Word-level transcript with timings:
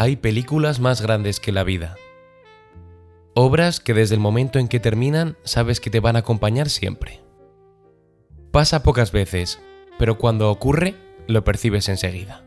Hay 0.00 0.14
películas 0.16 0.78
más 0.78 1.02
grandes 1.02 1.40
que 1.40 1.50
la 1.50 1.64
vida. 1.64 1.96
Obras 3.34 3.80
que 3.80 3.94
desde 3.94 4.14
el 4.14 4.20
momento 4.20 4.58
en 4.58 4.68
que 4.68 4.78
terminan 4.78 5.36
sabes 5.42 5.80
que 5.80 5.90
te 5.90 5.98
van 5.98 6.14
a 6.14 6.20
acompañar 6.20 6.68
siempre. 6.68 7.20
Pasa 8.52 8.84
pocas 8.84 9.10
veces, 9.10 9.60
pero 9.98 10.16
cuando 10.16 10.50
ocurre, 10.50 10.94
lo 11.26 11.42
percibes 11.42 11.88
enseguida. 11.88 12.44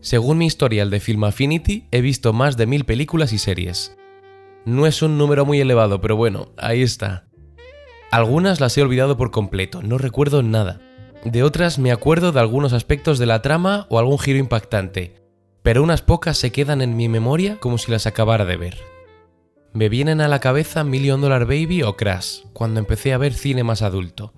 Según 0.00 0.38
mi 0.38 0.46
historial 0.46 0.88
de 0.88 1.00
Film 1.00 1.24
Affinity, 1.24 1.88
he 1.90 2.00
visto 2.00 2.32
más 2.32 2.56
de 2.56 2.66
mil 2.66 2.84
películas 2.84 3.32
y 3.32 3.38
series. 3.38 3.96
No 4.64 4.86
es 4.86 5.02
un 5.02 5.18
número 5.18 5.44
muy 5.44 5.60
elevado, 5.60 6.00
pero 6.00 6.14
bueno, 6.14 6.52
ahí 6.58 6.82
está. 6.82 7.26
Algunas 8.16 8.60
las 8.60 8.78
he 8.78 8.80
olvidado 8.80 9.18
por 9.18 9.30
completo, 9.30 9.82
no 9.82 9.98
recuerdo 9.98 10.42
nada. 10.42 10.80
De 11.26 11.42
otras 11.42 11.78
me 11.78 11.92
acuerdo 11.92 12.32
de 12.32 12.40
algunos 12.40 12.72
aspectos 12.72 13.18
de 13.18 13.26
la 13.26 13.42
trama 13.42 13.86
o 13.90 13.98
algún 13.98 14.18
giro 14.18 14.38
impactante, 14.38 15.16
pero 15.62 15.82
unas 15.82 16.00
pocas 16.00 16.38
se 16.38 16.50
quedan 16.50 16.80
en 16.80 16.96
mi 16.96 17.10
memoria 17.10 17.58
como 17.60 17.76
si 17.76 17.92
las 17.92 18.06
acabara 18.06 18.46
de 18.46 18.56
ver. 18.56 18.78
Me 19.74 19.90
vienen 19.90 20.22
a 20.22 20.28
la 20.28 20.40
cabeza 20.40 20.82
Million 20.82 21.20
Dollar 21.20 21.44
Baby 21.44 21.82
o 21.82 21.94
Crash, 21.98 22.38
cuando 22.54 22.80
empecé 22.80 23.12
a 23.12 23.18
ver 23.18 23.34
cine 23.34 23.64
más 23.64 23.82
adulto. 23.82 24.32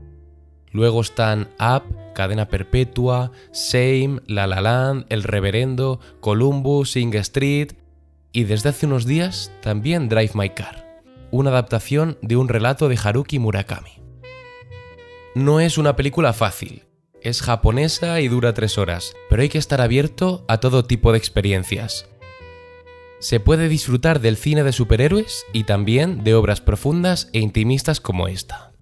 Luego 0.72 1.00
están 1.00 1.46
Up, 1.60 1.84
Cadena 2.16 2.48
Perpetua, 2.48 3.30
Same, 3.52 4.22
La 4.26 4.48
La 4.48 4.60
Land, 4.60 5.06
El 5.08 5.22
Reverendo, 5.22 6.00
Columbus, 6.18 6.90
Sing 6.90 7.14
Street 7.14 7.74
y 8.32 8.42
desde 8.42 8.70
hace 8.70 8.86
unos 8.86 9.06
días 9.06 9.52
también 9.62 10.08
Drive 10.08 10.32
My 10.34 10.50
Car, 10.50 10.87
una 11.30 11.50
adaptación 11.50 12.18
de 12.22 12.36
un 12.36 12.48
relato 12.48 12.88
de 12.88 12.98
Haruki 13.02 13.38
Murakami. 13.38 14.02
No 15.34 15.60
es 15.60 15.78
una 15.78 15.96
película 15.96 16.32
fácil, 16.32 16.84
es 17.22 17.42
japonesa 17.42 18.20
y 18.20 18.28
dura 18.28 18.54
tres 18.54 18.78
horas, 18.78 19.14
pero 19.28 19.42
hay 19.42 19.48
que 19.48 19.58
estar 19.58 19.80
abierto 19.80 20.44
a 20.48 20.58
todo 20.58 20.84
tipo 20.84 21.12
de 21.12 21.18
experiencias. 21.18 22.08
Se 23.18 23.40
puede 23.40 23.68
disfrutar 23.68 24.20
del 24.20 24.36
cine 24.36 24.62
de 24.62 24.72
superhéroes 24.72 25.44
y 25.52 25.64
también 25.64 26.22
de 26.22 26.34
obras 26.34 26.60
profundas 26.60 27.28
e 27.32 27.40
intimistas 27.40 28.00
como 28.00 28.28
esta. 28.28 28.72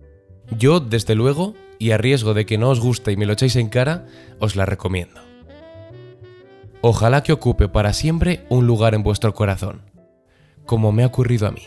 Yo, 0.50 0.80
desde 0.80 1.14
luego, 1.14 1.54
y 1.78 1.90
a 1.90 1.98
riesgo 1.98 2.34
de 2.34 2.46
que 2.46 2.58
no 2.58 2.70
os 2.70 2.80
guste 2.80 3.12
y 3.12 3.16
me 3.16 3.26
lo 3.26 3.32
echéis 3.32 3.56
en 3.56 3.68
cara, 3.68 4.06
os 4.38 4.56
la 4.56 4.66
recomiendo. 4.66 5.20
Ojalá 6.82 7.22
que 7.22 7.32
ocupe 7.32 7.68
para 7.68 7.92
siempre 7.92 8.44
un 8.48 8.66
lugar 8.66 8.94
en 8.94 9.02
vuestro 9.02 9.34
corazón, 9.34 9.90
como 10.66 10.92
me 10.92 11.02
ha 11.02 11.06
ocurrido 11.06 11.46
a 11.46 11.50
mí. 11.50 11.62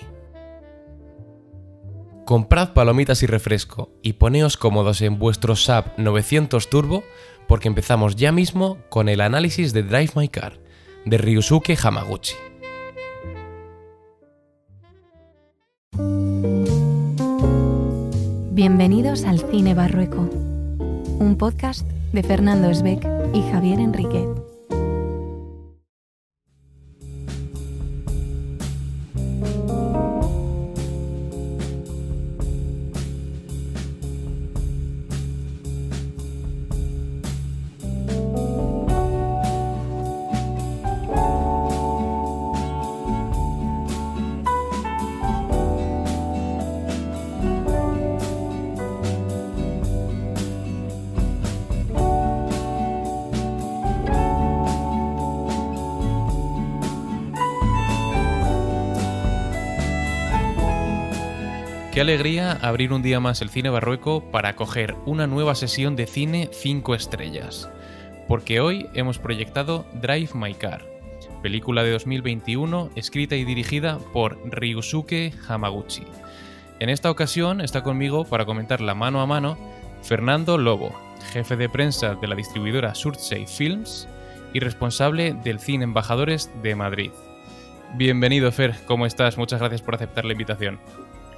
Comprad 2.29 2.73
palomitas 2.73 3.23
y 3.23 3.25
refresco 3.25 3.89
y 4.03 4.13
poneos 4.13 4.55
cómodos 4.55 5.01
en 5.01 5.17
vuestro 5.17 5.55
SAP 5.55 5.97
900 5.97 6.69
Turbo 6.69 7.03
porque 7.47 7.67
empezamos 7.67 8.17
ya 8.17 8.31
mismo 8.31 8.77
con 8.89 9.09
el 9.09 9.21
análisis 9.21 9.73
de 9.73 9.81
Drive 9.81 10.11
My 10.15 10.29
Car 10.29 10.59
de 11.07 11.17
Ryusuke 11.17 11.75
Hamaguchi. 11.81 12.35
Bienvenidos 18.51 19.23
al 19.23 19.39
Cine 19.49 19.73
Barrueco, 19.73 20.29
un 21.17 21.35
podcast 21.35 21.81
de 22.13 22.21
Fernando 22.21 22.69
Esbeck 22.69 23.07
y 23.33 23.41
Javier 23.51 23.79
Enriquez. 23.79 24.38
Qué 61.91 62.01
alegría 62.01 62.51
abrir 62.51 62.93
un 62.93 63.01
día 63.01 63.19
más 63.19 63.41
el 63.41 63.49
Cine 63.49 63.71
Barrueco 63.71 64.29
para 64.29 64.55
coger 64.55 64.95
una 65.07 65.25
nueva 65.25 65.55
sesión 65.55 65.95
de 65.95 66.05
cine 66.05 66.47
5 66.53 66.93
estrellas. 66.93 67.67
Porque 68.27 68.59
hoy 68.59 68.87
hemos 68.93 69.17
proyectado 69.17 69.87
Drive 69.99 70.29
My 70.35 70.53
Car, 70.53 70.85
película 71.41 71.83
de 71.83 71.89
2021 71.91 72.91
escrita 72.95 73.35
y 73.37 73.43
dirigida 73.43 73.97
por 74.13 74.37
Ryusuke 74.51 75.33
Hamaguchi. 75.47 76.03
En 76.79 76.89
esta 76.89 77.09
ocasión 77.09 77.59
está 77.59 77.81
conmigo 77.81 78.23
para 78.23 78.45
comentarla 78.45 78.93
mano 78.93 79.19
a 79.19 79.25
mano 79.25 79.57
Fernando 80.03 80.59
Lobo, 80.59 80.93
jefe 81.33 81.55
de 81.55 81.69
prensa 81.69 82.13
de 82.13 82.27
la 82.27 82.35
distribuidora 82.35 82.93
Surtsey 82.93 83.47
Films 83.47 84.07
y 84.53 84.59
responsable 84.59 85.33
del 85.33 85.59
Cine 85.59 85.85
Embajadores 85.85 86.51
de 86.61 86.75
Madrid. 86.75 87.11
Bienvenido 87.95 88.51
Fer, 88.51 88.75
¿cómo 88.85 89.07
estás? 89.07 89.39
Muchas 89.39 89.59
gracias 89.59 89.81
por 89.81 89.95
aceptar 89.95 90.23
la 90.23 90.33
invitación. 90.33 90.79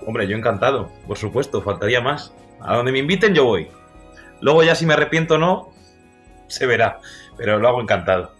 Hombre, 0.06 0.28
yo 0.28 0.35
encantado, 0.35 0.91
por 1.07 1.17
supuesto, 1.17 1.62
faltaría 1.62 2.01
más. 2.01 2.34
A 2.59 2.75
donde 2.75 2.91
me 2.91 3.00
inviten 3.00 3.34
yo 3.34 3.45
voy. 3.45 3.67
Luego 4.41 4.63
ya 4.63 4.75
si 4.75 4.85
me 4.85 4.94
arrepiento 4.94 5.35
o 5.35 5.38
no, 5.38 5.69
se 6.47 6.66
verá, 6.66 7.00
pero 7.38 7.59
lo 7.59 7.67
hago 7.67 7.81
encantado. 7.81 8.34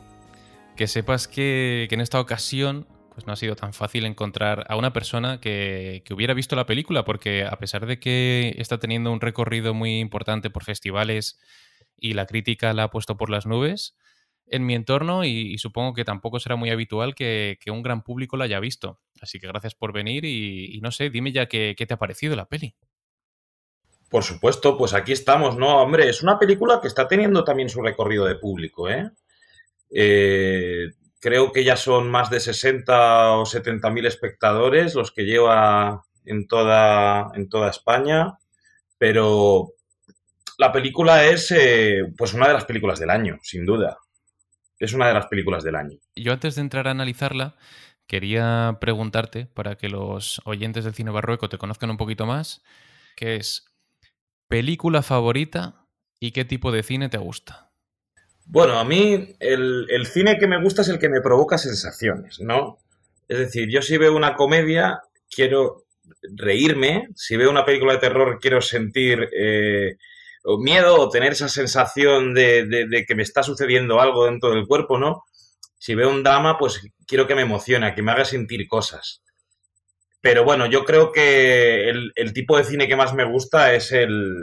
Que 0.76 0.88
sepas 0.88 1.28
que, 1.28 1.88
en 1.90 2.02
esta 2.02 2.20
ocasión 2.20 2.88
pues 3.14 3.28
no 3.28 3.34
ha 3.34 3.36
sido 3.36 3.58
tan 3.58 3.74
fácil 3.74 4.06
encontrar 4.06 4.66
a 4.70 4.78
una 4.78 4.94
persona 4.94 5.42
que, 5.42 6.02
que, 6.06 6.14
hubiera 6.14 6.34
visto 6.34 6.56
la 6.56 6.66
película, 6.66 7.04
porque 7.04 7.44
a 7.44 7.58
pesar 7.58 7.86
de 7.86 8.00
que 8.00 8.56
está 8.58 8.78
teniendo 8.78 9.12
un 9.12 9.20
recorrido 9.20 9.74
muy 9.74 10.00
importante 10.00 10.50
por 10.50 10.64
festivales 10.64 11.38
y 11.98 12.14
la 12.14 12.26
crítica 12.26 12.74
la 12.74 12.84
ha 12.84 12.90
puesto 12.90 13.18
por 13.18 13.30
las 13.30 13.46
nubes, 13.46 13.98
en 14.52 14.66
mi 14.66 14.76
entorno 14.76 15.24
y, 15.24 15.58
supongo 15.58 15.94
que 15.94 16.04
tampoco 16.04 16.40
será 16.40 16.58
muy 16.58 16.70
habitual 16.70 17.16
que, 17.16 17.58
un 17.68 17.82
gran 17.82 18.04
público 18.04 18.36
la 18.36 18.44
haya 18.46 18.60
visto. 18.60 19.00
Así 19.22 19.40
que 19.40 19.48
gracias 19.48 19.74
por 19.76 19.94
venir 19.94 20.26
y, 20.26 20.80
no 20.82 20.92
sé, 20.92 21.10
dime 21.10 21.32
ya 21.32 21.48
qué, 21.48 21.74
te 21.76 21.94
ha 21.94 21.98
parecido 21.98 22.36
la 22.36 22.50
peli. 22.50 22.76
Por 24.10 24.24
supuesto, 24.24 24.78
pues 24.78 24.94
aquí 24.94 25.14
estamos, 25.14 25.58
¿no? 25.58 25.82
Hombre, 25.82 26.10
es 26.10 26.22
una 26.22 26.38
película 26.38 26.80
que 26.82 26.90
está 26.90 27.08
teniendo 27.08 27.46
también 27.46 27.70
su 27.70 27.82
recorrido 27.82 28.26
de 28.26 28.36
público, 28.36 28.90
¿eh? 28.90 29.10
eh 29.90 30.90
creo 31.22 31.52
que 31.54 31.64
ya 31.64 31.78
son 31.78 32.10
más 32.10 32.30
de 32.30 32.40
60 32.40 33.34
o 33.38 33.46
70 33.46 33.90
mil 33.92 34.06
espectadores 34.08 34.96
los 34.96 35.12
que 35.12 35.24
lleva 35.24 36.02
en 36.26 36.48
toda, 36.48 37.32
en 37.36 37.48
toda 37.48 37.70
España, 37.70 38.40
pero 38.98 39.74
la 40.58 40.72
película 40.72 41.26
es 41.26 41.52
eh, 41.52 42.02
pues 42.18 42.34
una 42.34 42.48
de 42.48 42.54
las 42.54 42.66
películas 42.66 43.00
del 43.00 43.12
año, 43.12 43.38
sin 43.44 43.66
duda 43.66 44.00
es 44.81 44.94
una 44.94 45.08
de 45.08 45.14
las 45.14 45.28
películas 45.28 45.64
del 45.64 45.75
año. 45.75 45.97
Yo 46.16 46.34
antes 46.34 46.56
de 46.56 46.62
entrar 46.62 46.88
a 46.88 46.92
analizarla, 46.92 47.56
quería 48.08 48.78
preguntarte, 48.81 49.46
para 49.46 49.75
que 49.75 49.90
los 49.90 50.42
oyentes 50.46 50.84
del 50.84 50.96
cine 50.96 51.12
barroco 51.12 51.50
te 51.50 51.58
conozcan 51.58 51.92
un 51.92 51.97
poquito 51.97 52.25
más, 52.25 52.64
¿qué 53.16 53.36
es 53.36 53.66
película 54.47 55.02
favorita 55.03 55.86
y 56.20 56.31
qué 56.31 56.44
tipo 56.46 56.72
de 56.72 56.84
cine 56.84 57.09
te 57.09 57.20
gusta? 57.20 57.72
Bueno, 58.46 58.80
a 58.80 58.84
mí 58.84 59.36
el, 59.40 59.86
el 59.90 60.08
cine 60.08 60.40
que 60.40 60.47
me 60.47 60.62
gusta 60.62 60.81
es 60.81 60.90
el 60.90 61.00
que 61.00 61.09
me 61.09 61.22
provoca 61.22 61.58
sensaciones, 61.58 62.41
¿no? 62.41 62.80
Es 63.28 63.38
decir, 63.38 63.70
yo 63.70 63.81
si 63.81 63.97
veo 63.97 64.16
una 64.16 64.34
comedia, 64.34 65.00
quiero 65.30 65.86
reírme, 66.36 67.08
si 67.16 67.38
veo 67.38 67.50
una 67.50 67.64
película 67.64 67.94
de 67.94 68.00
terror, 68.00 68.40
quiero 68.41 68.62
sentir... 68.62 69.30
Eh, 69.31 69.97
o 70.43 70.58
miedo 70.58 70.99
o 70.99 71.09
tener 71.09 71.34
esa 71.34 71.49
sensación 71.49 72.34
de, 72.34 73.05
que 73.08 73.16
me 73.16 73.23
está 73.23 73.43
sucediendo 73.43 73.99
algo 74.02 74.26
dentro 74.26 74.52
del 74.52 74.67
cuerpo, 74.67 74.97
¿no? 74.97 75.23
Si 75.78 75.96
veo 75.96 76.09
un 76.09 76.23
drama, 76.23 76.58
pues 76.58 76.82
quiero 77.08 77.28
que 77.28 77.35
me 77.35 77.41
emocione, 77.41 77.93
que 77.96 78.02
me 78.02 78.11
haga 78.11 78.26
sentir 78.26 78.67
cosas. 78.67 79.23
Pero 80.22 80.43
bueno, 80.43 80.67
yo 80.67 80.85
creo 80.85 81.11
que 81.11 81.90
el, 81.90 82.34
tipo 82.34 82.58
de 82.58 82.64
cine 82.64 82.88
que 82.88 82.96
más 82.96 83.14
me 83.14 83.23
gusta 83.23 83.73
es 83.73 83.91
el, 83.91 84.35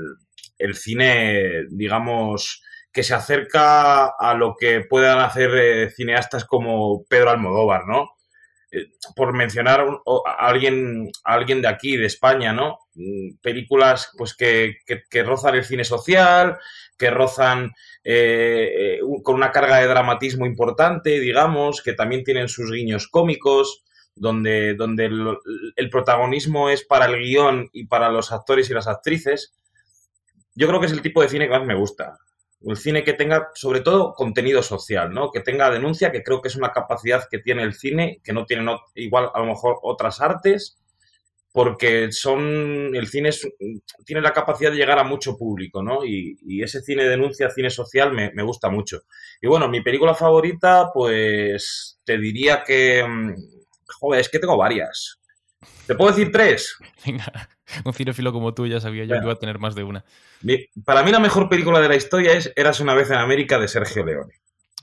el, 0.59 0.75
cine, 0.75 1.67
digamos, 1.71 2.63
que 2.93 3.05
se 3.05 3.15
acerca 3.15 4.07
a 4.07 4.35
lo 4.35 4.57
que 4.59 4.81
puedan 4.81 5.21
hacer 5.21 5.51
eh, 5.57 5.91
cineastas 5.91 6.45
como 6.45 7.05
Pedro 7.09 7.31
Almodóvar, 7.31 7.87
¿no? 7.87 8.18
Eh, 8.71 8.91
por 9.17 9.33
mencionar 9.33 9.81
a 9.81 10.47
alguien, 10.47 11.11
alguien 11.25 11.63
de 11.63 11.69
aquí, 11.69 11.97
de 11.97 12.05
España, 12.05 12.53
¿no? 12.53 12.81
Mm, 12.95 13.37
películas 13.41 14.11
pues 14.17 14.35
que, 14.37 14.77
rozan 15.25 15.55
el 15.55 15.65
cine 15.65 15.85
social, 15.85 16.59
que 16.99 17.11
rozan 17.11 17.73
eh, 18.05 18.99
eh, 18.99 19.01
con 19.23 19.37
una 19.37 19.53
carga 19.53 19.79
de 19.79 19.87
dramatismo 19.87 20.45
importante, 20.45 21.19
digamos, 21.19 21.83
que 21.83 21.95
también 21.95 22.25
tienen 22.25 22.49
sus 22.49 22.71
guiños 22.71 23.09
cómicos, 23.09 23.85
donde, 24.15 24.75
donde 24.75 25.07
el, 25.77 25.91
protagonismo 25.91 26.69
es 26.69 26.85
para 26.85 27.07
el 27.07 27.19
guion 27.23 27.71
y 27.73 27.87
para 27.87 28.11
los 28.11 28.33
actores 28.33 28.69
y 28.69 28.75
las 28.75 28.89
actrices. 28.89 29.55
yo 30.55 30.69
creo 30.69 30.81
que 30.81 30.87
es 30.87 30.93
el 30.93 31.03
tipo 31.03 31.23
de 31.23 31.29
cine 31.31 31.47
que 31.47 31.59
más 31.59 31.65
me 31.65 31.75
gusta. 31.75 32.19
Un 32.61 32.77
cine 32.77 33.05
que 33.05 33.13
tenga, 33.13 33.51
sobre 33.55 33.81
todo, 33.81 34.15
contenido 34.15 34.63
social, 34.63 35.13
¿no? 35.13 35.31
Que 35.31 35.41
tenga 35.41 35.71
denuncia, 35.71 36.11
que 36.11 36.23
creo 36.23 36.43
que 36.43 36.49
es 36.49 36.57
una 36.57 36.73
capacidad 36.73 37.25
que 37.31 37.39
tiene 37.39 37.63
el 37.63 37.75
cine, 37.75 38.21
que 38.25 38.33
no 38.33 38.47
tienen 38.47 38.69
igual 38.95 39.31
a 39.33 39.41
lo 39.41 39.47
mejor 39.47 39.79
otras 39.83 40.21
artes, 40.21 40.79
porque 41.53 42.13
son 42.13 42.95
el 42.95 43.07
cine 43.09 43.31
tiene 44.05 44.23
la 44.23 44.33
capacidad 44.33 44.71
de 44.71 44.77
llegar 44.77 44.99
a 44.99 45.05
mucho 45.05 45.37
público, 45.37 45.83
¿no? 45.83 46.05
Y, 46.05 46.63
ese 46.63 46.81
cine 46.83 47.05
denuncia, 47.09 47.51
cine 47.51 47.71
social, 47.71 48.13
me, 48.13 48.33
me, 48.33 48.43
gusta 48.43 48.69
mucho. 48.69 49.03
Y 49.41 49.47
bueno, 49.49 49.69
mi 49.69 49.81
película 49.81 50.15
favorita, 50.15 50.91
pues 50.93 52.01
te 52.05 52.19
diría 52.19 52.63
que, 52.65 53.05
mm, 53.05 53.35
joder, 54.01 54.21
es 54.21 54.29
que 54.29 54.39
tengo 54.39 54.57
varias. 54.57 55.18
¿Te 55.89 55.95
puedo 55.95 56.11
decir 56.11 56.31
tres? 56.31 56.77
Venga, 57.07 57.25
un 57.85 57.95
cinefilo 57.95 58.31
como 58.31 58.53
tú 58.53 58.67
ya 58.67 58.79
sabía 58.79 59.05
yo 59.05 59.15
que 59.15 59.23
iba 59.25 59.33
a 59.33 59.39
tener 59.39 59.59
más 59.59 59.75
de 59.75 59.85
una. 59.85 60.05
Para 60.85 61.03
mí 61.03 61.11
la 61.11 61.19
mejor 61.19 61.49
película 61.49 61.81
de 61.81 61.89
la 61.89 61.97
historia 61.97 62.35
es 62.35 62.53
Eras 62.57 62.81
una 62.81 62.95
vez 62.95 63.11
en 63.11 63.17
América 63.17 63.59
de 63.59 63.69
Sergio 63.69 64.05
Leone. 64.05 64.35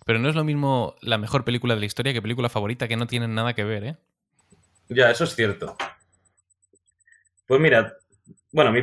Pero 0.03 0.17
no 0.17 0.29
es 0.29 0.35
lo 0.35 0.43
mismo 0.43 0.95
la 1.01 1.19
mejor 1.19 1.45
película 1.45 1.75
de 1.75 1.81
la 1.81 1.85
historia 1.85 2.11
que 2.11 2.23
película 2.23 2.49
favorita, 2.49 2.87
que 2.87 2.97
no 2.97 3.05
tienen 3.05 3.35
nada 3.35 3.53
que 3.53 3.63
ver, 3.63 3.83
¿eh? 3.83 3.97
Ya, 4.89 5.11
eso 5.11 5.25
es 5.25 5.35
cierto. 5.35 5.77
Pues 7.45 7.61
mira, 7.61 7.93
bueno, 8.51 8.71
mi 8.71 8.81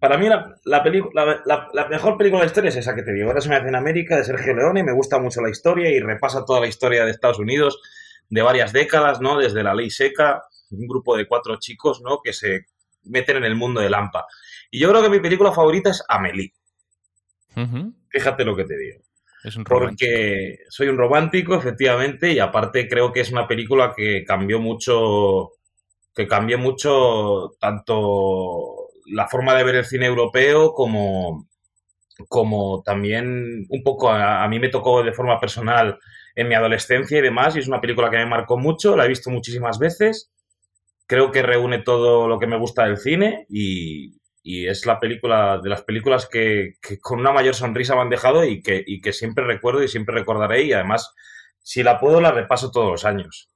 para 0.00 0.18
mí 0.18 0.28
la, 0.28 0.56
la, 0.64 1.88
mejor 1.88 2.18
película 2.18 2.40
de 2.40 2.46
la 2.46 2.50
historia 2.50 2.70
es 2.70 2.76
esa 2.76 2.96
que 2.96 3.04
te 3.04 3.12
digo, 3.12 3.30
Eras 3.30 3.46
una 3.46 3.60
vez 3.60 3.68
en 3.68 3.76
América 3.76 4.16
de 4.16 4.24
Sergio 4.24 4.52
Leone, 4.52 4.82
me 4.82 4.92
gusta 4.92 5.20
mucho 5.20 5.40
la 5.40 5.50
historia 5.50 5.90
y 5.90 6.00
repasa 6.00 6.44
toda 6.44 6.60
la 6.60 6.66
historia 6.66 7.04
de 7.04 7.12
Estados 7.12 7.38
Unidos 7.38 7.80
de 8.30 8.42
varias 8.42 8.72
décadas, 8.72 9.20
¿no? 9.20 9.38
Desde 9.38 9.62
la 9.62 9.74
ley 9.74 9.90
seca, 9.90 10.42
un 10.72 10.86
grupo 10.86 11.16
de 11.16 11.26
cuatro 11.26 11.56
chicos, 11.58 12.00
¿no? 12.02 12.20
Que 12.22 12.32
se 12.32 12.66
meten 13.04 13.38
en 13.38 13.44
el 13.44 13.56
mundo 13.56 13.80
de 13.80 13.90
Lampa. 13.90 14.26
Y 14.70 14.78
yo 14.78 14.88
creo 14.90 15.02
que 15.02 15.10
mi 15.10 15.20
película 15.20 15.52
favorita 15.52 15.90
es 15.90 16.04
Amelie. 16.08 16.52
Fíjate 18.08 18.44
lo 18.44 18.56
que 18.56 18.64
te 18.64 18.78
digo. 18.78 19.00
Es 19.44 19.56
un 19.56 19.64
Porque 19.64 20.58
soy 20.68 20.88
un 20.88 20.96
romántico, 20.96 21.54
efectivamente, 21.54 22.32
y 22.32 22.38
aparte 22.38 22.88
creo 22.88 23.12
que 23.12 23.20
es 23.20 23.32
una 23.32 23.48
película 23.48 23.92
que 23.94 24.24
cambió 24.24 24.60
mucho, 24.60 25.50
que 26.14 26.26
cambió 26.26 26.58
mucho 26.58 27.56
tanto 27.58 28.88
la 29.06 29.26
forma 29.26 29.54
de 29.54 29.64
ver 29.64 29.74
el 29.74 29.84
cine 29.84 30.06
europeo 30.06 30.72
como, 30.72 31.48
como 32.28 32.82
también 32.84 33.66
un 33.68 33.82
poco 33.82 34.10
a, 34.10 34.44
a 34.44 34.48
mí 34.48 34.60
me 34.60 34.68
tocó 34.68 35.02
de 35.02 35.12
forma 35.12 35.40
personal 35.40 35.98
en 36.36 36.48
mi 36.48 36.54
adolescencia 36.54 37.18
y 37.18 37.22
demás, 37.22 37.56
y 37.56 37.58
es 37.58 37.68
una 37.68 37.80
película 37.80 38.10
que 38.10 38.18
me 38.18 38.26
marcó 38.26 38.56
mucho, 38.56 38.96
la 38.96 39.04
he 39.04 39.08
visto 39.08 39.28
muchísimas 39.28 39.78
veces 39.78 40.30
creo 41.12 41.30
que 41.30 41.42
reúne 41.42 41.82
todo 41.82 42.26
lo 42.26 42.38
que 42.38 42.46
me 42.46 42.56
gusta 42.56 42.86
del 42.86 42.96
cine 42.96 43.44
y, 43.50 44.16
es 44.44 44.86
la 44.86 44.98
película 44.98 45.60
de 45.62 45.68
las 45.68 45.82
películas 45.82 46.26
que, 46.26 46.76
con 47.02 47.20
una 47.20 47.32
mayor 47.32 47.54
sonrisa 47.54 47.94
me 47.94 48.00
han 48.00 48.08
dejado 48.08 48.46
y 48.46 48.62
que, 48.62 48.86
que 49.02 49.12
siempre 49.12 49.44
recuerdo 49.44 49.82
y 49.82 49.88
siempre 49.88 50.14
recordaré 50.14 50.62
y 50.62 50.72
además 50.72 51.14
si 51.60 51.82
la 51.82 52.00
puedo 52.00 52.22
la 52.22 52.32
repaso 52.32 52.70
todos 52.70 52.90
los 52.90 53.04
años. 53.04 53.50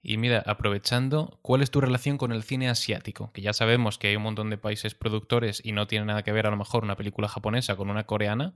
Y 0.00 0.16
mira, 0.16 0.44
aprovechando, 0.46 1.40
¿cuál 1.42 1.60
es 1.60 1.72
tu 1.72 1.80
relación 1.80 2.18
con 2.18 2.30
el 2.30 2.44
cine 2.44 2.68
asiático? 2.70 3.32
Que 3.32 3.42
ya 3.42 3.52
sabemos 3.52 3.98
que 3.98 4.06
hay 4.06 4.16
un 4.16 4.22
montón 4.22 4.48
de 4.48 4.56
países 4.56 4.94
productores 4.94 5.60
y 5.64 5.72
no 5.72 5.88
tiene 5.88 6.06
nada 6.06 6.22
que 6.22 6.32
ver 6.32 6.46
a 6.46 6.50
lo 6.50 6.56
mejor 6.56 6.84
una 6.84 6.96
película 6.96 7.26
japonesa 7.26 7.74
con 7.74 7.90
una 7.90 8.04
coreana, 8.04 8.54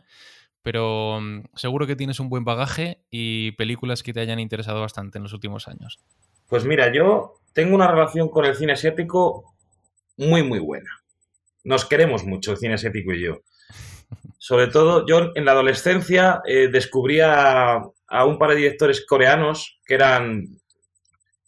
pero 0.62 1.18
mm, 1.20 1.46
seguro 1.56 1.88
que 1.88 1.96
tienes 1.96 2.20
un 2.20 2.28
buen 2.28 2.44
bagaje 2.44 3.04
y 3.10 3.52
películas 3.52 4.04
que 4.04 4.12
te 4.12 4.20
hayan 4.20 4.38
interesado 4.38 4.80
bastante 4.80 5.18
en 5.18 5.24
los 5.24 5.32
últimos 5.32 5.66
años. 5.66 5.98
Pues 6.48 6.64
mira, 6.64 6.92
yo 6.92 7.40
tengo 7.54 7.74
una 7.74 7.86
relación 7.86 8.28
con 8.28 8.44
el 8.44 8.56
cine 8.56 8.74
asiático 8.74 9.54
muy, 10.16 10.42
muy 10.42 10.58
buena. 10.58 10.90
Nos 11.62 11.86
queremos 11.86 12.24
mucho, 12.24 12.52
el 12.52 12.58
cine 12.58 12.74
asiático 12.74 13.12
y 13.12 13.22
yo. 13.22 13.38
Sobre 14.38 14.66
todo, 14.66 15.06
yo 15.06 15.30
en 15.34 15.44
la 15.46 15.52
adolescencia 15.52 16.42
eh, 16.46 16.68
descubrí 16.68 17.20
a, 17.20 17.80
un 18.26 18.38
par 18.38 18.50
de 18.50 18.56
directores 18.56 19.06
coreanos 19.06 19.80
que 19.86 19.94
eran 19.94 20.44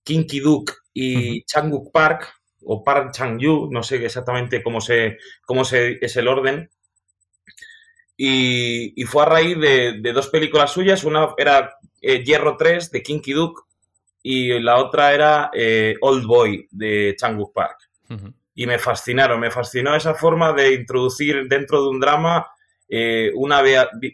Kim 0.02 0.26
Ki-duk 0.26 0.72
y 0.94 1.44
Chang-wook 1.44 1.92
Park, 1.92 2.32
o 2.68 2.82
Park 2.82 3.12
Chang-yu, 3.12 3.68
no 3.70 3.82
sé 3.82 4.04
exactamente 4.04 4.62
cómo, 4.62 4.80
se, 4.80 5.18
cómo 5.44 5.64
se, 5.64 5.98
es 6.00 6.16
el 6.16 6.26
orden. 6.26 6.70
Y, 8.16 9.04
fue 9.04 9.22
a 9.22 9.26
raíz 9.26 9.58
de, 9.60 10.12
dos 10.12 10.28
películas 10.28 10.72
suyas. 10.72 11.04
Una 11.04 11.34
era 11.36 11.76
eh, 12.00 12.24
Hierro 12.24 12.56
3 12.56 12.90
de 12.90 13.02
Kim 13.02 13.20
Ki-duk 13.20 13.65
y 14.28 14.58
la 14.58 14.78
otra 14.78 15.14
era 15.14 15.50
eh, 15.54 15.94
Old 16.00 16.26
Boy 16.26 16.66
de 16.72 17.14
Changwook 17.16 17.52
Park. 17.54 17.78
Y 18.56 18.66
me 18.66 18.76
fascinaron, 18.76 19.38
me 19.38 19.52
fascinó 19.52 19.94
esa 19.94 20.14
forma 20.14 20.52
de 20.52 20.74
introducir 20.74 21.46
dentro 21.48 21.80
de 21.80 21.88
un 21.90 22.00
drama 22.00 22.44
eh, 22.88 23.30
una 23.36 23.62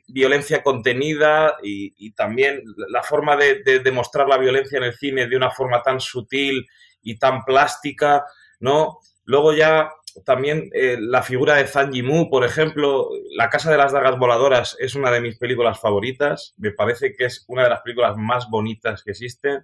violencia 0.08 0.62
contenida 0.62 1.56
y, 1.62 2.12
también 2.12 2.62
la 2.90 3.02
forma 3.02 3.36
de, 3.36 3.62
demostrar 3.82 4.28
la 4.28 4.36
violencia 4.36 4.76
en 4.76 4.84
el 4.84 4.94
cine 4.94 5.28
de 5.28 5.36
una 5.36 5.50
forma 5.50 5.82
tan 5.82 5.98
sutil 5.98 6.66
y 7.02 7.18
tan 7.18 7.42
plástica, 7.42 8.26
¿no? 8.60 8.98
Luego 9.24 9.54
ya 9.54 9.92
también 10.26 10.68
eh, 10.74 10.98
la 11.00 11.22
figura 11.22 11.54
de 11.54 11.66
Zhang 11.66 11.90
Yimou, 11.90 12.28
por 12.28 12.44
ejemplo, 12.44 13.08
La 13.34 13.48
Casa 13.48 13.70
de 13.70 13.78
las 13.78 13.92
Dagas 13.92 14.18
Voladoras 14.18 14.76
es 14.78 14.94
una 14.94 15.10
de 15.10 15.22
mis 15.22 15.38
películas 15.38 15.80
favoritas, 15.80 16.52
me 16.58 16.72
parece 16.72 17.14
que 17.14 17.24
es 17.24 17.46
una 17.48 17.62
de 17.62 17.70
las 17.70 17.80
películas 17.80 18.14
más 18.18 18.50
bonitas 18.50 19.02
que 19.02 19.12
existen. 19.12 19.62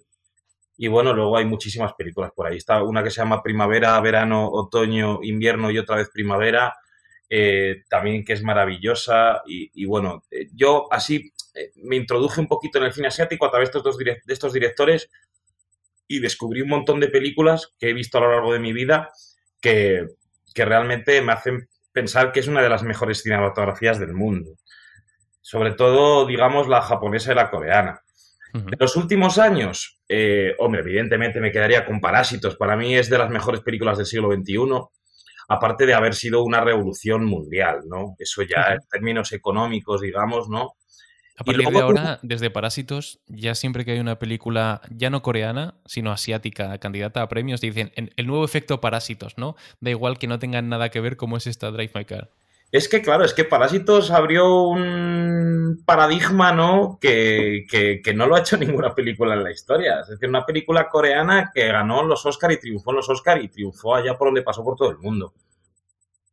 Y 0.80 0.86
bueno, 0.86 1.12
luego 1.12 1.36
hay 1.36 1.44
muchísimas 1.44 1.92
películas 1.94 2.30
por 2.34 2.46
ahí. 2.46 2.56
Está 2.56 2.84
una 2.84 3.02
que 3.02 3.10
se 3.10 3.20
llama 3.20 3.42
Primavera, 3.42 4.00
Verano, 4.00 4.48
Otoño, 4.48 5.18
Invierno 5.22 5.72
y 5.72 5.78
otra 5.78 5.96
vez 5.96 6.08
Primavera, 6.08 6.76
eh, 7.28 7.82
también 7.90 8.24
que 8.24 8.34
es 8.34 8.44
maravillosa. 8.44 9.42
Y, 9.44 9.84
bueno, 9.86 10.22
eh, 10.30 10.46
yo 10.54 10.86
así 10.92 11.32
eh, 11.54 11.72
me 11.82 11.96
introduje 11.96 12.40
un 12.40 12.46
poquito 12.46 12.78
en 12.78 12.84
el 12.84 12.92
cine 12.92 13.08
asiático 13.08 13.44
a 13.44 13.50
través 13.50 13.72
de 13.72 13.78
estos, 13.78 13.98
de 13.98 14.22
estos 14.28 14.52
directores 14.52 15.10
y 16.06 16.20
descubrí 16.20 16.60
un 16.62 16.68
montón 16.68 17.00
de 17.00 17.08
películas 17.08 17.74
que 17.80 17.90
he 17.90 17.92
visto 17.92 18.18
a 18.18 18.20
lo 18.20 18.30
largo 18.30 18.52
de 18.52 18.60
mi 18.60 18.72
vida 18.72 19.10
que, 19.60 20.06
que 20.54 20.64
realmente 20.64 21.20
me 21.22 21.32
hacen 21.32 21.68
pensar 21.92 22.30
que 22.30 22.38
es 22.38 22.46
una 22.46 22.62
de 22.62 22.68
las 22.68 22.84
mejores 22.84 23.20
cinematografías 23.22 23.98
del 23.98 24.14
mundo. 24.14 24.52
Sobre 25.40 25.72
todo, 25.72 26.24
digamos, 26.24 26.68
la 26.68 26.82
japonesa 26.82 27.32
y 27.32 27.34
la 27.34 27.50
coreana. 27.50 28.02
En 28.54 28.78
los 28.78 28.96
últimos 28.96 29.38
años, 29.38 30.00
eh, 30.08 30.54
hombre, 30.58 30.80
evidentemente 30.80 31.40
me 31.40 31.52
quedaría 31.52 31.84
con 31.84 32.00
Parásitos. 32.00 32.56
Para 32.56 32.76
mí 32.76 32.94
es 32.94 33.10
de 33.10 33.18
las 33.18 33.30
mejores 33.30 33.60
películas 33.60 33.98
del 33.98 34.06
siglo 34.06 34.32
XXI, 34.32 34.56
aparte 35.48 35.86
de 35.86 35.94
haber 35.94 36.14
sido 36.14 36.42
una 36.42 36.60
revolución 36.60 37.24
mundial, 37.24 37.80
¿no? 37.86 38.14
Eso 38.18 38.42
ya 38.42 38.74
en 38.74 38.80
términos 38.90 39.32
económicos, 39.32 40.00
digamos, 40.00 40.48
¿no? 40.48 40.74
A 41.36 41.44
partir 41.44 41.68
de 41.68 41.78
ahora, 41.78 42.18
desde 42.22 42.50
Parásitos, 42.50 43.20
ya 43.28 43.54
siempre 43.54 43.84
que 43.84 43.92
hay 43.92 44.00
una 44.00 44.18
película 44.18 44.80
ya 44.90 45.08
no 45.08 45.22
coreana, 45.22 45.74
sino 45.86 46.10
asiática, 46.10 46.76
candidata 46.78 47.22
a 47.22 47.28
premios, 47.28 47.60
dicen 47.60 47.92
el 47.94 48.26
nuevo 48.26 48.44
efecto 48.44 48.80
Parásitos, 48.80 49.38
¿no? 49.38 49.54
Da 49.80 49.90
igual 49.90 50.18
que 50.18 50.26
no 50.26 50.40
tengan 50.40 50.68
nada 50.68 50.88
que 50.88 51.00
ver 51.00 51.16
cómo 51.16 51.36
es 51.36 51.46
esta 51.46 51.70
Drive 51.70 51.92
My 51.94 52.04
Car. 52.04 52.30
Es 52.70 52.86
que, 52.88 53.00
claro, 53.00 53.24
es 53.24 53.32
que 53.32 53.44
Parásitos 53.44 54.10
abrió 54.10 54.64
un 54.64 55.82
paradigma, 55.86 56.52
¿no? 56.52 56.98
Que, 57.00 57.64
no 58.14 58.26
lo 58.26 58.36
ha 58.36 58.40
hecho 58.40 58.56
ninguna 58.58 58.94
película 58.94 59.34
en 59.34 59.44
la 59.44 59.50
historia. 59.50 60.00
Es 60.00 60.08
decir, 60.08 60.28
una 60.28 60.44
película 60.44 60.88
coreana 60.88 61.50
que 61.54 61.66
ganó 61.68 62.02
los 62.02 62.26
Oscar 62.26 62.52
y 62.52 62.58
triunfó 62.60 62.90
en 62.90 62.96
los 62.96 63.08
Oscar 63.08 63.42
y 63.42 63.48
triunfó 63.48 63.94
allá 63.94 64.18
por 64.18 64.28
donde 64.28 64.42
pasó 64.42 64.62
por 64.62 64.76
todo 64.76 64.90
el 64.90 64.98
mundo. 64.98 65.32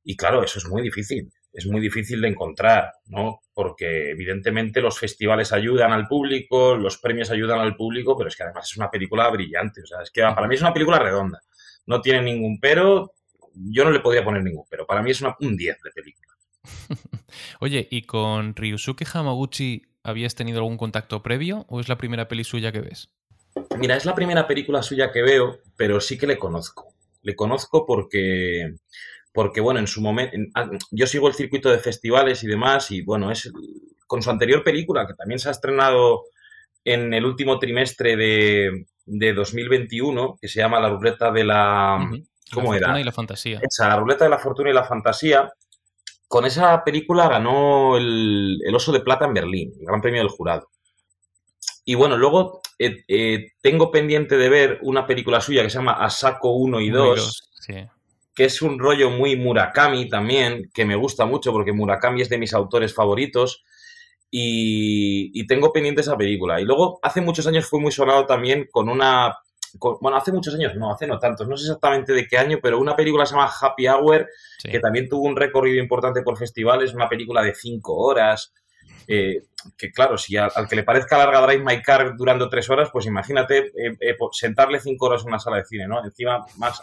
Y 0.03 0.17
claro, 0.17 0.43
eso 0.43 0.59
es 0.59 0.67
muy 0.67 0.81
difícil. 0.81 1.31
Es 1.53 1.65
muy 1.67 1.79
difícil 1.79 2.19
de 2.19 2.27
encontrar, 2.27 2.91
¿no? 3.05 3.39
Porque 3.53 4.11
evidentemente 4.11 4.81
los 4.81 4.99
festivales 4.99 5.53
ayudan 5.53 5.93
al 5.93 6.05
público, 6.05 6.75
los 6.75 6.97
premios 6.97 7.31
ayudan 7.31 7.59
al 7.59 7.77
público, 7.77 8.17
pero 8.17 8.27
es 8.27 8.35
que 8.35 8.43
además 8.43 8.69
es 8.69 8.75
una 8.75 8.91
película 8.91 9.29
brillante. 9.29 9.81
O 9.81 9.85
sea, 9.85 10.01
es 10.01 10.11
que 10.11 10.21
para 10.21 10.47
mí 10.47 10.55
es 10.55 10.61
una 10.61 10.73
película 10.73 10.99
redonda. 10.99 11.39
No 11.85 12.01
tiene 12.01 12.21
ningún 12.23 12.59
pero. 12.59 13.13
Yo 13.55 13.83
no 13.83 13.91
le 13.91 13.99
podría 13.99 14.23
poner 14.23 14.43
ningún 14.43 14.65
pero. 14.69 14.85
Para 14.85 15.01
mí 15.01 15.11
es 15.11 15.21
una, 15.21 15.35
un 15.39 15.55
10 15.55 15.81
de 15.81 15.91
película. 15.91 16.33
Oye, 17.59 17.87
¿y 17.89 18.03
con 18.03 18.55
Ryusuke 18.55 19.05
Hamaguchi 19.11 19.83
habías 20.03 20.35
tenido 20.35 20.59
algún 20.59 20.77
contacto 20.77 21.23
previo 21.23 21.65
o 21.69 21.79
es 21.79 21.89
la 21.89 21.97
primera 21.97 22.27
peli 22.27 22.43
suya 22.43 22.71
que 22.71 22.81
ves? 22.81 23.09
Mira, 23.77 23.95
es 23.95 24.05
la 24.05 24.15
primera 24.15 24.47
película 24.47 24.83
suya 24.83 25.11
que 25.11 25.21
veo, 25.21 25.59
pero 25.75 26.01
sí 26.01 26.17
que 26.17 26.27
le 26.27 26.37
conozco. 26.37 26.93
Le 27.21 27.35
conozco 27.35 27.85
porque, 27.85 28.75
porque 29.33 29.61
bueno, 29.61 29.79
en 29.79 29.87
su 29.87 30.01
momento, 30.01 30.37
ah, 30.55 30.69
yo 30.91 31.07
sigo 31.07 31.27
el 31.27 31.33
circuito 31.33 31.69
de 31.69 31.79
festivales 31.79 32.43
y 32.43 32.47
demás, 32.47 32.91
y 32.91 33.01
bueno, 33.01 33.31
es 33.31 33.51
con 34.07 34.21
su 34.21 34.29
anterior 34.29 34.63
película, 34.63 35.07
que 35.07 35.13
también 35.13 35.39
se 35.39 35.49
ha 35.49 35.51
estrenado 35.51 36.23
en 36.83 37.13
el 37.13 37.25
último 37.25 37.57
trimestre 37.57 38.15
de, 38.15 38.85
2021, 39.33 40.37
que 40.39 40.47
se 40.47 40.59
llama 40.59 40.79
La 40.79 40.89
ruleta 40.89 41.31
de 41.31 41.43
la... 41.43 42.11
¿Cómo 42.53 42.73
la 42.73 42.77
era? 42.77 42.99
y 42.99 43.03
la 43.03 43.11
fantasía. 43.11 43.59
Esa, 43.61 43.87
La 43.87 43.97
ruleta 43.97 44.25
de 44.25 44.29
la 44.29 44.39
fortuna 44.39 44.69
y 44.69 44.73
la 44.73 44.83
fantasía, 44.83 45.51
con 46.27 46.45
esa 46.45 46.83
película 46.83 47.27
ganó 47.27 47.97
el, 47.97 48.61
Oso 48.73 48.91
de 48.91 49.01
Plata 49.01 49.25
en 49.25 49.33
Berlín, 49.33 49.73
el 49.79 49.85
Gran 49.85 50.01
Premio 50.01 50.21
del 50.21 50.29
Jurado. 50.29 50.69
Y 51.83 51.95
bueno, 51.95 52.17
luego 52.17 52.61
eh, 52.79 53.03
eh, 53.07 53.51
tengo 53.61 53.91
pendiente 53.91 54.37
de 54.37 54.49
ver 54.49 54.79
una 54.81 55.05
película 55.05 55.39
suya 55.39 55.61
que 55.61 55.69
se 55.69 55.77
llama 55.77 55.93
Asako 55.93 56.53
1 56.53 56.81
y 56.81 56.89
2. 56.89 57.49
que 58.33 58.45
es 58.45 58.61
un 58.61 58.79
rollo 58.79 59.11
muy 59.11 59.35
Murakami 59.35 60.09
también, 60.09 60.69
que 60.73 60.83
me 60.83 60.95
gusta 60.95 61.25
mucho 61.25 61.51
porque 61.51 61.71
Murakami 61.71 62.21
es 62.21 62.29
de 62.29 62.37
mis 62.37 62.53
autores 62.53 62.93
favoritos. 62.93 63.63
Y, 64.37 65.47
tengo 65.47 65.71
pendiente 65.71 66.01
esa 66.01 66.17
película. 66.17 66.59
Y 66.59 66.65
luego, 66.65 66.99
hace 67.01 67.21
muchos 67.21 67.47
años 67.47 67.67
fue 67.67 67.79
muy 67.79 67.91
sonado 67.91 68.25
también 68.25 68.67
con 68.69 68.89
una. 68.89 69.33
Bueno, 70.01 70.17
hace 70.17 70.31
muchos 70.31 70.53
años, 70.55 70.75
no, 70.75 70.91
hace 70.91 71.07
no 71.07 71.19
tantos, 71.19 71.47
no 71.47 71.57
sé 71.57 71.65
exactamente 71.65 72.13
de 72.13 72.27
qué 72.27 72.37
año, 72.37 72.59
pero 72.61 72.79
una 72.79 72.95
película 72.95 73.25
se 73.25 73.35
llama 73.35 73.51
Happy 73.61 73.87
Hour, 73.87 74.27
que 74.63 74.79
también 74.79 75.09
tuvo 75.09 75.23
un 75.23 75.35
recorrido 75.35 75.81
importante 75.81 76.21
por 76.21 76.37
festivales, 76.37 76.93
una 76.93 77.09
película 77.09 77.41
de 77.41 77.53
cinco 77.53 77.95
horas. 77.95 78.53
Eh, 79.07 79.43
que 79.77 79.91
claro, 79.91 80.17
si 80.17 80.35
al, 80.37 80.51
que 80.67 80.75
le 80.75 80.83
parezca 80.83 81.17
larga 81.17 81.45
Drive 81.45 81.63
My 81.63 81.81
Car 81.81 82.15
durando 82.17 82.49
tres 82.49 82.69
horas, 82.69 82.89
pues 82.91 83.05
imagínate 83.05 83.67
eh, 83.67 83.97
eh, 83.99 84.15
sentarle 84.31 84.79
cinco 84.79 85.07
horas 85.07 85.21
en 85.21 85.27
una 85.29 85.39
sala 85.39 85.57
de 85.57 85.65
cine, 85.65 85.87
¿no? 85.87 86.03
Encima, 86.03 86.45
más 86.57 86.81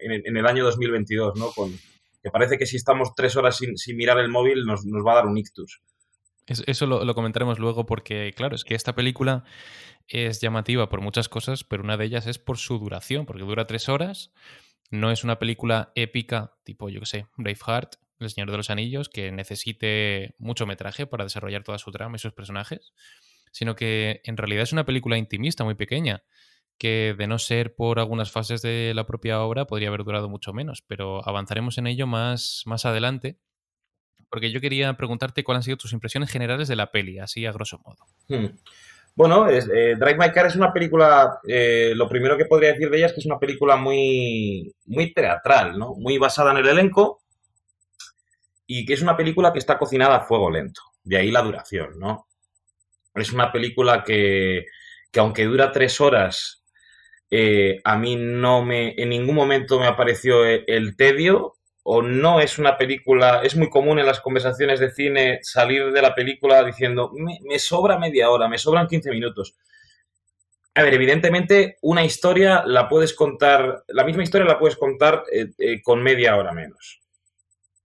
en, 0.00 0.36
el 0.36 0.46
año 0.46 0.64
2022, 0.64 1.36
¿no? 1.36 1.50
Con, 1.52 1.72
que 2.22 2.30
parece 2.30 2.56
que 2.56 2.66
si 2.66 2.76
estamos 2.76 3.14
tres 3.14 3.36
horas 3.36 3.56
sin, 3.56 3.96
mirar 3.96 4.18
el 4.18 4.28
móvil 4.28 4.64
nos, 4.64 4.84
va 4.84 5.12
a 5.12 5.16
dar 5.16 5.26
un 5.26 5.36
ictus. 5.36 5.80
Eso 6.46 6.86
lo, 6.86 7.14
comentaremos 7.14 7.58
luego 7.58 7.86
porque, 7.86 8.32
claro, 8.34 8.56
es 8.56 8.64
que 8.64 8.74
esta 8.74 8.94
película 8.94 9.44
es 10.12 10.40
llamativa 10.40 10.88
por 10.88 11.00
muchas 11.00 11.28
cosas, 11.28 11.64
pero 11.64 11.82
una 11.82 11.96
de 11.96 12.04
ellas 12.04 12.26
es 12.26 12.38
por 12.38 12.58
su 12.58 12.78
duración, 12.78 13.26
porque 13.26 13.42
dura 13.42 13.66
tres 13.66 13.88
horas. 13.88 14.32
No 14.90 15.10
es 15.10 15.24
una 15.24 15.38
película 15.38 15.92
épica, 15.94 16.54
tipo, 16.64 16.88
yo 16.88 17.00
qué 17.00 17.06
sé, 17.06 17.26
Braveheart, 17.36 17.94
El 18.20 18.30
Señor 18.30 18.50
de 18.50 18.56
los 18.58 18.70
Anillos, 18.70 19.08
que 19.08 19.32
necesite 19.32 20.34
mucho 20.38 20.66
metraje 20.66 21.06
para 21.06 21.24
desarrollar 21.24 21.62
toda 21.62 21.78
su 21.78 21.90
trama 21.90 22.16
y 22.16 22.18
sus 22.18 22.32
personajes, 22.32 22.92
sino 23.52 23.74
que 23.74 24.20
en 24.24 24.36
realidad 24.36 24.64
es 24.64 24.72
una 24.72 24.84
película 24.84 25.16
intimista, 25.16 25.64
muy 25.64 25.74
pequeña, 25.74 26.22
que 26.78 27.14
de 27.16 27.26
no 27.26 27.38
ser 27.38 27.74
por 27.74 27.98
algunas 27.98 28.30
fases 28.30 28.60
de 28.60 28.92
la 28.94 29.06
propia 29.06 29.40
obra 29.40 29.66
podría 29.66 29.88
haber 29.88 30.04
durado 30.04 30.28
mucho 30.28 30.52
menos, 30.52 30.82
pero 30.82 31.26
avanzaremos 31.26 31.78
en 31.78 31.86
ello 31.86 32.06
más, 32.06 32.62
más 32.66 32.84
adelante 32.84 33.38
porque 34.32 34.50
yo 34.50 34.62
quería 34.62 34.94
preguntarte 34.94 35.44
cuáles 35.44 35.58
han 35.58 35.64
sido 35.64 35.76
tus 35.76 35.92
impresiones 35.92 36.30
generales 36.30 36.66
de 36.66 36.74
la 36.74 36.90
peli, 36.90 37.18
así 37.18 37.44
a 37.44 37.52
grosso 37.52 37.78
modo. 37.84 38.06
Hmm. 38.28 38.56
Bueno, 39.14 39.48
eh, 39.48 39.96
Drive 39.98 40.16
My 40.16 40.32
Car 40.32 40.46
es 40.46 40.56
una 40.56 40.72
película, 40.72 41.38
eh, 41.46 41.92
lo 41.94 42.08
primero 42.08 42.36
que 42.36 42.46
podría 42.46 42.72
decir 42.72 42.88
de 42.88 42.96
ella 42.96 43.06
es 43.06 43.12
que 43.12 43.20
es 43.20 43.26
una 43.26 43.38
película 43.38 43.76
muy, 43.76 44.74
muy 44.86 45.12
teatral, 45.12 45.78
¿no? 45.78 45.94
Muy 45.96 46.16
basada 46.16 46.52
en 46.52 46.58
el 46.58 46.68
elenco 46.68 47.20
y 48.66 48.86
que 48.86 48.94
es 48.94 49.02
una 49.02 49.16
película 49.16 49.52
que 49.52 49.58
está 49.58 49.78
cocinada 49.78 50.16
a 50.16 50.20
fuego 50.24 50.50
lento, 50.50 50.80
de 51.04 51.18
ahí 51.18 51.30
la 51.30 51.42
duración, 51.42 51.98
¿no? 51.98 52.26
Es 53.14 53.32
una 53.32 53.52
película 53.52 54.02
que, 54.02 54.64
que 55.10 55.20
aunque 55.20 55.44
dura 55.44 55.72
tres 55.72 56.00
horas, 56.00 56.64
eh, 57.30 57.80
a 57.84 57.98
mí 57.98 58.16
no 58.16 58.64
me, 58.64 58.94
en 58.96 59.10
ningún 59.10 59.34
momento 59.34 59.78
me 59.78 59.86
apareció 59.86 60.46
el 60.46 60.96
tedio, 60.96 61.56
o 61.84 62.02
no 62.02 62.40
es 62.40 62.58
una 62.58 62.76
película, 62.76 63.40
es 63.42 63.56
muy 63.56 63.68
común 63.68 63.98
en 63.98 64.06
las 64.06 64.20
conversaciones 64.20 64.78
de 64.78 64.92
cine 64.92 65.40
salir 65.42 65.90
de 65.90 66.02
la 66.02 66.14
película 66.14 66.62
diciendo, 66.64 67.10
me, 67.14 67.58
sobra 67.58 67.98
media 67.98 68.30
hora, 68.30 68.48
me 68.48 68.58
sobran 68.58 68.86
15 68.86 69.10
minutos. 69.10 69.56
A 70.74 70.82
ver, 70.82 70.94
evidentemente 70.94 71.76
una 71.82 72.04
historia 72.04 72.62
la 72.64 72.88
puedes 72.88 73.14
contar, 73.14 73.84
la 73.88 74.04
misma 74.04 74.22
historia 74.22 74.46
la 74.46 74.58
puedes 74.58 74.76
contar 74.76 75.24
eh, 75.32 75.50
eh, 75.58 75.82
con 75.82 76.02
media 76.02 76.36
hora 76.36 76.52
menos. 76.52 77.00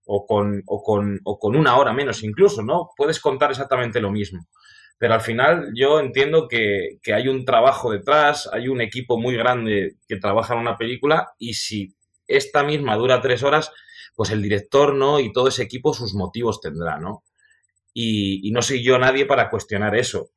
O 0.05 0.25
con, 0.25 0.63
o, 0.67 0.81
con, 0.81 1.19
o 1.25 1.37
con 1.37 1.55
una 1.57 1.75
hora 1.75 1.91
menos 1.91 2.23
incluso, 2.23 2.61
¿no? 2.61 2.91
Puedes 2.95 3.19
contar 3.19 3.51
exactamente 3.51 3.99
lo 3.99 4.09
mismo. 4.09 4.47
Pero 4.97 5.15
al 5.15 5.21
final 5.21 5.71
yo 5.75 5.99
entiendo 5.99 6.47
que, 6.47 6.99
que 7.03 7.13
hay 7.13 7.27
un 7.27 7.43
trabajo 7.43 7.91
detrás, 7.91 8.49
hay 8.53 8.69
un 8.69 8.79
equipo 8.79 9.17
muy 9.17 9.35
grande 9.35 9.97
que 10.07 10.15
trabaja 10.15 10.53
en 10.53 10.61
una 10.61 10.77
película 10.77 11.33
y 11.37 11.55
si 11.55 11.93
esta 12.25 12.63
misma 12.63 12.95
dura 12.95 13.21
tres 13.21 13.43
horas, 13.43 13.71
pues 14.17 14.31
el 14.31 14.41
director, 14.41 14.95
¿no? 14.95 15.19
Y 15.19 15.31
todo 15.31 15.47
ese 15.47 15.61
equipo 15.61 15.93
sus 15.93 16.15
motivos 16.15 16.59
tendrá, 16.59 16.97
¿no? 16.97 17.23
Y, 17.93 18.49
no 18.51 18.63
soy 18.63 18.83
yo 18.83 18.97
nadie 18.97 19.27
para 19.27 19.47
cuestionar 19.47 19.95
eso. 19.95 20.31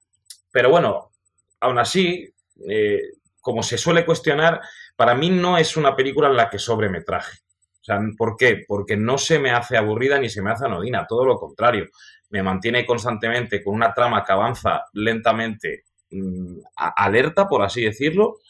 Pero 0.52 0.68
bueno, 0.68 1.12
aún 1.60 1.78
así, 1.78 2.28
eh, 2.68 3.00
como 3.40 3.62
se 3.62 3.78
suele 3.78 4.04
cuestionar, 4.04 4.60
para 4.96 5.14
mí 5.14 5.30
no 5.30 5.56
es 5.56 5.78
una 5.78 5.96
película 5.96 6.28
en 6.28 6.36
la 6.36 6.50
que 6.50 6.58
sobremetraje. 6.58 7.38
O 7.80 7.84
sea, 7.84 7.98
¿por 8.18 8.36
qué? 8.36 8.64
Porque 8.68 8.98
no 8.98 9.16
se 9.16 9.38
me 9.38 9.50
hace 9.50 9.78
aburrida 9.78 10.18
ni 10.18 10.28
se 10.28 10.42
me 10.42 10.50
hace 10.50 10.66
anodina, 10.66 11.06
todo 11.06 11.24
lo 11.24 11.38
contrario. 11.38 11.88
Me 12.28 12.42
mantiene 12.42 12.84
constantemente 12.84 13.64
con 13.64 13.74
una 13.74 13.94
trama 13.94 14.22
que 14.22 14.32
avanza 14.32 14.84
lentamente, 14.92 15.84
mm, 16.10 16.58
alerta, 16.76 17.48
por 17.48 17.62
así 17.62 17.80
decirlo, 17.80 18.40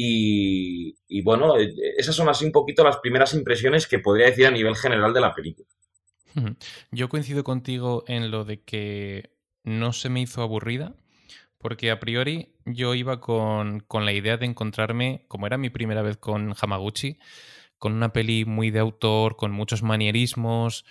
y, 0.00 1.22
bueno, 1.22 1.58
eh, 1.58 1.74
esas 1.96 2.14
son 2.14 2.28
así 2.28 2.44
un 2.44 2.52
poquito 2.52 2.84
las 2.84 2.98
primeras 2.98 3.34
impresiones 3.34 3.88
que 3.88 3.98
podría 3.98 4.26
decir 4.26 4.46
a 4.46 4.52
nivel 4.52 4.76
general 4.76 5.12
de 5.12 5.20
la 5.20 5.34
película. 5.34 5.66
Yo 6.92 7.08
coincido 7.08 7.42
contigo 7.42 8.04
en 8.06 8.30
lo 8.30 8.44
de 8.44 8.62
que 8.62 9.32
no 9.64 9.92
se 9.92 10.08
me 10.08 10.20
hizo 10.20 10.42
aburrida, 10.42 10.94
porque 11.58 11.90
a 11.90 11.98
priori 11.98 12.54
yo 12.64 12.94
iba 12.94 13.20
con, 13.20 13.84
la 13.92 14.12
idea 14.12 14.36
de 14.36 14.46
encontrarme, 14.46 15.24
como 15.26 15.48
era 15.48 15.58
mi 15.58 15.68
primera 15.68 16.02
vez 16.02 16.16
con 16.16 16.54
Hamaguchi, 16.56 17.18
con 17.76 17.92
una 17.92 18.12
peli 18.12 18.44
muy 18.44 18.70
de 18.70 18.78
autor, 18.78 19.34
con 19.34 19.50
muchos 19.50 19.82
manierismos, 19.82 20.84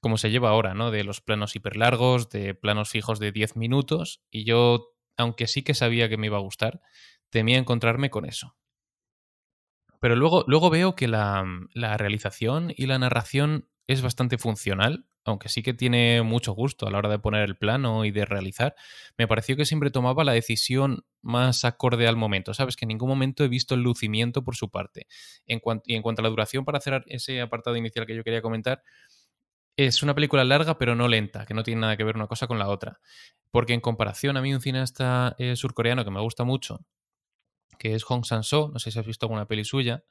como 0.00 0.18
se 0.18 0.30
lleva 0.30 0.50
ahora, 0.50 0.74
¿no? 0.74 0.90
De 0.90 1.02
los 1.02 1.22
planos 1.22 1.56
hiperlargos, 1.56 2.28
de 2.28 2.52
planos 2.52 2.90
fijos 2.90 3.20
de 3.20 3.32
10 3.32 3.56
minutos, 3.56 4.20
y 4.30 4.44
yo, 4.44 4.92
aunque 5.16 5.46
sí 5.46 5.62
que 5.62 5.72
sabía 5.72 6.10
que 6.10 6.18
me 6.18 6.26
iba 6.26 6.36
a 6.36 6.42
gustar, 6.42 6.82
temía 7.30 7.58
encontrarme 7.58 8.10
con 8.10 8.24
eso. 8.24 8.56
Pero 10.00 10.16
luego, 10.16 10.44
luego 10.46 10.70
veo 10.70 10.94
que 10.96 11.08
la, 11.08 11.44
la, 11.74 11.96
realización 11.96 12.72
y 12.74 12.86
la 12.86 12.98
narración 12.98 13.68
es 13.86 14.02
bastante 14.02 14.38
funcional, 14.38 15.04
aunque 15.24 15.50
sí 15.50 15.62
que 15.62 15.74
tiene 15.74 16.22
mucho 16.22 16.52
gusto 16.52 16.86
a 16.86 16.90
la 16.90 16.98
hora 16.98 17.10
de 17.10 17.18
poner 17.18 17.42
el 17.42 17.56
plano 17.56 18.04
y 18.04 18.10
de 18.10 18.24
realizar. 18.24 18.74
Me 19.18 19.28
pareció 19.28 19.56
que 19.56 19.66
siempre 19.66 19.90
tomaba 19.90 20.24
la 20.24 20.32
decisión 20.32 21.04
más 21.20 21.64
acorde 21.64 22.08
al 22.08 22.16
momento, 22.16 22.54
¿sabes? 22.54 22.76
Que 22.76 22.86
en 22.86 22.90
ningún 22.90 23.08
momento 23.08 23.44
he 23.44 23.48
visto 23.48 23.74
el 23.74 23.82
lucimiento 23.82 24.42
por 24.42 24.56
su 24.56 24.70
parte. 24.70 25.06
En 25.46 25.60
y 25.84 25.94
en 25.96 26.02
cuanto 26.02 26.22
a 26.22 26.24
la 26.24 26.30
duración, 26.30 26.64
para 26.64 26.80
cerrar 26.80 27.04
ese 27.06 27.40
apartado 27.40 27.76
inicial 27.76 28.06
que 28.06 28.16
yo 28.16 28.24
quería 28.24 28.40
comentar, 28.40 28.82
es 29.76 30.02
una 30.02 30.14
película 30.14 30.44
larga 30.44 30.78
pero 30.78 30.94
no 30.94 31.08
lenta, 31.08 31.46
que 31.46 31.54
no 31.54 31.62
tiene 31.62 31.82
nada 31.82 31.96
que 31.96 32.04
ver 32.04 32.16
una 32.16 32.26
cosa 32.26 32.46
con 32.46 32.58
la 32.58 32.68
otra. 32.68 33.00
Porque 33.50 33.74
en 33.74 33.80
comparación 33.80 34.36
a 34.36 34.42
mí 34.42 34.54
un 34.54 34.60
cineasta 34.60 35.34
eh, 35.38 35.56
surcoreano 35.56 36.04
que 36.04 36.10
me 36.10 36.20
gusta 36.20 36.44
mucho, 36.44 36.86
que 37.78 37.94
es 37.94 38.04
Hong 38.04 38.24
Sang-soo, 38.24 38.70
no 38.72 38.78
sé 38.78 38.90
si 38.90 38.98
has 38.98 39.06
visto 39.06 39.26
alguna 39.26 39.46
peli 39.46 39.64
suya. 39.64 40.04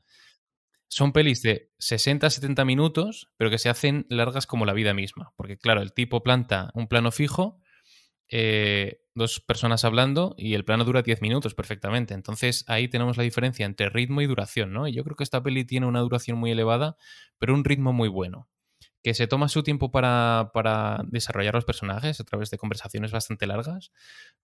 Son 0.88 1.12
pelis 1.12 1.42
de 1.44 1.72
60-70 1.80 2.66
minutos, 2.66 3.30
pero 3.38 3.50
que 3.50 3.60
se 3.60 3.70
hacen 3.70 4.08
largas 4.10 4.48
como 4.48 4.66
la 4.66 4.74
vida 4.74 4.94
misma. 4.94 5.34
Porque, 5.36 5.58
claro, 5.58 5.82
el 5.82 5.94
tipo 5.94 6.24
planta 6.24 6.72
un 6.74 6.88
plano 6.88 7.12
fijo, 7.12 7.60
eh, 8.28 9.02
dos 9.14 9.40
personas 9.40 9.86
hablando, 9.86 10.34
y 10.38 10.56
el 10.56 10.66
plano 10.66 10.86
dura 10.86 11.04
10 11.04 11.22
minutos 11.22 11.54
perfectamente. 11.54 12.16
Entonces 12.16 12.66
ahí 12.68 12.88
tenemos 12.88 13.18
la 13.18 13.24
diferencia 13.24 13.66
entre 13.66 13.90
ritmo 13.90 14.22
y 14.22 14.26
duración, 14.26 14.74
¿no? 14.74 14.88
Y 14.88 14.94
yo 14.94 15.04
creo 15.04 15.16
que 15.16 15.24
esta 15.24 15.44
peli 15.44 15.64
tiene 15.64 15.86
una 15.86 16.00
duración 16.00 16.38
muy 16.40 16.52
elevada, 16.52 16.98
pero 17.38 17.54
un 17.54 17.64
ritmo 17.64 17.94
muy 17.94 18.08
bueno 18.10 18.50
que 19.04 19.14
se 19.14 19.28
toma 19.28 19.48
su 19.48 19.64
tiempo 19.64 19.92
para, 19.92 20.52
desarrollar 21.08 21.54
los 21.54 21.66
personajes 21.66 22.20
a 22.20 22.24
través 22.24 22.50
de 22.50 22.58
conversaciones 22.58 23.12
bastante 23.12 23.48
largas, 23.48 23.92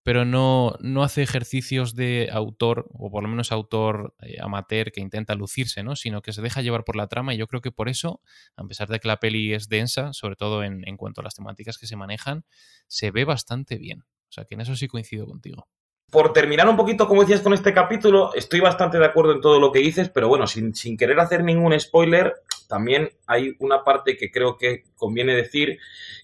pero 0.04 0.24
no, 0.24 0.76
no 0.80 1.04
hace 1.04 1.24
ejercicios 1.24 1.96
de 1.96 2.30
autor, 2.32 2.88
o 2.92 3.12
por 3.12 3.24
lo 3.24 3.30
menos 3.30 3.52
autor 3.52 4.16
eh, 4.22 4.38
amateur 4.42 4.92
que 4.92 5.02
intenta 5.02 5.36
lucirse, 5.36 5.84
¿no? 5.84 5.96
sino 5.96 6.22
que 6.22 6.32
se 6.34 6.42
deja 6.42 6.62
llevar 6.62 6.84
por 6.86 6.96
la 6.96 7.08
trama 7.08 7.34
y 7.34 7.38
yo 7.38 7.48
creo 7.48 7.62
que 7.62 7.72
por 7.72 7.90
eso, 7.90 8.22
a 8.56 8.64
pesar 8.66 8.88
de 8.88 9.00
que 9.00 9.08
la 9.08 9.18
peli 9.20 9.54
es 9.54 9.68
densa, 9.68 10.14
sobre 10.14 10.36
todo 10.36 10.64
en, 10.64 10.88
en 10.88 10.98
cuanto 10.98 11.22
a 11.22 11.24
las 11.24 11.36
temáticas 11.36 11.78
que 11.78 11.88
se 11.88 11.96
manejan, 11.96 12.46
se 12.88 13.12
ve 13.12 13.26
bastante 13.26 13.78
bien. 13.78 14.02
O 14.30 14.32
sea 14.36 14.46
que 14.46 14.56
en 14.56 14.62
eso 14.62 14.76
sí 14.76 14.88
coincido 14.88 15.26
contigo 15.26 15.68
por 16.12 16.34
terminar 16.34 16.68
un 16.70 16.78
poquito, 16.78 17.08
como 17.08 17.22
decías 17.22 17.42
con 17.42 17.54
este 17.54 17.74
capítulo, 17.74 18.34
estoy 18.34 18.60
bastante 18.60 18.98
de 18.98 19.06
acuerdo 19.06 19.34
en 19.34 19.42
todo 19.42 19.60
lo 19.60 19.72
que 19.72 19.80
dices, 19.80 20.10
pero 20.10 20.28
bueno, 20.28 20.48
sin, 20.48 20.74
sin, 20.74 20.98
querer 20.98 21.20
hacer 21.20 21.44
ningún 21.44 21.78
spoiler, 21.80 22.34
también 22.68 23.10
hay 23.28 23.56
una 23.60 23.84
parte 23.84 24.16
que 24.18 24.32
creo 24.32 24.58
que 24.58 24.84
conviene 24.96 25.36
decir, 25.36 25.80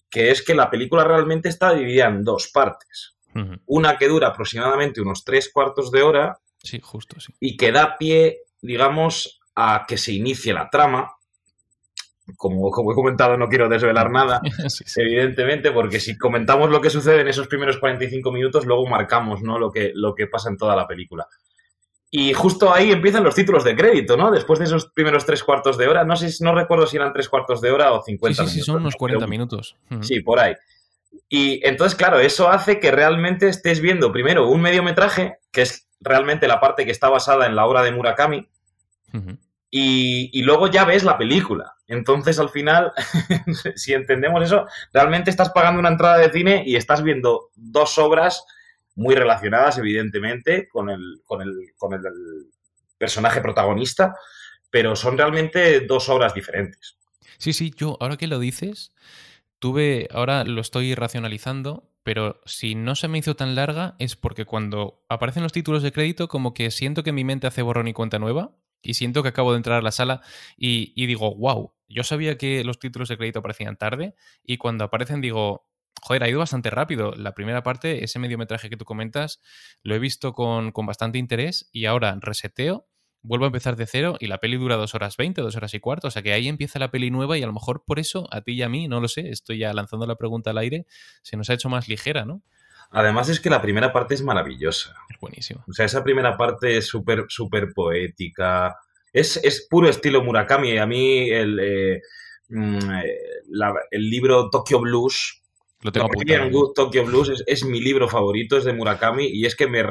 que 0.09 0.31
es 0.31 0.43
que 0.43 0.55
la 0.55 0.69
película 0.69 1.03
realmente 1.03 1.49
está 1.49 1.73
dividida 1.73 2.07
en 2.07 2.23
dos 2.23 2.49
partes. 2.49 3.15
Una 3.65 3.97
que 3.97 4.09
dura 4.09 4.27
aproximadamente 4.27 4.99
unos 4.99 5.23
tres 5.23 5.49
cuartos 5.53 5.89
de 5.89 6.01
hora. 6.01 6.37
Sí, 6.61 6.81
justo, 6.81 7.17
sí. 7.21 7.33
Y 7.39 7.55
que 7.55 7.71
da 7.71 7.97
pie, 7.97 8.41
digamos, 8.61 9.39
a 9.55 9.85
que 9.87 9.97
se 9.97 10.11
inicie 10.11 10.53
la 10.53 10.69
trama, 10.69 11.15
como, 12.37 12.69
como, 12.71 12.91
he 12.91 12.95
comentado, 12.95 13.37
no 13.37 13.47
quiero 13.47 13.69
desvelar 13.69 14.09
nada, 14.11 14.41
evidentemente, 14.95 15.71
porque 15.71 15.99
si 15.99 16.17
comentamos 16.17 16.69
lo 16.69 16.81
que 16.81 16.89
sucede 16.89 17.21
en 17.21 17.27
esos 17.27 17.47
primeros 17.47 17.77
45 17.77 18.31
minutos, 18.31 18.65
luego 18.65 18.87
marcamos 18.87 19.41
¿no? 19.41 19.59
lo, 19.59 19.71
que, 19.71 19.91
lo 19.95 20.15
que 20.15 20.27
pasa 20.27 20.49
en 20.49 20.57
toda 20.57 20.75
la 20.75 20.87
película. 20.87 21.27
Y 22.13 22.33
justo 22.33 22.73
ahí 22.73 22.91
empiezan 22.91 23.23
los 23.23 23.35
títulos 23.35 23.63
de 23.63 23.73
crédito, 23.73 24.17
¿no? 24.17 24.31
Después 24.31 24.59
de 24.59 24.65
esos 24.65 24.87
primeros 24.87 25.25
tres 25.25 25.45
cuartos 25.45 25.77
de 25.77 25.87
hora, 25.87 26.03
no 26.03 26.17
sé, 26.17 26.29
no 26.43 26.53
recuerdo 26.53 26.85
si 26.85 26.97
eran 26.97 27.13
tres 27.13 27.29
cuartos 27.29 27.61
de 27.61 27.71
hora 27.71 27.93
o 27.93 28.03
50 28.03 28.41
minutos. 28.41 28.51
Sí, 28.51 28.59
sí, 28.59 28.65
son 28.65 28.81
unos 28.81 28.95
40 28.95 29.27
minutos. 29.27 29.77
Sí, 30.01 30.19
por 30.19 30.39
ahí. 30.39 30.53
Y 31.29 31.65
entonces, 31.65 31.97
claro, 31.97 32.19
eso 32.19 32.49
hace 32.49 32.81
que 32.81 32.91
realmente 32.91 33.47
estés 33.47 33.79
viendo 33.79 34.11
primero 34.11 34.49
un 34.49 34.61
mediometraje, 34.61 35.37
que 35.51 35.61
es 35.61 35.87
realmente 36.01 36.47
la 36.49 36.59
parte 36.59 36.83
que 36.83 36.91
está 36.91 37.07
basada 37.07 37.45
en 37.45 37.55
la 37.55 37.65
obra 37.65 37.81
de 37.81 37.91
Murakami, 37.91 38.49
y, 39.69 40.41
luego 40.43 40.67
ya 40.67 40.83
ves 40.83 41.03
la 41.03 41.17
película. 41.17 41.75
Entonces, 41.91 42.39
al 42.39 42.49
final, 42.49 42.93
si 43.75 43.93
entendemos 43.93 44.41
eso, 44.41 44.65
realmente 44.93 45.29
estás 45.29 45.49
pagando 45.49 45.81
una 45.81 45.89
entrada 45.89 46.19
de 46.19 46.31
cine 46.31 46.63
y 46.65 46.77
estás 46.77 47.03
viendo 47.03 47.49
dos 47.53 47.97
obras 47.97 48.45
muy 48.95 49.13
relacionadas, 49.13 49.77
evidentemente, 49.77 50.69
con 50.69 50.89
el, 50.89 51.21
con 51.25 51.41
el, 51.41 52.47
personaje 52.97 53.41
protagonista, 53.41 54.15
pero 54.69 54.95
son 54.95 55.17
realmente 55.17 55.81
dos 55.81 56.07
obras 56.07 56.33
diferentes. 56.33 56.97
Sí, 57.37 57.51
sí, 57.51 57.73
yo, 57.75 57.97
ahora 57.99 58.15
que 58.15 58.27
lo 58.27 58.39
dices, 58.39 58.93
tuve, 59.59 60.07
ahora 60.11 60.45
lo 60.45 60.61
estoy 60.61 60.95
racionalizando, 60.95 61.89
pero 62.03 62.39
si 62.45 62.75
no 62.75 62.95
se 62.95 63.07
me 63.07 63.17
hizo 63.17 63.35
tan 63.35 63.55
larga 63.55 63.95
es 63.99 64.15
porque 64.15 64.45
cuando 64.45 65.03
aparecen 65.09 65.43
los 65.43 65.51
títulos 65.51 65.83
de 65.83 65.91
crédito, 65.91 66.27
como 66.27 66.53
que 66.53 66.71
siento 66.71 67.03
que 67.03 67.11
mi 67.11 67.23
mente 67.23 67.47
hace 67.47 67.63
borrón 67.63 67.87
y 67.87 67.93
cuenta 67.93 68.19
nueva 68.19 68.51
y 68.81 68.95
siento 68.95 69.23
que 69.23 69.29
acabo 69.29 69.51
de 69.51 69.57
entrar 69.57 69.79
a 69.79 69.81
la 69.81 69.91
sala 69.91 70.21
y, 70.57 71.05
digo, 71.05 71.35
wow, 71.35 71.73
yo 71.93 72.03
sabía 72.03 72.37
que 72.37 72.63
los 72.63 72.79
títulos 72.79 73.09
de 73.09 73.17
crédito 73.17 73.39
aparecían 73.39 73.77
tarde 73.77 74.15
y 74.43 74.57
cuando 74.57 74.83
aparecen 74.83 75.21
digo, 75.21 75.67
joder, 76.01 76.23
ha 76.23 76.29
ido 76.29 76.39
bastante 76.39 76.69
rápido. 76.69 77.13
La 77.15 77.33
primera 77.33 77.63
parte, 77.63 78.03
ese 78.03 78.19
mediometraje 78.19 78.69
que 78.69 78.77
tú 78.77 78.85
comentas, 78.85 79.41
lo 79.83 79.95
he 79.95 79.99
visto 79.99 80.33
con, 80.33 80.71
con 80.71 80.85
bastante 80.85 81.17
interés 81.17 81.69
y 81.71 81.85
ahora 81.85 82.17
reseteo 82.19 82.87
vuelvo 83.23 83.45
a 83.45 83.47
empezar 83.47 83.75
de 83.75 83.85
cero 83.85 84.17
y 84.19 84.27
la 84.27 84.39
peli 84.39 84.57
dura 84.57 84.75
dos 84.75 84.95
horas 84.95 85.17
veinte, 85.17 85.41
dos 85.41 85.55
horas 85.55 85.73
y 85.73 85.79
cuarto, 85.79 86.07
o 86.07 86.11
sea 86.11 86.21
que 86.21 86.33
ahí 86.33 86.47
empieza 86.47 86.79
la 86.79 86.91
peli 86.91 87.11
nueva 87.11 87.37
y 87.37 87.43
a 87.43 87.47
lo 87.47 87.53
mejor 87.53 87.83
por 87.85 87.99
eso 87.99 88.27
a 88.31 88.41
ti 88.41 88.53
y 88.53 88.63
a 88.63 88.69
mí, 88.69 88.87
no 88.87 88.99
lo 88.99 89.07
sé, 89.07 89.29
estoy 89.29 89.59
ya 89.59 89.73
lanzando 89.73 90.05
la 90.07 90.15
pregunta 90.15 90.51
al 90.51 90.57
aire, 90.57 90.85
se 91.21 91.37
nos 91.37 91.49
ha 91.49 91.53
hecho 91.53 91.69
más 91.69 91.87
ligera, 91.87 92.25
¿no? 92.25 92.41
Además 92.89 93.29
es 93.29 93.39
que 93.39 93.49
la 93.49 93.61
primera 93.61 93.93
parte 93.93 94.15
es 94.15 94.21
maravillosa. 94.21 94.95
Es 95.09 95.17
buenísima. 95.17 95.63
O 95.65 95.71
sea, 95.71 95.85
esa 95.85 96.03
primera 96.03 96.35
parte 96.35 96.75
es 96.75 96.87
súper, 96.87 97.23
súper 97.29 97.71
poética. 97.73 98.75
Es, 99.13 99.37
es, 99.43 99.67
puro 99.69 99.89
estilo 99.89 100.23
Murakami. 100.23 100.77
A 100.77 100.85
mí 100.85 101.29
el, 101.29 101.59
eh, 101.59 102.01
mm, 102.49 102.91
eh, 103.03 103.17
el 103.91 104.09
libro 104.09 104.49
Tokyo 104.49 104.79
Blues 104.79 105.41
lo 105.81 105.91
tengo 105.91 106.73
Tokyo 106.73 107.05
Blues 107.05 107.43
es, 107.47 107.65
mi 107.65 107.81
libro 107.81 108.07
favorito, 108.07 108.55
es 108.55 108.63
de 108.65 108.73
Murakami, 108.73 109.25
y 109.25 109.45
es 109.45 109.55
que 109.55 109.67
me, 109.67 109.83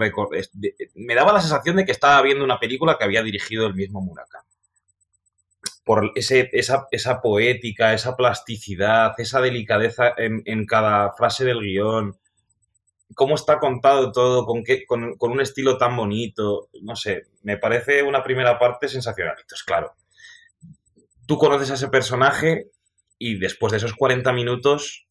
me 0.94 1.14
daba 1.14 1.32
la 1.32 1.40
sensación 1.40 1.76
de 1.76 1.84
que 1.84 1.92
estaba 1.92 2.22
viendo 2.22 2.44
una 2.44 2.60
película 2.60 2.96
que 2.96 3.04
había 3.04 3.22
dirigido 3.22 3.66
el 3.66 3.74
mismo 3.74 4.00
Murakami. 4.00 4.44
Por 5.84 6.12
ese, 6.14 6.48
esa, 6.52 6.86
esa, 6.92 7.20
poética, 7.20 7.92
esa 7.92 8.16
plasticidad, 8.16 9.14
esa 9.18 9.40
delicadeza 9.40 10.14
en, 10.16 10.64
cada 10.66 11.12
frase 11.14 11.44
del 11.44 11.60
guion, 11.60 12.16
cómo 13.14 13.34
está 13.34 13.58
contado 13.58 14.12
todo, 14.12 14.46
con, 14.46 14.62
qué, 14.64 14.84
con, 14.86 15.16
con, 15.16 15.32
un 15.32 15.40
estilo 15.40 15.78
tan 15.78 15.96
bonito, 15.96 16.68
no 16.82 16.96
sé, 16.96 17.22
me 17.42 17.56
parece 17.56 18.02
una 18.02 18.22
primera 18.22 18.58
parte 18.58 18.88
sensacional. 18.88 19.36
Entonces, 19.40 19.64
claro, 19.64 19.94
tú 21.26 21.38
conoces 21.38 21.70
a 21.70 21.74
ese 21.74 21.88
personaje 21.88 22.70
y 23.18 23.38
después 23.38 23.70
de 23.70 23.78
esos 23.78 23.94
40 23.94 24.32
minutos 24.32 25.06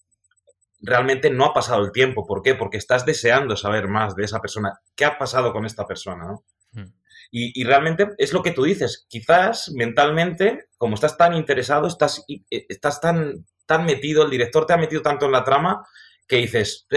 realmente 0.82 1.30
no 1.30 1.46
ha 1.46 1.54
pasado 1.54 1.84
el 1.84 1.92
tiempo. 1.92 2.26
¿Por 2.26 2.42
qué? 2.42 2.56
Porque 2.56 2.78
estás 2.78 3.06
deseando 3.06 3.56
saber 3.56 3.88
más 3.88 4.16
de 4.16 4.26
esa 4.26 4.40
persona. 4.40 4.80
¿Qué 4.96 5.06
ha 5.06 5.18
pasado 5.18 5.54
con 5.54 5.66
esta 5.66 5.86
persona? 5.86 6.26
¿no? 6.26 6.44
Hmm. 6.72 6.92
Y, 7.32 7.64
realmente 7.64 8.10
es 8.18 8.34
lo 8.34 8.42
que 8.42 8.52
tú 8.52 8.64
dices. 8.64 9.06
Quizás 9.08 9.72
mentalmente, 9.76 10.68
como 10.78 10.96
estás 10.96 11.16
tan 11.16 11.36
interesado, 11.36 11.88
estás, 11.88 12.26
eh, 12.28 12.66
estás 12.68 13.00
tan, 13.00 13.46
tan 13.68 13.86
metido, 13.86 14.24
el 14.24 14.32
director 14.32 14.66
te 14.66 14.74
ha 14.74 14.78
metido 14.78 15.04
tanto 15.04 15.28
en 15.28 15.34
la 15.34 15.44
trama 15.44 15.86
que 16.28 16.38
dices, 16.38 16.88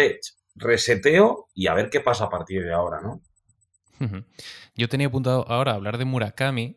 reseteo 0.55 1.49
y 1.55 1.67
a 1.67 1.75
ver 1.75 1.91
qué 1.91 2.01
pasa 2.01 2.25
a 2.25 2.31
partir 2.31 2.65
de 2.65 2.73
ahora, 2.73 3.01
¿no? 3.01 3.21
Yo 4.75 4.89
tenía 4.89 5.07
apuntado 5.07 5.47
ahora 5.49 5.75
hablar 5.75 5.97
de 5.97 6.05
Murakami 6.05 6.77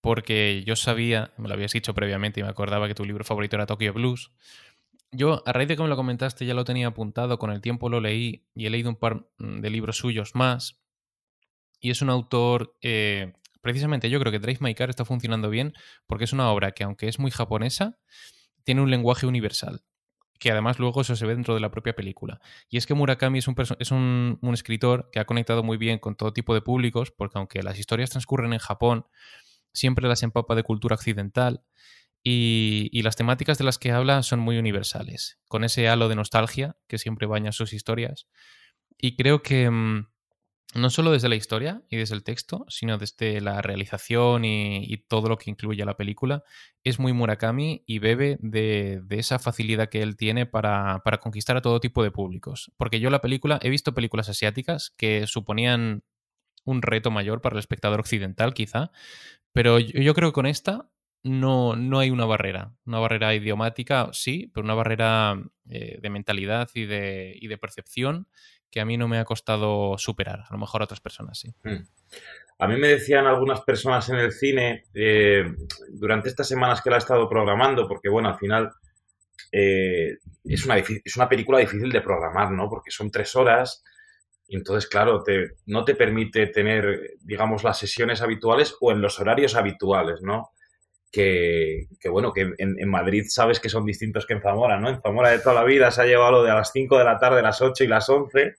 porque 0.00 0.64
yo 0.64 0.74
sabía, 0.76 1.32
me 1.36 1.48
lo 1.48 1.54
habías 1.54 1.72
dicho 1.72 1.94
previamente 1.94 2.40
y 2.40 2.42
me 2.42 2.48
acordaba 2.48 2.88
que 2.88 2.94
tu 2.94 3.04
libro 3.04 3.24
favorito 3.24 3.56
era 3.56 3.66
Tokyo 3.66 3.92
Blues. 3.92 4.32
Yo, 5.12 5.42
a 5.46 5.52
raíz 5.52 5.68
de 5.68 5.76
que 5.76 5.82
me 5.82 5.88
lo 5.88 5.96
comentaste, 5.96 6.46
ya 6.46 6.54
lo 6.54 6.64
tenía 6.64 6.88
apuntado, 6.88 7.38
con 7.38 7.50
el 7.50 7.60
tiempo 7.60 7.88
lo 7.88 8.00
leí 8.00 8.46
y 8.54 8.66
he 8.66 8.70
leído 8.70 8.90
un 8.90 8.96
par 8.96 9.26
mm, 9.38 9.60
de 9.60 9.70
libros 9.70 9.98
suyos 9.98 10.34
más. 10.34 10.80
Y 11.80 11.90
es 11.90 12.02
un 12.02 12.10
autor, 12.10 12.76
eh, 12.80 13.32
precisamente 13.60 14.10
yo 14.10 14.18
creo 14.20 14.32
que 14.32 14.38
Drive 14.38 14.58
My 14.60 14.74
Car 14.74 14.90
está 14.90 15.04
funcionando 15.04 15.50
bien 15.50 15.74
porque 16.06 16.24
es 16.24 16.32
una 16.32 16.50
obra 16.50 16.72
que, 16.72 16.84
aunque 16.84 17.08
es 17.08 17.18
muy 17.18 17.30
japonesa, 17.30 17.98
tiene 18.64 18.80
un 18.80 18.90
lenguaje 18.90 19.26
universal 19.26 19.82
que 20.40 20.50
además 20.50 20.80
luego 20.80 21.02
eso 21.02 21.14
se 21.14 21.24
ve 21.26 21.34
dentro 21.34 21.54
de 21.54 21.60
la 21.60 21.70
propia 21.70 21.94
película. 21.94 22.40
Y 22.68 22.78
es 22.78 22.86
que 22.86 22.94
Murakami 22.94 23.38
es, 23.38 23.46
un, 23.46 23.54
es 23.78 23.90
un, 23.92 24.38
un, 24.40 24.54
escritor 24.54 25.08
que 25.12 25.20
ha 25.20 25.24
conectado 25.24 25.62
muy 25.62 25.76
bien 25.76 26.00
con 26.00 26.16
todo 26.16 26.32
tipo 26.32 26.54
de 26.54 26.62
públicos, 26.62 27.12
porque 27.12 27.38
aunque 27.38 27.62
las 27.62 27.78
historias 27.78 28.10
transcurren 28.10 28.52
en 28.52 28.58
Japón, 28.58 29.06
siempre 29.72 30.08
las 30.08 30.24
empapa 30.24 30.56
de 30.56 30.64
cultura 30.64 30.96
occidental 30.96 31.62
y, 32.22 33.02
las 33.02 33.16
temáticas 33.16 33.58
de 33.58 33.64
las 33.64 33.78
que 33.78 33.92
habla 33.92 34.22
son 34.22 34.40
muy 34.40 34.58
universales, 34.58 35.38
con 35.48 35.64
ese 35.64 35.88
halo 35.88 36.08
de 36.08 36.16
nostalgia 36.16 36.76
que 36.86 36.98
siempre 36.98 37.26
baña 37.26 37.52
sus 37.52 37.72
historias. 37.72 38.26
Y 38.98 39.16
creo 39.16 39.42
que 39.42 39.70
mm, 39.70 40.08
no 40.74 40.90
solo 40.90 41.10
desde 41.10 41.28
la 41.28 41.34
historia 41.34 41.82
y 41.88 41.96
desde 41.96 42.14
el 42.14 42.22
texto, 42.22 42.64
sino 42.68 42.96
desde 42.96 43.40
la 43.40 43.60
realización 43.60 44.44
y, 44.44 45.04
todo 45.08 45.28
lo 45.28 45.36
que 45.36 45.50
incluye 45.50 45.84
la 45.84 45.96
película, 45.96 46.44
es 46.84 46.98
muy 46.98 47.12
Murakami 47.12 47.82
y 47.86 47.98
bebe 47.98 48.38
de, 48.40 49.02
esa 49.10 49.38
facilidad 49.38 49.88
que 49.88 50.02
él 50.02 50.16
tiene 50.16 50.46
para, 50.46 51.02
conquistar 51.20 51.56
a 51.56 51.62
todo 51.62 51.80
tipo 51.80 52.02
de 52.02 52.12
públicos. 52.12 52.70
Porque 52.76 53.00
yo 53.00 53.10
la 53.10 53.20
película, 53.20 53.58
he 53.62 53.70
visto 53.70 53.94
películas 53.94 54.28
asiáticas 54.28 54.94
que 54.96 55.26
suponían 55.26 56.04
un 56.64 56.82
reto 56.82 57.10
mayor 57.10 57.40
para 57.40 57.54
el 57.54 57.60
espectador 57.60 58.00
occidental, 58.00 58.54
quizá, 58.54 58.92
pero 59.52 59.78
yo 59.80 60.14
creo 60.14 60.30
que 60.30 60.34
con 60.34 60.46
esta 60.46 60.90
no, 61.22 61.76
no 61.76 61.98
hay 61.98 62.10
una 62.10 62.24
barrera. 62.24 62.74
Una 62.84 62.98
barrera 62.98 63.34
idiomática, 63.34 64.10
sí, 64.12 64.50
pero 64.54 64.64
una 64.64 64.74
barrera 64.74 65.42
eh, 65.68 65.98
de 66.00 66.10
mentalidad 66.10 66.68
y 66.74 66.86
de, 66.86 67.58
percepción 67.60 68.26
que 68.70 68.80
a 68.80 68.84
mí 68.84 68.96
no 68.96 69.08
me 69.08 69.18
ha 69.18 69.24
costado 69.24 69.98
superar. 69.98 70.44
A 70.48 70.52
lo 70.52 70.58
mejor 70.58 70.80
a 70.80 70.84
otras 70.84 71.00
personas 71.00 71.38
sí. 71.38 71.52
Hmm. 71.62 71.84
A 72.58 72.68
mí 72.68 72.76
me 72.76 72.88
decían 72.88 73.26
algunas 73.26 73.62
personas 73.62 74.08
en 74.10 74.16
el 74.16 74.32
cine 74.32 74.84
eh, 74.92 75.44
durante 75.88 76.28
estas 76.28 76.46
semanas 76.46 76.82
que 76.82 76.90
la 76.90 76.96
he 76.96 76.98
estado 76.98 77.28
programando, 77.28 77.88
porque 77.88 78.10
bueno, 78.10 78.28
al 78.28 78.36
final 78.36 78.70
eh, 79.50 80.18
es, 80.44 80.66
una, 80.66 80.76
es 80.76 81.16
una 81.16 81.28
película 81.28 81.58
difícil 81.58 81.90
de 81.90 82.02
programar, 82.02 82.50
¿no? 82.50 82.68
Porque 82.68 82.90
son 82.90 83.10
tres 83.10 83.34
horas. 83.34 83.82
Y 84.46 84.56
entonces, 84.56 84.90
claro, 84.90 85.22
te, 85.22 85.52
no 85.66 85.84
te 85.84 85.94
permite 85.94 86.48
tener, 86.48 87.12
digamos, 87.20 87.64
las 87.64 87.78
sesiones 87.78 88.20
habituales 88.20 88.76
o 88.80 88.92
en 88.92 89.00
los 89.00 89.18
horarios 89.18 89.54
habituales, 89.54 90.20
¿no? 90.22 90.50
Que, 91.10 91.88
bueno, 92.08 92.32
que 92.32 92.52
en, 92.58 92.88
Madrid 92.88 93.24
sabes 93.28 93.58
que 93.58 93.68
son 93.68 93.84
distintos 93.84 94.26
que 94.26 94.34
en 94.34 94.42
Zamora, 94.42 94.78
¿no? 94.78 94.88
En 94.88 95.00
Zamora 95.00 95.30
de 95.30 95.40
toda 95.40 95.56
la 95.56 95.64
vida 95.64 95.90
se 95.90 96.02
ha 96.02 96.06
llevado 96.06 96.32
lo 96.32 96.42
de 96.44 96.52
las 96.52 96.70
5 96.72 96.98
de 96.98 97.04
la 97.04 97.18
tarde, 97.18 97.42
las 97.42 97.60
8 97.60 97.84
y 97.84 97.86
las 97.88 98.08
11, 98.08 98.54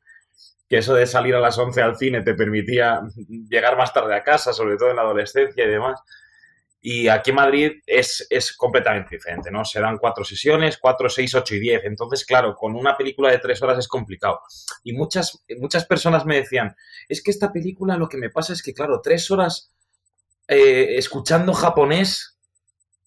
que 0.70 0.78
eso 0.78 0.94
de 0.94 1.08
salir 1.08 1.36
a 1.36 1.40
las 1.40 1.58
11 1.58 1.82
al 1.82 1.98
cine 1.98 2.22
te 2.22 2.34
permitía 2.34 3.02
llegar 3.50 3.78
más 3.78 3.94
tarde 3.94 4.16
a 4.16 4.24
casa, 4.24 4.52
sobre 4.52 4.76
todo 4.76 4.90
en 4.90 4.98
la 4.98 5.04
adolescencia 5.04 5.64
y 5.64 5.70
demás. 5.70 6.02
Y 6.84 7.08
aquí 7.10 7.30
en 7.30 7.36
Madrid 7.36 7.72
es, 7.86 8.26
es 8.30 8.54
completamente 8.54 9.16
diferente, 9.16 9.52
¿no? 9.52 9.64
Se 9.64 9.80
dan 9.80 10.00
cuatro 10.00 10.26
sesiones, 10.26 10.80
cuatro, 10.80 11.10
seis, 11.10 11.34
ocho 11.36 11.56
y 11.56 11.60
diez. 11.60 11.84
Entonces, 11.86 12.26
claro, 12.26 12.56
con 12.56 12.76
una 12.76 12.98
película 12.98 13.30
de 13.30 13.38
tres 13.38 13.62
horas 13.62 13.78
es 13.78 13.88
complicado. 13.88 14.42
Y 14.84 14.94
muchas, 14.94 15.44
muchas 15.60 15.86
personas 15.86 16.26
me 16.26 16.38
decían, 16.38 16.76
es 17.08 17.22
que 17.22 17.30
esta 17.30 17.54
película 17.54 17.98
lo 17.98 18.10
que 18.10 18.18
me 18.18 18.32
pasa 18.32 18.52
es 18.52 18.64
que, 18.64 18.74
claro, 18.74 19.00
tres 19.02 19.30
horas 19.30 19.72
eh, 20.48 20.98
escuchando 20.98 21.54
japonés 21.54 22.32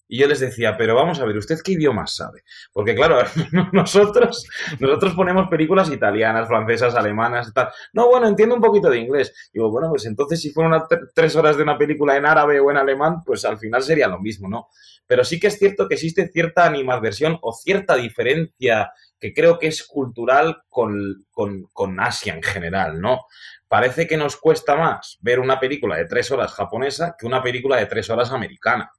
y 0.07 0.19
yo 0.19 0.27
les 0.27 0.40
decía, 0.40 0.77
pero 0.77 0.95
vamos 0.95 1.21
a 1.21 1.25
ver, 1.25 1.37
¿usted 1.37 1.59
qué 1.64 1.73
idiomas 1.73 2.14
sabe? 2.17 2.43
Porque 2.73 2.95
claro, 2.95 3.19
nosotros, 3.73 4.47
nosotros 4.79 5.14
ponemos 5.14 5.49
películas 5.49 5.90
italianas, 5.90 6.49
francesas, 6.49 6.95
alemanas 6.95 7.53
tal. 7.55 7.69
No, 7.93 8.09
bueno, 8.09 8.29
entiendo 8.29 8.55
un 8.55 8.61
poquito 8.61 8.90
de 8.90 8.99
inglés. 8.99 9.51
Digo, 9.53 9.71
bueno, 9.71 9.88
pues 9.90 10.05
entonces 10.07 10.40
si 10.40 10.53
fueran 10.53 10.83
tres 11.14 11.37
horas 11.37 11.57
de 11.57 11.62
una 11.62 11.79
película 11.79 12.17
en 12.17 12.27
árabe 12.27 12.61
o 12.61 12.71
en 12.71 12.77
alemán, 12.77 13.23
pues 13.25 13.45
al 13.45 13.59
final 13.59 13.83
sería 13.83 14.09
lo 14.09 14.21
mismo, 14.21 14.49
¿no? 14.49 14.69
Pero 15.07 15.25
sí 15.25 15.38
que 15.38 15.49
es 15.49 15.59
cierto 15.59 15.88
que 15.88 15.95
existe 15.95 16.29
cierta 16.29 16.64
animadversión 16.64 17.38
o 17.43 17.53
cierta 17.53 17.97
diferencia 17.97 18.93
que 19.19 19.33
creo 19.33 19.59
que 19.59 19.69
es 19.69 19.85
cultural 19.85 20.62
con, 20.69 21.27
con, 21.31 21.64
con 21.73 22.01
Asia 22.01 22.35
en 22.35 22.43
general, 22.43 23.01
¿no? 23.01 23.23
Parece 23.69 24.07
que 24.07 24.17
nos 24.17 24.37
cuesta 24.37 24.77
más 24.77 25.19
ver 25.21 25.40
una 25.40 25.59
película 25.59 25.97
de 25.97 26.05
tres 26.05 26.31
horas 26.31 26.53
japonesa 26.53 27.17
que 27.19 27.27
una 27.27 27.43
película 27.43 27.77
de 27.77 27.87
tres 27.87 28.11
horas 28.11 28.31
americana. 28.31 28.93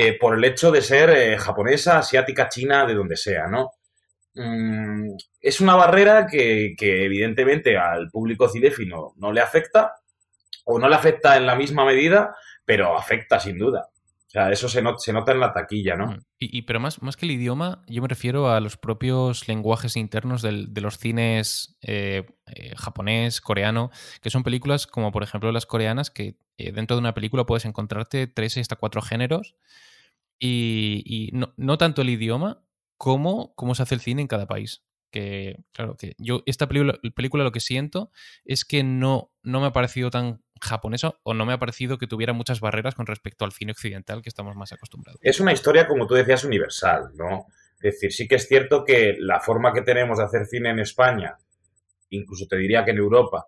Eh, 0.00 0.16
por 0.16 0.36
el 0.36 0.44
hecho 0.44 0.70
de 0.70 0.80
ser 0.80 1.10
eh, 1.10 1.36
japonesa, 1.36 1.98
asiática, 1.98 2.48
china, 2.48 2.86
de 2.86 2.94
donde 2.94 3.16
sea, 3.16 3.48
¿no? 3.48 3.72
Mm, 4.32 5.16
es 5.40 5.60
una 5.60 5.74
barrera 5.74 6.24
que, 6.24 6.76
evidentemente 6.78 7.76
al 7.76 8.08
público 8.08 8.48
cinéfilo 8.48 9.14
no 9.16 9.32
le 9.32 9.40
afecta, 9.40 9.94
o 10.66 10.78
no 10.78 10.88
le 10.88 10.94
afecta 10.94 11.36
en 11.36 11.46
la 11.46 11.56
misma 11.56 11.84
medida, 11.84 12.36
pero 12.64 12.96
afecta 12.96 13.40
sin 13.40 13.58
duda. 13.58 13.88
O 13.90 14.30
sea, 14.30 14.52
eso 14.52 14.68
se, 14.68 14.84
se 14.98 15.12
nota 15.12 15.32
en 15.32 15.40
la 15.40 15.52
taquilla, 15.52 15.96
¿no? 15.96 16.12
Mm. 16.12 16.18
Y, 16.38 16.62
pero 16.62 16.78
más, 16.78 17.02
más 17.02 17.16
que 17.16 17.26
el 17.26 17.32
idioma, 17.32 17.82
yo 17.88 18.00
me 18.00 18.06
refiero 18.06 18.52
a 18.52 18.60
los 18.60 18.76
propios 18.76 19.48
lenguajes 19.48 19.96
internos 19.96 20.42
de 20.42 20.80
los 20.80 20.98
cines 20.98 21.76
eh, 21.82 22.24
eh, 22.54 22.74
japonés, 22.76 23.40
coreano, 23.40 23.90
que 24.22 24.30
son 24.30 24.42
películas 24.42 24.86
como 24.86 25.12
por 25.12 25.22
ejemplo 25.22 25.52
las 25.52 25.66
coreanas, 25.66 26.10
que 26.10 26.36
eh, 26.56 26.72
dentro 26.72 26.96
de 26.96 27.00
una 27.00 27.14
película 27.14 27.46
puedes 27.46 27.64
encontrarte 27.64 28.26
tres 28.26 28.56
hasta 28.58 28.76
cuatro 28.76 29.02
géneros 29.02 29.54
y, 30.40 31.30
no, 31.32 31.78
tanto 31.78 32.02
el 32.02 32.10
idioma 32.10 32.62
como 32.96 33.54
cómo 33.54 33.74
se 33.74 33.82
hace 33.82 33.94
el 33.94 34.00
cine 34.00 34.22
en 34.22 34.28
cada 34.28 34.46
país. 34.46 34.84
Que, 35.10 35.64
claro, 35.72 35.96
que 35.96 36.14
yo 36.18 36.42
esta 36.44 36.68
película, 36.68 36.98
película 37.14 37.42
lo 37.42 37.50
que 37.50 37.60
siento 37.60 38.12
es 38.44 38.66
que 38.66 38.82
no, 38.82 39.32
no 39.42 39.60
me 39.60 39.68
ha 39.68 39.72
parecido 39.72 40.10
tan 40.10 40.42
japonesa 40.60 41.14
o 41.22 41.32
no 41.32 41.46
me 41.46 41.54
ha 41.54 41.58
parecido 41.58 41.96
que 41.96 42.06
tuviera 42.06 42.34
muchas 42.34 42.60
barreras 42.60 42.94
con 42.94 43.06
respecto 43.06 43.46
al 43.46 43.52
cine 43.52 43.72
occidental 43.72 44.20
que 44.20 44.28
estamos 44.28 44.54
más 44.54 44.72
acostumbrados. 44.72 45.18
Es 45.22 45.40
una 45.40 45.52
historia, 45.52 45.86
como 45.86 46.06
tú 46.06 46.14
decías, 46.14 46.44
universal, 46.44 47.12
¿no? 47.14 47.46
Es 47.80 47.94
decir, 47.94 48.12
sí 48.12 48.28
que 48.28 48.34
es 48.34 48.48
cierto 48.48 48.84
que 48.84 49.16
la 49.18 49.40
forma 49.40 49.72
que 49.72 49.82
tenemos 49.82 50.18
de 50.18 50.24
hacer 50.24 50.46
cine 50.46 50.70
en 50.70 50.80
España, 50.80 51.38
incluso 52.10 52.46
te 52.46 52.56
diría 52.56 52.84
que 52.84 52.92
en 52.92 52.98
Europa, 52.98 53.46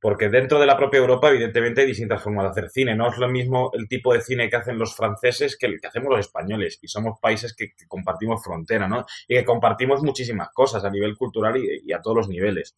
porque 0.00 0.28
dentro 0.28 0.60
de 0.60 0.66
la 0.66 0.76
propia 0.76 0.98
Europa, 0.98 1.30
evidentemente, 1.30 1.80
hay 1.80 1.86
distintas 1.88 2.22
formas 2.22 2.44
de 2.44 2.50
hacer 2.50 2.70
cine. 2.70 2.94
No 2.94 3.10
es 3.10 3.18
lo 3.18 3.28
mismo 3.28 3.70
el 3.72 3.88
tipo 3.88 4.12
de 4.12 4.20
cine 4.20 4.48
que 4.48 4.56
hacen 4.56 4.78
los 4.78 4.94
franceses 4.94 5.56
que 5.56 5.66
el 5.66 5.80
que 5.80 5.88
hacemos 5.88 6.10
los 6.10 6.20
españoles. 6.20 6.78
Y 6.82 6.88
somos 6.88 7.18
países 7.18 7.54
que, 7.54 7.72
compartimos 7.88 8.44
frontera, 8.44 8.86
¿no? 8.86 9.06
Y 9.26 9.36
que 9.36 9.44
compartimos 9.44 10.02
muchísimas 10.02 10.50
cosas 10.52 10.84
a 10.84 10.90
nivel 10.90 11.16
cultural 11.16 11.56
y, 11.56 11.92
a 11.92 12.00
todos 12.02 12.16
los 12.16 12.28
niveles. 12.28 12.76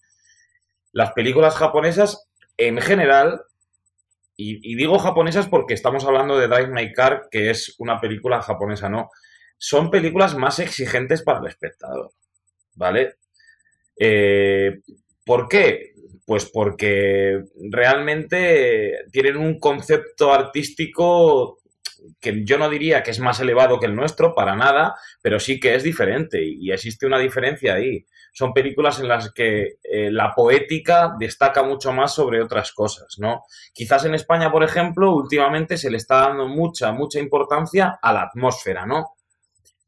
Las 0.93 1.13
películas 1.13 1.57
japonesas, 1.57 2.29
en 2.57 2.81
general, 2.81 3.43
y, 4.37 4.73
y, 4.73 4.77
digo 4.77 4.99
japonesas 4.99 5.49
porque 5.49 5.75
estamos 5.75 6.05
hablando 6.05 6.39
de 6.39 6.47
Drive 6.47 6.69
My 6.69 6.93
Car, 6.93 7.29
que 7.31 7.51
es 7.51 7.75
una 7.79 8.01
película 8.01 8.41
japonesa, 8.41 8.89
¿no? 8.89 9.11
son 9.59 9.91
películas 9.91 10.37
más 10.37 10.61
exigentes 10.61 11.23
para 11.23 11.41
el 11.41 11.49
espectador, 11.49 12.13
¿vale? 12.75 13.17
Eh, 13.99 14.81
¿Por 15.25 15.49
qué? 15.49 15.93
Pues 16.25 16.47
porque 16.47 17.43
realmente 17.71 19.05
tienen 19.11 19.37
un 19.37 19.59
concepto 19.59 20.33
artístico 20.33 21.59
que 22.21 22.45
yo 22.45 22.59
no 22.59 22.69
diría 22.69 23.03
que 23.03 23.11
es 23.11 23.21
más 23.21 23.41
elevado 23.41 23.79
que 23.79 23.87
el 23.87 23.95
nuestro, 23.95 24.35
para 24.35 24.57
nada, 24.57 24.95
pero 25.23 25.41
sí 25.41 25.59
que 25.61 25.75
es 25.75 25.83
diferente 25.83 26.43
y 26.43 26.71
existe 26.71 27.07
una 27.07 27.19
diferencia 27.19 27.75
ahí. 27.75 28.07
Son 28.33 28.53
películas 28.53 29.01
en 29.01 29.09
las 29.09 29.33
que 29.33 29.79
eh, 29.83 30.11
la 30.11 30.35
poética 30.35 31.15
destaca 31.19 31.63
mucho 31.63 31.93
más 31.93 32.15
sobre 32.15 32.43
otras 32.43 32.73
cosas, 32.73 33.17
¿no? 33.19 33.43
Quizás 33.73 34.05
en 34.05 34.15
España, 34.15 34.53
por 34.53 34.63
ejemplo, 34.63 35.15
últimamente 35.15 35.77
se 35.77 35.91
le 35.91 35.97
está 35.97 36.29
dando 36.29 36.47
mucha, 36.47 36.93
mucha 36.93 37.19
importancia 37.19 37.99
a 38.01 38.13
la 38.13 38.23
atmósfera, 38.23 38.87
¿no? 38.87 39.18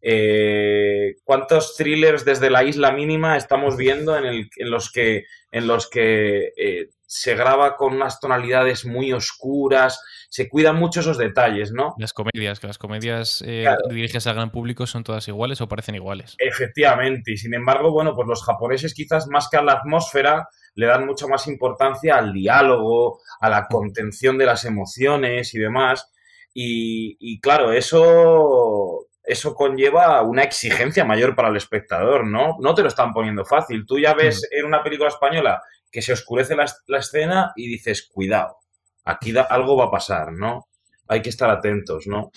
Eh, 0.03 1.17
¿Cuántos 1.25 1.77
thrillers 1.77 2.25
desde 2.25 2.51
la 2.51 2.65
isla 2.65 2.91
mínima 2.93 3.37
estamos 3.37 3.77
viendo 3.77 4.17
en, 4.17 4.49
los 4.71 4.91
que, 4.91 5.25
en 5.51 5.67
los 5.67 5.91
que 5.91 6.53
eh, 6.57 6.89
se 7.07 7.35
graba 7.35 7.77
con 7.77 7.95
unas 7.95 8.19
tonalidades 8.19 8.87
muy 8.87 9.13
oscuras? 9.13 10.03
Se 10.31 10.49
cuidan 10.49 10.77
mucho 10.77 11.01
esos 11.01 11.19
detalles, 11.19 11.73
¿no? 11.73 11.95
Las 11.99 12.15
comedias, 12.15 12.61
que 12.61 12.67
las 12.67 12.79
comedias 12.79 13.43
eh, 13.47 13.67
dirigidas 13.91 14.27
al 14.27 14.37
gran 14.37 14.51
público 14.51 14.87
son 14.87 15.05
todas 15.05 15.29
iguales 15.29 15.61
o 15.61 15.69
parecen 15.69 15.97
iguales. 15.97 16.37
Efectivamente, 16.39 17.33
y 17.33 17.37
sin 17.37 17.53
embargo, 17.53 17.91
bueno, 17.91 18.15
pues 18.15 18.27
los 18.27 18.43
japoneses 18.43 18.95
quizás 18.95 19.27
más 19.29 19.49
que 19.51 19.59
a 19.59 19.63
la 19.63 19.73
atmósfera 19.73 20.49
le 20.77 20.87
dan 20.87 21.05
mucha 21.05 21.27
más 21.27 21.47
importancia 21.47 22.17
al 22.17 22.33
diálogo, 22.33 23.21
a 23.41 23.51
la 23.51 23.67
contención 23.67 24.39
de 24.39 24.47
las 24.47 24.65
emociones 24.65 25.53
y 25.55 25.59
demás. 25.59 26.11
Y, 26.55 27.17
y 27.21 27.41
claro, 27.41 27.73
eso 27.73 29.10
eso 29.23 29.55
conlleva 29.55 30.23
una 30.23 30.43
exigencia 30.43 31.05
mayor 31.05 31.35
para 31.35 31.49
el 31.49 31.57
espectador, 31.57 32.27
¿no? 32.27 32.57
No 32.61 32.75
te 32.75 32.83
lo 32.83 32.89
están 32.89 33.13
poniendo 33.13 33.45
fácil. 33.45 33.85
Tú 33.87 33.99
ya 33.99 34.15
ves 34.15 34.49
mm. 34.51 34.59
en 34.59 34.67
una 34.67 34.83
película 34.83 35.09
española 35.09 35.63
que 35.91 36.03
se 36.03 36.13
oscurece 36.13 36.57
la, 36.57 36.99
escena 36.99 37.53
y 37.57 37.69
dices, 37.69 38.09
cuidado, 38.13 38.57
aquí 39.05 39.35
algo 39.37 39.77
va 39.77 39.87
a 39.87 39.91
pasar, 39.91 40.33
¿no? 40.33 40.69
Hay 41.09 41.23
que 41.23 41.31
estar 41.31 41.51
atentos, 41.51 42.07
¿no? 42.07 42.31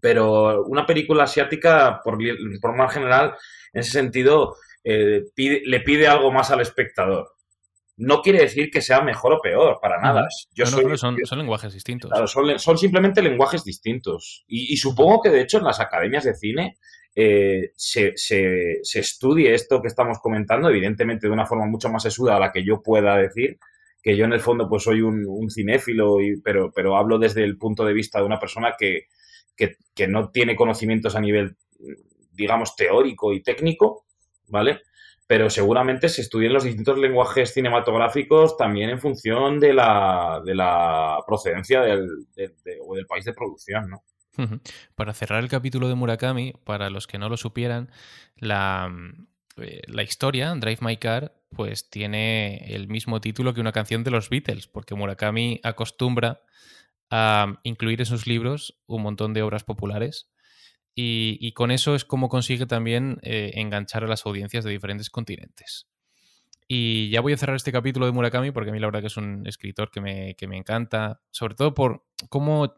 Pero 0.00 0.64
una 0.64 0.86
película 0.86 1.24
asiática, 1.24 2.00
por, 2.02 2.18
por 2.60 2.74
más 2.74 2.92
general, 2.92 3.36
en 3.72 3.80
ese 3.80 3.92
sentido, 3.92 4.56
eh, 4.82 5.22
le 5.36 5.80
pide 5.80 6.08
algo 6.08 6.32
más 6.32 6.50
al 6.50 6.60
espectador 6.60 7.32
no 7.96 8.22
quiere 8.22 8.40
decir 8.40 8.70
que 8.70 8.80
sea 8.80 9.02
mejor 9.02 9.34
o 9.34 9.40
peor, 9.40 9.78
para 9.80 10.00
nada. 10.00 10.28
Yo 10.54 10.66
son, 10.66 11.16
lenguajes 11.38 11.74
distintos. 11.74 12.10
Claro, 12.10 12.26
son, 12.26 12.78
simplemente 12.78 13.22
lenguajes 13.22 13.64
distintos. 13.64 14.44
Y, 14.46 14.76
supongo 14.76 15.20
que, 15.22 15.30
de 15.30 15.42
hecho, 15.42 15.58
en 15.58 15.64
las 15.64 15.80
academias 15.80 16.24
de 16.24 16.34
cine 16.34 16.76
eh, 17.14 17.72
se, 17.76 18.14
estudie 18.94 19.54
esto 19.54 19.82
que 19.82 19.88
estamos 19.88 20.18
comentando, 20.20 20.70
evidentemente 20.70 21.26
de 21.26 21.32
una 21.32 21.46
forma 21.46 21.66
mucho 21.66 21.90
más 21.90 22.02
sesuda 22.02 22.36
a 22.36 22.40
la 22.40 22.52
que 22.52 22.64
yo 22.64 22.82
pueda 22.82 23.16
decir, 23.16 23.58
que 24.02 24.16
yo 24.16 24.24
en 24.24 24.32
el 24.32 24.40
fondo 24.40 24.68
pues 24.68 24.82
soy 24.82 25.02
un, 25.02 25.50
cinéfilo, 25.50 26.20
y, 26.20 26.40
pero, 26.40 26.72
pero 26.74 26.96
hablo 26.96 27.18
desde 27.18 27.44
el 27.44 27.58
punto 27.58 27.84
de 27.84 27.92
vista 27.92 28.18
de 28.18 28.26
una 28.26 28.40
persona 28.40 28.74
que, 28.78 29.06
que 29.54 30.08
no 30.08 30.30
tiene 30.30 30.56
conocimientos 30.56 31.14
a 31.14 31.20
nivel, 31.20 31.56
digamos, 32.32 32.74
teórico 32.74 33.32
y 33.32 33.42
técnico, 33.42 34.06
¿vale? 34.48 34.80
Pero 35.32 35.48
seguramente 35.48 36.10
se 36.10 36.20
estudien 36.20 36.52
los 36.52 36.64
distintos 36.64 36.98
lenguajes 36.98 37.54
cinematográficos 37.54 38.54
también 38.58 38.90
en 38.90 39.00
función 39.00 39.58
de 39.60 39.72
la, 39.72 40.42
de 40.44 40.54
la 40.54 41.24
procedencia 41.26 41.80
del, 41.80 42.06
o 42.86 42.94
del 42.94 43.06
país 43.06 43.24
de 43.24 43.32
producción, 43.32 43.88
¿no? 43.88 44.04
Para 44.94 45.14
cerrar 45.14 45.42
el 45.42 45.48
capítulo 45.48 45.88
de 45.88 45.94
Murakami, 45.94 46.52
para 46.64 46.90
los 46.90 47.06
que 47.06 47.16
no 47.16 47.30
lo 47.30 47.38
supieran, 47.38 47.90
la, 48.36 48.94
eh, 49.56 49.80
la 49.86 50.02
historia, 50.02 50.54
Drive 50.54 50.80
My 50.82 50.98
Car, 50.98 51.32
pues 51.48 51.88
tiene 51.88 52.66
el 52.74 52.88
mismo 52.88 53.22
título 53.22 53.54
que 53.54 53.62
una 53.62 53.72
canción 53.72 54.04
de 54.04 54.10
los 54.10 54.28
Beatles, 54.28 54.66
porque 54.66 54.94
Murakami 54.94 55.60
acostumbra 55.62 56.42
a 57.08 57.58
incluir 57.62 58.02
en 58.02 58.06
sus 58.06 58.26
libros 58.26 58.82
un 58.86 59.00
montón 59.00 59.32
de 59.32 59.40
obras 59.40 59.64
populares 59.64 60.30
y, 60.94 61.52
con 61.52 61.70
eso 61.70 61.94
es 61.94 62.04
como 62.04 62.28
consigue 62.28 62.66
también 62.66 63.18
eh, 63.22 63.52
enganchar 63.54 64.04
a 64.04 64.08
las 64.08 64.26
audiencias 64.26 64.64
de 64.64 64.70
diferentes 64.70 65.10
continentes. 65.10 65.88
Y 66.68 67.10
ya 67.10 67.20
voy 67.20 67.32
a 67.32 67.36
cerrar 67.36 67.56
este 67.56 67.72
capítulo 67.72 68.06
de 68.06 68.12
Murakami 68.12 68.50
porque 68.50 68.70
a 68.70 68.72
mí 68.72 68.78
la 68.78 68.86
verdad 68.86 69.00
que 69.00 69.08
es 69.08 69.16
un 69.16 69.46
escritor 69.46 69.90
que 69.90 70.00
me, 70.00 70.36
encanta, 70.56 71.20
sobre 71.30 71.54
todo 71.54 71.74
por 71.74 72.06
cómo 72.28 72.74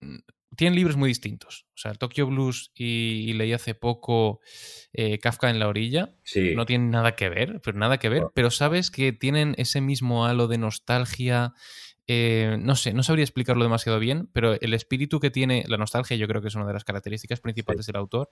mm, 0.00 0.16
tienen 0.56 0.76
libros 0.76 0.96
muy 0.96 1.08
distintos. 1.08 1.66
O 1.70 1.76
sea, 1.76 1.94
Tokyo 1.94 2.26
Blues 2.26 2.70
y, 2.74 3.32
leí 3.32 3.52
hace 3.52 3.74
poco 3.74 4.40
eh, 4.92 5.18
Kafka 5.18 5.50
en 5.50 5.58
la 5.58 5.68
orilla. 5.68 6.14
No 6.54 6.64
tienen 6.66 6.90
nada 6.90 7.16
que 7.16 7.28
ver, 7.28 7.60
pero 7.62 7.78
nada 7.78 7.98
que 7.98 8.08
ver. 8.08 8.24
Pero 8.34 8.50
sabes 8.50 8.90
que 8.90 9.12
tienen 9.12 9.54
ese 9.58 9.80
mismo 9.80 10.26
halo 10.26 10.48
de 10.48 10.58
nostalgia, 10.58 11.54
eh, 12.06 12.58
no 12.60 12.76
sé, 12.76 12.92
no 12.92 13.02
sabría 13.02 13.24
explicarlo 13.24 13.62
demasiado 13.62 13.98
bien, 13.98 14.28
pero 14.32 14.60
el 14.60 14.74
espíritu 14.74 15.20
que 15.20 15.30
tiene 15.30 15.64
la 15.68 15.78
nostalgia, 15.78 16.16
yo 16.16 16.28
creo 16.28 16.42
que 16.42 16.48
es 16.48 16.54
una 16.54 16.66
de 16.66 16.74
las 16.74 16.84
características 16.84 17.40
principales 17.40 17.86
del 17.86 17.96
autor, 17.96 18.30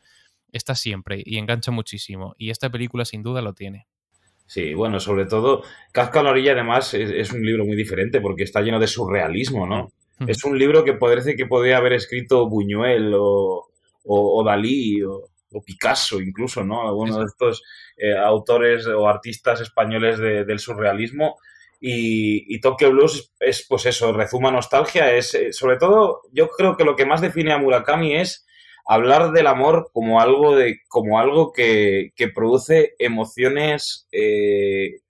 está 0.53 0.75
siempre 0.75 1.23
y 1.25 1.39
engancha 1.39 1.71
muchísimo. 1.71 2.35
Y 2.37 2.51
esta 2.51 2.71
película 2.71 3.05
sin 3.05 3.23
duda 3.23 3.41
lo 3.41 3.55
tiene. 3.55 3.87
Sí, 4.47 4.75
bueno, 4.75 5.01
sobre 5.01 5.25
todo, 5.25 5.63
Kafka 5.93 6.19
en 6.19 6.25
la 6.27 6.33
orilla 6.33 6.53
además 6.53 6.93
es, 6.93 7.33
un 7.33 7.43
libro 7.43 7.65
muy 7.65 7.75
diferente 7.75 8.21
porque 8.21 8.43
está 8.43 8.61
lleno 8.61 8.79
de 8.79 8.87
surrealismo, 8.87 9.67
¿no? 9.67 9.91
Es 10.27 10.45
un 10.45 10.57
libro 10.57 10.85
que 10.85 10.93
parece 10.93 11.35
que 11.35 11.47
podría 11.47 11.79
haber 11.79 11.95
escrito 11.95 12.49
Buñuel 12.49 13.13
o, 13.17 14.45
Dalí 14.45 15.03
o, 15.03 15.31
Picasso 15.65 16.21
incluso, 16.21 16.65
¿no? 16.65 16.87
Algunos 16.87 17.17
de 17.17 17.25
estos 17.25 17.63
eh, 17.97 18.17
autores 18.17 18.87
o 18.87 19.09
artistas 19.09 19.61
españoles 19.61 20.19
del 20.19 20.59
surrealismo 20.59 21.37
y, 21.85 22.61
Tokyo 22.61 22.93
Blues 22.93 23.33
es, 23.41 23.67
pues 23.69 23.87
eso, 23.87 24.13
rezuma 24.13 24.53
nostalgia. 24.53 25.13
Es, 25.13 25.35
eh, 25.35 25.53
sobre 25.53 25.79
todo, 25.79 26.23
yo 26.33 26.49
creo 26.49 26.77
que 26.77 26.85
lo 26.85 26.95
que 26.95 27.07
más 27.07 27.21
define 27.21 27.53
a 27.53 27.59
Murakami 27.59 28.15
es 28.15 28.47
hablar 28.87 29.33
del 29.33 29.49
amor 29.49 29.91
como 29.93 30.21
algo, 30.21 30.55
de, 30.55 30.79
como 30.87 31.19
algo 31.19 31.53
que, 31.53 32.13
produce 32.33 32.95
emociones 33.01 34.07
eh, 34.13 35.01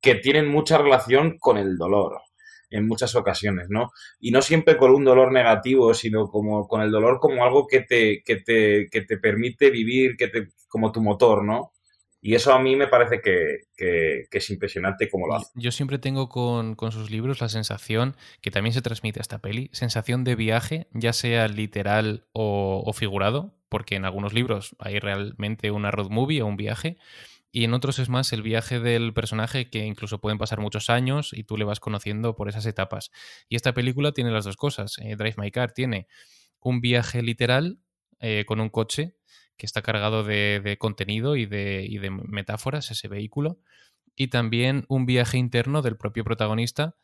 que 0.00 0.14
tienen 0.14 0.48
mucha 0.48 0.78
relación 0.78 1.38
con 1.38 1.58
el 1.58 1.76
dolor 1.76 2.20
en 2.70 2.86
muchas 2.86 3.14
ocasiones, 3.16 3.66
¿no? 3.68 3.90
Y 4.20 4.30
no 4.30 4.42
siempre 4.42 4.76
con 4.76 4.92
un 4.92 5.04
dolor 5.04 5.32
negativo, 5.32 5.92
sino 5.94 6.28
como 6.28 6.68
con 6.68 6.82
el 6.82 6.90
dolor 6.90 7.18
como 7.20 7.44
algo 7.44 7.66
que 7.66 7.80
te, 7.80 8.22
que 8.24 8.36
te, 8.36 8.88
que 8.90 9.02
te 9.02 9.18
permite 9.18 9.70
vivir, 9.70 10.16
que 10.16 10.28
te, 10.28 10.48
como 10.68 10.92
tu 10.92 11.00
motor, 11.00 11.44
¿no? 11.44 11.72
Y 12.26 12.34
eso 12.36 12.54
a 12.54 12.58
mí 12.58 12.74
me 12.74 12.88
parece 12.88 13.20
que, 13.20 14.28
es 14.32 14.50
impresionante 14.50 15.10
como 15.10 15.26
lo 15.26 15.34
hace. 15.34 15.50
Yo 15.56 15.70
siempre 15.70 15.98
tengo 15.98 16.30
con, 16.30 16.74
sus 16.90 17.10
libros 17.10 17.42
la 17.42 17.50
sensación, 17.50 18.16
que 18.40 18.50
también 18.50 18.72
se 18.72 18.80
transmite 18.80 19.20
a 19.20 19.20
esta 19.20 19.42
peli, 19.42 19.68
sensación 19.74 20.24
de 20.24 20.34
viaje, 20.34 20.88
ya 20.94 21.12
sea 21.12 21.48
literal 21.48 22.24
o, 22.32 22.90
figurado, 22.94 23.52
porque 23.68 23.96
en 23.96 24.06
algunos 24.06 24.32
libros 24.32 24.74
hay 24.78 25.00
realmente 25.00 25.70
una 25.70 25.90
road 25.90 26.08
movie 26.08 26.40
o 26.40 26.46
un 26.46 26.56
viaje, 26.56 26.96
y 27.52 27.64
en 27.64 27.74
otros 27.74 27.98
es 27.98 28.08
más 28.08 28.32
el 28.32 28.40
viaje 28.40 28.80
del 28.80 29.12
personaje 29.12 29.68
que 29.68 29.84
incluso 29.84 30.22
pueden 30.22 30.38
pasar 30.38 30.60
muchos 30.60 30.88
años 30.88 31.34
y 31.34 31.44
tú 31.44 31.58
le 31.58 31.66
vas 31.66 31.78
conociendo 31.78 32.36
por 32.36 32.48
esas 32.48 32.64
etapas. 32.64 33.10
Y 33.50 33.56
esta 33.56 33.74
película 33.74 34.12
tiene 34.12 34.30
las 34.30 34.46
dos 34.46 34.56
cosas. 34.56 34.96
Eh, 34.96 35.14
Drive 35.16 35.34
My 35.36 35.50
Car 35.50 35.72
tiene 35.72 36.08
un 36.58 36.80
viaje 36.80 37.20
literal 37.20 37.80
eh, 38.18 38.44
con 38.46 38.60
un 38.60 38.70
coche 38.70 39.14
que 39.56 39.66
está 39.66 39.82
cargado 39.82 40.24
de, 40.24 40.76
contenido 40.78 41.36
y 41.36 41.46
de, 41.46 42.10
metáforas, 42.26 42.90
ese 42.90 43.08
vehículo. 43.08 43.58
y 44.16 44.28
también 44.28 44.84
un 44.88 45.06
viaje 45.06 45.38
interno 45.38 45.82
del 45.82 45.96
propio 45.96 46.24
protagonista 46.24 46.94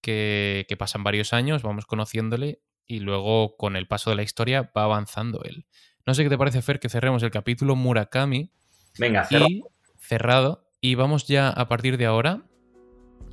que, 0.00 0.66
que 0.68 0.76
pasan 0.76 1.02
varios 1.02 1.32
años, 1.32 1.62
vamos 1.62 1.86
conociéndole 1.86 2.60
y 2.86 3.00
luego 3.00 3.56
con 3.56 3.76
el 3.76 3.86
paso 3.86 4.10
de 4.10 4.16
la 4.16 4.22
historia 4.22 4.72
va 4.76 4.84
avanzando 4.84 5.42
él. 5.44 5.66
No 6.06 6.14
sé 6.14 6.24
qué 6.24 6.28
te 6.28 6.38
parece, 6.38 6.62
Fer, 6.62 6.80
que 6.80 6.88
cerremos 6.88 7.22
el 7.22 7.30
capítulo 7.30 7.76
Murakami. 7.76 8.50
Venga, 8.98 9.28
y 9.30 9.62
cerrado. 9.98 10.66
Y 10.80 10.96
vamos 10.96 11.28
ya 11.28 11.50
a 11.50 11.68
partir 11.68 11.98
de 11.98 12.06
ahora 12.06 12.42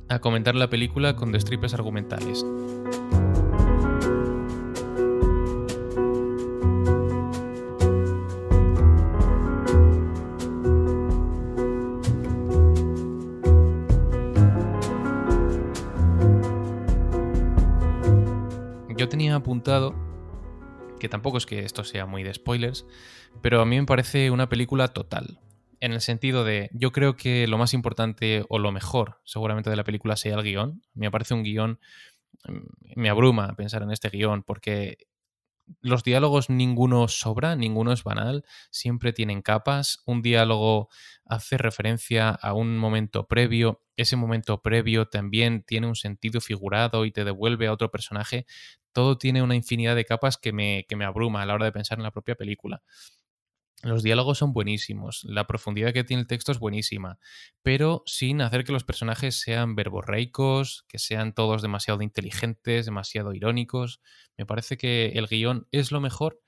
a 0.08 0.20
comentar 0.20 0.54
la 0.54 0.70
película 0.70 1.16
con 1.16 1.32
destripes 1.32 1.74
argumentales. 1.74 2.44
Tenía 19.10 19.34
apuntado, 19.34 19.94
que 21.00 21.08
tampoco 21.08 21.38
es 21.38 21.46
que 21.46 21.60
esto 21.60 21.84
sea 21.84 22.06
muy 22.06 22.22
de 22.22 22.34
spoilers, 22.34 22.86
pero 23.42 23.60
a 23.60 23.64
mí 23.64 23.78
me 23.80 23.86
parece 23.86 24.30
una 24.30 24.48
película 24.48 24.88
total 24.88 25.40
en 25.80 25.92
el 25.92 26.00
sentido 26.00 26.44
de, 26.44 26.70
yo 26.72 26.92
creo 26.92 27.16
que 27.16 27.46
lo 27.46 27.58
más 27.58 27.74
importante 27.74 28.44
o 28.48 28.58
lo 28.58 28.72
mejor 28.72 29.20
seguramente 29.24 29.70
de 29.70 29.76
la 29.76 29.84
película 29.84 30.16
sea 30.16 30.34
el 30.34 30.42
guion. 30.42 30.82
Me 30.94 31.10
parece 31.10 31.34
un 31.34 31.42
guion, 31.42 31.80
mm, 32.48 33.00
me 33.00 33.10
abruma 33.10 33.54
pensar 33.56 33.82
en 33.82 33.90
este 33.90 34.10
guion 34.10 34.42
porque 34.42 34.98
los 35.80 36.02
diálogos 36.02 36.48
ninguno 36.48 37.08
sobra, 37.08 37.54
ninguno 37.54 37.92
es 37.92 38.02
banal, 38.02 38.44
siempre 38.70 39.12
tienen 39.12 39.42
capas. 39.42 40.02
Un 40.06 40.22
diálogo 40.22 40.88
hace 41.26 41.58
referencia 41.58 42.30
a 42.30 42.54
un 42.54 42.78
momento 42.78 43.26
previo, 43.26 43.82
ese 43.96 44.16
momento 44.16 44.62
previo 44.62 45.08
también 45.08 45.62
tiene 45.64 45.86
un 45.86 45.96
sentido 45.96 46.40
figurado 46.40 47.04
y 47.04 47.12
te 47.12 47.24
devuelve 47.24 47.66
a 47.66 47.72
otro 47.72 47.90
personaje. 47.90 48.46
Todo 48.92 49.18
tiene 49.18 49.42
una 49.42 49.54
infinidad 49.54 49.96
de 49.96 50.04
capas 50.04 50.36
que 50.36 50.52
me, 50.52 50.86
abruma 51.04 51.42
a 51.42 51.46
la 51.46 51.54
hora 51.54 51.66
de 51.66 51.72
pensar 51.72 51.98
en 51.98 52.04
la 52.04 52.10
propia 52.10 52.34
película. 52.34 52.82
Los 53.84 54.02
diálogos 54.02 54.38
son 54.38 54.52
buenísimos, 54.52 55.22
la 55.22 55.46
profundidad 55.46 55.92
que 55.92 56.02
tiene 56.02 56.22
el 56.22 56.26
texto 56.26 56.50
es 56.50 56.58
buenísima, 56.58 57.20
pero 57.62 58.02
sin 58.06 58.40
hacer 58.40 58.64
que 58.64 58.72
los 58.72 58.82
personajes 58.82 59.40
sean 59.40 59.76
verborreicos, 59.76 60.84
que 60.88 60.98
sean 60.98 61.32
todos 61.32 61.62
demasiado 61.62 62.02
inteligentes, 62.02 62.86
demasiado 62.86 63.34
irónicos. 63.34 64.00
Me 64.36 64.46
parece 64.46 64.76
que 64.76 65.10
el 65.14 65.28
guion 65.28 65.68
es 65.70 65.92
lo 65.92 66.00
mejor, 66.00 66.40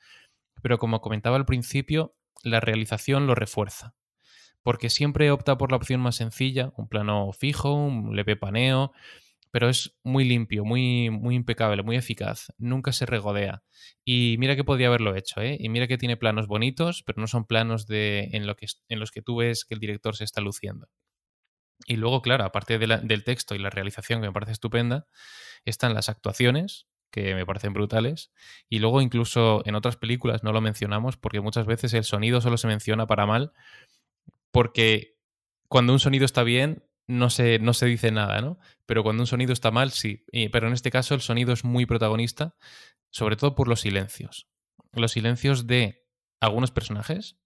pero 0.61 0.79
como 0.79 1.01
comentaba 1.01 1.37
al 1.37 1.47
principio, 1.47 2.17
la 2.43 2.59
realización 2.59 3.29
lo 3.29 3.37
refuerza, 3.37 3.95
porque 4.63 4.91
siempre 4.91 5.31
opta 5.31 5.57
por 5.57 5.71
la 5.71 5.77
opción 5.77 6.01
más 6.01 6.17
sencilla, 6.17 6.73
un 6.77 6.89
plano 6.89 7.33
fijo, 7.33 7.73
un 7.73 8.17
leve 8.17 8.35
paneo, 8.37 8.93
pero 9.51 9.69
es 9.69 9.97
muy 10.03 10.25
limpio, 10.25 10.65
muy, 10.65 11.11
muy 11.11 11.35
impecable, 11.35 11.83
muy 11.83 11.97
eficaz, 11.97 12.53
nunca 12.59 12.93
se 12.93 13.07
regodea. 13.07 13.63
Y 14.05 14.37
mira 14.39 14.57
que 14.57 14.65
podría 14.65 14.89
haberlo 14.89 15.15
hecho, 15.17 15.41
¿eh? 15.41 15.57
Y 15.59 15.69
mira 15.69 15.87
que 15.87 15.99
tiene 15.99 16.17
planos 16.17 16.47
bonitos, 16.47 17.03
pero 17.05 17.21
no 17.21 17.27
son 17.27 17.45
planos 17.47 17.87
de, 17.87 18.31
en, 18.33 18.47
que, 18.55 18.67
en 18.89 19.01
los 19.01 19.11
que 19.11 19.23
tú 19.23 19.37
ves 19.37 19.65
que 19.65 19.75
el 19.75 19.81
director 19.81 20.17
se 20.17 20.25
está 20.25 20.41
luciendo. 20.41 20.89
Y 21.87 21.97
luego, 21.97 22.23
claro, 22.23 22.45
aparte 22.45 22.79
del 22.79 23.25
texto 23.25 23.55
y 23.55 23.59
la 23.59 23.71
realización, 23.71 24.21
que 24.21 24.29
me 24.29 24.33
parece 24.33 24.53
estupenda, 24.53 25.07
están 25.65 25.95
las 25.95 26.09
actuaciones, 26.09 26.87
que 27.11 27.35
me 27.35 27.47
parecen 27.47 27.73
brutales. 27.73 28.33
Y 28.69 28.79
luego 28.79 29.01
incluso 29.01 29.63
en 29.65 29.75
otras 29.75 29.97
películas 29.97 30.45
no 30.45 30.53
lo 30.53 30.61
mencionamos 30.61 31.17
porque 31.17 31.41
muchas 31.41 31.67
veces 31.67 31.95
el 31.95 32.05
sonido 32.05 32.41
solo 32.41 32.57
se 32.57 32.69
menciona 32.69 33.07
para 33.07 33.27
mal, 33.27 33.53
porque 34.53 35.17
cuando 35.69 35.93
un 35.93 36.01
sonido 36.01 36.25
está 36.25 36.43
bien, 36.43 36.85
no 37.11 37.29
se, 37.29 37.59
no 37.59 37.75
se 37.75 37.87
dice 37.87 38.13
nada, 38.13 38.41
¿no? 38.41 38.59
Pero 38.87 39.03
cuando 39.03 39.23
un 39.23 39.27
sonido 39.27 39.53
está 39.53 39.71
mal, 39.71 39.91
sí. 39.91 40.25
pero 40.53 40.69
en 40.69 40.73
este 40.73 40.91
caso 40.91 41.15
el 41.15 41.21
sonido 41.21 41.53
es 41.53 41.65
muy 41.65 41.85
protagonista, 41.85 42.55
sobre 43.11 43.37
todo 43.37 43.55
por 43.55 43.69
los 43.69 43.81
silencios. 43.81 44.47
Los 44.93 45.13
silencios 45.13 45.67
de 45.67 46.07
algunos 46.41 46.71
personajes, 46.71 47.37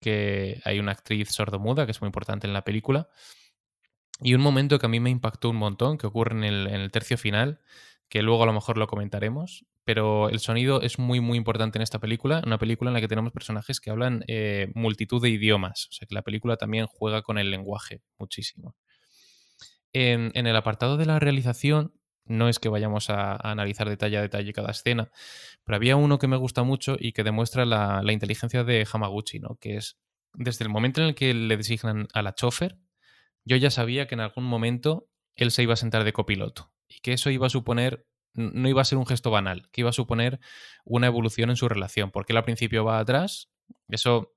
que 0.00 0.60
hay 0.64 0.78
una 0.78 0.92
actriz 0.92 1.30
sordomuda, 1.30 1.86
que 1.86 1.92
es 1.92 2.00
muy 2.00 2.08
importante 2.08 2.46
en 2.46 2.52
la 2.52 2.64
película, 2.64 3.08
y 4.20 4.34
un 4.34 4.42
momento 4.42 4.78
que 4.78 4.86
a 4.86 4.88
mí 4.88 5.00
me 5.00 5.10
impactó 5.10 5.50
un 5.50 5.56
montón, 5.56 5.98
que 5.98 6.06
ocurre 6.06 6.36
en 6.36 6.44
el, 6.44 6.90
tercio 6.90 7.18
final, 7.18 7.60
que 8.08 8.22
luego 8.22 8.42
a 8.42 8.46
lo 8.46 8.52
mejor 8.52 8.78
lo 8.78 8.86
comentaremos, 8.86 9.66
pero 9.84 10.28
el 10.28 10.38
sonido 10.38 10.82
es 10.82 10.98
muy, 10.98 11.20
muy 11.20 11.36
importante 11.36 11.78
en 11.78 11.82
esta 11.82 11.98
película, 11.98 12.42
una 12.46 12.58
película 12.58 12.90
en 12.90 12.94
la 12.94 13.00
que 13.00 13.08
tenemos 13.08 13.32
personajes 13.32 13.80
que 13.80 13.90
hablan 13.90 14.22
eh, 14.28 14.70
multitud 14.74 15.20
de 15.20 15.30
idiomas, 15.30 15.88
o 15.90 15.92
sea 15.92 16.06
que 16.06 16.14
la 16.14 16.22
película 16.22 16.56
también 16.56 16.86
juega 16.86 17.22
con 17.22 17.38
el 17.38 17.50
lenguaje 17.50 18.02
muchísimo. 18.18 18.76
En, 19.94 20.32
el 20.34 20.56
apartado 20.56 20.96
de 20.96 21.06
la 21.06 21.20
realización, 21.20 21.94
no 22.26 22.48
es 22.48 22.58
que 22.58 22.68
vayamos 22.68 23.10
a, 23.10 23.36
analizar 23.36 23.88
detalle 23.88 24.18
a 24.18 24.22
detalle 24.22 24.52
cada 24.52 24.72
escena, 24.72 25.10
pero 25.62 25.76
había 25.76 25.94
uno 25.96 26.18
que 26.18 26.26
me 26.26 26.36
gusta 26.36 26.64
mucho 26.64 26.96
y 26.98 27.12
que 27.12 27.22
demuestra 27.22 27.64
la, 27.64 28.02
inteligencia 28.12 28.64
de 28.64 28.86
Hamaguchi, 28.90 29.38
¿no? 29.38 29.56
Que 29.60 29.76
es 29.76 29.98
desde 30.32 30.64
el 30.64 30.68
momento 30.68 31.00
en 31.00 31.08
el 31.08 31.14
que 31.14 31.32
le 31.32 31.56
designan 31.56 32.08
a 32.12 32.22
la 32.22 32.34
chofer, 32.34 32.76
yo 33.44 33.56
ya 33.56 33.70
sabía 33.70 34.08
que 34.08 34.16
en 34.16 34.20
algún 34.20 34.44
momento 34.44 35.08
él 35.36 35.52
se 35.52 35.62
iba 35.62 35.74
a 35.74 35.76
sentar 35.76 36.02
de 36.02 36.12
copiloto 36.12 36.72
y 36.88 36.98
que 36.98 37.12
eso 37.12 37.30
iba 37.30 37.46
a 37.46 37.50
suponer, 37.50 38.04
no 38.32 38.68
iba 38.68 38.82
a 38.82 38.84
ser 38.84 38.98
un 38.98 39.06
gesto 39.06 39.30
banal, 39.30 39.68
que 39.70 39.82
iba 39.82 39.90
a 39.90 39.92
suponer 39.92 40.40
una 40.84 41.06
evolución 41.06 41.50
en 41.50 41.56
su 41.56 41.68
relación, 41.68 42.10
porque 42.10 42.32
él 42.32 42.38
al 42.38 42.44
principio 42.44 42.84
va 42.84 42.98
atrás, 42.98 43.48
eso 43.88 44.33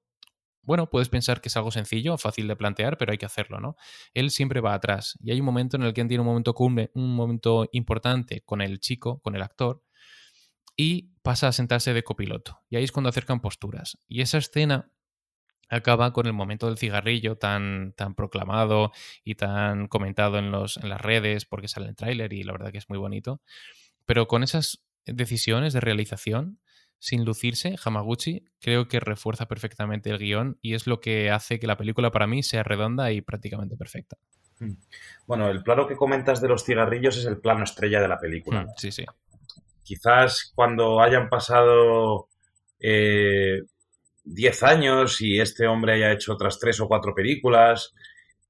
bueno, 0.67 0.89
puedes 0.89 1.07
pensar 1.07 1.39
que 1.39 1.47
es 1.47 1.55
algo 1.55 1.71
sencillo, 1.71 2.17
fácil 2.17 2.45
de 2.45 2.57
plantear, 2.57 2.97
pero 2.97 3.13
hay 3.13 3.17
que 3.17 3.25
hacerlo, 3.25 3.61
¿no? 3.61 3.77
Él 4.13 4.31
siempre 4.31 4.59
va 4.59 4.73
atrás 4.73 5.17
y 5.23 5.31
hay 5.31 5.39
un 5.39 5.45
momento 5.45 5.77
en 5.77 5.83
el 5.83 5.93
que 5.93 6.03
tiene 6.03 6.19
un 6.19 6.27
momento 6.27 6.53
cumbre, 6.53 6.91
un 6.93 7.15
momento 7.15 7.69
importante 7.71 8.41
con 8.41 8.61
el 8.61 8.81
chico, 8.81 9.21
con 9.21 9.33
el 9.33 9.41
actor, 9.41 9.81
y 10.75 11.13
pasa 11.21 11.47
a 11.47 11.53
sentarse 11.53 11.93
de 11.93 12.03
copiloto. 12.03 12.59
Y 12.69 12.75
ahí 12.75 12.83
es 12.83 12.91
cuando 12.91 13.07
acercan 13.07 13.39
posturas. 13.39 13.97
Y 14.09 14.19
esa 14.19 14.39
escena 14.39 14.91
acaba 15.69 16.11
con 16.11 16.25
el 16.25 16.33
momento 16.33 16.67
del 16.67 16.77
cigarrillo 16.77 17.37
tan, 17.37 17.93
tan 17.93 18.13
proclamado 18.13 18.91
y 19.23 19.35
tan 19.35 19.87
comentado 19.87 20.37
en, 20.37 20.51
los, 20.51 20.75
en 20.75 20.89
las 20.89 20.99
redes 20.99 21.45
porque 21.45 21.69
sale 21.69 21.87
el 21.87 21.95
tráiler 21.95 22.33
y 22.33 22.43
la 22.43 22.51
verdad 22.51 22.73
que 22.73 22.77
es 22.77 22.89
muy 22.89 22.97
bonito. 22.97 23.41
Pero 24.05 24.27
con 24.27 24.43
esas 24.43 24.83
decisiones 25.05 25.71
de 25.71 25.79
realización 25.79 26.59
sin 26.99 27.25
lucirse, 27.25 27.75
Hamaguchi 27.83 28.43
creo 28.59 28.87
que 28.87 28.99
refuerza 28.99 29.47
perfectamente 29.47 30.09
el 30.09 30.17
guion 30.17 30.57
y 30.61 30.73
es 30.73 30.87
lo 30.87 30.99
que 30.99 31.29
hace 31.29 31.59
que 31.59 31.67
la 31.67 31.77
película 31.77 32.11
para 32.11 32.27
mí 32.27 32.43
sea 32.43 32.63
redonda 32.63 33.11
y 33.11 33.21
prácticamente 33.21 33.77
perfecta. 33.77 34.17
Hmm. 34.59 34.73
Bueno, 35.27 35.49
el 35.49 35.61
plano 35.63 35.87
que 35.87 35.95
comentas 35.95 36.41
de 36.41 36.47
los 36.47 36.63
cigarrillos 36.63 37.17
es 37.17 37.25
el 37.25 37.39
plano 37.39 37.63
estrella 37.63 38.01
de 38.01 38.07
la 38.07 38.17
película. 38.17 38.63
Hmm, 38.63 38.69
sí, 38.77 38.91
sí. 38.91 39.05
Quizás 39.83 40.51
cuando 40.55 41.01
hayan 41.01 41.29
pasado 41.29 42.27
10 42.79 42.81
eh, 42.81 44.65
años 44.65 45.21
y 45.21 45.39
este 45.39 45.67
hombre 45.67 45.93
haya 45.93 46.11
hecho 46.11 46.33
otras 46.33 46.59
tres 46.59 46.79
o 46.81 46.87
cuatro 46.87 47.13
películas 47.13 47.93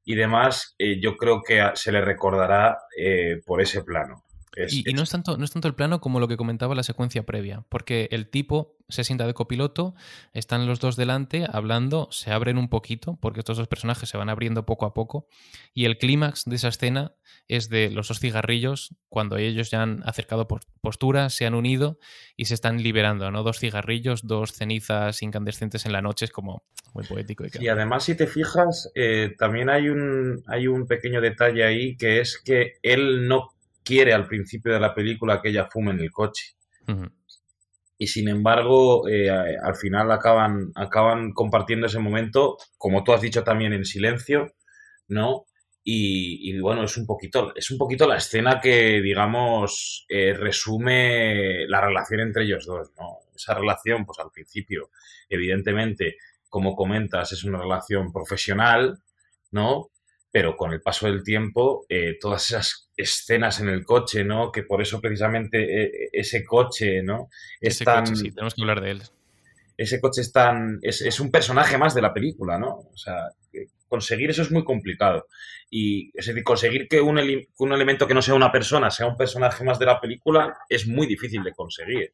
y 0.04 0.16
demás, 0.16 0.74
eh, 0.80 1.00
yo 1.02 1.18
creo 1.18 1.42
que 1.44 1.62
se 1.76 1.92
le 1.92 2.02
recordará 2.02 2.78
eh, 2.98 3.42
por 3.46 3.62
ese 3.62 3.84
plano 3.84 4.24
y, 4.70 4.94
no, 4.94 5.04
es 5.04 5.10
tanto, 5.10 5.38
no 5.38 5.46
es 5.46 5.52
tanto 5.52 5.68
el 5.68 5.76
plano 5.76 6.02
como 6.02 6.20
lo 6.20 6.28
que 6.28 6.38
comentaba 6.38 6.76
la 6.76 6.84
secuencia 6.84 7.26
previa, 7.26 7.64
porque 7.70 8.08
el 8.12 8.30
tipo 8.30 8.78
se 8.90 9.04
sienta 9.04 9.28
de 9.28 9.34
copiloto, 9.34 9.96
están 10.34 10.66
los 10.66 10.80
dos 10.80 10.96
delante 10.96 11.46
hablando, 11.52 12.08
se 12.12 12.32
abren 12.32 12.58
un 12.58 12.70
poquito, 12.70 13.18
porque 13.22 13.40
estos 13.40 13.58
dos 13.58 13.68
personajes 13.68 14.10
se 14.10 14.18
van 14.18 14.30
abriendo 14.30 14.66
poco 14.66 14.86
a 14.86 14.94
poco, 14.94 15.28
y 15.74 15.86
el 15.86 15.98
clímax 15.98 16.46
de 16.46 16.56
esa 16.56 16.70
escena 16.70 17.14
es 17.48 17.70
de 17.70 17.90
los 17.90 18.08
dos 18.08 18.20
cigarrillos, 18.20 18.96
cuando 19.10 19.38
ellos 19.38 19.70
ya 19.70 19.82
han 19.82 20.02
acercado 20.06 20.48
posturas, 20.82 21.34
se 21.34 21.46
han 21.46 21.54
unido 21.54 22.00
y 22.36 22.46
se 22.46 22.54
están 22.54 22.82
liberando, 22.82 23.30
¿no? 23.32 23.44
Dos 23.44 23.60
cigarrillos, 23.60 24.26
dos 24.26 24.54
cenizas 24.54 25.22
incandescentes 25.22 25.86
en 25.86 25.94
la 25.94 26.02
noche, 26.02 26.26
es 26.26 26.32
como 26.32 26.64
muy 26.94 27.06
poético. 27.06 27.46
Y, 27.60 27.68
además, 27.68 28.06
si 28.06 28.16
te 28.16 28.28
fijas, 28.28 28.92
eh, 28.96 29.36
también 29.38 29.70
hay 29.70 29.90
un, 29.90 30.44
hay 30.48 30.68
un 30.68 30.88
pequeño 30.88 31.22
detalle 31.22 31.64
ahí, 31.64 31.96
que 31.96 32.20
es 32.20 32.42
que 32.44 32.74
él 32.82 33.28
no 33.28 33.50
quiere 33.88 34.14
al 34.14 34.28
principio 34.28 34.74
de 34.74 34.80
la 34.80 34.94
película 34.94 35.42
que 35.42 35.50
ella 35.50 35.70
fume 35.72 35.92
en 35.92 36.00
el 36.02 36.12
coche. 36.12 36.56
Y 37.98 38.08
sin 38.08 38.28
embargo, 38.28 39.08
eh, 39.08 39.30
al 39.30 39.76
final 39.76 40.12
acaban, 40.12 40.72
acaban 40.76 41.32
compartiendo 41.34 41.88
ese 41.88 42.00
momento, 42.00 42.58
como 42.78 43.04
tú 43.04 43.14
has 43.14 43.22
dicho 43.22 43.44
también, 43.44 43.74
en 43.74 43.86
silencio, 43.86 44.54
¿no? 45.08 45.46
Y, 45.90 46.60
bueno, 46.60 46.84
es 46.84 46.98
un 46.98 47.06
poquito, 47.06 47.56
es 47.56 47.72
un 47.72 47.78
poquito 47.78 48.06
la 48.06 48.18
escena 48.18 48.60
que, 48.60 49.00
digamos, 49.02 50.06
eh, 50.10 50.34
resume 50.34 51.66
la 51.70 51.80
relación 51.80 52.20
entre 52.20 52.44
ellos 52.44 52.66
dos, 52.66 52.92
¿no? 53.00 53.20
Esa 53.34 53.54
relación, 53.54 54.06
pues 54.06 54.20
al 54.20 54.30
principio, 54.30 54.90
evidentemente, 55.30 56.18
como 56.50 56.76
comentas, 56.76 57.32
es 57.32 57.46
una 57.46 57.60
relación 57.60 58.12
profesional, 58.12 59.00
¿no? 59.52 59.92
Pero 60.32 60.58
con 60.58 60.74
el 60.74 60.82
paso 60.82 61.08
del 61.08 61.24
tiempo, 61.24 61.86
eh, 61.90 62.18
todas 62.20 62.50
esas 62.50 62.90
escenas 62.98 63.60
en 63.60 63.70
el 63.70 63.86
coche, 63.86 64.24
¿no? 64.24 64.52
Que 64.52 64.64
por 64.64 64.82
eso 64.82 65.00
precisamente 65.00 65.84
eh, 65.84 66.10
ese 66.12 66.44
coche, 66.44 67.02
¿no? 67.02 67.30
Es 67.62 67.80
tan... 67.80 68.16
sí, 68.16 68.32
tenemos 68.32 68.54
que 68.54 68.62
hablar 68.62 68.82
de 68.82 68.92
él. 68.92 69.02
Ese 69.78 70.02
coche 70.02 70.22
es 70.22 70.32
tan... 70.32 70.80
Es, 70.82 71.20
un 71.20 71.32
personaje 71.32 71.78
más 71.78 71.94
de 71.96 72.02
la 72.02 72.14
película, 72.14 72.58
¿no? 72.58 72.80
O 72.92 72.98
sea, 72.98 73.30
conseguir 73.88 74.30
eso 74.30 74.42
es 74.42 74.52
muy 74.52 74.64
complicado. 74.64 75.28
Y 75.70 76.10
es 76.18 76.26
decir, 76.26 76.44
conseguir 76.44 76.88
que 76.88 77.02
un, 77.02 77.20
un, 77.58 77.74
elemento 77.74 78.08
que 78.08 78.14
no 78.14 78.22
sea 78.22 78.34
una 78.34 78.52
persona 78.52 78.90
sea 78.90 79.08
un 79.08 79.18
personaje 79.18 79.64
más 79.64 79.80
de 79.80 79.86
la 79.86 80.00
película 80.00 80.58
es 80.70 80.88
muy 80.88 81.08
difícil 81.08 81.44
de 81.44 81.54
conseguir. 81.54 82.14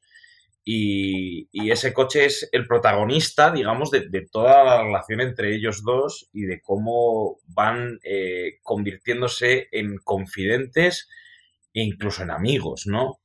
Y, 0.65 1.49
ese 1.71 1.93
coche 1.93 2.25
es 2.25 2.49
el 2.51 2.67
protagonista, 2.67 3.51
digamos, 3.51 3.91
de, 3.91 4.27
toda 4.31 4.63
la 4.63 4.83
relación 4.83 5.21
entre 5.21 5.55
ellos 5.55 5.83
dos 5.83 6.29
y 6.31 6.43
de 6.43 6.61
cómo 6.61 7.39
van 7.47 7.99
eh, 8.03 8.59
convirtiéndose 8.61 9.67
en 9.71 9.97
confidentes 9.97 11.09
e 11.73 11.81
incluso 11.81 12.23
en 12.23 12.31
amigos, 12.31 12.85
¿no? 12.85 13.19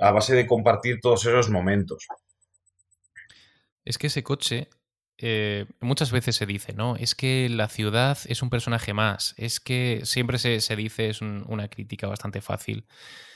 A 0.00 0.12
base 0.12 0.34
de 0.34 0.46
compartir 0.46 1.00
todos 1.00 1.26
esos 1.26 1.50
momentos. 1.50 2.06
Es 3.84 3.98
que 3.98 4.06
ese 4.06 4.22
coche 4.22 4.68
eh, 5.22 5.66
muchas 5.80 6.12
veces 6.12 6.36
se 6.36 6.46
dice, 6.46 6.72
¿no? 6.72 6.96
Es 6.96 7.14
que 7.14 7.48
la 7.50 7.68
ciudad 7.68 8.16
es 8.26 8.40
un 8.40 8.48
personaje 8.48 8.94
más. 8.94 9.34
Es 9.36 9.60
que 9.60 10.00
siempre 10.04 10.38
se, 10.38 10.76
dice, 10.76 11.10
es 11.10 11.20
una 11.20 11.68
crítica 11.68 12.06
bastante 12.06 12.40
fácil 12.40 12.86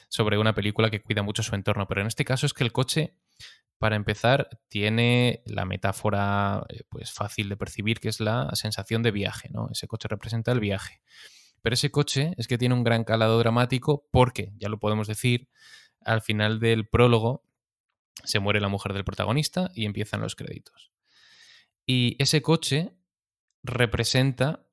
sobre 0.08 0.38
una 0.38 0.54
película 0.54 0.90
que 0.90 1.02
cuida 1.02 1.22
mucho 1.22 1.42
su 1.42 1.54
entorno. 1.54 1.86
Pero 1.86 2.00
en 2.00 2.06
este 2.06 2.24
caso 2.24 2.46
es 2.46 2.54
que 2.54 2.64
el 2.64 2.72
coche, 2.72 3.14
para 3.78 3.96
empezar, 3.96 4.48
tiene 4.68 5.42
la 5.46 5.64
metáfora 5.64 6.64
eh, 6.68 6.82
pues, 6.88 7.12
fácil 7.12 7.48
de 7.48 7.56
percibir, 7.56 8.00
que 8.00 8.08
es 8.08 8.20
la 8.20 8.50
sensación 8.54 9.02
de 9.02 9.10
viaje, 9.10 9.48
¿no? 9.50 9.68
Ese 9.70 9.86
coche 9.86 10.08
representa 10.08 10.52
el 10.52 10.60
viaje. 10.60 11.00
Pero 11.62 11.74
ese 11.74 11.90
coche 11.90 12.34
es 12.36 12.46
que 12.46 12.58
tiene 12.58 12.74
un 12.74 12.84
gran 12.84 13.04
calado 13.04 13.38
dramático 13.38 14.06
porque, 14.10 14.52
ya 14.56 14.68
lo 14.68 14.78
podemos 14.78 15.08
decir, 15.08 15.48
al 16.00 16.20
final 16.20 16.60
del 16.60 16.86
prólogo 16.86 17.42
se 18.22 18.38
muere 18.38 18.60
la 18.60 18.68
mujer 18.68 18.92
del 18.92 19.04
protagonista 19.04 19.70
y 19.74 19.86
empiezan 19.86 20.20
los 20.20 20.36
créditos. 20.36 20.92
Y 21.86 22.16
ese 22.22 22.42
coche 22.42 22.92
representa 23.62 24.66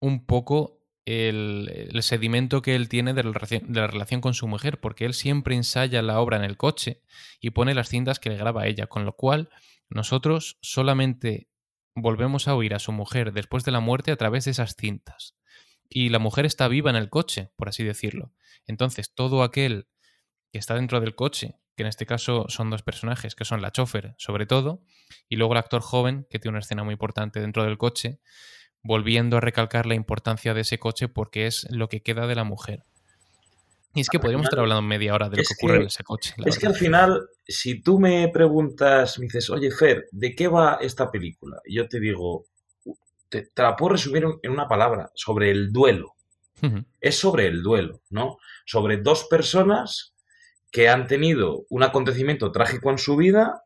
un 0.00 0.26
poco 0.26 0.77
el, 1.08 1.98
sedimento 2.02 2.60
que 2.60 2.74
él 2.74 2.88
tiene 2.88 3.14
de 3.14 3.24
la, 3.24 3.86
relación 3.86 4.20
con 4.20 4.34
su 4.34 4.46
mujer, 4.46 4.78
porque 4.78 5.04
él 5.04 5.14
siempre 5.14 5.54
ensaya 5.54 6.02
la 6.02 6.20
obra 6.20 6.36
en 6.36 6.44
el 6.44 6.56
coche 6.56 7.02
y 7.40 7.50
pone 7.50 7.74
las 7.74 7.88
cintas 7.88 8.20
que 8.20 8.30
le 8.30 8.36
graba 8.36 8.62
a 8.62 8.66
ella, 8.66 8.86
con 8.86 9.04
lo 9.04 9.14
cual 9.14 9.48
nosotros 9.88 10.58
solamente 10.60 11.48
volvemos 11.94 12.46
a 12.46 12.54
oír 12.54 12.74
a 12.74 12.78
su 12.78 12.92
mujer 12.92 13.32
después 13.32 13.64
de 13.64 13.72
la 13.72 13.80
muerte 13.80 14.12
a 14.12 14.16
través 14.16 14.44
de 14.44 14.50
esas 14.50 14.76
cintas. 14.76 15.34
Y 15.88 16.10
la 16.10 16.18
mujer 16.18 16.44
está 16.44 16.68
viva 16.68 16.90
en 16.90 16.96
el 16.96 17.08
coche, 17.08 17.50
por 17.56 17.68
así 17.68 17.84
decirlo. 17.84 18.32
Entonces, 18.66 19.14
todo 19.14 19.42
aquel 19.42 19.88
que 20.52 20.58
está 20.58 20.74
dentro 20.74 21.00
del 21.00 21.14
coche 21.14 21.56
que 21.78 21.82
en 21.84 21.88
este 21.88 22.06
caso 22.06 22.46
son 22.48 22.70
dos 22.70 22.82
personajes, 22.82 23.36
que 23.36 23.44
son 23.44 23.62
la 23.62 23.70
chofer, 23.70 24.16
sobre 24.18 24.46
todo, 24.46 24.82
y 25.28 25.36
luego 25.36 25.52
el 25.52 25.60
actor 25.60 25.80
joven, 25.80 26.26
que 26.28 26.40
tiene 26.40 26.54
una 26.54 26.58
escena 26.58 26.82
muy 26.82 26.92
importante 26.94 27.40
dentro 27.40 27.62
del 27.62 27.78
coche, 27.78 28.18
volviendo 28.82 29.36
a 29.36 29.40
recalcar 29.40 29.86
la 29.86 29.94
importancia 29.94 30.54
de 30.54 30.62
ese 30.62 30.78
coche 30.78 31.08
porque 31.08 31.46
es 31.46 31.66
lo 31.70 31.88
que 31.88 32.00
queda 32.00 32.26
de 32.26 32.34
la 32.34 32.44
mujer. 32.44 32.84
Y 33.94 34.00
es 34.00 34.08
que 34.08 34.18
podríamos 34.18 34.44
estar 34.44 34.60
hablando 34.60 34.82
media 34.82 35.14
hora 35.14 35.28
de 35.28 35.38
lo 35.38 35.42
que 35.42 35.54
ocurre 35.58 35.76
en 35.78 35.86
ese 35.86 36.04
coche. 36.04 36.34
Es 36.44 36.58
que 36.58 36.66
al 36.66 36.74
final, 36.74 37.28
si 37.46 37.80
tú 37.80 37.98
me 37.98 38.28
preguntas, 38.28 39.18
me 39.18 39.24
dices, 39.24 39.50
oye 39.50 39.70
Fer, 39.70 40.06
¿de 40.12 40.34
qué 40.34 40.46
va 40.46 40.78
esta 40.80 41.10
película? 41.10 41.58
Y 41.64 41.76
yo 41.76 41.88
te 41.88 41.98
digo, 41.98 42.44
te, 43.28 43.50
la 43.56 43.76
puedo 43.76 43.92
resumir 43.92 44.24
en 44.42 44.52
una 44.52 44.68
palabra, 44.68 45.10
sobre 45.14 45.50
el 45.50 45.72
duelo. 45.72 46.14
Es 47.00 47.16
sobre 47.16 47.46
el 47.46 47.62
duelo, 47.62 48.02
¿no? 48.10 48.38
Sobre 48.66 48.96
dos 48.96 49.26
personas 49.30 50.12
que 50.72 50.88
han 50.88 51.06
tenido 51.06 51.64
un 51.68 51.84
acontecimiento 51.84 52.50
trágico 52.50 52.90
en 52.90 52.98
su 52.98 53.16
vida, 53.16 53.62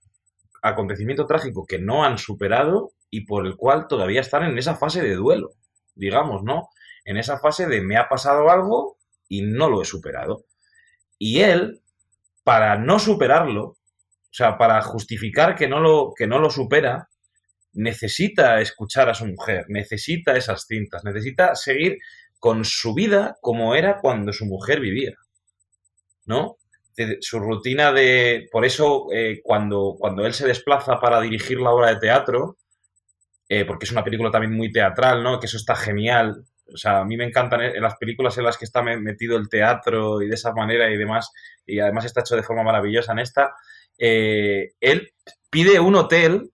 acontecimiento 0.60 1.26
trágico 1.26 1.64
que 1.66 1.78
no 1.78 2.04
han 2.04 2.18
superado 2.18 2.92
y 3.14 3.26
por 3.26 3.46
el 3.46 3.56
cual 3.56 3.86
todavía 3.88 4.22
están 4.22 4.42
en 4.44 4.58
esa 4.58 4.74
fase 4.74 5.02
de 5.02 5.14
duelo, 5.14 5.50
digamos, 5.94 6.42
¿no? 6.42 6.70
En 7.04 7.18
esa 7.18 7.38
fase 7.38 7.66
de 7.66 7.82
me 7.82 7.98
ha 7.98 8.08
pasado 8.08 8.50
algo 8.50 8.96
y 9.28 9.42
no 9.42 9.68
lo 9.68 9.82
he 9.82 9.84
superado. 9.84 10.46
Y 11.18 11.40
él, 11.40 11.82
para 12.42 12.78
no 12.78 12.98
superarlo, 12.98 13.64
o 13.64 13.76
sea, 14.30 14.56
para 14.56 14.80
justificar 14.80 15.54
que 15.54 15.68
no 15.68 15.78
lo, 15.78 16.14
que 16.16 16.26
no 16.26 16.38
lo 16.38 16.48
supera, 16.48 17.10
necesita 17.74 18.62
escuchar 18.62 19.10
a 19.10 19.14
su 19.14 19.26
mujer, 19.26 19.66
necesita 19.68 20.34
esas 20.34 20.66
cintas, 20.66 21.04
necesita 21.04 21.54
seguir 21.54 21.98
con 22.38 22.64
su 22.64 22.94
vida 22.94 23.36
como 23.42 23.74
era 23.74 23.98
cuando 24.00 24.32
su 24.32 24.46
mujer 24.46 24.80
vivía. 24.80 25.14
¿No? 26.24 26.56
su 27.20 27.40
rutina 27.40 27.90
de... 27.90 28.48
Por 28.52 28.64
eso, 28.66 29.06
eh, 29.12 29.40
cuando, 29.42 29.96
cuando 29.98 30.26
él 30.26 30.34
se 30.34 30.46
desplaza 30.46 31.00
para 31.00 31.20
dirigir 31.20 31.58
la 31.58 31.70
obra 31.70 31.88
de 31.88 32.00
teatro, 32.00 32.58
eh, 33.60 33.64
porque 33.64 33.84
es 33.84 33.92
una 33.92 34.04
película 34.04 34.30
también 34.30 34.54
muy 34.54 34.72
teatral, 34.72 35.22
¿no? 35.22 35.38
Que 35.38 35.46
eso 35.46 35.56
está 35.56 35.74
genial. 35.74 36.44
O 36.72 36.76
sea, 36.76 37.00
a 37.00 37.04
mí 37.04 37.16
me 37.16 37.24
encantan 37.24 37.60
eh, 37.60 37.80
las 37.80 37.96
películas 37.96 38.36
en 38.38 38.44
las 38.44 38.56
que 38.56 38.64
está 38.64 38.82
metido 38.82 39.36
el 39.36 39.48
teatro 39.48 40.22
y 40.22 40.28
de 40.28 40.34
esa 40.34 40.52
manera 40.52 40.90
y 40.90 40.96
demás, 40.96 41.30
y 41.66 41.78
además 41.80 42.04
está 42.04 42.20
hecho 42.20 42.36
de 42.36 42.42
forma 42.42 42.62
maravillosa 42.62 43.12
en 43.12 43.18
esta. 43.18 43.54
él 43.98 45.12
pide 45.50 45.80
un 45.80 45.94
hotel 45.96 46.52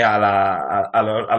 a, 0.00 1.38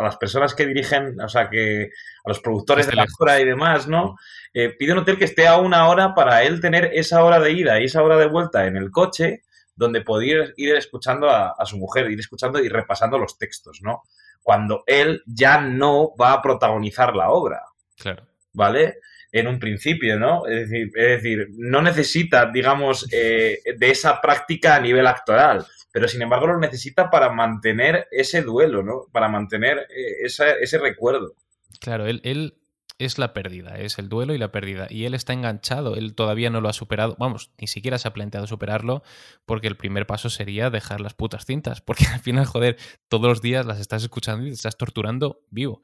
las, 0.00 0.16
personas 0.18 0.54
que 0.54 0.66
dirigen, 0.66 1.20
o 1.20 1.28
sea, 1.28 1.48
que 1.50 1.90
a 2.24 2.28
los 2.28 2.40
productores 2.40 2.86
de 2.86 2.94
la 2.94 3.06
obra 3.18 3.40
y 3.40 3.44
demás, 3.44 3.88
¿no? 3.88 4.16
Eh, 4.52 4.74
pide 4.78 4.92
un 4.92 4.98
hotel 4.98 5.18
que 5.18 5.24
esté 5.24 5.46
a 5.46 5.56
una 5.56 5.88
hora 5.88 6.14
para 6.14 6.42
él 6.42 6.60
tener 6.60 6.90
esa 6.94 7.24
hora 7.24 7.40
de 7.40 7.52
ida 7.52 7.80
y 7.80 7.84
esa 7.84 8.02
hora 8.02 8.16
de 8.16 8.26
vuelta 8.26 8.66
en 8.66 8.76
el 8.76 8.90
coche, 8.90 9.42
donde 9.80 10.02
poder 10.02 10.52
ir 10.58 10.76
escuchando 10.76 11.30
a, 11.30 11.64
su 11.64 11.78
mujer, 11.78 12.10
ir 12.10 12.20
escuchando 12.20 12.62
y 12.62 12.68
repasando 12.68 13.16
los 13.16 13.38
textos, 13.38 13.80
¿no? 13.80 14.02
Cuando 14.42 14.84
él 14.86 15.22
ya 15.24 15.62
no 15.62 16.14
va 16.20 16.34
a 16.34 16.42
protagonizar 16.42 17.16
la 17.16 17.30
obra. 17.30 17.62
Claro. 17.96 18.26
¿Vale? 18.52 18.96
En 19.32 19.46
un 19.46 19.58
principio, 19.58 20.18
¿no? 20.18 20.46
Es 20.46 20.68
decir, 20.68 20.90
es 20.94 21.22
decir 21.22 21.48
no 21.56 21.80
necesita, 21.80 22.50
digamos, 22.52 23.08
eh, 23.10 23.60
de 23.78 23.90
esa 23.90 24.20
práctica 24.20 24.76
a 24.76 24.80
nivel 24.80 25.06
actoral, 25.06 25.66
pero 25.90 26.08
sin 26.08 26.20
embargo 26.20 26.48
lo 26.48 26.58
necesita 26.58 27.08
para 27.08 27.30
mantener 27.30 28.06
ese 28.10 28.42
duelo, 28.42 28.82
¿no? 28.82 29.06
Para 29.10 29.28
mantener 29.28 29.86
eh, 29.88 30.26
ese 30.26 30.78
recuerdo. 30.78 31.32
Claro, 31.80 32.06
él, 32.06 32.20
él 32.24 32.59
es 33.04 33.18
la 33.18 33.32
pérdida, 33.32 33.78
es 33.78 33.98
el 33.98 34.08
duelo 34.08 34.34
y 34.34 34.38
la 34.38 34.52
pérdida. 34.52 34.86
Y 34.90 35.04
él 35.04 35.14
está 35.14 35.32
enganchado, 35.32 35.96
él 35.96 36.14
todavía 36.14 36.50
no 36.50 36.60
lo 36.60 36.68
ha 36.68 36.72
superado, 36.72 37.16
vamos, 37.18 37.50
ni 37.58 37.66
siquiera 37.66 37.98
se 37.98 38.08
ha 38.08 38.12
planteado 38.12 38.46
superarlo, 38.46 39.02
porque 39.46 39.68
el 39.68 39.76
primer 39.76 40.06
paso 40.06 40.30
sería 40.30 40.70
dejar 40.70 41.00
las 41.00 41.14
putas 41.14 41.44
cintas, 41.44 41.80
porque 41.86 42.06
al 42.06 42.20
final, 42.20 42.46
joder, 42.46 42.76
todos 43.08 43.26
los 43.26 43.42
días 43.42 43.66
las 43.66 43.80
estás 43.80 44.02
escuchando 44.02 44.46
y 44.46 44.50
te 44.50 44.54
estás 44.54 44.76
torturando 44.76 45.42
vivo. 45.50 45.82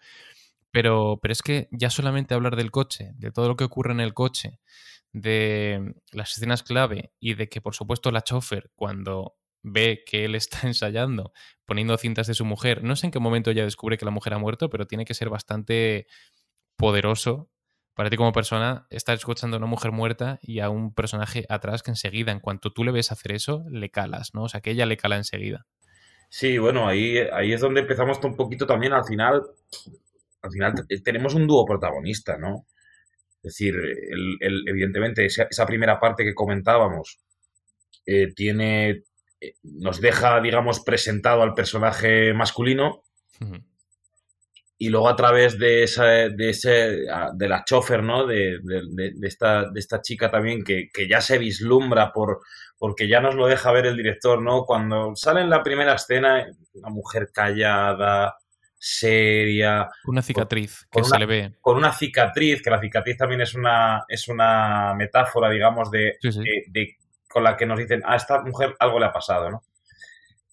Pero, 0.71 1.19
pero 1.23 1.33
es 1.33 1.43
que 1.43 1.69
ya 1.71 1.91
solamente 1.91 2.35
hablar 2.35 2.57
del 2.57 2.71
coche, 2.71 3.13
de 3.17 3.31
todo 3.31 3.49
lo 3.49 3.57
que 3.57 3.65
ocurre 3.65 3.93
en 3.93 4.01
el 4.01 4.15
coche, 4.15 4.61
de 5.13 5.95
las 6.13 6.37
escenas 6.37 6.63
clave 6.63 7.13
y 7.19 7.35
de 7.35 7.49
que, 7.49 7.63
por 7.63 7.75
supuesto, 7.75 8.11
la 8.11 8.23
chofer, 8.23 8.71
cuando 8.75 9.37
ve 9.63 10.05
que 10.07 10.25
él 10.25 10.35
está 10.35 10.61
ensayando, 10.67 11.33
poniendo 11.65 11.97
cintas 11.97 12.27
de 12.27 12.35
su 12.35 12.45
mujer, 12.45 12.85
no 12.85 12.97
sé 12.97 13.07
en 13.07 13.11
qué 13.13 13.19
momento 13.19 13.51
ya 13.51 13.65
descubre 13.65 13.99
que 13.99 14.05
la 14.05 14.11
mujer 14.11 14.35
ha 14.35 14.39
muerto, 14.39 14.71
pero 14.71 14.87
tiene 14.87 15.05
que 15.05 15.15
ser 15.15 15.29
bastante 15.29 16.07
poderoso 16.77 17.51
para 17.97 18.11
ti 18.11 18.17
como 18.19 18.33
persona 18.33 18.87
estar 18.91 19.15
escuchando 19.15 19.57
a 19.57 19.59
una 19.59 19.67
mujer 19.67 19.91
muerta 19.91 20.39
y 20.43 20.61
a 20.61 20.69
un 20.69 20.93
personaje 20.93 21.47
atrás 21.49 21.83
que 21.83 21.91
enseguida, 21.91 22.31
en 22.31 22.41
cuanto 22.41 22.71
tú 22.71 22.85
le 22.85 22.93
ves 22.93 23.11
hacer 23.11 23.33
eso, 23.33 23.65
le 23.71 23.91
calas, 23.91 24.35
¿no? 24.35 24.43
O 24.43 24.49
sea, 24.51 24.61
que 24.61 24.71
ella 24.71 24.85
le 24.85 24.99
cala 24.99 25.17
enseguida. 25.17 25.67
Sí, 26.29 26.59
bueno, 26.59 26.87
ahí, 26.87 27.17
ahí 27.33 27.55
es 27.55 27.61
donde 27.63 27.81
empezamos 27.81 28.23
un 28.23 28.37
poquito 28.37 28.67
también 28.67 28.93
al 28.93 29.07
final. 29.07 29.43
Al 30.43 30.51
final 30.51 30.75
tenemos 31.03 31.35
un 31.35 31.47
dúo 31.47 31.65
protagonista, 31.65 32.37
¿no? 32.37 32.67
Es 33.43 33.55
decir, 33.55 33.75
evidentemente 34.41 35.25
esa, 35.25 35.67
primera 35.67 35.99
parte 35.99 36.23
que 36.23 36.35
comentábamos 36.35 37.21
eh, 38.05 38.33
tiene, 38.35 39.05
eh, 39.41 39.55
nos 39.63 40.03
deja, 40.03 40.41
digamos, 40.43 40.81
presentado 40.81 41.43
al 41.43 41.55
personaje 41.55 42.35
masculino 42.35 43.05
y 44.79 44.91
luego 44.91 45.09
a 45.09 45.17
través 45.17 45.59
de 45.59 45.85
esa, 45.85 46.05
de 46.05 46.51
ese, 46.51 47.07
de 47.35 47.49
la 47.49 47.65
chofer, 47.65 48.03
¿no? 48.03 48.27
De, 48.27 48.61
esta, 49.23 49.71
de 49.71 49.81
esta 49.81 50.03
chica 50.03 50.31
también 50.31 50.63
que, 50.63 50.91
ya 51.09 51.21
se 51.21 51.39
vislumbra 51.39 52.13
por, 52.13 52.41
porque 52.79 53.09
ya 53.09 53.21
nos 53.21 53.35
lo 53.35 53.47
deja 53.47 53.73
ver 53.73 53.87
el 53.87 53.97
director, 53.97 54.43
¿no? 54.43 54.65
Cuando 54.65 55.17
sale 55.17 55.41
en 55.41 55.51
la 55.51 55.63
primera 55.63 55.95
escena, 55.95 56.47
una 56.75 56.91
mujer 56.91 57.31
callada, 57.33 58.37
seria. 58.79 59.89
Una 60.05 60.21
cicatriz 60.21 60.87
que 60.91 61.03
se 61.03 61.19
le 61.19 61.27
ve. 61.27 61.53
Con 61.63 61.79
una 61.79 61.93
cicatriz, 61.93 62.61
que 62.63 62.71
la 62.71 62.81
cicatriz 62.81 63.17
también 63.17 63.41
es 63.41 63.55
una, 63.55 64.05
es 64.09 64.29
una 64.29 64.95
metáfora, 64.95 65.49
digamos, 65.49 65.91
de, 65.91 66.19
de, 66.69 66.97
con 67.27 67.43
la 67.45 67.57
que 67.57 67.65
nos 67.65 67.79
dicen, 67.79 68.03
a 68.05 68.17
esta 68.17 68.43
mujer 68.43 68.77
algo 68.79 68.99
le 68.99 69.07
ha 69.07 69.13
pasado, 69.13 69.51
¿no? 69.51 69.63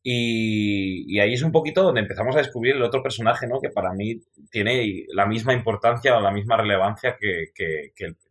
Y, 0.04 1.20
ahí 1.20 1.34
es 1.34 1.44
un 1.44 1.54
poquito 1.54 1.82
donde 1.82 2.02
empezamos 2.02 2.36
a 2.36 2.40
descubrir 2.40 2.76
el 2.76 2.84
otro 2.84 3.02
personaje, 3.02 3.48
¿no? 3.48 3.62
Que 3.62 3.70
para 3.70 3.94
mí 3.94 4.22
tiene 4.52 5.06
la 5.14 5.26
misma 5.26 5.54
importancia 5.54 6.18
o 6.18 6.22
la 6.22 6.32
misma 6.32 6.58
relevancia 6.58 7.16
que, 7.18 7.54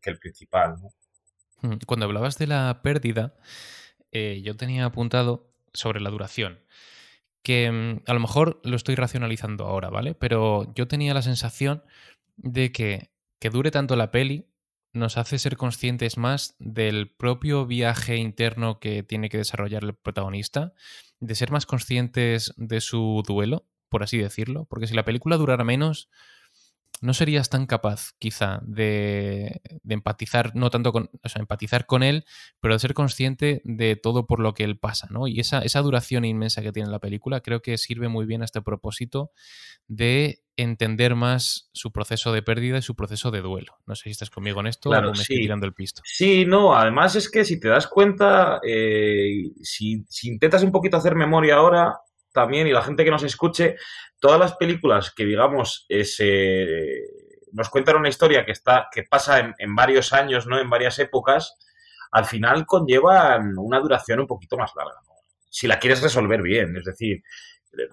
el, 0.04 0.18
principal, 0.18 0.76
hmm, 1.62 1.76
Cuando 1.86 2.06
hablabas 2.06 2.38
de 2.38 2.46
la 2.46 2.80
pérdida, 2.82 3.34
eh, 4.10 4.42
yo 4.44 4.56
tenía 4.56 4.84
apuntado 4.84 5.50
sobre 5.72 6.00
la 6.00 6.10
duración, 6.10 6.60
que 7.42 7.70
mm, 7.70 8.02
a 8.06 8.12
lo 8.14 8.20
mejor 8.20 8.60
lo 8.64 8.76
estoy 8.76 8.94
racionalizando 8.94 9.64
ahora, 9.64 9.88
¿vale? 9.88 10.14
Pero 10.14 10.72
yo 10.74 10.86
tenía 10.86 11.14
la 11.14 11.22
sensación 11.22 11.82
de 12.36 12.70
que 12.70 13.12
que 13.42 13.50
dure 13.50 13.72
tanto 13.72 13.96
la 13.96 14.12
peli 14.12 14.46
nos 14.92 15.18
hace 15.18 15.36
ser 15.36 15.56
conscientes 15.56 16.16
más 16.16 16.54
del 16.60 17.10
propio 17.10 17.66
viaje 17.66 18.16
interno 18.16 18.78
que 18.78 19.02
tiene 19.02 19.30
que 19.30 19.38
desarrollar 19.38 19.82
el 19.82 19.96
protagonista, 19.96 20.74
de 21.22 21.36
ser 21.36 21.52
más 21.52 21.66
conscientes 21.66 22.52
de 22.56 22.80
su 22.80 23.22
duelo, 23.26 23.64
por 23.88 24.02
así 24.02 24.18
decirlo, 24.18 24.66
porque 24.68 24.88
si 24.88 24.94
la 24.94 25.04
película 25.04 25.36
durara 25.36 25.62
menos, 25.62 26.10
no 27.00 27.14
serías 27.14 27.50
tan 27.50 27.66
capaz, 27.66 28.12
quizá, 28.18 28.60
de, 28.62 29.60
empatizar, 29.88 30.54
no 30.54 30.70
tanto 30.70 30.92
con, 30.92 31.10
o 31.22 31.28
sea, 31.28 31.40
empatizar 31.40 31.86
con 31.86 32.02
él, 32.02 32.24
pero 32.60 32.74
de 32.74 32.80
ser 32.80 32.94
consciente 32.94 33.60
de 33.64 33.96
todo 33.96 34.26
por 34.26 34.38
lo 34.38 34.54
que 34.54 34.64
él 34.64 34.78
pasa, 34.78 35.08
¿no? 35.10 35.26
Y 35.26 35.40
esa, 35.40 35.60
esa 35.60 35.80
duración 35.80 36.24
inmensa 36.24 36.62
que 36.62 36.72
tiene 36.72 36.90
la 36.90 37.00
película 37.00 37.40
creo 37.40 37.60
que 37.60 37.76
sirve 37.76 38.08
muy 38.08 38.24
bien 38.24 38.42
a 38.42 38.44
este 38.44 38.62
propósito 38.62 39.32
de 39.88 40.42
entender 40.56 41.14
más 41.14 41.70
su 41.72 41.92
proceso 41.92 42.32
de 42.32 42.42
pérdida 42.42 42.78
y 42.78 42.82
su 42.82 42.94
proceso 42.94 43.30
de 43.30 43.40
duelo. 43.40 43.78
No 43.86 43.96
sé 43.96 44.04
si 44.04 44.10
estás 44.10 44.30
conmigo 44.30 44.60
en 44.60 44.66
esto 44.66 44.90
o 44.90 45.02
me 45.02 45.10
estoy 45.12 45.40
tirando 45.40 45.66
el 45.66 45.74
pisto. 45.74 46.02
Sí, 46.04 46.44
no, 46.44 46.74
además 46.74 47.16
es 47.16 47.30
que 47.30 47.44
si 47.44 47.58
te 47.58 47.68
das 47.68 47.86
cuenta, 47.86 48.60
eh, 48.66 49.50
si, 49.62 50.04
si 50.08 50.28
intentas 50.28 50.62
un 50.62 50.70
poquito 50.70 50.96
hacer 50.98 51.16
memoria 51.16 51.56
ahora, 51.56 51.98
también, 52.32 52.66
y 52.66 52.72
la 52.72 52.82
gente 52.82 53.04
que 53.04 53.10
nos 53.10 53.22
escuche, 53.22 53.76
todas 54.18 54.38
las 54.38 54.56
películas 54.56 55.10
que, 55.10 55.24
digamos, 55.24 55.86
nos 57.52 57.68
cuentan 57.68 57.96
una 57.96 58.08
historia 58.08 58.44
que, 58.44 58.52
está, 58.52 58.88
que 58.90 59.02
pasa 59.04 59.54
en, 59.58 59.74
varios 59.74 60.12
años, 60.12 60.46
¿no? 60.46 60.58
En 60.58 60.70
varias 60.70 60.98
épocas, 60.98 61.56
al 62.10 62.24
final 62.24 62.66
conllevan 62.66 63.58
una 63.58 63.80
duración 63.80 64.20
un 64.20 64.26
poquito 64.26 64.56
más 64.56 64.72
larga, 64.76 64.94
Si 65.48 65.66
la 65.66 65.78
quieres 65.78 66.02
resolver 66.02 66.42
bien, 66.42 66.76
es 66.76 66.84
decir, 66.84 67.22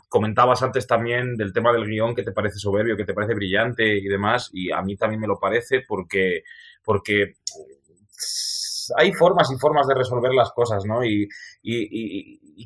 comentabas 0.07 0.61
antes 0.61 0.87
también 0.87 1.35
del 1.35 1.53
tema 1.53 1.71
del 1.71 1.85
guion 1.85 2.15
que 2.15 2.23
te 2.23 2.31
parece 2.31 2.59
soberbio, 2.59 2.97
que 2.97 3.05
te 3.05 3.13
parece 3.13 3.33
brillante 3.33 3.97
y 3.97 4.07
demás, 4.07 4.49
y 4.53 4.71
a 4.71 4.81
mí 4.81 4.97
también 4.97 5.21
me 5.21 5.27
lo 5.27 5.39
parece 5.39 5.83
porque, 5.87 6.43
porque 6.83 7.35
hay 8.97 9.13
formas 9.13 9.51
y 9.51 9.57
formas 9.57 9.87
de 9.87 9.95
resolver 9.95 10.33
las 10.33 10.51
cosas, 10.51 10.85
¿no? 10.85 11.03
Y, 11.03 11.27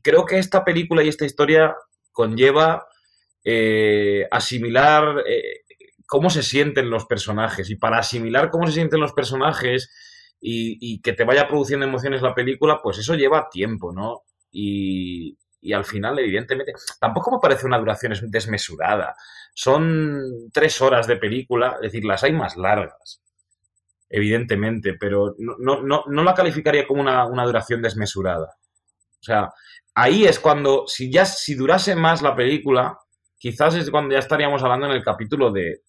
creo 0.03 0.25
que 0.25 0.37
esta 0.37 0.63
película 0.63 1.03
y 1.03 1.09
esta 1.09 1.25
historia 1.25 1.75
conlleva 2.11 2.85
eh, 3.43 4.27
asimilar 4.31 5.23
eh, 5.27 5.63
cómo 6.05 6.29
se 6.29 6.43
sienten 6.43 6.89
los 6.89 7.05
personajes. 7.05 7.69
Y 7.69 7.75
para 7.75 7.97
asimilar 7.97 8.51
cómo 8.51 8.67
se 8.67 8.73
sienten 8.73 8.99
los 8.99 9.13
personajes 9.13 9.91
y, 10.39 11.01
que 11.01 11.13
te 11.13 11.23
vaya 11.23 11.47
produciendo 11.47 11.85
emociones 11.85 12.21
la 12.21 12.35
película, 12.35 12.81
pues 12.83 12.99
eso 12.99 13.15
lleva 13.15 13.49
tiempo, 13.49 13.91
¿no? 13.91 14.21
Y, 14.51 15.37
al 15.73 15.85
final, 15.85 16.19
evidentemente, 16.19 16.73
tampoco 16.99 17.31
me 17.31 17.39
parece 17.41 17.65
una 17.65 17.79
duración 17.79 18.13
desmesurada. 18.29 19.15
Son 19.55 20.49
tres 20.51 20.81
horas 20.81 21.07
de 21.07 21.15
película, 21.15 21.77
es 21.77 21.91
decir, 21.91 22.05
las 22.05 22.23
hay 22.23 22.33
más 22.33 22.57
largas, 22.57 23.22
evidentemente, 24.13 24.93
pero 24.93 25.33
no, 25.39 25.81
no, 25.81 26.03
no 26.07 26.23
la 26.23 26.35
calificaría 26.35 26.85
como 26.85 27.01
una, 27.01 27.25
una, 27.25 27.45
duración 27.45 27.81
desmesurada. 27.81 28.45
O 28.45 29.23
sea, 29.23 29.49
ahí 29.95 30.25
es 30.25 30.39
cuando, 30.39 30.85
si 30.85 31.11
ya 31.11 31.25
si 31.25 31.55
durase 31.55 31.95
más 31.95 32.21
la 32.21 32.35
película, 32.35 32.99
quizás 33.39 33.73
es 33.73 33.89
cuando 33.89 34.13
ya 34.13 34.19
estaríamos 34.19 34.61
hablando 34.61 34.85
en 34.85 34.91
el 34.91 35.03
capítulo 35.03 35.51
de 35.51 35.81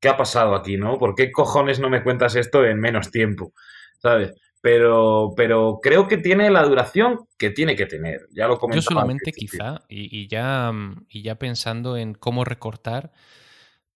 ¿qué 0.00 0.08
ha 0.08 0.16
pasado 0.16 0.54
aquí, 0.54 0.78
no? 0.78 0.98
¿Por 0.98 1.14
qué 1.14 1.30
cojones 1.30 1.78
no 1.80 1.90
me 1.90 2.02
cuentas 2.02 2.34
esto 2.34 2.64
en 2.64 2.80
menos 2.80 3.10
tiempo? 3.10 3.52
¿Sabes? 3.98 4.32
Pero, 4.62 5.34
pero 5.36 5.80
creo 5.82 6.08
que 6.08 6.16
tiene 6.16 6.48
la 6.48 6.62
duración 6.62 7.26
que 7.36 7.50
tiene 7.50 7.76
que 7.76 7.84
tener. 7.84 8.22
Ya 8.32 8.48
lo 8.48 8.58
Yo 8.72 8.80
solamente 8.80 9.32
quizá, 9.32 9.82
y, 9.90 10.28
ya, 10.28 10.72
y 11.10 11.22
ya 11.22 11.34
pensando 11.34 11.98
en 11.98 12.14
cómo 12.14 12.42
recortar 12.42 13.12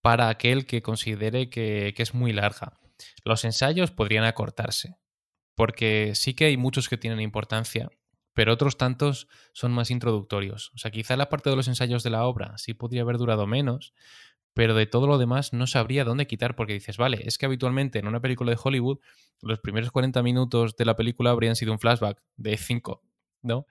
para 0.02 0.28
aquel 0.28 0.66
que 0.66 0.82
considere 0.82 1.48
que, 1.48 1.94
que 1.96 2.02
es 2.02 2.12
muy 2.12 2.34
larga. 2.34 2.74
Los 3.24 3.44
ensayos 3.44 3.90
podrían 3.90 4.24
acortarse, 4.24 4.96
porque 5.54 6.12
sí 6.14 6.34
que 6.34 6.46
hay 6.46 6.56
muchos 6.56 6.88
que 6.88 6.96
tienen 6.96 7.20
importancia, 7.20 7.90
pero 8.34 8.52
otros 8.52 8.76
tantos 8.76 9.28
son 9.52 9.72
más 9.72 9.90
introductorios. 9.90 10.70
O 10.74 10.78
sea, 10.78 10.90
quizá 10.90 11.16
la 11.16 11.28
parte 11.28 11.50
de 11.50 11.56
los 11.56 11.68
ensayos 11.68 12.02
de 12.02 12.10
la 12.10 12.24
obra 12.24 12.56
sí 12.58 12.74
podría 12.74 13.02
haber 13.02 13.18
durado 13.18 13.46
menos, 13.46 13.92
pero 14.54 14.74
de 14.74 14.86
todo 14.86 15.06
lo 15.06 15.18
demás 15.18 15.52
no 15.52 15.66
sabría 15.66 16.04
dónde 16.04 16.26
quitar 16.26 16.56
porque 16.56 16.72
dices, 16.72 16.96
vale, 16.96 17.22
es 17.24 17.38
que 17.38 17.46
habitualmente 17.46 17.98
en 17.98 18.06
una 18.06 18.20
película 18.20 18.50
de 18.50 18.58
Hollywood 18.62 18.98
los 19.42 19.60
primeros 19.60 19.90
40 19.90 20.22
minutos 20.22 20.76
de 20.76 20.84
la 20.84 20.96
película 20.96 21.30
habrían 21.30 21.56
sido 21.56 21.72
un 21.72 21.78
flashback 21.78 22.22
de 22.36 22.56
5, 22.56 23.02
¿no? 23.42 23.66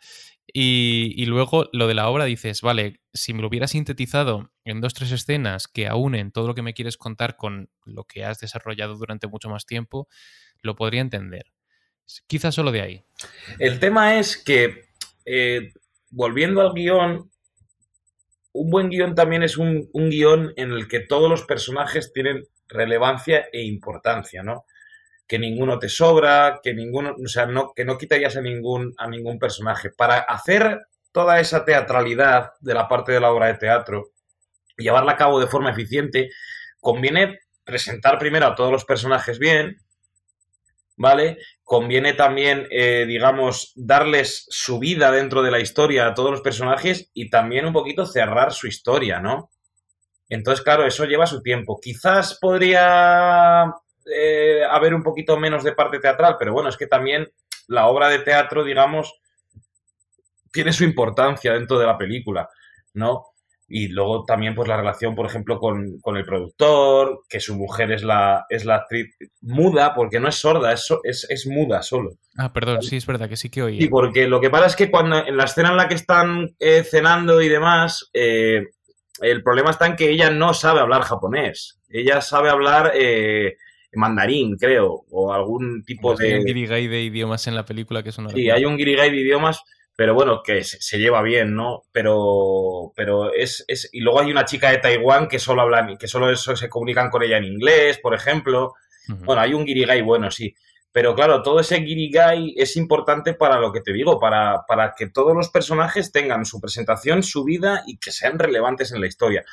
Y, 0.52 1.14
y, 1.16 1.26
luego 1.26 1.70
lo 1.74 1.88
de 1.88 1.94
la 1.94 2.10
obra 2.10 2.26
dices, 2.26 2.62
vale, 2.62 3.02
si 3.14 3.34
me 3.34 3.42
lo 3.42 3.48
hubiera 3.50 3.68
sintetizado 3.68 4.52
en 4.66 4.82
dos, 4.82 4.96
tres 4.96 5.12
escenas 5.12 5.68
que 5.68 5.88
aúnen 5.88 6.32
todo 6.32 6.48
lo 6.48 6.56
que 6.56 6.64
me 6.64 6.74
quieres 6.74 6.98
contar 6.98 7.36
con 7.36 7.70
lo 7.86 8.06
que 8.06 8.26
has 8.26 8.40
desarrollado 8.40 8.96
durante 8.96 9.28
mucho 9.28 9.50
más 9.50 9.66
tiempo, 9.66 10.08
lo 10.62 10.76
podría 10.76 11.02
entender. 11.02 11.46
Quizás 12.28 12.56
solo 12.56 12.72
de 12.72 12.82
ahí. 12.82 13.04
El 13.60 13.80
tema 13.80 14.20
es 14.20 14.38
que, 14.38 14.86
eh, 15.26 15.74
volviendo 16.10 16.62
al 16.62 16.74
guion, 16.74 17.30
un 18.52 18.70
buen 18.70 18.90
guion 18.90 19.16
también 19.16 19.44
es 19.44 19.58
un, 19.58 19.90
guion 19.94 20.54
en 20.58 20.72
el 20.72 20.88
que 20.88 21.00
todos 21.00 21.30
los 21.30 21.44
personajes 21.44 22.12
tienen 22.12 22.46
relevancia 22.68 23.48
e 23.52 23.64
importancia, 23.64 24.44
¿no? 24.44 24.66
Que 25.30 25.40
ninguno 25.40 25.80
te 25.80 25.88
sobra, 25.88 26.60
que 26.62 26.74
ninguno, 26.74 27.16
o 27.24 27.28
sea, 27.30 27.46
no, 27.46 27.72
que 27.74 27.86
no 27.86 27.98
quitarías 27.98 28.36
a 28.36 28.42
ningún, 28.42 28.94
a 28.98 29.08
ningún 29.08 29.40
personaje. 29.40 29.92
Para 29.92 30.18
hacer 30.20 30.82
toda 31.14 31.40
esa 31.40 31.64
teatralidad 31.64 32.52
de 32.60 32.74
la 32.74 32.90
parte 32.90 33.14
de 33.14 33.22
la 33.22 33.32
obra 33.32 33.48
de 33.48 33.54
teatro 33.54 34.12
y 34.78 34.84
llevarla 34.84 35.14
a 35.14 35.18
cabo 35.18 35.40
de 35.40 35.48
forma 35.48 35.72
eficiente, 35.72 36.32
conviene 36.82 37.40
presentar 37.64 38.18
primero 38.18 38.48
a 38.48 38.56
todos 38.56 38.72
los 38.72 38.86
personajes 38.86 39.40
bien, 39.40 39.78
¿vale? 40.98 41.38
Conviene 41.64 42.14
también, 42.14 42.68
eh, 42.72 43.06
digamos, 43.08 43.72
darles 43.76 44.48
su 44.50 44.80
vida 44.80 45.12
dentro 45.12 45.42
de 45.42 45.52
la 45.52 45.60
historia 45.60 46.08
a 46.08 46.14
todos 46.14 46.32
los 46.32 46.42
personajes 46.42 47.10
y 47.14 47.30
también 47.30 47.66
un 47.66 47.74
poquito 47.74 48.06
cerrar 48.06 48.52
su 48.52 48.68
historia, 48.68 49.20
¿no? 49.20 49.50
Entonces, 50.28 50.64
claro, 50.64 50.86
eso 50.86 51.06
lleva 51.06 51.26
su 51.26 51.42
tiempo. 51.42 51.80
Quizás 51.82 52.38
podría 52.40 53.74
eh, 54.06 54.62
haber 54.70 54.94
un 54.94 55.04
poquito 55.04 55.38
menos 55.38 55.64
de 55.64 55.74
parte 55.74 56.00
teatral, 56.00 56.36
pero 56.38 56.54
bueno, 56.54 56.70
es 56.70 56.78
que 56.78 56.88
también 56.88 57.30
la 57.68 57.88
obra 57.88 58.10
de 58.10 58.20
teatro, 58.20 58.64
digamos, 58.64 59.20
tiene 60.52 60.74
su 60.74 60.84
importancia 60.84 61.54
dentro 61.54 61.78
de 61.78 61.86
la 61.86 61.98
película, 61.98 62.50
¿no? 62.94 63.26
y 63.70 63.88
luego 63.88 64.26
también 64.26 64.56
pues 64.56 64.68
la 64.68 64.78
relación, 64.78 65.16
por 65.16 65.28
ejemplo, 65.28 65.60
con, 65.60 66.02
el 66.18 66.26
productor, 66.26 67.22
que 67.30 67.40
su 67.40 67.56
mujer 67.56 67.92
es 67.92 68.04
la, 68.04 68.46
es 68.50 68.66
la 68.66 68.76
actriz 68.76 69.16
muda, 69.42 69.94
porque 69.94 70.20
no 70.20 70.28
es 70.28 70.36
sorda, 70.36 70.74
es, 70.74 70.90
es, 71.04 71.48
muda 71.48 71.84
solo. 71.84 72.14
Ah, 72.36 72.52
perdón, 72.52 72.82
sí, 72.82 72.98
es 72.98 73.06
verdad 73.06 73.30
que 73.30 73.38
sí 73.38 73.50
que 73.50 73.62
oye. 73.62 73.80
Sí, 73.80 73.88
porque 73.88 74.28
lo 74.28 74.42
que 74.42 74.50
pasa 74.50 74.66
es 74.66 74.76
que 74.76 74.90
cuando 74.90 75.26
en 75.26 75.38
la 75.38 75.44
escena 75.44 75.70
en 75.70 75.78
la 75.78 75.88
que 75.88 75.96
están 75.96 76.56
eh, 76.60 76.84
cenando 76.84 77.42
y 77.42 77.48
demás, 77.48 78.10
eh, 78.14 78.64
el 79.22 79.44
problema 79.44 79.70
está 79.70 79.86
en 79.86 79.96
que 79.96 80.10
ella 80.10 80.32
no 80.32 80.54
sabe 80.54 80.80
hablar 80.80 81.04
japonés. 81.04 81.80
Ella 81.90 82.22
sabe 82.22 82.50
hablar 82.50 82.94
eh, 82.96 83.58
mandarín, 83.94 84.56
creo, 84.58 85.06
o 85.10 85.34
algún 85.34 85.84
tipo 85.84 86.16
de... 86.16 86.34
Hay 86.34 86.40
un 86.40 86.46
guirigay 86.46 86.88
de 86.88 87.02
idiomas 87.02 87.48
en 87.48 87.56
la 87.56 87.66
película 87.66 88.04
que 88.04 88.10
es 88.10 88.18
una... 88.18 88.30
Sí, 88.30 88.50
hay 88.50 88.66
un 88.66 88.78
guirigay 88.78 89.10
de 89.12 89.18
idiomas 89.18 89.64
pero 90.00 90.14
bueno, 90.14 90.42
que 90.42 90.64
se, 90.64 90.98
lleva 90.98 91.22
bien, 91.22 91.56
¿no? 91.56 91.82
Pero, 91.92 92.94
pero 92.96 93.34
es, 93.34 93.66
es, 93.68 93.90
Y 93.92 94.00
luego 94.00 94.22
hay 94.22 94.32
una 94.32 94.46
chica 94.46 94.72
de 94.72 94.78
Taiwán 94.78 95.28
que 95.28 95.40
solo 95.40 95.62
habla, 95.64 95.98
que 96.00 96.08
solo 96.08 96.32
eso, 96.32 96.56
se 96.56 96.70
comunican 96.70 97.10
con 97.10 97.22
ella 97.22 97.36
en 97.36 97.44
inglés, 97.44 98.00
por 98.02 98.14
ejemplo. 98.16 98.76
Bueno, 99.26 99.42
hay 99.42 99.54
un 99.54 99.66
guirigay 99.66 100.02
bueno, 100.02 100.32
sí. 100.32 100.56
Pero 100.94 101.14
claro, 101.16 101.44
todo 101.44 101.60
ese 101.60 101.82
guirigay 101.82 102.54
es 102.56 102.78
importante 102.78 103.34
para 103.34 103.60
lo 103.60 103.74
que 103.74 103.82
te 103.82 103.92
digo, 103.92 104.22
para, 104.22 104.62
para 104.70 104.94
que 104.98 105.10
todos 105.10 105.36
los 105.36 105.50
personajes 105.50 106.14
tengan 106.14 106.46
su 106.46 106.62
presentación, 106.62 107.22
su 107.22 107.44
vida 107.44 107.84
y 107.86 107.98
que 107.98 108.14
sean 108.14 108.40
relevantes 108.40 108.94
en 108.94 109.02
la 109.02 109.08
historia. 109.08 109.44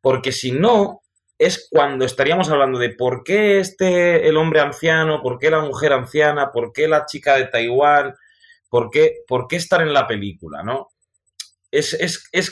Porque 0.00 0.30
si 0.30 0.52
no, 0.52 1.00
es 1.38 1.68
cuando 1.70 2.04
estaríamos 2.04 2.50
hablando 2.50 2.78
de 2.78 2.90
por 2.90 3.22
qué 3.24 3.60
este, 3.60 4.28
el 4.28 4.36
hombre 4.36 4.60
anciano, 4.60 5.22
por 5.22 5.38
qué 5.38 5.50
la 5.50 5.60
mujer 5.60 5.92
anciana, 5.92 6.50
por 6.52 6.72
qué 6.72 6.88
la 6.88 7.06
chica 7.06 7.36
de 7.36 7.46
Taiwán, 7.46 8.14
¿Por 8.68 8.90
qué, 8.90 9.24
estar 9.56 9.80
en 9.80 9.92
la 9.92 10.06
película, 10.06 10.62
no? 10.62 10.88
Es, 11.70 11.96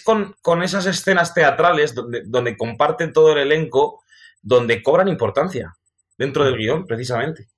con, 0.03 0.63
esas 0.63 0.87
escenas 0.87 1.35
teatrales 1.35 1.95
donde, 1.95 2.23
donde 2.25 2.57
comparten 2.57 3.13
todo 3.13 3.33
el 3.33 3.39
elenco, 3.39 4.03
donde 4.43 4.83
cobran 4.83 5.09
importancia 5.09 5.75
dentro 6.17 6.45
del 6.45 6.57
guion, 6.57 6.87
precisamente. 6.87 7.49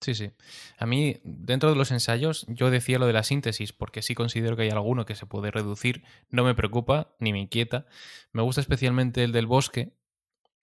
Sí, 0.00 0.14
sí. 0.14 0.30
A 0.78 0.86
mí, 0.86 1.20
dentro 1.24 1.70
de 1.70 1.76
los 1.76 1.90
ensayos, 1.90 2.44
yo 2.48 2.70
decía 2.70 2.98
lo 2.98 3.06
de 3.06 3.12
la 3.12 3.22
síntesis, 3.22 3.72
porque 3.72 4.02
sí 4.02 4.14
considero 4.14 4.54
que 4.54 4.62
hay 4.62 4.70
alguno 4.70 5.06
que 5.06 5.14
se 5.14 5.26
puede 5.26 5.50
reducir. 5.50 6.04
No 6.28 6.44
me 6.44 6.54
preocupa, 6.54 7.14
ni 7.18 7.32
me 7.32 7.40
inquieta. 7.40 7.86
Me 8.32 8.42
gusta 8.42 8.60
especialmente 8.60 9.24
el 9.24 9.32
del 9.32 9.46
bosque, 9.46 9.95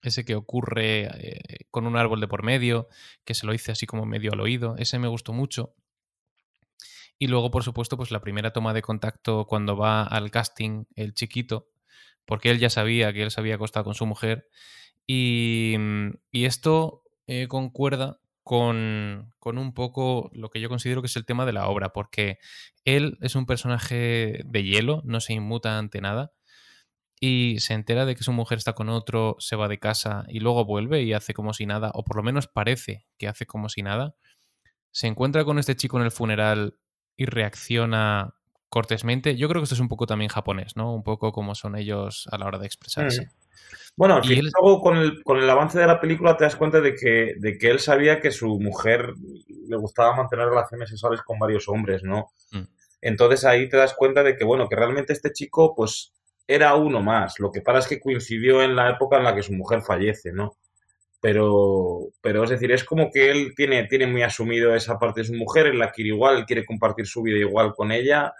ese 0.03 0.25
que 0.25 0.35
ocurre 0.35 1.05
eh, 1.05 1.65
con 1.71 1.87
un 1.87 1.97
árbol 1.97 2.19
de 2.19 2.27
por 2.27 2.43
medio, 2.43 2.87
que 3.23 3.33
se 3.33 3.45
lo 3.45 3.53
hice 3.53 3.71
así 3.71 3.85
como 3.85 4.05
medio 4.05 4.33
al 4.33 4.41
oído. 4.41 4.75
Ese 4.77 4.99
me 4.99 5.07
gustó 5.07 5.33
mucho. 5.33 5.73
Y 7.17 7.27
luego, 7.27 7.51
por 7.51 7.63
supuesto, 7.63 7.95
pues 7.95 8.11
la 8.11 8.19
primera 8.19 8.51
toma 8.51 8.73
de 8.73 8.81
contacto 8.81 9.45
cuando 9.47 9.77
va 9.77 10.03
al 10.03 10.29
casting 10.29 10.85
el 10.95 11.13
chiquito, 11.13 11.69
porque 12.25 12.49
él 12.49 12.59
ya 12.59 12.69
sabía 12.69 13.13
que 13.13 13.23
él 13.23 13.31
se 13.31 13.39
había 13.39 13.55
acostado 13.55 13.85
con 13.85 13.95
su 13.95 14.05
mujer. 14.05 14.49
Y, 15.07 15.75
y 16.31 16.45
esto 16.45 17.03
eh, 17.27 17.47
concuerda 17.47 18.19
con, 18.43 19.33
con, 19.39 19.57
un 19.57 19.73
poco 19.73 20.29
lo 20.33 20.49
que 20.49 20.59
yo 20.59 20.67
considero 20.67 21.01
que 21.01 21.07
es 21.07 21.15
el 21.15 21.25
tema 21.25 21.45
de 21.45 21.53
la 21.53 21.67
obra, 21.67 21.93
porque 21.93 22.39
él 22.83 23.17
es 23.21 23.35
un 23.35 23.45
personaje 23.45 24.41
de 24.45 24.63
hielo, 24.63 25.01
no 25.05 25.21
se 25.21 25.33
inmuta 25.33 25.77
ante 25.77 26.01
nada, 26.01 26.33
y 27.25 27.61
se 27.61 27.73
entera 27.73 28.05
de 28.05 28.15
que 28.15 28.23
su 28.25 28.33
mujer 28.33 28.57
está 28.57 28.73
con 28.73 28.89
otro, 28.89 29.37
se 29.39 29.55
va 29.55 29.69
de 29.69 29.79
casa 29.79 30.25
y 30.27 30.41
luego 30.41 30.65
vuelve 30.65 31.03
y 31.03 31.13
hace 31.13 31.33
como 31.33 31.53
si 31.53 31.65
nada, 31.65 31.89
o 31.93 32.03
por 32.03 32.17
lo 32.17 32.23
menos 32.23 32.47
parece 32.47 33.05
que 33.17 33.29
hace 33.29 33.45
como 33.45 33.69
si 33.69 33.81
nada. 33.81 34.13
Se 34.91 35.07
encuentra 35.07 35.45
con 35.45 35.57
este 35.57 35.77
chico 35.77 35.97
en 35.97 36.03
el 36.03 36.11
funeral 36.11 36.75
y 37.15 37.23
reacciona 37.23 38.35
cortésmente. 38.67 39.37
Yo 39.37 39.47
creo 39.47 39.61
que 39.61 39.63
esto 39.63 39.75
es 39.75 39.79
un 39.79 39.87
poco 39.87 40.05
también 40.05 40.27
japonés, 40.27 40.75
¿no? 40.75 40.93
Un 40.93 41.03
poco 41.03 41.31
como 41.31 41.55
son 41.55 41.77
ellos 41.77 42.27
a 42.29 42.37
la 42.37 42.45
hora 42.45 42.59
de 42.59 42.65
expresarse. 42.65 43.27
Mm. 43.27 43.29
Bueno, 43.95 44.15
al 44.15 44.25
fin 44.25 44.45
luego 44.59 44.81
con 44.81 44.97
el, 44.97 45.23
con 45.23 45.37
el 45.37 45.49
avance 45.49 45.79
de 45.79 45.87
la 45.87 46.01
película 46.01 46.35
te 46.35 46.43
das 46.43 46.57
cuenta 46.57 46.81
de 46.81 46.93
que, 46.93 47.35
de 47.37 47.57
que 47.57 47.71
él 47.71 47.79
sabía 47.79 48.19
que 48.19 48.31
su 48.31 48.59
mujer 48.59 49.13
le 49.69 49.77
gustaba 49.77 50.13
mantener 50.13 50.49
relaciones 50.49 50.89
sexuales 50.89 51.21
con 51.21 51.39
varios 51.39 51.69
hombres, 51.69 52.03
¿no? 52.03 52.33
Mm. 52.51 52.63
Entonces 52.99 53.45
ahí 53.45 53.69
te 53.69 53.77
das 53.77 53.93
cuenta 53.93 54.23
de 54.23 54.35
que, 54.35 54.43
bueno, 54.43 54.67
que 54.67 54.75
realmente 54.75 55.13
este 55.13 55.31
chico, 55.31 55.73
pues, 55.73 56.11
era 56.47 56.75
uno 56.75 57.01
más. 57.01 57.39
Lo 57.39 57.51
que 57.51 57.61
pasa 57.61 57.79
es 57.79 57.87
que 57.87 57.99
coincidió 57.99 58.61
en 58.61 58.75
la 58.75 58.89
época 58.91 59.17
en 59.17 59.23
la 59.23 59.35
que 59.35 59.43
su 59.43 59.53
mujer 59.53 59.81
fallece, 59.81 60.31
¿no? 60.31 60.57
Pero, 61.21 62.09
pero 62.21 62.43
es 62.43 62.49
decir, 62.49 62.71
es 62.71 62.83
como 62.83 63.09
que 63.09 63.31
él 63.31 63.53
tiene, 63.55 63.85
tiene 63.85 64.07
muy 64.07 64.23
asumido 64.23 64.75
esa 64.75 64.99
parte 64.99 65.21
de 65.21 65.27
su 65.27 65.33
mujer, 65.33 65.67
él 65.67 65.79
la 65.79 65.91
quiere 65.91 66.09
igual, 66.09 66.45
quiere 66.45 66.65
compartir 66.65 67.07
su 67.07 67.21
vida 67.21 67.39
igual 67.39 67.73
con 67.73 67.91
ella 67.93 68.33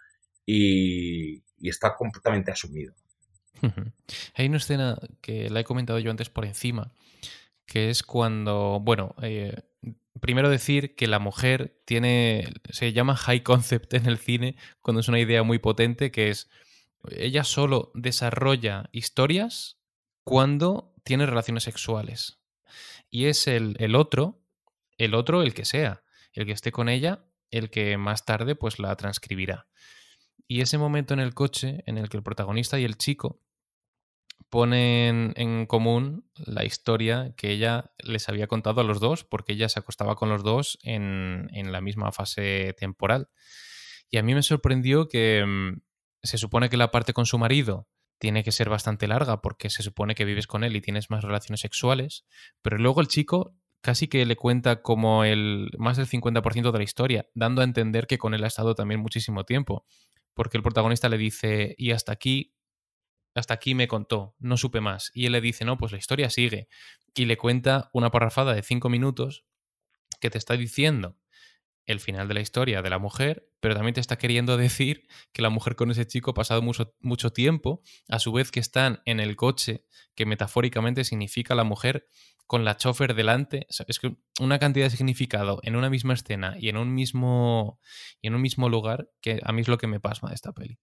y, 0.45 1.41
está 1.61 1.95
completamente 1.95 2.51
asumido. 2.51 2.93
Hay 4.35 4.47
una 4.47 4.57
escena 4.57 4.97
que 5.21 5.49
la 5.49 5.61
he 5.61 5.63
comentado 5.63 5.97
yo 5.99 6.11
antes 6.11 6.29
por 6.29 6.43
encima, 6.43 6.91
que 7.65 7.89
es 7.89 8.03
cuando, 8.03 8.81
bueno, 8.81 9.15
eh, 9.21 9.61
primero 10.19 10.49
decir 10.49 10.95
que 10.95 11.07
la 11.07 11.19
mujer 11.19 11.79
tiene, 11.85 12.49
se 12.69 12.91
llama 12.91 13.15
high 13.15 13.43
concept 13.43 13.93
en 13.93 14.07
el 14.07 14.17
cine, 14.17 14.57
cuando 14.81 14.99
es 14.99 15.07
una 15.07 15.21
idea 15.21 15.43
muy 15.43 15.59
potente, 15.59 16.11
que 16.11 16.29
es 16.29 16.49
ella 17.09 17.43
solo 17.43 17.91
desarrolla 17.93 18.89
historias 18.91 19.79
cuando 20.23 20.93
tiene 21.03 21.25
relaciones 21.25 21.63
sexuales. 21.63 22.39
Y 23.09 23.25
es 23.25 23.47
el, 23.47 23.75
el, 23.79 23.95
otro, 23.95 24.41
el 24.97 25.13
otro 25.13 25.43
el 25.43 25.53
que 25.53 25.65
sea, 25.65 26.03
el 26.31 26.45
que 26.45 26.53
esté 26.53 26.71
con 26.71 26.89
ella, 26.89 27.25
el 27.51 27.69
que 27.69 27.97
más 27.97 28.25
tarde 28.25 28.55
pues 28.55 28.79
la 28.79 28.95
transcribirá. 28.95 29.67
Y 30.47 30.61
ese 30.61 30.77
momento 30.77 31.13
en 31.13 31.19
el 31.19 31.33
coche 31.33 31.83
en 31.85 31.97
el 31.97 32.09
que 32.09 32.17
el 32.17 32.23
protagonista 32.23 32.79
y 32.79 32.83
el 32.83 32.97
chico 32.97 33.41
ponen 34.49 35.33
en 35.35 35.65
común 35.65 36.29
la 36.35 36.63
historia 36.63 37.33
que 37.35 37.51
ella 37.51 37.91
les 37.97 38.29
había 38.29 38.47
contado 38.47 38.81
a 38.81 38.83
los 38.83 38.99
dos, 38.99 39.23
porque 39.23 39.53
ella 39.53 39.69
se 39.69 39.79
acostaba 39.79 40.15
con 40.15 40.29
los 40.29 40.43
dos 40.43 40.77
en, 40.83 41.49
en 41.53 41.71
la 41.71 41.81
misma 41.81 42.11
fase 42.11 42.75
temporal. 42.77 43.29
Y 44.09 44.17
a 44.17 44.23
mí 44.23 44.35
me 44.35 44.43
sorprendió 44.43 45.07
que, 45.07 45.43
mm, 45.43 45.81
se 46.23 46.37
supone 46.37 46.69
que 46.69 46.77
la 46.77 46.91
parte 46.91 47.13
con 47.13 47.25
su 47.25 47.37
marido 47.37 47.87
tiene 48.19 48.43
que 48.43 48.51
ser 48.51 48.69
bastante 48.69 49.07
larga 49.07 49.41
porque 49.41 49.69
se 49.69 49.83
supone 49.83 50.15
que 50.15 50.25
vives 50.25 50.47
con 50.47 50.63
él 50.63 50.75
y 50.75 50.81
tienes 50.81 51.09
más 51.09 51.23
relaciones 51.23 51.59
sexuales, 51.59 52.25
pero 52.61 52.77
luego 52.77 53.01
el 53.01 53.07
chico 53.07 53.55
casi 53.81 54.07
que 54.07 54.25
le 54.25 54.37
cuenta 54.37 54.81
como 54.81 55.25
el 55.25 55.69
más 55.77 55.97
del 55.97 56.07
50% 56.07 56.71
de 56.71 56.77
la 56.77 56.83
historia, 56.85 57.27
dando 57.33 57.61
a 57.61 57.65
entender 57.65 58.07
que 58.07 58.17
con 58.17 58.33
él 58.33 58.43
ha 58.45 58.47
estado 58.47 58.75
también 58.75 59.01
muchísimo 59.01 59.43
tiempo, 59.43 59.85
porque 60.33 60.57
el 60.57 60.63
protagonista 60.63 61.09
le 61.09 61.17
dice, 61.17 61.75
"Y 61.77 61.91
hasta 61.91 62.13
aquí 62.13 62.53
hasta 63.35 63.55
aquí 63.55 63.75
me 63.75 63.87
contó, 63.87 64.35
no 64.39 64.57
supe 64.57 64.79
más." 64.79 65.11
Y 65.13 65.25
él 65.25 65.33
le 65.33 65.41
dice, 65.41 65.65
"No, 65.65 65.77
pues 65.77 65.91
la 65.91 65.97
historia 65.97 66.29
sigue." 66.29 66.69
Y 67.13 67.25
le 67.25 67.35
cuenta 67.35 67.89
una 67.91 68.09
parrafada 68.11 68.53
de 68.53 68.63
cinco 68.63 68.89
minutos 68.89 69.43
que 70.21 70.29
te 70.29 70.37
está 70.37 70.55
diciendo 70.55 71.17
el 71.85 71.99
final 71.99 72.27
de 72.27 72.33
la 72.33 72.41
historia 72.41 72.81
de 72.81 72.89
la 72.89 72.99
mujer, 72.99 73.49
pero 73.59 73.75
también 73.75 73.93
te 73.93 74.01
está 74.01 74.17
queriendo 74.17 74.57
decir 74.57 75.07
que 75.31 75.41
la 75.41 75.49
mujer 75.49 75.75
con 75.75 75.91
ese 75.91 76.05
chico 76.05 76.31
ha 76.31 76.33
pasado 76.33 76.61
mucho, 76.61 76.95
mucho 77.01 77.31
tiempo, 77.31 77.81
a 78.09 78.19
su 78.19 78.31
vez 78.31 78.51
que 78.51 78.59
están 78.59 79.01
en 79.05 79.19
el 79.19 79.35
coche, 79.35 79.85
que 80.15 80.25
metafóricamente 80.25 81.03
significa 81.03 81.55
la 81.55 81.63
mujer 81.63 82.07
con 82.47 82.65
la 82.65 82.77
chofer 82.77 83.15
delante. 83.15 83.67
es 83.69 83.99
que 83.99 84.15
una 84.39 84.59
cantidad 84.59 84.85
de 84.85 84.89
significado 84.91 85.59
en 85.63 85.75
una 85.75 85.89
misma 85.89 86.13
escena 86.13 86.55
y 86.57 86.69
en 86.69 86.77
un 86.77 86.93
mismo, 86.93 87.79
y 88.21 88.27
en 88.27 88.35
un 88.35 88.41
mismo 88.41 88.69
lugar 88.69 89.09
que 89.21 89.39
a 89.43 89.51
mí 89.51 89.61
es 89.61 89.67
lo 89.67 89.77
que 89.77 89.87
me 89.87 89.99
pasma 89.99 90.29
de 90.29 90.35
esta 90.35 90.51
peli. 90.51 90.77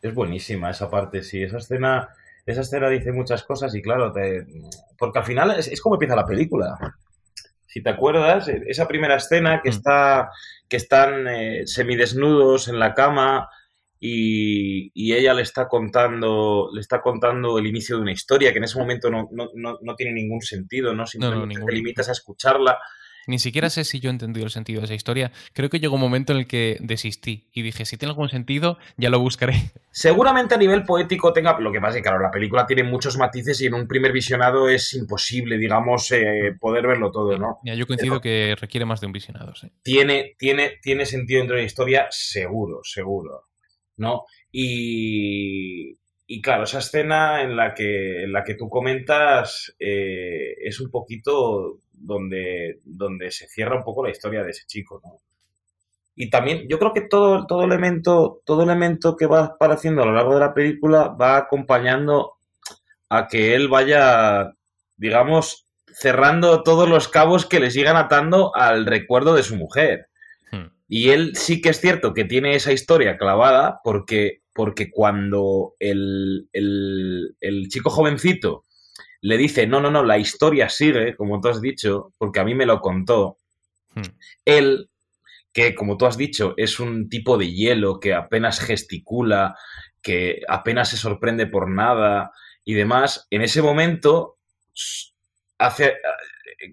Es 0.00 0.14
buenísima 0.14 0.70
esa 0.70 0.90
parte, 0.90 1.22
sí. 1.22 1.42
Esa 1.42 1.58
escena, 1.58 2.08
esa 2.46 2.60
escena 2.60 2.88
dice 2.88 3.12
muchas 3.12 3.42
cosas 3.42 3.74
y 3.74 3.82
claro, 3.82 4.12
te, 4.12 4.46
porque 4.98 5.18
al 5.18 5.24
final 5.24 5.50
es, 5.58 5.68
es 5.68 5.80
como 5.80 5.96
empieza 5.96 6.16
la 6.16 6.26
película 6.26 6.76
si 7.74 7.82
te 7.82 7.90
acuerdas, 7.90 8.46
e, 8.46 8.62
esa 8.68 8.86
primera 8.86 9.16
escena 9.16 9.60
que, 9.60 9.70
mm. 9.70 9.72
está, 9.72 10.30
que 10.68 10.76
están 10.76 11.26
eh, 11.26 11.62
semidesnudos 11.66 12.68
en 12.68 12.78
la 12.78 12.94
cama 12.94 13.48
y, 13.98 14.92
ella 15.12 15.34
le 15.34 15.42
está 15.42 15.66
contando 15.66 16.70
le 16.72 16.80
está 16.80 17.00
contando 17.00 17.58
el 17.58 17.66
inicio 17.66 17.96
de 17.96 18.02
una 18.02 18.12
historia 18.12 18.52
que 18.52 18.58
en 18.58 18.64
ese 18.64 18.78
momento 18.78 19.10
no, 19.10 19.96
tiene 19.96 20.12
ningún 20.12 20.40
sentido, 20.40 20.94
¿no? 20.94 21.06
Simplemente 21.06 21.60
te 21.64 21.72
limitas 21.72 22.08
a 22.08 22.12
escucharla 22.12 22.78
ni 23.26 23.38
siquiera 23.38 23.70
sé 23.70 23.84
si 23.84 24.00
yo 24.00 24.10
he 24.10 24.12
entendido 24.12 24.44
el 24.44 24.50
sentido 24.50 24.80
de 24.80 24.86
esa 24.86 24.94
historia. 24.94 25.32
Creo 25.52 25.70
que 25.70 25.80
llegó 25.80 25.94
un 25.94 26.00
momento 26.00 26.32
en 26.32 26.40
el 26.40 26.46
que 26.46 26.78
desistí 26.80 27.48
y 27.52 27.62
dije, 27.62 27.84
si 27.84 27.96
tiene 27.96 28.10
algún 28.10 28.28
sentido, 28.28 28.78
ya 28.96 29.10
lo 29.10 29.18
buscaré. 29.20 29.54
Seguramente 29.90 30.54
a 30.54 30.58
nivel 30.58 30.84
poético 30.84 31.32
tenga... 31.32 31.58
Lo 31.58 31.72
que 31.72 31.80
pasa 31.80 31.90
es 31.90 31.96
que, 31.96 32.02
claro, 32.02 32.20
la 32.20 32.30
película 32.30 32.66
tiene 32.66 32.82
muchos 32.82 33.16
matices 33.16 33.60
y 33.60 33.66
en 33.66 33.74
un 33.74 33.86
primer 33.86 34.12
visionado 34.12 34.68
es 34.68 34.94
imposible, 34.94 35.56
digamos, 35.56 36.10
eh, 36.12 36.56
poder 36.58 36.86
verlo 36.86 37.10
todo, 37.10 37.38
¿no? 37.38 37.58
Ya, 37.64 37.74
yo 37.74 37.86
coincido 37.86 38.20
que 38.20 38.56
requiere 38.60 38.84
más 38.84 39.00
de 39.00 39.06
un 39.06 39.12
visionado, 39.12 39.54
sí. 39.54 39.70
Tiene, 39.82 40.34
tiene, 40.38 40.78
tiene 40.82 41.06
sentido 41.06 41.38
dentro 41.38 41.56
de 41.56 41.62
la 41.62 41.66
historia, 41.66 42.06
seguro, 42.10 42.80
seguro, 42.82 43.44
¿no? 43.96 44.24
Y, 44.50 45.96
y 46.34 46.42
claro, 46.42 46.64
esa 46.64 46.80
escena 46.80 47.42
en 47.42 47.54
la 47.54 47.74
que, 47.74 48.24
en 48.24 48.32
la 48.32 48.42
que 48.42 48.54
tú 48.54 48.68
comentas 48.68 49.72
eh, 49.78 50.56
es 50.62 50.80
un 50.80 50.90
poquito 50.90 51.78
donde, 51.92 52.80
donde 52.84 53.30
se 53.30 53.46
cierra 53.46 53.76
un 53.76 53.84
poco 53.84 54.02
la 54.02 54.10
historia 54.10 54.42
de 54.42 54.50
ese 54.50 54.66
chico, 54.66 55.00
¿no? 55.04 55.20
Y 56.16 56.30
también 56.30 56.66
yo 56.68 56.80
creo 56.80 56.92
que 56.92 57.02
todo, 57.02 57.46
todo, 57.46 57.62
elemento, 57.62 58.42
todo 58.44 58.64
elemento 58.64 59.16
que 59.16 59.26
va 59.26 59.44
apareciendo 59.44 60.02
a 60.02 60.06
lo 60.06 60.12
largo 60.12 60.34
de 60.34 60.40
la 60.40 60.54
película 60.54 61.06
va 61.08 61.36
acompañando 61.36 62.32
a 63.10 63.28
que 63.28 63.54
él 63.54 63.68
vaya, 63.68 64.54
digamos, 64.96 65.68
cerrando 65.86 66.64
todos 66.64 66.88
los 66.88 67.06
cabos 67.06 67.46
que 67.46 67.60
le 67.60 67.70
sigan 67.70 67.96
atando 67.96 68.56
al 68.56 68.86
recuerdo 68.86 69.36
de 69.36 69.44
su 69.44 69.54
mujer. 69.54 70.08
Hmm. 70.50 70.66
Y 70.88 71.10
él 71.10 71.36
sí 71.36 71.60
que 71.60 71.68
es 71.68 71.80
cierto 71.80 72.12
que 72.12 72.24
tiene 72.24 72.56
esa 72.56 72.72
historia 72.72 73.18
clavada 73.18 73.80
porque, 73.84 74.42
porque 74.54 74.90
cuando 74.90 75.74
el, 75.78 76.48
el, 76.52 77.36
el 77.40 77.68
chico 77.68 77.90
jovencito 77.90 78.64
le 79.20 79.36
dice, 79.36 79.66
no, 79.66 79.80
no, 79.80 79.90
no, 79.90 80.04
la 80.04 80.18
historia 80.18 80.68
sigue, 80.68 81.16
como 81.16 81.40
tú 81.40 81.48
has 81.48 81.60
dicho, 81.60 82.12
porque 82.18 82.40
a 82.40 82.44
mí 82.44 82.54
me 82.54 82.66
lo 82.66 82.80
contó. 82.80 83.38
Hmm. 83.94 84.02
Él, 84.44 84.90
que 85.52 85.74
como 85.74 85.96
tú 85.96 86.06
has 86.06 86.16
dicho, 86.16 86.54
es 86.56 86.78
un 86.78 87.08
tipo 87.08 87.36
de 87.36 87.50
hielo 87.50 88.00
que 88.00 88.14
apenas 88.14 88.60
gesticula, 88.60 89.56
que 90.02 90.42
apenas 90.46 90.90
se 90.90 90.98
sorprende 90.98 91.46
por 91.46 91.70
nada 91.70 92.32
y 92.64 92.74
demás, 92.74 93.26
en 93.30 93.42
ese 93.42 93.62
momento 93.62 94.36
hace 95.58 95.94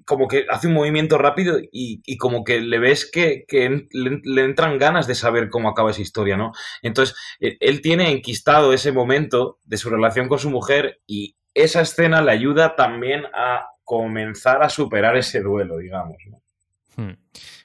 como 0.05 0.27
que 0.27 0.45
hace 0.49 0.67
un 0.67 0.73
movimiento 0.73 1.17
rápido 1.17 1.59
y, 1.71 2.17
como 2.17 2.43
que 2.43 2.61
le 2.61 2.79
ves 2.79 3.09
que, 3.09 3.45
le, 3.91 4.21
le, 4.23 4.43
entran 4.43 4.77
ganas 4.77 5.07
de 5.07 5.15
saber 5.15 5.49
cómo 5.49 5.69
acaba 5.69 5.91
esa 5.91 6.01
historia, 6.01 6.37
¿no? 6.37 6.51
Entonces, 6.81 7.15
e, 7.39 7.57
él 7.59 7.81
tiene 7.81 8.11
enquistado 8.11 8.73
ese 8.73 8.91
momento 8.91 9.59
de 9.63 9.77
su 9.77 9.89
relación 9.89 10.27
con 10.27 10.39
su 10.39 10.49
mujer 10.49 11.01
y 11.07 11.35
esa 11.53 11.81
escena 11.81 12.21
le 12.21 12.31
ayuda 12.31 12.75
también 12.75 13.23
a 13.33 13.67
comenzar 13.83 14.63
a 14.63 14.69
superar 14.69 15.17
ese 15.17 15.41
duelo, 15.41 15.77
digamos. 15.77 16.17
Hmm. 16.95 17.13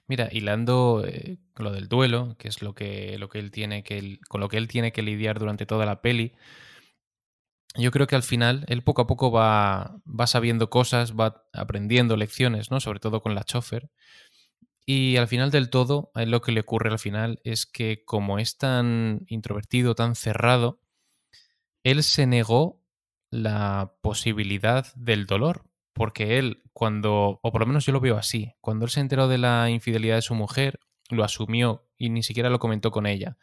Mira, 0.09 0.29
hilando 0.31 1.05
eh, 1.07 1.39
lo 1.57 1.73
del 1.73 1.89
duelo, 1.89 2.37
que 2.39 2.49
es 2.49 2.63
lo 2.63 2.75
que, 2.75 3.19
lo 3.19 3.29
que 3.29 3.39
él 3.39 3.51
tiene 3.51 3.83
que, 3.83 4.19
con 4.29 4.41
lo 4.41 4.49
que 4.49 4.57
él 4.57 4.69
tiene 4.69 4.93
que 4.93 5.03
lidiar 5.03 5.39
durante 5.39 5.67
toda 5.67 5.87
la 5.87 6.01
peli, 6.01 6.33
yo 7.79 7.91
creo 7.91 8.07
que 8.07 8.17
al 8.17 8.23
final 8.23 8.65
él 8.69 8.83
poco 8.83 9.03
a 9.03 9.07
poco 9.07 9.31
va, 9.31 10.01
va 10.07 10.27
sabiendo 10.27 10.71
cosas, 10.71 11.15
va 11.15 11.45
aprendiendo 11.53 12.17
lecciones, 12.17 12.71
¿no? 12.71 12.81
Sobre 12.81 13.01
todo 13.01 13.23
con 13.23 13.35
la 13.35 13.45
chofer. 13.45 13.91
Y 14.85 15.17
al 15.17 15.27
final 15.27 15.51
del 15.51 15.69
todo, 15.69 16.11
a 16.15 16.25
lo 16.25 16.41
que 16.41 16.53
le 16.53 16.61
ocurre 16.61 16.91
al 16.91 16.99
final 16.99 17.41
es 17.43 17.67
que 17.67 18.05
como 18.05 18.39
es 18.39 18.57
tan 18.57 19.25
introvertido, 19.27 19.97
tan 19.97 20.15
cerrado, 20.15 20.81
él 21.83 22.03
se 22.05 22.27
negó 22.27 22.81
la 23.31 23.95
posibilidad 24.01 24.87
del 24.95 25.27
dolor, 25.27 25.65
porque 25.93 26.39
él 26.39 26.63
cuando, 26.73 27.41
o 27.43 27.53
por 27.53 27.61
lo 27.61 27.67
menos 27.67 27.85
yo 27.85 27.93
lo 27.93 28.01
veo 28.01 28.17
así, 28.17 28.55
cuando 28.61 28.85
él 28.85 28.91
se 28.91 29.01
enteró 29.01 29.29
de 29.29 29.39
la 29.39 29.71
infidelidad 29.71 30.17
de 30.17 30.23
su 30.23 30.35
mujer, 30.35 30.79
lo 31.11 31.25
asumió 31.25 31.89
y 31.99 32.11
ni 32.11 32.23
siquiera 32.23 32.51
lo 32.51 32.59
comentó 32.59 32.91
con 32.91 33.07
ella. 33.07 33.39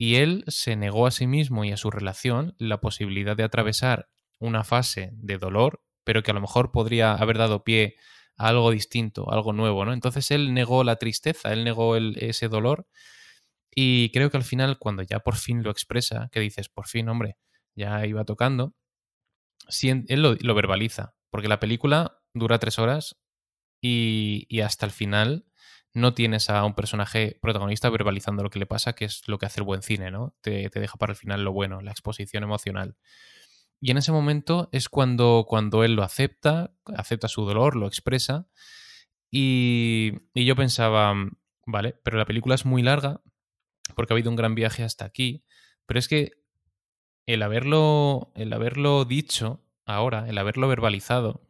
Y 0.00 0.14
él 0.14 0.44
se 0.46 0.76
negó 0.76 1.06
a 1.06 1.10
sí 1.10 1.26
mismo 1.26 1.62
y 1.66 1.72
a 1.72 1.76
su 1.76 1.90
relación 1.90 2.54
la 2.56 2.80
posibilidad 2.80 3.36
de 3.36 3.42
atravesar 3.42 4.08
una 4.38 4.64
fase 4.64 5.10
de 5.12 5.36
dolor, 5.36 5.82
pero 6.04 6.22
que 6.22 6.30
a 6.30 6.34
lo 6.34 6.40
mejor 6.40 6.72
podría 6.72 7.12
haber 7.12 7.36
dado 7.36 7.64
pie 7.64 7.96
a 8.38 8.48
algo 8.48 8.70
distinto, 8.70 9.30
algo 9.30 9.52
nuevo, 9.52 9.84
¿no? 9.84 9.92
Entonces 9.92 10.30
él 10.30 10.54
negó 10.54 10.84
la 10.84 10.96
tristeza, 10.96 11.52
él 11.52 11.64
negó 11.64 11.96
ese 11.96 12.48
dolor 12.48 12.86
y 13.70 14.10
creo 14.12 14.30
que 14.30 14.38
al 14.38 14.42
final, 14.42 14.78
cuando 14.78 15.02
ya 15.02 15.20
por 15.20 15.36
fin 15.36 15.62
lo 15.62 15.70
expresa, 15.70 16.30
que 16.32 16.40
dices, 16.40 16.70
por 16.70 16.86
fin, 16.88 17.06
hombre, 17.10 17.36
ya 17.76 18.06
iba 18.06 18.24
tocando, 18.24 18.74
él 19.82 20.22
lo, 20.22 20.54
verbaliza, 20.54 21.14
porque 21.30 21.48
la 21.48 21.60
película 21.60 22.22
dura 22.32 22.58
tres 22.58 22.78
horas 22.78 23.16
y, 23.82 24.60
hasta 24.62 24.86
el 24.86 24.92
final 24.92 25.44
no 25.92 26.14
tienes 26.14 26.50
a 26.50 26.64
un 26.64 26.74
personaje 26.74 27.38
protagonista 27.42 27.90
verbalizando 27.90 28.42
lo 28.42 28.50
que 28.50 28.58
le 28.58 28.66
pasa, 28.66 28.94
que 28.94 29.06
es 29.06 29.26
lo 29.26 29.38
que 29.38 29.46
hace 29.46 29.60
el 29.60 29.64
buen 29.64 29.82
cine, 29.82 30.10
¿no? 30.10 30.34
Te, 30.40 30.68
deja 30.68 30.96
para 30.96 31.12
el 31.12 31.16
final 31.16 31.42
lo 31.42 31.52
bueno, 31.52 31.80
la 31.80 31.90
exposición 31.90 32.44
emocional. 32.44 32.96
Y 33.80 33.90
en 33.90 33.98
ese 33.98 34.12
momento 34.12 34.68
es 34.72 34.88
cuando, 34.88 35.46
cuando 35.48 35.84
él 35.84 35.94
lo 35.94 36.02
acepta, 36.02 36.72
acepta 36.96 37.28
su 37.28 37.44
dolor, 37.44 37.76
lo 37.76 37.86
expresa. 37.86 38.46
Y, 39.30 40.12
y 40.34 40.44
yo 40.44 40.54
pensaba, 40.54 41.14
vale, 41.66 41.94
pero 42.04 42.18
la 42.18 42.26
película 42.26 42.54
es 42.54 42.66
muy 42.66 42.82
larga, 42.82 43.22
porque 43.94 44.12
ha 44.12 44.16
habido 44.16 44.30
un 44.30 44.36
gran 44.36 44.54
viaje 44.54 44.84
hasta 44.84 45.04
aquí, 45.04 45.44
pero 45.86 45.98
es 45.98 46.08
que 46.08 46.32
el 47.26 47.42
haberlo, 47.42 48.32
el 48.34 48.52
haberlo 48.52 49.04
dicho 49.04 49.64
ahora, 49.86 50.28
el 50.28 50.38
haberlo 50.38 50.68
verbalizado, 50.68 51.48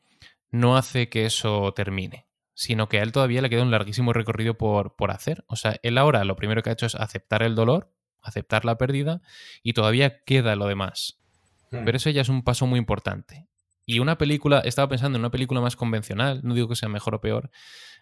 no 0.50 0.76
hace 0.76 1.08
que 1.08 1.26
eso 1.26 1.72
termine, 1.74 2.26
sino 2.54 2.88
que 2.88 2.98
a 2.98 3.02
él 3.02 3.12
todavía 3.12 3.42
le 3.42 3.50
queda 3.50 3.62
un 3.62 3.70
larguísimo 3.70 4.12
recorrido 4.12 4.54
por, 4.54 4.96
por 4.96 5.10
hacer. 5.10 5.44
O 5.46 5.56
sea, 5.56 5.76
él 5.82 5.98
ahora 5.98 6.24
lo 6.24 6.36
primero 6.36 6.62
que 6.62 6.70
ha 6.70 6.74
hecho 6.74 6.86
es 6.86 6.94
aceptar 6.94 7.42
el 7.42 7.54
dolor, 7.54 7.92
aceptar 8.22 8.64
la 8.64 8.76
pérdida, 8.78 9.22
y 9.62 9.72
todavía 9.72 10.22
queda 10.24 10.56
lo 10.56 10.66
demás. 10.66 11.20
Hmm. 11.70 11.84
Pero 11.84 11.96
eso 11.96 12.10
ya 12.10 12.22
es 12.22 12.28
un 12.28 12.42
paso 12.42 12.66
muy 12.66 12.78
importante. 12.78 13.48
Y 13.86 13.98
una 13.98 14.18
película, 14.18 14.60
estaba 14.60 14.88
pensando 14.88 15.16
en 15.16 15.22
una 15.22 15.30
película 15.30 15.60
más 15.60 15.74
convencional, 15.74 16.40
no 16.44 16.54
digo 16.54 16.68
que 16.68 16.76
sea 16.76 16.88
mejor 16.88 17.14
o 17.14 17.20
peor, 17.20 17.50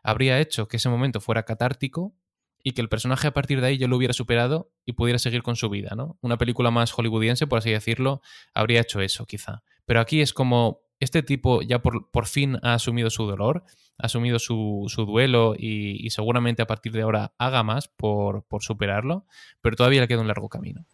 habría 0.03 0.39
hecho 0.39 0.69
que 0.69 0.77
ese 0.77 0.89
momento 0.89 1.21
fuera 1.21 1.45
catártico 1.45 2.15
y 2.63 2.73
que 2.73 2.81
el 2.81 2.89
personaje 2.89 3.29
a 3.29 3.33
partir 3.33 3.61
de 3.61 3.69
ahí 3.69 3.79
yo 3.79 3.89
lo 3.89 3.97
hubiera 3.97 4.13
superado 4.13 4.71
y 4.85 4.93
pudiera 4.93 5.19
seguir 5.19 5.43
con 5.43 5.57
su 5.57 5.71
vida, 5.71 5.95
¿no? 5.97 6.19
Una 6.21 6.37
película 6.37 6.71
más 6.71 6.93
hollywoodiense, 6.93 7.47
por 7.47 7.59
así 7.59 7.71
decirlo, 7.71 8.21
habría 8.53 8.81
hecho 8.81 9.01
eso, 9.01 9.25
quizá. 9.27 9.63
Pero 9.87 10.01
aquí 10.01 10.21
es 10.21 10.33
como 10.33 10.81
este 11.01 11.23
tipo 11.23 11.63
ya 11.63 11.81
por, 11.81 12.11
por 12.11 12.27
fin 12.27 12.59
ha 12.63 12.75
asumido 12.75 13.11
su 13.11 13.27
dolor, 13.27 13.65
ha 13.99 14.07
asumido 14.07 14.39
su, 14.39 14.85
su 14.89 15.05
duelo 15.05 15.55
y, 15.59 16.09
seguramente 16.11 16.63
a 16.63 16.67
partir 16.67 16.93
de 16.93 17.03
ahora 17.03 17.33
haga 17.39 17.63
más 17.63 17.89
por, 17.89 18.45
por, 18.45 18.63
superarlo, 18.63 19.27
pero 19.61 19.77
todavía 19.77 20.01
le 20.01 20.09
queda 20.09 20.21
un 20.21 20.29
largo 20.29 20.49
camino. 20.49 20.85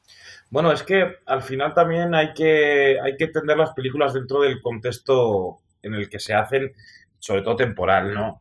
Bueno, 0.51 0.73
es 0.73 0.83
que 0.83 1.17
al 1.27 1.43
final 1.43 1.75
también 1.75 2.15
hay 2.15 2.33
que, 2.33 2.99
hay 3.01 3.17
que 3.17 3.25
entender 3.25 3.57
las 3.57 3.73
películas 3.73 4.15
dentro 4.15 4.41
del 4.41 4.61
contexto 4.61 5.61
en 5.83 5.95
el 5.95 6.09
que 6.09 6.19
se 6.19 6.35
hacen, 6.35 6.73
sobre 7.19 7.43
todo 7.43 7.57
temporal, 7.57 8.15
¿no? 8.15 8.41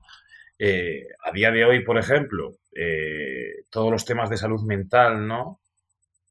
Eh, 0.58 1.08
a 1.26 1.32
día 1.32 1.52
de 1.52 1.66
hoy, 1.66 1.84
por 1.84 1.98
ejemplo, 1.98 2.56
eh, 2.74 3.66
todos 3.70 3.92
los 3.92 4.06
temas 4.06 4.30
de 4.30 4.38
salud 4.38 4.62
mental, 4.64 5.28
¿no? 5.28 5.60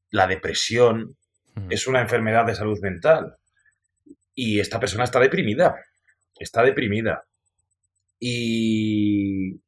La 0.09 0.27
depresión 0.27 1.15
es 1.69 1.87
una 1.87 2.01
enfermedad 2.01 2.45
de 2.45 2.55
salud 2.55 2.79
mental. 2.81 3.35
Y 4.33 4.59
esta 4.59 4.79
persona 4.79 5.03
está 5.03 5.19
deprimida. 5.19 5.75
Está 6.37 6.63
deprimida. 6.63 7.25
Y, 8.25 9.59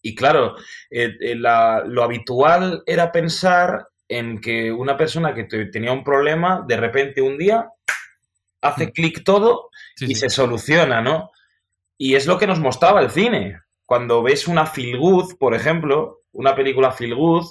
y 0.00 0.14
claro, 0.14 0.54
eh, 0.88 1.34
lo 1.34 2.04
habitual 2.04 2.84
era 2.86 3.10
pensar 3.10 3.88
en 4.06 4.40
que 4.40 4.70
una 4.70 4.96
persona 4.96 5.34
que 5.34 5.44
tenía 5.44 5.90
un 5.90 6.04
problema, 6.04 6.64
de 6.64 6.76
repente 6.76 7.20
un 7.20 7.36
día 7.36 7.70
hace 8.60 8.92
clic 8.92 9.24
todo 9.24 9.70
y 9.98 10.14
se 10.14 10.30
soluciona, 10.30 11.00
¿no? 11.00 11.32
Y 11.98 12.14
es 12.14 12.26
lo 12.26 12.38
que 12.38 12.46
nos 12.46 12.60
mostraba 12.60 13.00
el 13.00 13.10
cine. 13.10 13.58
Cuando 13.84 14.22
ves 14.22 14.46
una 14.46 14.64
feel 14.64 14.96
good, 14.96 15.36
por 15.36 15.52
ejemplo, 15.52 16.20
una 16.30 16.54
película 16.54 16.92
feel 16.92 17.16
good, 17.16 17.46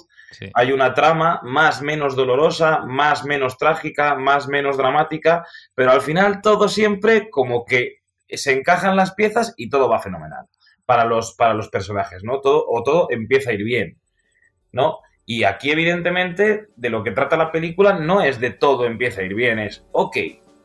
hay 0.54 0.72
una 0.72 0.94
trama 0.94 1.40
más 1.42 1.82
menos 1.82 2.16
dolorosa, 2.16 2.86
más 2.86 3.26
menos 3.26 3.58
trágica, 3.58 4.14
más 4.14 4.48
menos 4.48 4.78
dramática, 4.78 5.44
pero 5.74 5.90
al 5.90 6.00
final 6.00 6.40
todo 6.40 6.70
siempre 6.70 7.28
como 7.28 7.66
que 7.66 7.98
se 8.26 8.52
encajan 8.52 8.96
las 8.96 9.12
piezas 9.12 9.52
y 9.58 9.68
todo 9.68 9.90
va 9.90 10.00
fenomenal 10.00 10.46
para 10.86 11.04
los, 11.04 11.34
para 11.34 11.54
los 11.54 11.68
personajes, 11.68 12.22
¿no? 12.24 12.40
Todo, 12.40 12.64
o 12.68 12.82
todo 12.82 13.08
empieza 13.10 13.50
a 13.50 13.54
ir 13.54 13.64
bien, 13.64 13.98
¿no? 14.72 14.98
Y 15.26 15.44
aquí, 15.44 15.70
evidentemente, 15.70 16.68
de 16.76 16.90
lo 16.90 17.02
que 17.02 17.12
trata 17.12 17.36
la 17.36 17.50
película 17.50 17.98
no 17.98 18.20
es 18.20 18.40
de 18.40 18.50
todo 18.50 18.84
empieza 18.84 19.22
a 19.22 19.24
ir 19.24 19.34
bien, 19.34 19.58
es, 19.58 19.84
ok, 19.92 20.16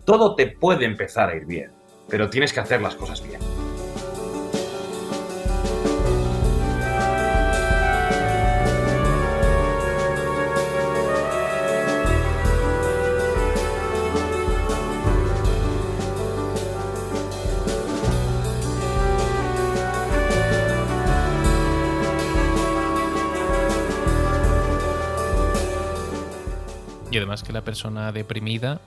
todo 0.05 0.35
te 0.35 0.47
puede 0.47 0.85
empezar 0.85 1.29
a 1.29 1.35
ir 1.35 1.45
bien, 1.45 1.71
pero 2.09 2.29
tienes 2.29 2.51
que 2.51 2.59
hacer 2.59 2.81
las 2.81 2.95
cosas 2.95 3.25
bien. 3.25 3.39
Además 27.19 27.43
que 27.43 27.53
la 27.53 27.63
persona 27.63 28.11
deprimida 28.11 28.81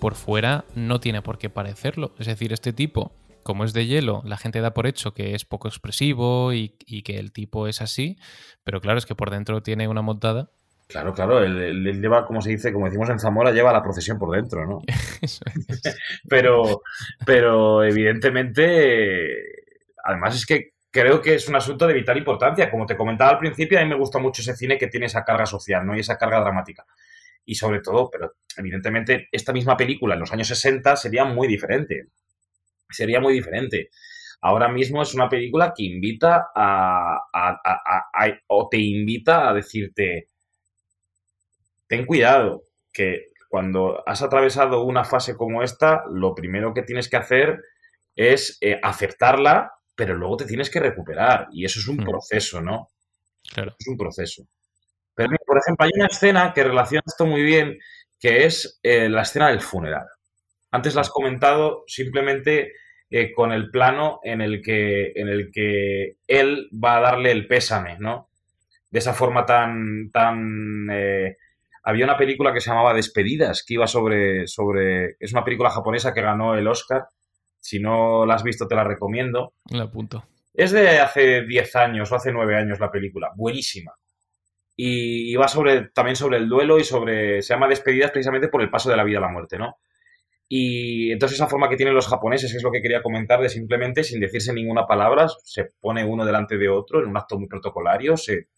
por 0.00 0.14
fuera 0.14 0.64
no 0.74 1.00
tiene 1.00 1.22
por 1.22 1.38
qué 1.38 1.50
parecerlo. 1.50 2.12
Es 2.18 2.26
decir, 2.26 2.52
este 2.52 2.72
tipo, 2.72 3.12
como 3.42 3.64
es 3.64 3.72
de 3.72 3.86
hielo, 3.86 4.22
la 4.24 4.36
gente 4.36 4.60
da 4.60 4.74
por 4.74 4.86
hecho 4.86 5.14
que 5.14 5.34
es 5.34 5.44
poco 5.44 5.68
expresivo 5.68 6.52
y, 6.52 6.70
que 7.04 7.18
el 7.18 7.32
tipo 7.32 7.68
es 7.68 7.80
así, 7.80 8.18
pero 8.64 8.80
claro, 8.80 8.98
es 8.98 9.06
que 9.06 9.14
por 9.14 9.30
dentro 9.30 9.62
tiene 9.62 9.88
una 9.88 10.02
montada. 10.02 10.50
Claro, 10.88 11.14
claro, 11.14 11.42
él, 11.42 12.00
lleva, 12.00 12.26
como 12.26 12.42
se 12.42 12.50
dice, 12.50 12.72
como 12.72 12.86
decimos 12.86 13.08
en 13.08 13.18
Zamora, 13.18 13.52
lleva 13.52 13.72
la 13.72 13.82
procesión 13.82 14.18
por 14.18 14.34
dentro, 14.36 14.66
¿no? 14.66 14.82
pero, 16.28 16.82
pero 17.24 17.82
evidentemente, 17.82 19.30
además 20.04 20.36
es 20.36 20.44
que 20.44 20.74
creo 20.90 21.22
que 21.22 21.34
es 21.34 21.48
un 21.48 21.56
asunto 21.56 21.86
de 21.86 21.94
vital 21.94 22.18
importancia. 22.18 22.70
Como 22.70 22.86
te 22.86 22.96
comentaba 22.96 23.30
al 23.30 23.38
principio, 23.38 23.78
a 23.78 23.82
mí 23.82 23.88
me 23.88 23.96
gusta 23.96 24.18
mucho 24.18 24.42
ese 24.42 24.54
cine 24.54 24.78
que 24.78 24.88
tiene 24.88 25.06
esa 25.06 25.24
carga 25.24 25.46
social, 25.46 25.86
¿no? 25.86 25.96
Y 25.96 26.00
esa 26.00 26.18
carga 26.18 26.40
dramática 26.40 26.84
y 27.44 27.54
sobre 27.54 27.80
todo, 27.80 28.10
pero 28.10 28.34
evidentemente 28.56 29.28
esta 29.32 29.52
misma 29.52 29.76
película 29.76 30.14
en 30.14 30.20
los 30.20 30.32
años 30.32 30.48
60 30.48 30.96
sería 30.96 31.24
muy 31.24 31.48
diferente. 31.48 32.08
Sería 32.90 33.20
muy 33.20 33.34
diferente. 33.34 33.90
Ahora 34.40 34.68
mismo 34.68 35.02
es 35.02 35.14
una 35.14 35.28
película 35.28 35.72
que 35.74 35.84
invita 35.84 36.48
a, 36.54 37.18
o 38.48 38.68
te 38.68 38.78
invita 38.78 39.48
a 39.48 39.54
decirte, 39.54 40.28
ten 41.86 42.04
cuidado, 42.04 42.64
que 42.92 43.28
cuando 43.48 44.02
has 44.06 44.20
atravesado 44.22 44.82
una 44.84 45.04
fase 45.04 45.36
como 45.36 45.62
esta, 45.62 46.04
lo 46.10 46.34
primero 46.34 46.74
que 46.74 46.82
tienes 46.82 47.08
que 47.08 47.16
hacer 47.16 47.62
es 48.14 48.58
eh, 48.60 48.78
aceptarla, 48.82 49.72
pero 49.94 50.14
luego 50.14 50.36
te 50.36 50.44
tienes 50.44 50.70
que 50.70 50.80
recuperar. 50.80 51.48
Y 51.52 51.64
eso 51.64 51.80
es 51.80 51.88
un 51.88 51.96
hmm. 51.96 52.04
proceso, 52.04 52.60
¿no? 52.60 52.90
Claro. 53.52 53.74
Es 53.78 53.86
un 53.86 53.96
proceso. 53.96 54.46
Pero, 55.14 55.36
por 55.46 55.58
ejemplo, 55.58 55.86
hay 55.86 55.92
una 55.94 56.06
escena 56.06 56.52
que 56.52 56.64
relaciona 56.64 57.02
esto 57.06 57.26
muy 57.26 57.42
bien, 57.42 57.78
que 58.18 58.44
es 58.44 58.80
eh, 58.82 59.08
la 59.08 59.22
escena 59.22 59.48
del 59.48 59.60
funeral. 59.60 60.06
Antes 60.70 60.94
la 60.94 61.02
has 61.02 61.10
comentado 61.10 61.84
simplemente 61.86 62.72
eh, 63.10 63.32
con 63.32 63.52
el 63.52 63.70
plano 63.70 64.20
en 64.24 64.40
el, 64.40 64.60
que, 64.60 65.12
en 65.14 65.28
el 65.28 65.50
que 65.52 66.16
él 66.26 66.68
va 66.72 66.96
a 66.96 67.00
darle 67.00 67.30
el 67.30 67.46
pésame, 67.46 67.96
¿no? 67.98 68.28
De 68.90 68.98
esa 68.98 69.14
forma 69.14 69.46
tan... 69.46 70.10
tan 70.10 70.88
eh, 70.90 71.36
había 71.86 72.06
una 72.06 72.16
película 72.16 72.52
que 72.52 72.60
se 72.60 72.70
llamaba 72.70 72.94
Despedidas, 72.94 73.62
que 73.62 73.74
iba 73.74 73.86
sobre, 73.86 74.46
sobre... 74.46 75.16
Es 75.20 75.32
una 75.32 75.44
película 75.44 75.70
japonesa 75.70 76.14
que 76.14 76.22
ganó 76.22 76.54
el 76.54 76.66
Oscar. 76.66 77.04
Si 77.60 77.78
no 77.78 78.24
la 78.24 78.34
has 78.34 78.42
visto, 78.42 78.66
te 78.66 78.74
la 78.74 78.84
recomiendo. 78.84 79.52
La 79.70 79.84
apunto. 79.84 80.24
Es 80.54 80.72
de 80.72 80.98
hace 80.98 81.42
10 81.42 81.76
años 81.76 82.10
o 82.10 82.16
hace 82.16 82.32
9 82.32 82.56
años 82.56 82.80
la 82.80 82.90
película. 82.90 83.32
Buenísima 83.36 83.92
y 84.76 85.34
va 85.36 85.48
sobre, 85.48 85.88
también 85.90 86.16
sobre 86.16 86.38
el 86.38 86.48
duelo 86.48 86.78
y 86.78 86.84
sobre, 86.84 87.42
se 87.42 87.54
llama 87.54 87.68
despedidas 87.68 88.10
precisamente 88.10 88.48
por 88.48 88.62
el 88.62 88.70
paso 88.70 88.90
de 88.90 88.96
la 88.96 89.04
vida 89.04 89.18
a 89.18 89.22
la 89.22 89.28
muerte, 89.28 89.56
¿no? 89.58 89.76
Y 90.48 91.12
entonces 91.12 91.36
esa 91.36 91.46
forma 91.46 91.68
que 91.68 91.76
tienen 91.76 91.94
los 91.94 92.08
japoneses, 92.08 92.54
es 92.54 92.62
lo 92.62 92.70
que 92.70 92.82
quería 92.82 93.02
comentar, 93.02 93.40
de 93.40 93.48
simplemente, 93.48 94.04
sin 94.04 94.20
decirse 94.20 94.52
ninguna 94.52 94.86
palabra, 94.86 95.26
se 95.42 95.66
pone 95.80 96.04
uno 96.04 96.24
delante 96.24 96.58
de 96.58 96.68
otro 96.68 97.00
en 97.00 97.08
un 97.08 97.16
acto 97.16 97.38
muy 97.38 97.48
protocolario, 97.48 98.16
se 98.16 98.48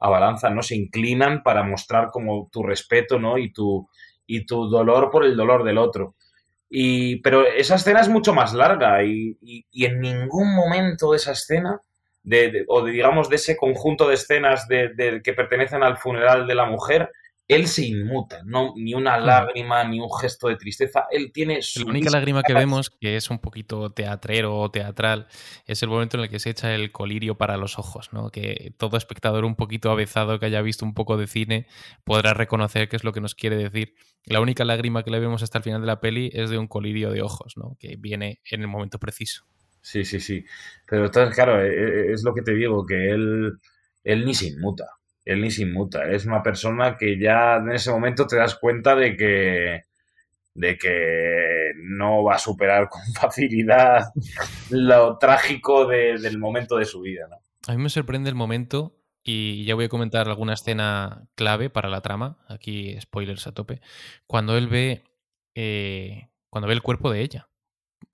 abalanzan, 0.00 0.54
¿no? 0.54 0.62
Se 0.62 0.74
inclinan 0.74 1.42
para 1.42 1.62
mostrar 1.62 2.10
como 2.10 2.48
tu 2.50 2.62
respeto, 2.62 3.18
¿no? 3.18 3.38
Y 3.38 3.52
tu, 3.52 3.88
y 4.26 4.46
tu 4.46 4.68
dolor 4.68 5.10
por 5.10 5.24
el 5.24 5.36
dolor 5.36 5.64
del 5.64 5.78
otro. 5.78 6.16
Y, 6.68 7.16
pero 7.20 7.46
esa 7.46 7.76
escena 7.76 8.00
es 8.00 8.08
mucho 8.08 8.34
más 8.34 8.54
larga 8.54 9.04
y, 9.04 9.36
y 9.40 9.84
en 9.84 10.00
ningún 10.00 10.54
momento 10.54 11.12
de 11.12 11.18
esa 11.18 11.32
escena 11.32 11.82
de, 12.22 12.64
o 12.68 12.84
digamos 12.84 13.28
de 13.28 13.36
ese 13.36 13.56
conjunto 13.56 14.08
de 14.08 14.14
escenas 14.14 14.68
de, 14.68 15.20
que 15.22 15.32
pertenecen 15.32 15.82
al 15.82 15.96
funeral 15.96 16.46
de 16.46 16.54
la 16.54 16.66
mujer, 16.66 17.10
él 17.48 17.66
se 17.66 17.84
inmuta, 17.84 18.40
no 18.44 18.72
ni 18.76 18.94
una 18.94 19.18
lágrima, 19.18 19.84
ni 19.84 20.00
un 20.00 20.10
gesto 20.10 20.48
de 20.48 20.56
tristeza. 20.56 21.06
Él 21.10 21.32
tiene 21.32 21.60
su. 21.60 21.80
La 21.80 21.90
única 21.90 22.10
lágrima 22.10 22.42
que 22.42 22.54
vemos, 22.54 22.88
que 22.88 23.16
es 23.16 23.28
un 23.30 23.40
poquito 23.40 23.90
teatrero 23.90 24.56
o 24.56 24.70
teatral, 24.70 25.26
es 25.66 25.82
el 25.82 25.90
momento 25.90 26.16
en 26.16 26.22
el 26.22 26.30
que 26.30 26.38
se 26.38 26.50
echa 26.50 26.74
el 26.74 26.92
colirio 26.92 27.36
para 27.36 27.56
los 27.56 27.78
ojos, 27.78 28.12
¿no? 28.12 28.30
Que 28.30 28.72
todo 28.78 28.96
espectador 28.96 29.44
un 29.44 29.56
poquito 29.56 29.90
avezado 29.90 30.38
que 30.38 30.46
haya 30.46 30.62
visto 30.62 30.84
un 30.84 30.94
poco 30.94 31.16
de 31.16 31.26
cine 31.26 31.66
podrá 32.04 32.32
reconocer 32.32 32.88
qué 32.88 32.96
es 32.96 33.04
lo 33.04 33.12
que 33.12 33.20
nos 33.20 33.34
quiere 33.34 33.56
decir. 33.56 33.94
La 34.24 34.40
única 34.40 34.64
lágrima 34.64 35.02
que 35.02 35.10
le 35.10 35.20
vemos 35.20 35.42
hasta 35.42 35.58
el 35.58 35.64
final 35.64 35.80
de 35.80 35.88
la 35.88 36.00
peli 36.00 36.30
es 36.32 36.48
de 36.48 36.58
un 36.58 36.68
colirio 36.68 37.10
de 37.10 37.22
ojos, 37.22 37.54
¿no? 37.56 37.76
Que 37.78 37.96
viene 37.98 38.40
en 38.50 38.62
el 38.62 38.68
momento 38.68 38.98
preciso. 38.98 39.44
Sí, 39.82 40.04
sí, 40.04 40.20
sí. 40.20 40.44
Pero 40.86 41.10
claro, 41.10 41.62
e, 41.62 41.68
e, 41.68 42.12
es 42.12 42.24
lo 42.24 42.32
que 42.32 42.42
te 42.42 42.54
digo, 42.54 42.86
que 42.86 43.10
él, 43.10 43.58
él 44.04 44.24
ni 44.24 44.34
se 44.34 44.46
inmuta 44.46 44.86
él 45.24 45.40
ni 45.40 45.50
se 45.50 45.62
inmuta. 45.62 46.10
Es 46.10 46.26
una 46.26 46.42
persona 46.42 46.96
que 46.96 47.18
ya 47.18 47.56
en 47.56 47.72
ese 47.72 47.90
momento 47.90 48.26
te 48.26 48.36
das 48.36 48.56
cuenta 48.56 48.94
de 48.94 49.16
que, 49.16 49.82
de 50.54 50.78
que 50.78 51.72
no 51.76 52.24
va 52.24 52.36
a 52.36 52.38
superar 52.38 52.88
con 52.88 53.02
facilidad 53.14 54.06
lo 54.70 55.18
trágico 55.18 55.86
del 55.86 56.38
momento 56.38 56.76
de 56.76 56.84
su 56.84 57.00
vida. 57.00 57.26
¿no? 57.28 57.36
A 57.66 57.76
mí 57.76 57.82
me 57.82 57.90
sorprende 57.90 58.30
el 58.30 58.36
momento, 58.36 58.98
y 59.24 59.64
ya 59.64 59.76
voy 59.76 59.84
a 59.84 59.88
comentar 59.88 60.28
alguna 60.28 60.54
escena 60.54 61.28
clave 61.36 61.70
para 61.70 61.88
la 61.88 62.00
trama, 62.00 62.38
aquí 62.48 62.98
spoilers 63.00 63.46
a 63.46 63.52
tope, 63.52 63.80
cuando 64.26 64.56
él 64.56 64.66
ve, 64.66 65.04
eh, 65.54 66.28
cuando 66.50 66.66
ve 66.66 66.74
el 66.74 66.82
cuerpo 66.82 67.10
de 67.10 67.20
ella. 67.20 67.48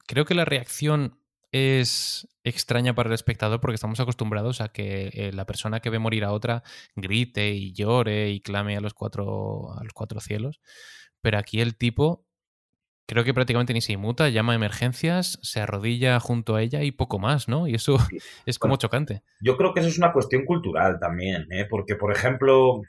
Creo 0.07 0.25
que 0.27 0.35
la 0.35 0.45
reacción 0.45 1.19
es 1.53 2.29
extraña 2.45 2.95
para 2.95 3.09
el 3.09 3.15
espectador 3.15 3.61
porque 3.61 3.75
estamos 3.75 4.01
acostumbrados 4.01 4.61
a 4.61 4.69
que 4.69 5.11
eh, 5.13 5.33
la 5.33 5.47
persona 5.47 5.81
que 5.81 5.91
ve 5.91 5.99
morir 5.99 6.25
a 6.25 6.33
otra 6.33 6.63
grite 6.97 7.51
y 7.51 7.73
llore 7.73 8.31
y 8.31 8.41
clame 8.41 8.77
a 8.77 8.81
los 8.81 8.95
cuatro, 8.95 9.73
a 9.79 9.83
los 9.83 9.93
cuatro 9.93 10.21
cielos. 10.21 10.61
Pero 11.21 11.39
aquí 11.39 11.61
el 11.61 11.77
tipo 11.77 12.29
creo 13.09 13.25
que 13.25 13.33
prácticamente 13.33 13.73
ni 13.73 13.81
se 13.81 13.95
inmuta, 13.95 14.29
llama 14.29 14.53
a 14.53 14.57
emergencias, 14.57 15.39
se 15.43 15.61
arrodilla 15.61 16.21
junto 16.21 16.55
a 16.55 16.63
ella 16.63 16.83
y 16.83 16.93
poco 16.93 17.19
más, 17.19 17.49
¿no? 17.49 17.67
Y 17.67 17.75
eso 17.75 17.97
es 18.47 18.59
como 18.59 18.77
chocante. 18.77 19.23
Yo 19.41 19.57
creo 19.57 19.73
que 19.73 19.81
eso 19.81 19.89
es 19.89 19.99
una 19.99 20.13
cuestión 20.13 20.45
cultural 20.45 20.99
también, 21.01 21.47
¿eh? 21.51 21.67
porque, 21.69 21.97
por 21.97 22.13
ejemplo, 22.13 22.83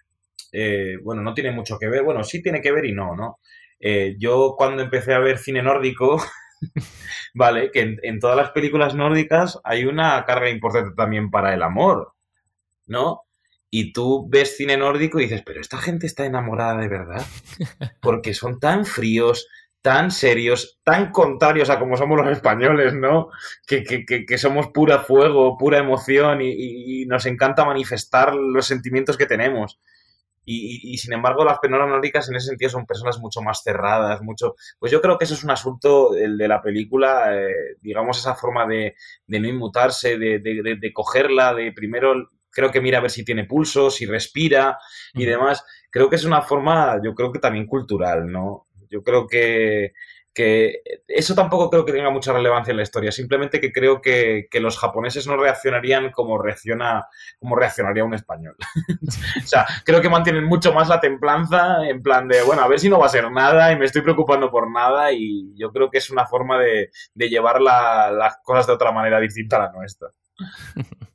eh, 0.52 0.98
bueno, 1.04 1.22
no 1.22 1.34
tiene 1.34 1.52
mucho 1.52 1.80
que 1.80 1.88
ver, 1.88 2.04
bueno, 2.04 2.24
sí 2.24 2.44
tiene 2.44 2.62
que 2.62 2.74
ver 2.74 2.86
y 2.86 2.92
no, 2.92 3.16
¿no? 3.16 3.40
Eh, 3.80 4.18
yo 4.20 4.56
cuando 4.58 4.84
empecé 4.84 5.14
a 5.14 5.20
ver 5.20 5.38
cine 5.38 5.64
nórdico, 5.64 6.18
vale, 7.34 7.72
que 7.72 7.98
en, 8.02 8.20
todas 8.20 8.38
las 8.38 8.52
películas 8.52 8.96
nórdicas 8.96 9.60
hay 9.64 9.86
una 9.86 10.24
carga 10.26 10.50
importante 10.50 10.96
también 10.96 11.32
para 11.32 11.54
el 11.54 11.64
amor, 11.64 12.14
¿no? 12.86 13.24
Y 13.72 13.94
tú 13.94 14.28
ves 14.30 14.58
cine 14.58 14.78
nórdico 14.78 15.20
y 15.20 15.24
dices, 15.24 15.44
pero 15.46 15.62
esta 15.62 15.78
gente 15.78 16.08
está 16.08 16.26
enamorada 16.26 16.78
de 16.78 16.88
verdad, 16.88 17.26
porque 18.02 18.34
son 18.34 18.60
tan 18.60 18.86
fríos, 18.86 19.48
tan 19.82 20.12
serios, 20.12 20.80
tan 20.84 21.12
contrarios 21.12 21.70
a 21.70 21.80
como 21.80 21.96
somos 21.96 22.18
los 22.18 22.30
españoles, 22.30 22.94
¿no? 22.94 23.30
Que, 23.66 23.84
que, 23.84 24.38
somos 24.38 24.68
pura 24.74 25.00
fuego, 25.00 25.58
pura 25.58 25.78
emoción 25.78 26.40
y, 26.42 27.06
nos 27.06 27.26
encanta 27.26 27.66
manifestar 27.66 28.36
los 28.36 28.66
sentimientos 28.66 29.18
que 29.18 29.26
tenemos. 29.26 29.80
Y, 30.52 30.98
sin 30.98 31.14
embargo, 31.14 31.46
las 31.46 31.60
penoras 31.60 31.88
nórdicas 31.88 32.28
en 32.28 32.36
ese 32.36 32.48
sentido 32.48 32.72
son 32.72 32.88
personas 32.88 33.20
mucho 33.20 33.40
más 33.42 33.62
cerradas, 33.62 34.24
mucho... 34.24 34.56
Pues 34.80 34.92
yo 34.92 35.00
creo 35.00 35.16
que 35.16 35.26
eso 35.26 35.36
es 35.36 35.44
un 35.44 35.52
asunto 35.52 36.16
el 36.16 36.40
de 36.40 36.48
la 36.48 36.60
película, 36.60 37.38
eh, 37.38 37.76
digamos, 37.82 38.18
esa 38.18 38.34
forma 38.34 38.66
de, 38.66 38.96
no 39.28 39.48
inmutarse, 39.48 40.18
de, 40.18 40.40
de, 40.40 40.94
cogerla, 40.94 41.54
de 41.54 41.72
primero 41.72 42.32
creo 42.50 42.72
que 42.72 42.82
mira 42.82 42.98
a 42.98 43.02
ver 43.02 43.12
si 43.12 43.24
tiene 43.24 43.46
pulso, 43.46 43.92
si 43.92 44.08
respira 44.08 44.80
y 45.14 45.24
demás. 45.26 45.64
Creo 45.92 46.10
que 46.10 46.16
es 46.16 46.26
una 46.26 46.42
forma, 46.42 47.00
yo 47.04 47.14
creo 47.14 47.32
que 47.32 47.38
también 47.38 47.68
cultural, 47.68 48.32
¿no? 48.32 48.66
Yo 48.90 49.04
creo 49.04 49.28
que, 49.28 49.94
eso 51.08 51.36
tampoco 51.36 51.70
creo 51.70 51.86
que 51.86 51.92
tenga 51.92 52.10
mucha 52.10 52.34
relevancia 52.34 52.72
en 52.72 52.78
la 52.78 52.84
historia, 52.84 53.12
simplemente 53.12 53.60
que 53.60 53.72
creo 53.72 54.02
que, 54.02 54.48
los 54.54 54.78
japoneses 54.78 55.26
no 55.28 55.38
reaccionarían 55.38 56.12
como 56.12 56.38
reacciona 56.38 57.08
como 57.40 57.56
reaccionaría 57.56 58.04
un 58.04 58.14
español. 58.14 58.56
o 59.44 59.48
sea, 59.48 59.66
creo 59.86 60.02
que 60.02 60.10
mantienen 60.10 60.44
mucho 60.44 60.74
más 60.74 60.90
la 60.90 61.00
templanza 61.00 61.88
en 61.88 62.02
plan 62.02 62.28
de, 62.28 62.42
bueno, 62.44 62.62
a 62.62 62.68
ver 62.68 62.80
si 62.80 62.90
no 62.90 63.00
va 63.00 63.06
a 63.06 63.10
ser 63.10 63.32
nada 63.32 63.72
y 63.72 63.78
me 63.78 63.86
estoy 63.86 64.02
preocupando 64.02 64.52
por 64.52 64.70
nada 64.70 65.12
y 65.12 65.54
yo 65.56 65.72
creo 65.72 65.90
que 65.90 65.98
es 65.98 66.10
una 66.10 66.26
forma 66.26 66.60
de, 66.60 66.90
llevar 67.16 67.62
las 67.62 68.38
cosas 68.44 68.68
de 68.68 68.74
otra 68.74 68.92
manera 68.92 69.20
distinta 69.20 69.58
a 69.58 69.68
la 69.68 69.72
nuestra. 69.72 70.10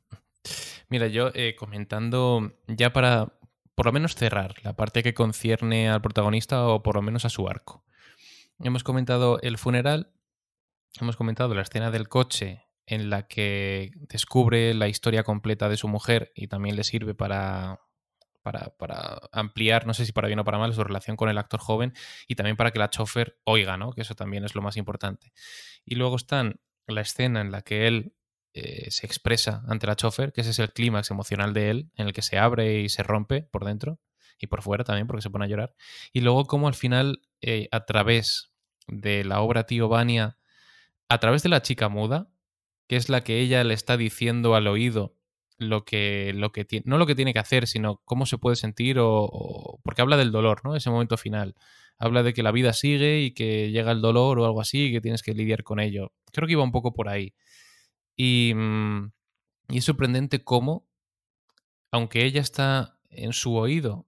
Mira, 0.89 1.07
yo 1.07 1.31
eh, 1.33 1.55
comentando 1.57 2.51
ya 2.67 2.93
para 2.93 3.33
por 3.75 3.87
lo 3.87 3.91
menos 3.91 4.15
cerrar 4.15 4.55
la 4.63 4.73
parte 4.73 5.03
que 5.03 5.13
concierne 5.13 5.89
al 5.89 6.01
protagonista 6.01 6.65
o 6.67 6.81
por 6.81 6.95
lo 6.95 7.01
menos 7.01 7.25
a 7.25 7.29
su 7.29 7.47
arco. 7.47 7.83
Hemos 8.59 8.83
comentado 8.83 9.39
el 9.41 9.57
funeral, 9.57 10.13
hemos 11.01 11.17
comentado 11.17 11.53
la 11.53 11.61
escena 11.61 11.91
del 11.91 12.07
coche 12.07 12.63
en 12.85 13.09
la 13.09 13.27
que 13.27 13.91
descubre 14.09 14.73
la 14.73 14.87
historia 14.87 15.23
completa 15.23 15.67
de 15.67 15.77
su 15.77 15.87
mujer 15.87 16.31
y 16.35 16.47
también 16.47 16.77
le 16.77 16.85
sirve 16.85 17.15
para, 17.15 17.81
para, 18.43 19.19
ampliar, 19.33 19.85
no 19.85 19.93
sé 19.93 20.05
si 20.05 20.13
para 20.13 20.27
bien 20.27 20.39
o 20.39 20.45
para 20.45 20.57
mal, 20.57 20.73
su 20.73 20.83
relación 20.83 21.17
con 21.17 21.27
el 21.27 21.37
actor 21.37 21.59
joven 21.59 21.93
y 22.27 22.35
también 22.35 22.55
para 22.55 22.71
que 22.71 22.79
la 22.79 22.89
chofer 22.89 23.39
oiga, 23.43 23.75
¿no? 23.75 23.91
Que 23.91 24.01
eso 24.01 24.15
también 24.15 24.45
es 24.45 24.55
lo 24.55 24.61
más 24.61 24.77
importante. 24.77 25.33
Y 25.83 25.95
luego 25.95 26.15
están 26.15 26.61
la 26.87 27.01
escena 27.01 27.41
en 27.41 27.51
la 27.51 27.61
que 27.61 27.87
él 27.87 28.15
eh, 28.53 28.89
se 28.89 29.05
expresa 29.05 29.63
ante 29.67 29.87
la 29.87 29.97
chofer, 29.97 30.31
que 30.31 30.41
ese 30.41 30.51
es 30.51 30.59
el 30.59 30.71
clímax 30.71 31.11
emocional 31.11 31.53
de 31.53 31.71
él, 31.71 31.91
en 31.95 32.07
el 32.07 32.13
que 32.13 32.21
se 32.21 32.37
abre 32.37 32.79
y 32.79 32.89
se 32.89 33.03
rompe 33.03 33.41
por 33.41 33.65
dentro 33.65 33.99
y 34.39 34.47
por 34.47 34.61
fuera 34.61 34.83
también, 34.83 35.07
porque 35.07 35.21
se 35.21 35.29
pone 35.29 35.45
a 35.45 35.47
llorar. 35.47 35.75
Y 36.13 36.21
luego 36.21 36.45
como 36.45 36.67
al 36.67 36.73
final, 36.73 37.21
eh, 37.41 37.67
a 37.71 37.85
través 37.85 38.51
de 38.87 39.23
la 39.23 39.41
obra 39.41 39.65
Tío 39.65 39.87
Vania, 39.87 40.37
a 41.09 41.19
través 41.19 41.43
de 41.43 41.49
la 41.49 41.61
chica 41.61 41.89
muda, 41.89 42.29
que 42.87 42.95
es 42.95 43.09
la 43.09 43.21
que 43.21 43.39
ella 43.39 43.63
le 43.63 43.73
está 43.73 43.97
diciendo 43.97 44.55
al 44.55 44.67
oído 44.67 45.15
lo 45.57 45.85
que, 45.85 46.33
lo 46.35 46.51
que 46.51 46.65
tiene, 46.65 46.83
no 46.87 46.97
lo 46.97 47.05
que 47.05 47.15
tiene 47.15 47.33
que 47.33 47.39
hacer, 47.39 47.67
sino 47.67 48.01
cómo 48.05 48.25
se 48.25 48.37
puede 48.37 48.55
sentir 48.55 48.97
o, 48.99 49.79
porque 49.83 50.01
habla 50.01 50.17
del 50.17 50.31
dolor, 50.31 50.61
¿no? 50.63 50.75
Ese 50.75 50.89
momento 50.89 51.17
final. 51.17 51.55
Habla 51.97 52.23
de 52.23 52.33
que 52.33 52.43
la 52.43 52.51
vida 52.51 52.73
sigue 52.73 53.21
y 53.21 53.31
que 53.31 53.71
llega 53.71 53.91
el 53.91 54.01
dolor 54.01 54.39
o 54.39 54.45
algo 54.45 54.59
así 54.61 54.87
y 54.87 54.91
que 54.91 55.01
tienes 55.01 55.23
que 55.23 55.33
lidiar 55.33 55.63
con 55.63 55.79
ello. 55.79 56.11
Creo 56.33 56.45
que 56.45 56.53
iba 56.53 56.63
un 56.63 56.73
poco 56.73 56.93
por 56.93 57.07
ahí. 57.07 57.33
Y, 58.17 58.53
mm, 58.53 59.11
y 59.69 59.77
es 59.77 59.85
sorprendente 59.85 60.43
cómo, 60.43 60.87
aunque 61.91 62.25
ella 62.25 62.41
está 62.41 62.99
en 63.09 63.33
su 63.33 63.55
oído 63.55 64.07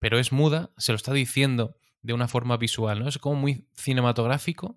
pero 0.00 0.18
es 0.18 0.32
muda, 0.32 0.70
se 0.76 0.92
lo 0.92 0.96
está 0.96 1.12
diciendo 1.12 1.76
de 2.02 2.14
una 2.14 2.26
forma 2.26 2.56
visual, 2.56 2.98
¿no? 2.98 3.08
Es 3.08 3.18
como 3.18 3.36
muy 3.36 3.66
cinematográfico 3.74 4.76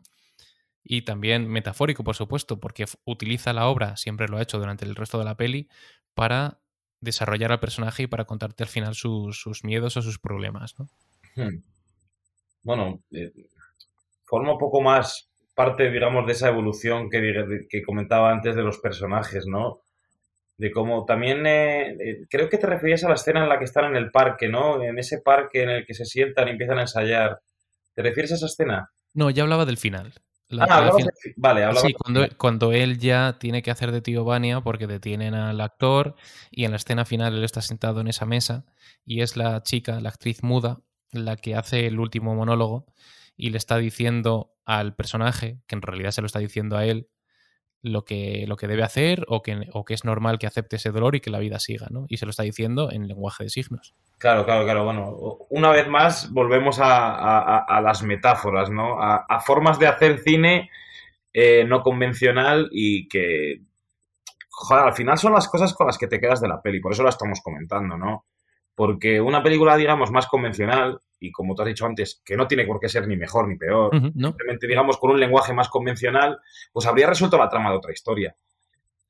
y 0.84 1.04
también 1.04 1.48
metafórico, 1.48 2.04
por 2.04 2.16
supuesto, 2.16 2.60
porque 2.60 2.86
utiliza 3.06 3.54
la 3.54 3.68
obra, 3.68 3.96
siempre 3.96 4.28
lo 4.28 4.38
ha 4.38 4.42
hecho 4.42 4.60
durante 4.60 4.86
el 4.86 4.96
resto 4.96 5.18
de 5.18 5.26
la 5.26 5.38
peli, 5.38 5.70
para 6.14 6.60
desarrollar 7.00 7.52
al 7.52 7.60
personaje 7.60 8.04
y 8.04 8.08
para 8.08 8.26
contarte 8.26 8.64
al 8.64 8.70
final 8.70 8.94
sus, 8.94 9.64
miedos 9.64 9.98
o 9.98 10.02
sus 10.02 10.20
problemas, 10.20 10.78
¿no? 10.78 10.90
Hmm. 11.36 11.64
Bueno, 12.62 13.02
eh, 13.12 13.32
forma 14.26 14.54
un 14.54 14.60
poco 14.60 14.82
más 14.82 15.30
parte, 15.56 15.90
digamos, 15.90 16.26
de 16.26 16.34
esa 16.34 16.50
evolución 16.50 17.10
que, 17.10 17.66
que 17.70 17.84
comentaba 17.84 18.32
antes 18.32 18.56
de 18.56 18.64
los 18.64 18.80
personajes, 18.80 19.46
¿no? 19.46 19.82
De 20.58 20.72
cómo 20.72 21.06
también 21.06 21.46
eh, 21.46 21.92
eh, 21.92 22.26
creo 22.30 22.50
que 22.50 22.58
te 22.58 22.68
referías 22.68 23.04
a 23.04 23.10
la 23.10 23.16
escena 23.16 23.44
en 23.44 23.50
la 23.50 23.58
que 23.58 23.66
están 23.66 23.86
en 23.86 23.96
el 23.96 24.12
parque, 24.12 24.48
¿no? 24.48 24.82
En 24.82 25.00
ese 25.00 25.20
parque 25.20 25.64
en 25.64 25.70
el 25.70 25.86
que 25.86 25.94
se 25.94 26.06
sientan 26.06 26.48
y 26.48 26.52
empiezan 26.52 26.78
a 26.78 26.82
ensayar. 26.82 27.40
¿Te 27.94 28.02
refieres 28.02 28.32
a 28.32 28.36
esa 28.36 28.46
escena? 28.46 28.92
No, 29.14 29.30
ya 29.30 29.44
hablaba 29.44 29.66
del 29.66 29.78
final. 29.78 30.14
ah, 30.60 30.92
vale, 31.38 31.64
hablaba 31.64 31.88
Sí, 31.88 31.94
cuando, 31.94 32.28
cuando, 32.38 32.72
él 32.72 32.98
ya 33.00 33.38
tiene 33.40 33.62
que 33.62 33.72
hacer 33.72 33.92
de 33.92 34.02
tío 34.02 34.24
Vania 34.26 34.62
porque 34.62 34.88
detienen 34.88 35.34
al 35.34 35.60
actor 35.62 36.16
y 36.52 36.66
en 36.66 36.72
la 36.72 36.78
escena 36.78 37.06
final 37.06 37.36
él 37.36 37.44
está 37.44 37.62
sentado 37.62 38.02
en 38.02 38.08
esa 38.08 38.26
mesa 38.26 38.66
y 39.06 39.22
es 39.22 39.36
la 39.36 39.62
chica, 39.64 40.00
la 40.00 40.10
actriz 40.10 40.44
muda, 40.44 40.82
la 41.12 41.36
que 41.36 41.56
hace 41.56 41.86
el 41.88 42.00
último 42.00 42.36
monólogo 42.36 42.86
y 43.36 43.50
le 43.50 43.58
está 43.58 43.78
diciendo 43.78 44.54
al 44.66 44.96
personaje, 44.96 45.60
que 45.68 45.76
en 45.76 45.82
realidad 45.82 46.12
se 46.12 46.22
lo 46.22 46.28
está 46.28 46.40
diciendo 46.40 46.78
a 46.78 46.86
él, 46.86 47.10
lo 47.84 48.06
que, 48.06 48.46
lo 48.48 48.56
que 48.56 48.68
debe 48.68 48.82
hacer 48.82 49.26
o 49.28 49.44
que, 49.44 49.68
o 49.74 49.84
que 49.84 49.94
es 49.94 50.06
normal 50.06 50.40
que 50.40 50.48
acepte 50.48 50.78
ese 50.78 50.90
dolor 50.90 51.16
y 51.16 51.20
que 51.20 51.30
la 51.30 51.40
vida 51.40 51.60
siga, 51.60 51.88
¿no? 51.92 52.06
Y 52.08 52.18
se 52.18 52.26
lo 52.26 52.32
está 52.32 52.44
diciendo 52.44 52.90
en 52.92 53.08
lenguaje 53.08 53.44
de 53.44 53.50
signos. 53.50 53.94
Claro, 54.18 54.46
claro, 54.46 54.64
claro. 54.64 54.86
Bueno, 54.86 55.18
una 55.50 55.70
vez 55.70 55.88
más 55.90 56.32
volvemos 56.32 56.80
a, 56.82 57.82
las 57.84 58.02
metáforas, 58.04 58.70
¿no? 58.70 59.02
A, 59.02 59.40
formas 59.42 59.78
de 59.80 59.88
hacer 59.88 60.20
cine 60.20 60.72
eh, 61.34 61.66
no 61.68 61.82
convencional 61.82 62.70
y 62.72 63.08
que, 63.10 63.60
joder, 64.50 64.86
al 64.86 64.94
final 64.94 65.18
son 65.18 65.34
las 65.34 65.50
cosas 65.50 65.74
con 65.74 65.88
las 65.88 65.98
que 65.98 66.08
te 66.08 66.22
quedas 66.22 66.40
de 66.40 66.48
la 66.48 66.62
peli, 66.62 66.80
por 66.80 66.94
eso 66.94 67.04
la 67.04 67.10
estamos 67.10 67.42
comentando, 67.44 67.98
¿no? 67.98 68.26
Porque 68.76 69.22
una 69.22 69.44
película, 69.44 69.78
digamos, 69.78 70.12
más 70.12 70.28
convencional, 70.28 71.00
y 71.20 71.32
como 71.32 71.56
tú 71.56 71.62
has 71.62 71.68
dicho 71.68 71.86
antes, 71.86 72.22
que 72.26 72.36
no 72.36 72.48
tiene 72.48 72.66
por 72.66 72.80
qué 72.80 72.90
ser 72.90 73.08
ni 73.08 73.16
mejor 73.16 73.48
ni 73.48 73.56
peor, 73.56 73.92
simplemente, 73.94 74.68
digamos, 74.68 74.98
con 74.98 75.12
un 75.12 75.20
lenguaje 75.20 75.54
más 75.54 75.70
convencional, 75.70 76.40
pues 76.72 76.86
habría 76.86 77.08
resuelto 77.08 77.38
la 77.38 77.50
trama 77.50 77.70
de 77.70 77.78
otra 77.78 77.94
historia. 77.94 78.36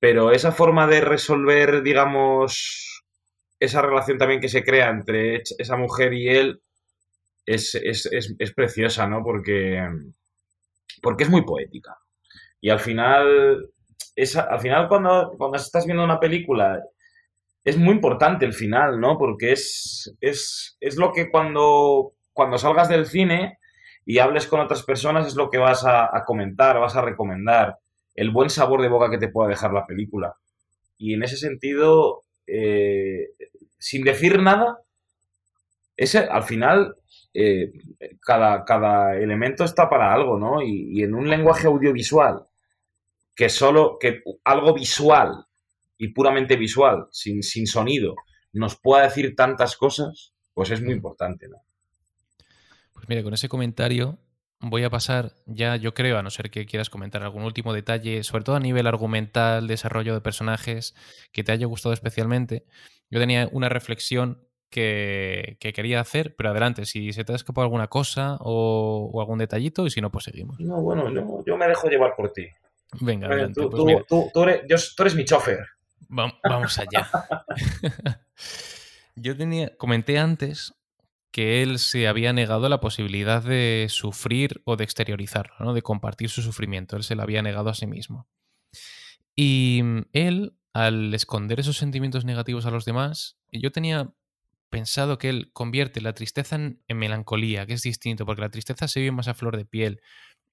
pero 0.04 0.32
esa 0.34 0.52
forma 0.52 0.86
de 0.86 1.00
resolver, 1.00 1.82
digamos, 1.82 3.06
esa 3.58 3.82
relación 3.82 4.18
también 4.18 4.42
que 4.42 4.50
se 4.50 4.62
crea 4.62 4.90
entre 4.90 5.44
esa 5.58 5.78
mujer 5.78 6.14
y 6.14 6.28
él 6.28 6.62
es, 7.46 7.74
es 7.76 8.54
preciosa, 8.54 9.08
¿no? 9.08 9.24
Porque, 9.24 9.82
porque 11.02 11.24
es 11.24 11.30
muy 11.30 11.44
poética. 11.44 11.98
Y 12.60 12.70
al 12.70 12.82
final, 12.82 13.70
al 14.50 14.60
final 14.60 14.90
cuando, 14.90 15.36
cuando 15.38 15.56
estás 15.56 15.86
viendo 15.86 16.04
una 16.04 16.20
película, 16.20 16.84
es 17.64 17.78
muy 17.78 17.96
importante 17.96 18.46
el 18.46 18.54
final, 18.54 19.00
¿no? 19.00 19.18
Porque 19.18 19.54
es, 19.54 20.14
es, 20.20 20.78
es 20.80 20.98
lo 20.98 21.12
que 21.14 21.30
cuando, 21.30 22.14
cuando 22.34 22.58
salgas 22.58 22.90
del 22.90 23.06
cine 23.06 23.60
y 24.06 24.20
hables 24.20 24.48
con 24.48 24.60
otras 24.60 24.84
personas 24.84 25.28
es 25.28 25.36
lo 25.36 25.50
que 25.50 25.58
vas 25.60 25.86
a, 25.86 26.10
comentar, 26.26 26.80
vas 26.80 26.96
a 26.96 27.02
recomendar, 27.02 27.78
el 28.16 28.32
buen 28.32 28.50
sabor 28.50 28.82
de 28.82 28.90
boca 28.90 29.10
que 29.10 29.18
te 29.18 29.30
pueda 29.30 29.50
dejar 29.50 29.72
la 29.74 29.86
película. 29.86 30.36
Y 30.98 31.14
en 31.14 31.24
ese 31.24 31.38
sentido, 31.38 32.24
eh, 32.48 33.30
sin 33.78 34.04
decir 34.04 34.42
nada, 34.42 34.80
ese, 35.96 36.20
al 36.20 36.44
final 36.44 36.96
eh, 37.34 37.72
cada, 38.22 38.66
cada, 38.66 39.18
elemento 39.18 39.64
está 39.64 39.90
para 39.90 40.14
algo, 40.14 40.38
¿no? 40.38 40.62
y, 40.62 41.02
en 41.02 41.16
un 41.16 41.30
lenguaje 41.30 41.68
audiovisual 41.68 42.46
que 43.36 43.50
solo, 43.50 43.98
que 44.00 44.22
algo 44.44 44.74
visual 44.74 45.46
y 45.98 46.10
puramente 46.10 46.56
visual, 46.56 47.08
sin, 47.12 47.44
sin 47.44 47.68
sonido, 47.68 48.16
nos 48.52 48.76
pueda 48.80 49.04
decir 49.04 49.36
tantas 49.36 49.76
cosas, 49.76 50.34
pues 50.54 50.72
es 50.72 50.82
muy 50.82 50.94
importante, 50.94 51.48
¿no? 51.48 51.58
Pues 52.94 53.08
mire, 53.10 53.24
con 53.24 53.34
ese 53.34 53.50
comentario 53.50 54.20
voy 54.64 54.84
a 54.84 54.90
pasar 54.90 55.34
ya, 55.46 55.76
yo 55.76 55.94
creo, 55.94 56.18
a 56.18 56.24
no 56.24 56.30
ser 56.30 56.50
que 56.50 56.66
quieras 56.66 56.90
comentar 56.90 57.22
algún 57.24 57.44
último 57.44 57.74
detalle, 57.74 58.24
sobre 58.24 58.44
todo 58.44 58.56
a 58.56 58.60
nivel 58.60 58.88
argumental, 58.88 59.68
desarrollo 59.68 60.14
de 60.14 60.22
personajes, 60.22 60.96
que 61.32 61.44
te 61.44 61.52
haya 61.52 61.66
gustado 61.66 61.94
especialmente. 61.94 62.66
Yo 63.10 63.20
tenía 63.20 63.50
una 63.52 63.70
reflexión 63.70 64.48
que, 64.70 65.58
quería 65.60 66.00
hacer, 66.00 66.36
pero 66.36 66.50
adelante, 66.50 66.86
si 66.86 67.14
se 67.14 67.24
te 67.24 67.34
ha 67.34 67.36
escapado 67.36 67.64
alguna 67.66 67.88
cosa 67.88 68.38
o, 68.40 69.20
algún 69.20 69.40
detallito, 69.40 69.86
y 69.86 69.92
si 69.92 70.02
no, 70.02 70.12
pues 70.12 70.26
seguimos. 70.26 70.60
No, 70.60 70.82
bueno, 70.82 71.44
yo 71.46 71.58
me 71.58 71.68
dejo 71.68 71.90
llevar 71.90 72.16
por 72.16 72.32
ti. 72.32 72.48
Venga, 73.02 73.28
adelante, 73.28 73.62
tú, 73.62 73.70
pues 73.70 74.06
tú, 74.08 74.44
eres, 74.44 75.16
mi 75.16 75.26
chofer. 75.26 75.60
Vamos 76.14 76.80
allá. 76.80 77.10
Yo 79.16 79.36
tenía, 79.38 79.76
comenté 79.78 80.20
antes 80.20 80.74
que 81.32 81.64
él 81.64 81.80
se 81.80 82.08
había 82.08 82.34
negado 82.34 82.70
la 82.70 82.80
posibilidad 82.80 83.44
de 83.44 83.88
sufrir 83.90 84.62
o 84.66 84.76
de 84.76 84.84
exteriorizarlo, 84.84 85.56
¿no? 85.60 85.74
de 85.74 85.82
compartir 85.82 86.30
su 86.30 86.42
sufrimiento. 86.42 86.96
Él 86.96 87.04
se 87.04 87.16
lo 87.16 87.24
había 87.24 87.42
negado 87.42 87.70
a 87.70 87.74
sí 87.74 87.88
mismo. 87.88 88.28
Y 89.36 89.82
él, 90.12 90.56
al 90.74 91.14
esconder 91.14 91.60
esos 91.60 91.78
sentimientos 91.78 92.26
negativos 92.26 92.68
a 92.68 92.72
los 92.72 92.86
demás, 92.86 93.38
yo 93.52 93.72
tenía 93.72 94.14
pensado 94.70 95.18
que 95.18 95.30
él 95.30 95.52
convierte 95.54 96.02
la 96.02 96.14
tristeza 96.14 96.56
en, 96.56 96.84
en 96.88 96.98
melancolía, 96.98 97.66
que 97.66 97.74
es 97.74 97.82
distinto, 97.82 98.26
porque 98.26 98.42
la 98.42 98.50
tristeza 98.50 98.88
se 98.88 99.00
vive 99.00 99.12
más 99.12 99.28
a 99.28 99.34
flor 99.34 99.58
de 99.58 99.66
piel 99.66 100.02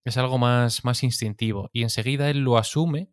es 0.04 0.16
algo 0.16 0.38
más, 0.38 0.84
más 0.84 1.02
instintivo. 1.02 1.70
Y 1.72 1.82
enseguida 1.82 2.30
él 2.30 2.40
lo 2.40 2.58
asume, 2.58 3.10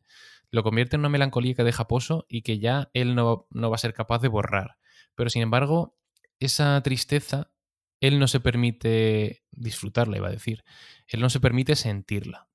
lo 0.51 0.63
convierte 0.63 0.95
en 0.95 1.01
una 1.01 1.09
melancolía 1.09 1.55
que 1.55 1.63
deja 1.63 1.87
pozo 1.87 2.25
y 2.29 2.41
que 2.41 2.59
ya 2.59 2.89
él 2.93 3.15
no, 3.15 3.47
no 3.51 3.69
va 3.69 3.75
a 3.75 3.79
ser 3.79 3.93
capaz 3.93 4.19
de 4.19 4.27
borrar. 4.27 4.77
Pero 5.15 5.29
sin 5.29 5.41
embargo, 5.41 5.97
esa 6.39 6.81
tristeza, 6.81 7.51
él 7.99 8.19
no 8.19 8.27
se 8.27 8.39
permite 8.39 9.43
disfrutarla, 9.51 10.17
iba 10.17 10.27
a 10.27 10.31
decir. 10.31 10.63
Él 11.07 11.19
no 11.19 11.29
se 11.29 11.39
permite 11.39 11.75
sentirla. 11.75 12.47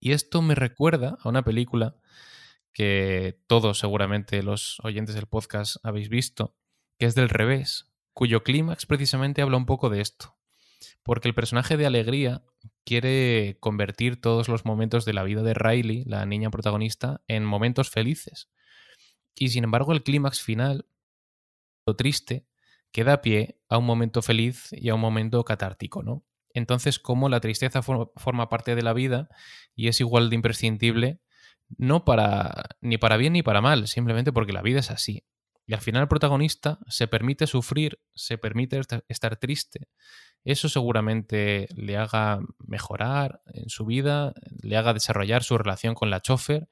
Y 0.00 0.12
esto 0.12 0.42
me 0.42 0.54
recuerda 0.54 1.18
a 1.20 1.28
una 1.28 1.42
película 1.42 1.96
que 2.72 3.40
todos 3.46 3.78
seguramente 3.78 4.42
los 4.42 4.80
oyentes 4.82 5.14
del 5.14 5.26
podcast 5.26 5.76
habéis 5.82 6.08
visto, 6.08 6.56
que 6.98 7.06
es 7.06 7.14
del 7.14 7.28
revés, 7.28 7.92
cuyo 8.12 8.42
clímax 8.42 8.86
precisamente 8.86 9.42
habla 9.42 9.56
un 9.56 9.66
poco 9.66 9.90
de 9.90 10.00
esto. 10.00 10.36
Porque 11.02 11.28
el 11.28 11.34
personaje 11.34 11.76
de 11.76 11.86
Alegría 11.86 12.42
quiere 12.84 13.56
convertir 13.60 14.20
todos 14.20 14.48
los 14.48 14.64
momentos 14.64 15.04
de 15.04 15.12
la 15.12 15.22
vida 15.22 15.42
de 15.42 15.54
Riley, 15.54 16.04
la 16.04 16.26
niña 16.26 16.50
protagonista, 16.50 17.22
en 17.28 17.44
momentos 17.44 17.90
felices. 17.90 18.50
Y 19.34 19.48
sin 19.48 19.64
embargo, 19.64 19.92
el 19.92 20.02
clímax 20.02 20.40
final, 20.40 20.86
lo 21.86 21.96
triste, 21.96 22.46
queda 22.92 23.14
a 23.14 23.22
pie 23.22 23.58
a 23.68 23.78
un 23.78 23.86
momento 23.86 24.22
feliz 24.22 24.68
y 24.72 24.88
a 24.88 24.94
un 24.94 25.00
momento 25.00 25.44
catártico, 25.44 26.02
¿no? 26.02 26.24
Entonces, 26.54 26.98
como 26.98 27.28
la 27.28 27.40
tristeza 27.40 27.82
forma 27.82 28.48
parte 28.48 28.74
de 28.74 28.82
la 28.82 28.92
vida 28.92 29.28
y 29.74 29.88
es 29.88 30.00
igual 30.00 30.28
de 30.28 30.36
imprescindible, 30.36 31.20
no 31.78 32.04
para 32.04 32.76
ni 32.80 32.98
para 32.98 33.16
bien 33.16 33.32
ni 33.32 33.42
para 33.42 33.62
mal, 33.62 33.88
simplemente 33.88 34.32
porque 34.32 34.52
la 34.52 34.62
vida 34.62 34.80
es 34.80 34.90
así. 34.90 35.24
Y 35.66 35.74
al 35.74 35.80
final 35.80 36.02
el 36.02 36.08
protagonista 36.08 36.78
se 36.88 37.08
permite 37.08 37.46
sufrir, 37.46 38.00
se 38.14 38.36
permite 38.36 38.80
estar 39.08 39.36
triste. 39.36 39.88
Eso 40.44 40.68
seguramente 40.68 41.68
le 41.76 41.96
haga 41.96 42.40
mejorar 42.58 43.42
en 43.52 43.68
su 43.68 43.86
vida, 43.86 44.34
le 44.62 44.76
haga 44.76 44.94
desarrollar 44.94 45.44
su 45.44 45.56
relación 45.56 45.94
con 45.94 46.10
la 46.10 46.20
chofer 46.20 46.68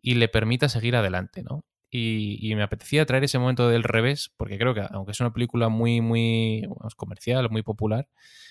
y 0.00 0.14
le 0.14 0.28
permita 0.28 0.68
seguir 0.68 0.96
adelante, 0.96 1.42
¿no? 1.42 1.64
Y, 1.92 2.52
me 2.54 2.62
apetecía 2.62 3.04
traer 3.04 3.24
ese 3.24 3.40
momento 3.40 3.68
del 3.68 3.82
revés, 3.82 4.32
porque 4.36 4.58
creo 4.58 4.74
que 4.74 4.86
aunque 4.90 5.10
es 5.10 5.20
una 5.20 5.32
película 5.32 5.68
muy, 5.68 6.00
muy 6.00 6.68
comercial, 6.96 7.50
muy 7.50 7.62
popular, 7.62 8.08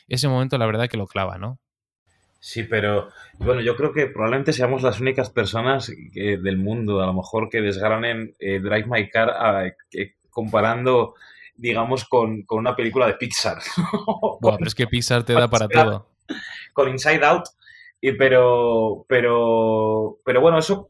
ese 0.10 0.28
momento 0.28 0.58
la 0.58 0.66
verdad 0.66 0.90
que 0.90 0.98
lo 0.98 1.08
clava, 1.08 1.38
¿no? 1.38 1.58
Sí, 2.42 2.64
pero 2.64 3.10
bueno, 3.38 3.62
yo 3.62 3.78
creo 3.78 3.94
que 3.94 4.08
probablemente 4.08 4.52
seamos 4.52 4.82
las 4.82 5.00
únicas 5.00 5.30
personas 5.30 5.90
del 6.14 6.58
mundo, 6.58 7.02
a 7.02 7.06
lo 7.06 7.14
mejor, 7.14 7.50
que 7.50 7.62
desgranen 7.62 8.36
eh, 8.40 8.60
Drive 8.60 8.88
My 8.88 9.10
Car 9.10 9.74
comparando, 10.30 11.16
digamos, 11.60 12.06
con, 12.06 12.46
una 12.50 12.76
película 12.76 13.08
de 13.08 13.14
Pixar. 13.14 13.60
bueno, 14.42 14.58
pero 14.58 14.68
es 14.68 14.76
que 14.76 14.88
Pixar 14.88 15.24
te 15.24 15.34
da 15.34 15.48
para 15.48 15.68
todo. 15.68 16.10
Con 16.74 16.90
Inside 16.90 17.26
Out. 17.26 17.46
Y, 18.02 18.14
pero, 18.14 19.06
pero, 19.08 20.20
pero 20.24 20.40
bueno, 20.40 20.60
eso 20.60 20.90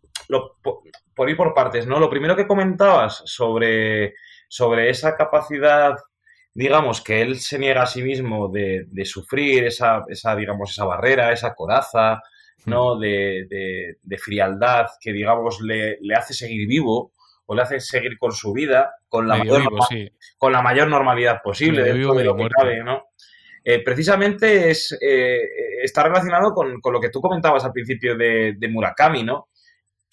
por, 1.16 1.30
ir 1.30 1.36
por 1.36 1.54
partes, 1.54 1.88
¿no? 1.88 2.00
Lo 2.00 2.10
primero 2.10 2.36
que 2.36 2.46
comentabas 2.46 3.24
sobre, 3.26 4.14
sobre 4.48 4.90
esa 4.90 5.16
capacidad 5.16 5.96
digamos, 6.54 7.02
que 7.02 7.22
él 7.22 7.40
se 7.40 7.58
niega 7.58 7.84
a 7.84 7.88
sí 7.88 8.04
mismo 8.04 8.50
de, 8.50 8.86
sufrir 9.06 9.66
esa, 9.66 10.04
esa, 10.10 10.36
digamos, 10.36 10.72
esa 10.72 10.84
barrera, 10.84 11.32
esa 11.32 11.54
coraza, 11.54 12.22
¿no? 12.66 12.96
Hmm. 12.96 13.00
De, 13.00 13.96
de, 14.02 14.18
frialdad 14.18 14.88
que, 15.00 15.14
digamos, 15.14 15.62
le, 15.62 15.98
hace 16.16 16.34
seguir 16.34 16.68
vivo 16.68 17.14
o 17.50 17.56
le 17.56 17.64
hace 17.64 17.80
seguir 17.80 18.20
con 18.20 18.32
su 18.32 18.54
vida 18.54 18.94
con 19.08 19.28
la, 19.28 19.38
mayor, 19.38 19.64
con 20.38 20.52
la 20.52 20.62
mayor 20.62 20.88
normalidad 20.88 21.42
posible 21.44 21.82
dentro 21.84 22.14
de 22.14 22.24
lo 22.24 22.36
que 22.36 22.48
cabe, 22.48 22.84
¿no? 22.84 23.06
Eh, 23.64 23.84
precisamente 23.84 24.70
es, 24.70 24.96
eh, 25.02 25.40
está 25.82 26.04
relacionado 26.04 26.54
con, 26.54 26.80
con, 26.80 26.94
lo 26.94 27.02
que 27.02 27.10
tú 27.10 27.20
comentabas 27.22 27.66
al 27.66 27.72
principio 27.72 28.16
de, 28.16 28.56
Murakami, 28.70 29.24
¿no? 29.24 29.50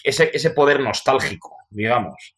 Ese, 0.02 0.30
ese 0.32 0.50
poder 0.52 0.80
nostálgico, 0.80 1.56
digamos 1.68 2.36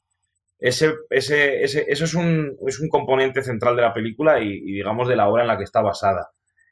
ese, 0.59 0.95
ese, 1.11 1.63
ese, 1.63 1.87
eso 1.87 2.05
es 2.05 2.15
un, 2.15 2.57
es 2.67 2.81
un, 2.81 2.89
componente 2.89 3.43
central 3.43 3.77
de 3.77 3.83
la 3.83 3.95
película 3.95 4.41
y, 4.41 4.61
digamos 4.61 5.07
de 5.07 5.15
la 5.15 5.29
obra 5.29 5.43
en 5.43 5.49
la 5.49 5.57
que 5.57 5.63
está 5.63 5.81
basada. 5.81 6.31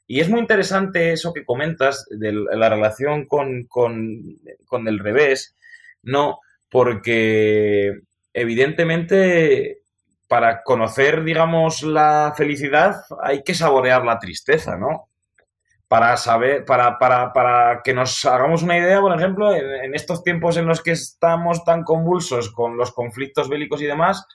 Y 0.09 0.19
es 0.19 0.29
muy 0.29 0.41
interesante 0.41 1.13
eso 1.13 1.33
que 1.33 1.45
comentas 1.45 2.07
de 2.11 2.33
la 2.33 2.69
relación 2.69 3.27
con, 3.27 3.67
con, 3.69 4.23
con 4.65 4.89
el 4.89 4.99
revés, 4.99 5.55
¿no? 6.03 6.41
Porque 6.69 7.93
evidentemente 8.37 9.81
para 10.29 10.63
conocer, 10.63 11.25
digamos, 11.25 11.83
la 11.83 12.35
felicidad 12.37 12.97
hay 13.23 13.43
que 13.43 13.55
saborear 13.55 14.05
la 14.05 14.19
tristeza, 14.19 14.77
¿no? 14.77 15.09
para 15.89 16.17
saber, 16.17 16.65
para, 16.65 16.99
para, 16.99 17.33
para, 17.33 17.81
que 17.85 17.95
nos 17.95 18.25
hagamos 18.25 18.63
una 18.63 18.77
idea, 18.77 19.01
por 19.01 19.17
ejemplo, 19.17 19.55
en, 19.55 19.95
estos 19.95 20.25
tiempos 20.25 20.57
en 20.57 20.67
los 20.67 20.83
que 20.83 20.91
estamos 20.91 21.65
tan 21.65 21.85
convulsos 21.85 22.51
con 22.53 22.77
los 22.77 22.93
conflictos 22.93 23.49
bélicos 23.49 23.81
y 23.81 23.87
demás, 23.87 24.27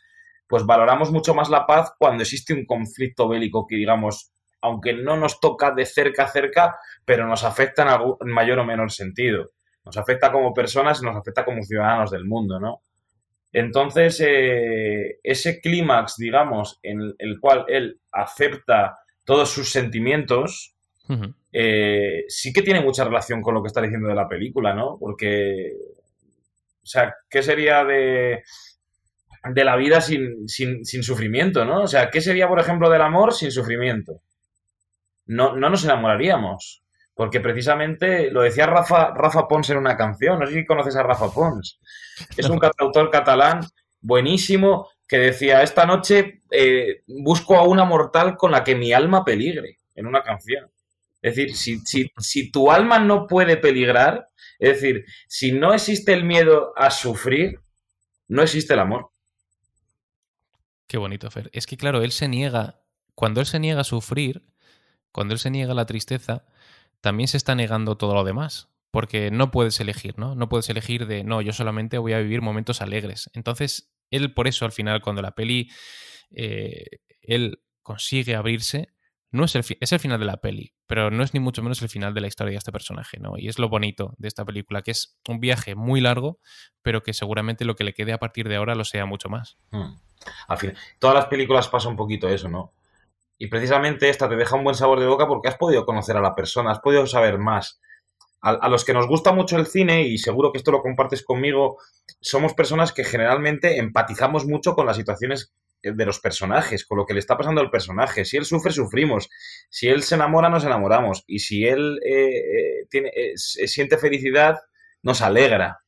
pues 0.47 0.65
valoramos 0.65 1.11
mucho 1.11 1.33
más 1.33 1.49
la 1.49 1.65
paz 1.65 1.93
cuando 1.99 2.23
existe 2.23 2.53
un 2.53 2.65
conflicto 2.65 3.27
bélico 3.27 3.67
que, 3.67 3.75
digamos, 3.75 4.31
aunque 4.61 4.93
no 4.93 5.17
nos 5.17 5.39
toca 5.39 5.71
de 5.71 5.85
cerca 5.85 6.23
a 6.23 6.27
cerca, 6.27 6.77
pero 7.03 7.27
nos 7.27 7.43
afecta 7.43 7.81
en, 7.81 7.89
algún, 7.89 8.15
mayor 8.25 8.59
o 8.59 8.65
menor 8.65 8.91
sentido. 8.91 9.51
Nos 9.83 9.97
afecta 9.97 10.31
como 10.31 10.53
personas 10.53 11.01
y 11.01 11.05
nos 11.05 11.17
afecta 11.17 11.43
como 11.43 11.63
ciudadanos 11.63 12.11
del 12.11 12.25
mundo, 12.25 12.59
¿no? 12.59 12.81
Entonces, 13.53 14.21
eh, 14.25 15.19
ese 15.23 15.59
clímax, 15.59 16.15
digamos, 16.17 16.79
en 16.83 17.13
el 17.17 17.39
cual 17.39 17.65
él 17.67 17.99
acepta 18.11 18.99
todos 19.25 19.49
sus 19.49 19.69
sentimientos, 19.69 20.75
eh, 21.51 22.23
sí 22.29 22.53
que 22.53 22.61
tiene 22.61 22.81
mucha 22.81 23.03
relación 23.03 23.41
con 23.41 23.53
lo 23.53 23.61
que 23.61 23.67
está 23.67 23.81
diciendo 23.81 24.07
de 24.07 24.15
la 24.15 24.29
película, 24.29 24.73
¿no? 24.73 24.97
Porque, 24.97 25.73
o 26.81 26.85
sea, 26.85 27.13
¿qué 27.29 27.43
sería 27.43 27.83
de, 27.83 28.43
de 29.43 29.63
la 29.63 29.75
vida 29.75 30.01
sin, 30.01 30.47
sin, 30.47 31.03
sufrimiento, 31.03 31.65
¿no? 31.65 31.81
O 31.81 31.87
sea, 31.87 32.09
¿qué 32.09 32.21
sería, 32.21 32.47
por 32.47 32.59
ejemplo, 32.59 32.89
del 32.89 33.01
amor 33.01 33.33
sin 33.33 33.51
sufrimiento? 33.51 34.21
No, 35.25 35.55
no 35.55 35.69
nos 35.69 35.83
enamoraríamos. 35.83 36.80
Porque 37.21 37.39
precisamente 37.39 38.31
lo 38.31 38.41
decía 38.41 38.65
Rafa, 38.65 39.13
Rafa 39.13 39.47
Pons 39.47 39.69
en 39.69 39.77
una 39.77 39.95
canción, 39.95 40.39
no 40.39 40.47
sé 40.47 40.55
si 40.55 40.65
conoces 40.65 40.95
a 40.95 41.03
Rafa 41.03 41.31
Pons. 41.31 41.79
Es 42.35 42.49
un 42.49 42.57
cantautor 42.57 43.11
catalán 43.11 43.59
buenísimo 43.99 44.89
que 45.07 45.19
decía, 45.19 45.61
esta 45.61 45.85
noche 45.85 46.41
eh, 46.49 47.03
busco 47.05 47.57
a 47.57 47.67
una 47.67 47.85
mortal 47.85 48.35
con 48.35 48.49
la 48.49 48.63
que 48.63 48.73
mi 48.73 48.91
alma 48.91 49.23
peligre, 49.23 49.77
en 49.93 50.07
una 50.07 50.23
canción. 50.23 50.71
Es 51.21 51.35
decir, 51.35 51.55
si, 51.55 51.77
si, 51.81 52.11
si 52.17 52.51
tu 52.51 52.71
alma 52.71 52.97
no 52.97 53.27
puede 53.27 53.55
peligrar, 53.55 54.29
es 54.57 54.81
decir, 54.81 55.05
si 55.27 55.51
no 55.51 55.75
existe 55.75 56.13
el 56.13 56.23
miedo 56.23 56.73
a 56.75 56.89
sufrir, 56.89 57.59
no 58.29 58.41
existe 58.41 58.73
el 58.73 58.79
amor. 58.79 59.11
Qué 60.87 60.97
bonito, 60.97 61.29
Fer. 61.29 61.51
Es 61.53 61.67
que, 61.67 61.77
claro, 61.77 62.01
él 62.01 62.13
se 62.13 62.27
niega, 62.27 62.81
cuando 63.13 63.41
él 63.41 63.45
se 63.45 63.59
niega 63.59 63.81
a 63.81 63.83
sufrir, 63.83 64.41
cuando 65.11 65.35
él 65.35 65.39
se 65.39 65.51
niega 65.51 65.73
a 65.73 65.75
la 65.75 65.85
tristeza, 65.85 66.45
también 67.01 67.27
se 67.27 67.37
está 67.37 67.55
negando 67.55 67.97
todo 67.97 68.13
lo 68.13 68.23
demás. 68.23 68.69
Porque 68.91 69.31
no 69.31 69.51
puedes 69.51 69.79
elegir, 69.79 70.17
¿no? 70.17 70.35
No 70.35 70.49
puedes 70.49 70.69
elegir 70.69 71.07
de, 71.07 71.23
no, 71.23 71.41
yo 71.41 71.53
solamente 71.53 71.97
voy 71.97 72.11
a 72.11 72.19
vivir 72.19 72.41
momentos 72.41 72.81
alegres. 72.81 73.29
Entonces, 73.33 73.93
él 74.09 74.33
por 74.33 74.49
eso 74.49 74.65
al 74.65 74.73
final, 74.73 75.01
cuando 75.01 75.21
la 75.21 75.31
peli, 75.31 75.69
eh, 76.31 76.99
él 77.21 77.61
consigue 77.81 78.35
abrirse, 78.35 78.89
no 79.31 79.45
es 79.45 79.55
el, 79.55 79.63
es 79.79 79.91
el 79.93 79.99
final 79.99 80.19
de 80.19 80.25
la 80.25 80.37
peli, 80.37 80.73
pero 80.87 81.09
no 81.09 81.23
es 81.23 81.33
ni 81.33 81.39
mucho 81.39 81.63
menos 81.63 81.81
el 81.81 81.87
final 81.87 82.13
de 82.13 82.19
la 82.19 82.27
historia 82.27 82.51
de 82.51 82.57
este 82.57 82.73
personaje, 82.73 83.17
¿no? 83.17 83.37
Y 83.37 83.47
es 83.47 83.59
lo 83.59 83.69
bonito 83.69 84.13
de 84.17 84.27
esta 84.27 84.43
película, 84.43 84.81
que 84.81 84.91
es 84.91 85.17
un 85.29 85.39
viaje 85.39 85.73
muy 85.73 86.01
largo, 86.01 86.39
pero 86.81 87.01
que 87.01 87.13
seguramente 87.13 87.63
lo 87.63 87.75
que 87.75 87.85
le 87.85 87.93
quede 87.93 88.11
a 88.11 88.19
partir 88.19 88.49
de 88.49 88.57
ahora 88.57 88.75
lo 88.75 88.83
sea 88.83 89.05
mucho 89.05 89.29
más. 89.29 89.57
Hmm. 89.71 89.95
Al 90.49 90.57
fin, 90.57 90.73
todas 90.99 91.15
las 91.15 91.25
películas 91.27 91.69
pasa 91.69 91.87
un 91.87 91.95
poquito 91.95 92.27
eso, 92.27 92.49
¿no? 92.49 92.73
Y 93.41 93.47
precisamente 93.47 94.07
esta 94.07 94.29
te 94.29 94.35
deja 94.35 94.55
un 94.55 94.63
buen 94.63 94.75
sabor 94.75 94.99
de 94.99 95.07
boca 95.07 95.27
porque 95.27 95.47
has 95.47 95.57
podido 95.57 95.83
conocer 95.83 96.15
a 96.15 96.21
la 96.21 96.35
persona, 96.35 96.69
has 96.69 96.79
podido 96.79 97.07
saber 97.07 97.39
más. 97.39 97.81
A, 98.39 98.69
los 98.69 98.85
que 98.85 98.93
nos 98.93 99.07
gusta 99.07 99.31
mucho 99.31 99.57
el 99.57 99.65
cine, 99.65 100.03
y 100.03 100.19
seguro 100.19 100.51
que 100.51 100.59
esto 100.59 100.69
lo 100.69 100.83
compartes 100.83 101.23
conmigo, 101.23 101.79
somos 102.19 102.53
personas 102.53 102.93
que 102.93 103.03
generalmente 103.03 103.79
empatizamos 103.79 104.45
mucho 104.45 104.75
con 104.75 104.85
las 104.85 104.95
situaciones 104.97 105.55
de 105.81 106.05
los 106.05 106.19
personajes, 106.19 106.85
con 106.85 106.99
lo 106.99 107.07
que 107.07 107.15
le 107.15 107.19
está 107.19 107.35
pasando 107.35 107.61
al 107.61 107.71
personaje. 107.71 108.25
Si 108.25 108.37
él 108.37 108.45
sufre, 108.45 108.71
sufrimos. 108.71 109.27
Si 109.71 109.87
él 109.87 110.03
se 110.03 110.13
enamora, 110.13 110.47
nos 110.47 110.63
enamoramos. 110.63 111.23
Y 111.25 111.39
si 111.39 111.65
él 111.65 111.99
eh, 112.05 112.27
eh, 112.27 112.85
tiene, 112.91 113.09
eh, 113.15 113.37
siente 113.37 113.97
felicidad, 113.97 114.59
nos 115.01 115.23
alegra, 115.23 115.79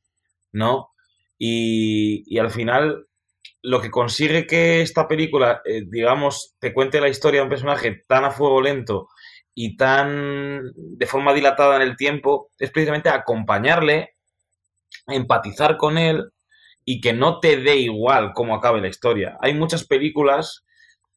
¿no? 0.52 0.90
Y, 1.38 2.24
y, 2.26 2.40
al 2.40 2.50
final 2.50 3.06
lo 3.64 3.82
que 3.82 3.90
consigue 3.90 4.46
que 4.46 4.82
esta 4.82 5.08
película, 5.08 5.62
eh, 5.66 5.84
digamos, 5.88 6.56
te 6.60 6.74
cuente 6.74 7.00
la 7.00 7.08
historia 7.08 7.40
de 7.40 7.46
un 7.46 7.50
personaje 7.50 8.04
tan 8.08 8.26
a 8.26 8.32
fuego 8.32 8.62
lento 8.62 9.08
y 9.56 9.78
tan 9.78 10.72
de 10.76 11.06
forma 11.06 11.34
dilatada 11.34 11.78
en 11.78 11.84
el 11.84 11.96
tiempo, 11.96 12.50
es 12.60 12.72
precisamente 12.72 13.10
acompañarle, 13.10 14.16
empatizar 15.08 15.78
con 15.78 15.98
él 15.98 16.30
y 16.84 17.00
que 17.00 17.14
no 17.14 17.40
te 17.40 17.58
dé 17.58 17.78
igual 17.78 18.34
cómo 18.34 18.54
acabe 18.54 18.82
la 18.82 18.90
historia. 18.90 19.38
Hay 19.42 19.54
muchas 19.54 19.86
películas 19.86 20.66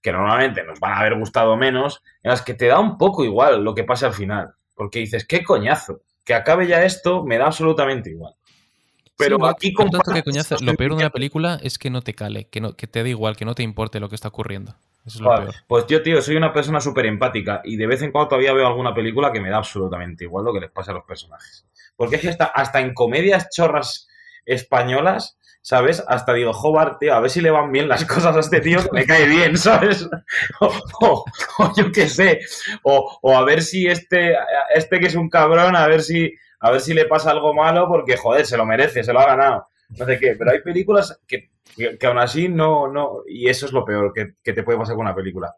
que 0.00 0.12
normalmente 0.12 0.62
nos 0.62 0.78
van 0.78 0.92
a 0.92 1.00
haber 1.00 1.18
gustado 1.18 1.56
menos, 1.56 2.00
en 2.22 2.30
las 2.30 2.42
que 2.42 2.54
te 2.54 2.66
da 2.66 2.78
un 2.78 2.96
poco 2.96 3.24
igual 3.24 3.64
lo 3.64 3.74
que 3.74 3.82
pase 3.82 4.06
al 4.06 4.12
final, 4.12 4.52
porque 4.76 5.00
dices, 5.00 5.26
qué 5.26 5.42
coñazo, 5.42 6.02
que 6.24 6.34
acabe 6.34 6.68
ya 6.68 6.84
esto 6.84 7.24
me 7.24 7.38
da 7.38 7.46
absolutamente 7.46 8.10
igual. 8.10 8.34
Pero 9.18 9.46
aquí 9.46 9.72
con 9.72 9.90
que 9.90 10.22
coñazo, 10.22 10.56
lo 10.60 10.74
peor 10.74 10.90
de 10.90 10.96
una 10.98 11.10
película 11.10 11.58
es 11.62 11.78
que 11.78 11.90
no 11.90 12.02
te 12.02 12.14
cale, 12.14 12.48
que, 12.48 12.60
no, 12.60 12.76
que 12.76 12.86
te 12.86 13.02
dé 13.02 13.10
igual, 13.10 13.36
que 13.36 13.44
no 13.44 13.54
te 13.54 13.62
importe 13.62 13.98
lo 14.00 14.08
que 14.08 14.14
está 14.14 14.28
ocurriendo. 14.28 14.76
Eso 15.06 15.18
es 15.18 15.20
lo 15.20 15.34
peor. 15.34 15.54
Pues 15.66 15.86
yo, 15.86 16.02
tío, 16.02 16.20
soy 16.20 16.36
una 16.36 16.52
persona 16.52 16.80
súper 16.80 17.06
empática 17.06 17.62
y 17.64 17.76
de 17.76 17.86
vez 17.86 18.02
en 18.02 18.12
cuando 18.12 18.28
todavía 18.28 18.52
veo 18.52 18.66
alguna 18.66 18.94
película 18.94 19.32
que 19.32 19.40
me 19.40 19.50
da 19.50 19.58
absolutamente 19.58 20.24
igual 20.24 20.44
lo 20.44 20.52
que 20.52 20.60
les 20.60 20.70
pasa 20.70 20.90
a 20.90 20.94
los 20.94 21.04
personajes. 21.04 21.66
Porque 21.96 22.16
es 22.16 22.22
que 22.22 22.28
hasta, 22.28 22.44
hasta 22.46 22.80
en 22.80 22.92
comedias 22.92 23.48
chorras 23.50 24.08
españolas, 24.44 25.38
¿sabes? 25.62 26.04
Hasta 26.06 26.34
digo, 26.34 26.52
joder, 26.52 26.98
tío, 26.98 27.14
a 27.14 27.20
ver 27.20 27.30
si 27.30 27.40
le 27.40 27.50
van 27.50 27.72
bien 27.72 27.88
las 27.88 28.04
cosas 28.06 28.36
a 28.36 28.40
este 28.40 28.60
tío 28.60 28.82
que 28.82 28.90
me 28.92 29.06
cae 29.06 29.26
bien, 29.26 29.56
¿sabes? 29.58 30.08
O, 31.00 31.24
yo 31.76 31.90
qué 31.90 32.08
sé. 32.08 32.40
O, 32.82 33.18
o, 33.22 33.36
a 33.36 33.44
ver 33.44 33.62
si 33.62 33.86
este, 33.86 34.36
este 34.74 35.00
que 35.00 35.06
es 35.06 35.14
un 35.14 35.30
cabrón, 35.30 35.74
a 35.74 35.86
ver 35.86 36.02
si 36.02 36.34
a 36.60 36.70
ver 36.70 36.80
si 36.80 36.94
le 36.94 37.06
pasa 37.06 37.30
algo 37.30 37.54
malo 37.54 37.88
porque, 37.88 38.16
joder, 38.16 38.46
se 38.46 38.56
lo 38.56 38.64
merece, 38.64 39.04
se 39.04 39.12
lo 39.12 39.20
ha 39.20 39.26
ganado. 39.26 39.66
No 39.90 40.04
sé 40.04 40.18
qué, 40.18 40.34
pero 40.36 40.50
hay 40.50 40.60
películas 40.60 41.20
que, 41.26 41.50
que, 41.76 42.06
aún 42.06 42.18
así 42.18 42.48
no, 42.48 42.88
no, 42.88 43.22
y 43.26 43.48
eso 43.48 43.66
es 43.66 43.72
lo 43.72 43.84
peor 43.84 44.12
que, 44.12 44.34
que 44.42 44.52
te 44.52 44.62
puede 44.62 44.78
pasar 44.78 44.96
con 44.96 45.06
una 45.06 45.14
película. 45.14 45.54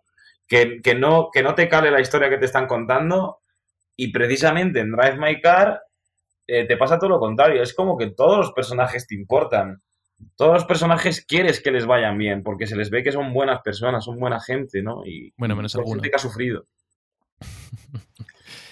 Que, 0.46 0.80
que, 0.82 0.94
no, 0.94 1.30
que 1.32 1.42
no 1.42 1.54
te 1.54 1.68
cale 1.68 1.90
la 1.90 2.00
historia 2.00 2.30
que 2.30 2.38
te 2.38 2.46
están 2.46 2.66
contando 2.66 3.40
y 3.96 4.12
precisamente 4.12 4.80
en 4.80 4.92
Drive 4.92 5.16
My 5.16 5.40
Car 5.40 5.82
eh, 6.46 6.64
te 6.66 6.76
pasa 6.78 6.98
todo 6.98 7.10
lo 7.10 7.20
contrario. 7.20 7.62
Es 7.62 7.74
como 7.74 7.96
que 7.98 8.10
todos 8.10 8.38
los 8.38 8.52
personajes 8.52 9.06
te 9.06 9.14
importan. 9.14 9.82
Todos 10.34 10.54
los 10.54 10.64
personajes 10.64 11.24
quieres 11.24 11.62
que 11.62 11.70
les 11.70 11.86
vayan 11.86 12.18
bien 12.18 12.42
porque 12.42 12.66
se 12.66 12.74
les 12.74 12.90
ve 12.90 13.04
que 13.04 13.12
son 13.12 13.32
buenas 13.32 13.60
personas, 13.60 14.04
son 14.04 14.18
buena 14.18 14.40
gente, 14.40 14.82
¿no? 14.82 15.04
Y 15.04 15.32
bueno, 15.36 15.54
menos 15.54 15.74
gente 15.74 16.10
que 16.10 16.16
ha 16.16 16.18
sufrido. 16.18 16.66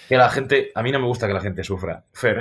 que 0.07 0.17
la 0.17 0.29
gente. 0.29 0.71
A 0.73 0.81
mí 0.81 0.91
no 0.91 0.99
me 0.99 1.07
gusta 1.07 1.27
que 1.27 1.33
la 1.33 1.41
gente 1.41 1.63
sufra, 1.63 2.03
Fer. 2.13 2.39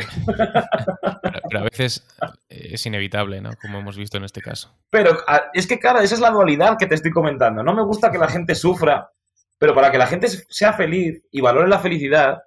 Pero, 1.49 1.61
a 1.61 1.65
veces 1.65 2.07
es 2.49 2.87
inevitable, 2.87 3.41
¿no? 3.41 3.51
Como 3.61 3.79
hemos 3.79 3.97
visto 3.97 4.17
en 4.17 4.25
este 4.25 4.41
caso. 4.41 4.73
Pero 4.91 5.19
es 5.53 5.67
que, 5.67 5.79
claro, 5.79 6.01
esa 6.01 6.15
es 6.15 6.21
la 6.21 6.31
dualidad 6.31 6.77
que 6.79 6.87
te 6.87 6.95
estoy 6.95 7.11
comentando. 7.11 7.63
No 7.63 7.75
me 7.75 7.83
gusta 7.83 8.11
que 8.11 8.19
la 8.19 8.29
gente 8.29 8.55
sufra, 8.55 9.11
pero 9.59 9.75
para 9.75 9.91
que 9.91 9.99
la 9.99 10.07
gente 10.07 10.29
sea 10.29 10.73
feliz 10.73 11.23
y 11.31 11.41
valore 11.41 11.69
la 11.69 11.79
felicidad, 11.79 12.43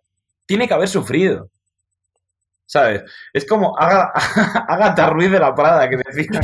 tiene 0.45 0.67
que 0.67 0.73
haber 0.73 0.87
sufrido. 0.87 1.49
¿Sabes? 2.69 3.03
Es 3.33 3.47
como 3.47 3.75
Agatha 3.79 5.09
Ruiz 5.09 5.31
de 5.31 5.39
la 5.39 5.55
Prada, 5.55 5.89
que 5.89 5.97
decía. 5.97 6.39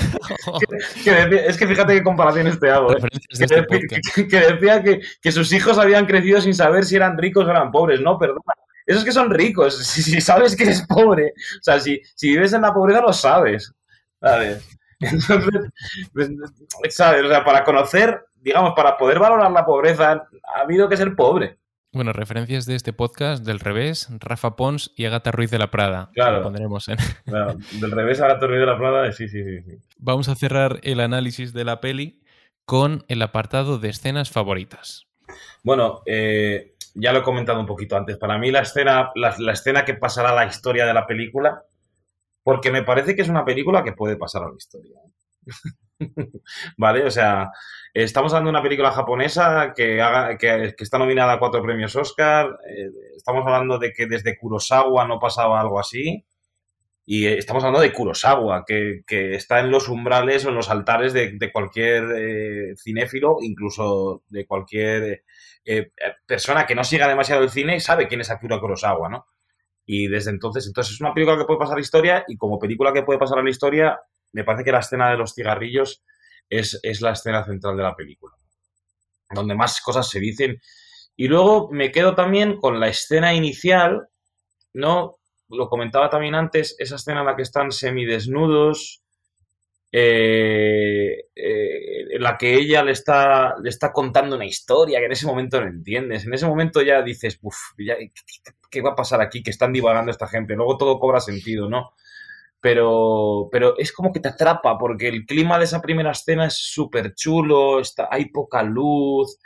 es 1.45 1.55
que 1.55 1.67
fíjate 1.67 1.93
qué 1.93 2.03
comparaciones 2.03 2.59
te 2.59 2.71
hago. 2.71 2.93
¿eh? 2.93 3.01
Que, 3.30 3.45
decía, 3.45 3.65
que, 4.28 4.39
decía 4.39 4.84
que, 5.21 5.32
sus 5.32 5.53
hijos 5.53 5.78
habían 5.78 6.07
crecido 6.07 6.41
sin 6.41 6.55
saber 6.55 6.84
si 6.84 6.95
eran 6.95 7.15
ricos 7.15 7.45
o 7.45 7.51
eran 7.51 7.71
pobres. 7.71 8.01
No, 8.01 8.17
perdona. 8.17 8.41
Esos 8.86 9.03
que 9.03 9.11
son 9.11 9.29
ricos, 9.31 9.77
si, 9.86 10.21
sabes 10.21 10.55
que 10.55 10.63
eres 10.63 10.86
pobre, 10.88 11.33
o 11.59 11.63
sea, 11.63 11.79
si, 11.79 12.01
si, 12.15 12.29
vives 12.29 12.53
en 12.53 12.61
la 12.61 12.73
pobreza 12.73 13.01
lo 13.01 13.13
sabes, 13.13 13.73
¿sabes? 14.19 14.67
Entonces, 14.99 15.71
pues, 16.13 16.29
¿sabes? 16.89 17.23
O 17.25 17.27
sea, 17.27 17.43
para 17.43 17.63
conocer, 17.63 18.25
digamos, 18.36 18.73
para 18.75 18.97
poder 18.97 19.19
valorar 19.19 19.51
la 19.51 19.65
pobreza, 19.65 20.11
ha 20.11 20.61
habido 20.61 20.88
que 20.88 20.97
ser 20.97 21.15
pobre. 21.15 21.57
Bueno, 21.95 22.11
referencias 22.11 22.65
de 22.65 22.75
este 22.75 22.91
podcast, 22.91 23.45
del 23.45 23.61
revés, 23.61 24.09
Rafa 24.19 24.57
Pons 24.57 24.91
y 24.97 25.05
Agata 25.05 25.31
Ruiz 25.31 25.49
de 25.49 25.59
la 25.59 25.71
Prada. 25.71 26.11
Claro. 26.13 26.39
Lo 26.39 26.43
pondremos 26.43 26.89
en... 26.89 26.97
Claro, 27.25 27.55
del 27.79 27.91
revés, 27.91 28.19
Agata 28.19 28.47
Ruiz 28.47 28.59
de 28.59 28.65
la 28.65 28.77
Prada, 28.77 29.11
sí, 29.13 29.29
sí, 29.29 29.41
sí, 29.43 29.61
sí. 29.61 29.77
Vamos 29.97 30.27
a 30.27 30.36
cerrar 30.36 30.81
el 30.83 30.99
análisis 30.99 31.53
de 31.53 31.63
la 31.63 31.79
peli 31.79 32.21
con 32.65 33.05
el 33.07 33.21
apartado 33.21 33.79
de 33.79 33.89
escenas 33.89 34.29
favoritas. 34.29 35.07
Bueno, 35.63 36.01
eh, 36.05 36.74
ya 36.95 37.11
lo 37.11 37.19
he 37.19 37.23
comentado 37.23 37.59
un 37.59 37.65
poquito 37.65 37.97
antes. 37.97 38.17
Para 38.17 38.37
mí 38.37 38.51
la 38.51 38.61
escena, 38.61 39.11
la, 39.15 39.51
escena 39.51 39.85
que 39.85 39.93
pasará 39.95 40.29
a 40.29 40.35
la 40.35 40.45
historia 40.45 40.85
de 40.85 40.93
la 40.93 41.05
película, 41.05 41.63
porque 42.41 42.71
me 42.71 42.83
parece 42.83 43.15
que 43.15 43.21
es 43.21 43.29
una 43.29 43.45
película 43.45 43.83
que 43.83 43.93
puede 43.93 44.15
pasar 44.15 44.43
a 44.43 44.49
la 44.49 44.55
historia. 44.57 44.99
¿Vale? 46.77 47.05
O 47.05 47.11
sea, 47.11 47.51
estamos 47.93 48.33
hablando 48.33 48.49
de 48.49 48.57
una 48.57 48.63
película 48.63 48.91
japonesa 48.91 49.73
que, 49.75 50.01
haga, 50.01 50.37
que, 50.37 50.73
está 50.77 50.97
nominada 50.97 51.33
a 51.33 51.39
cuatro 51.39 51.61
premios 51.61 51.95
Oscar. 51.95 52.57
Eh, 52.69 52.89
estamos 53.15 53.45
hablando 53.45 53.77
de 53.77 53.91
que 53.91 54.05
desde 54.07 54.37
Kurosawa 54.37 55.05
no 55.05 55.19
pasaba 55.19 55.59
algo 55.59 55.79
así. 55.79 56.25
Y 57.07 57.27
estamos 57.27 57.63
hablando 57.63 57.81
de 57.81 57.93
Kurosawa, 57.93 58.63
que, 58.65 59.03
está 59.35 59.59
en 59.59 59.69
los 59.69 59.89
umbrales 59.89 60.45
o 60.45 60.49
en 60.49 60.55
los 60.55 60.69
altares 60.71 61.13
de, 61.13 61.51
cualquier 61.51 62.03
eh, 62.17 62.75
cinéfilo, 62.77 63.37
incluso 63.41 64.23
de 64.29 64.47
cualquier 64.47 65.23
eh, 65.66 65.91
persona 66.26 66.66
que 66.66 66.76
no 66.76 66.84
siga 66.84 67.07
demasiado 67.07 67.43
el 67.43 67.49
cine 67.49 67.80
sabe 67.80 68.07
quién 68.07 68.22
es 68.22 68.30
Akira 68.30 68.59
Kurosawa, 68.59 69.09
¿no? 69.09 69.28
Y 69.86 70.07
desde 70.07 70.32
entonces, 70.32 70.66
entonces 70.68 70.93
es 70.93 71.01
una 71.01 71.13
película 71.13 71.38
que 71.38 71.45
puede 71.45 71.59
pasar 71.59 71.74
a 71.74 71.78
la 71.78 71.82
historia 71.82 72.24
y 72.28 72.38
como 72.38 72.59
película 72.59 72.93
que 72.93 73.03
puede 73.03 73.20
pasar 73.20 73.39
a 73.39 73.43
la 73.43 73.49
historia, 73.49 73.99
me 74.32 74.43
parece 74.43 74.63
que 74.63 74.72
la 74.72 74.80
escena 74.80 75.09
de 75.09 75.18
los 75.18 75.34
cigarrillos 75.34 76.03
es, 76.49 76.80
es 76.84 77.01
la 77.01 77.11
escena 77.11 77.43
central 77.43 77.78
de 77.78 77.84
la 77.84 77.95
película, 77.95 78.36
donde 79.30 79.55
más 79.55 79.82
cosas 79.82 80.09
se 80.09 80.20
dicen. 80.20 80.59
Y 81.16 81.28
luego 81.28 81.70
me 81.72 81.91
quedo 81.91 82.16
también 82.16 82.57
con 82.59 82.80
la 82.80 82.88
escena 82.88 83.34
inicial, 83.34 84.07
¿no? 84.74 85.18
lo 85.49 85.70
comentaba 85.70 86.09
también 86.09 86.36
antes, 86.36 86.76
esa 86.80 86.95
escena 86.95 87.22
en 87.22 87.28
la 87.28 87.36
que 87.36 87.43
están 87.43 87.72
semidesnudos, 87.72 89.03
eh, 89.97 91.29
eh, 91.33 92.19
la 92.19 92.37
que 92.37 92.53
ella 92.53 92.83
le 92.83 92.91
está, 92.91 93.55
le 93.63 93.69
está 93.69 93.93
contando 93.93 94.35
una 94.35 94.45
historia 94.45 94.99
que 94.99 95.05
en 95.05 95.11
ese 95.13 95.25
momento 95.25 95.61
no 95.61 95.67
entiendes. 95.67 96.25
En 96.25 96.33
ese 96.33 96.45
momento 96.45 96.81
ya 96.81 97.01
dices, 97.01 97.39
uff, 97.41 97.55
¿qué, 98.69 98.81
va 98.81 98.91
a 98.91 98.95
pasar 98.95 99.21
aquí? 99.21 99.41
Que 99.41 99.51
están 99.51 99.71
divagando 99.71 100.11
esta 100.11 100.27
gente. 100.27 100.55
Luego 100.55 100.77
todo 100.77 100.99
cobra 100.99 101.21
sentido, 101.21 101.69
¿no? 101.69 101.93
Pero, 102.59 103.47
pero 103.53 103.77
es 103.77 103.93
como 103.93 104.11
que 104.11 104.19
te 104.19 104.27
atrapa 104.27 104.77
porque 104.77 105.07
el 105.07 105.25
clima 105.25 105.57
de 105.57 105.63
esa 105.63 105.81
primera 105.81 106.11
escena 106.11 106.47
es 106.47 106.55
súper 106.57 107.15
chulo, 107.15 107.79
hay 108.11 108.25
poca 108.31 108.63
luz, 108.63 109.39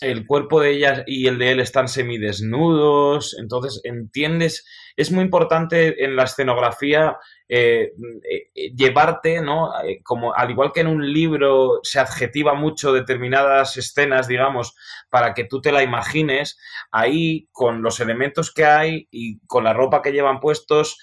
el 0.00 0.26
cuerpo 0.26 0.60
de 0.60 0.72
ella 0.72 1.04
y 1.06 1.26
el 1.26 1.38
de 1.38 1.52
él 1.52 1.60
están 1.60 1.88
semidesnudos, 1.88 3.36
entonces 3.38 3.80
entiendes, 3.84 4.66
es 4.94 5.10
muy 5.10 5.24
importante 5.24 6.04
en 6.04 6.16
la 6.16 6.24
escenografía 6.24 7.18
eh, 7.48 7.92
eh, 8.28 8.72
llevarte, 8.74 9.40
¿no? 9.40 9.70
Eh, 9.82 10.00
como 10.02 10.34
al 10.34 10.50
igual 10.50 10.72
que 10.72 10.80
en 10.80 10.88
un 10.88 11.12
libro 11.12 11.80
se 11.82 11.98
adjetiva 11.98 12.54
mucho 12.54 12.92
determinadas 12.92 13.76
escenas, 13.76 14.28
digamos, 14.28 14.74
para 15.08 15.32
que 15.32 15.44
tú 15.44 15.60
te 15.60 15.72
la 15.72 15.82
imagines, 15.82 16.58
ahí 16.90 17.48
con 17.52 17.82
los 17.82 18.00
elementos 18.00 18.52
que 18.52 18.64
hay 18.64 19.08
y 19.10 19.38
con 19.46 19.64
la 19.64 19.72
ropa 19.72 20.02
que 20.02 20.12
llevan 20.12 20.40
puestos, 20.40 20.98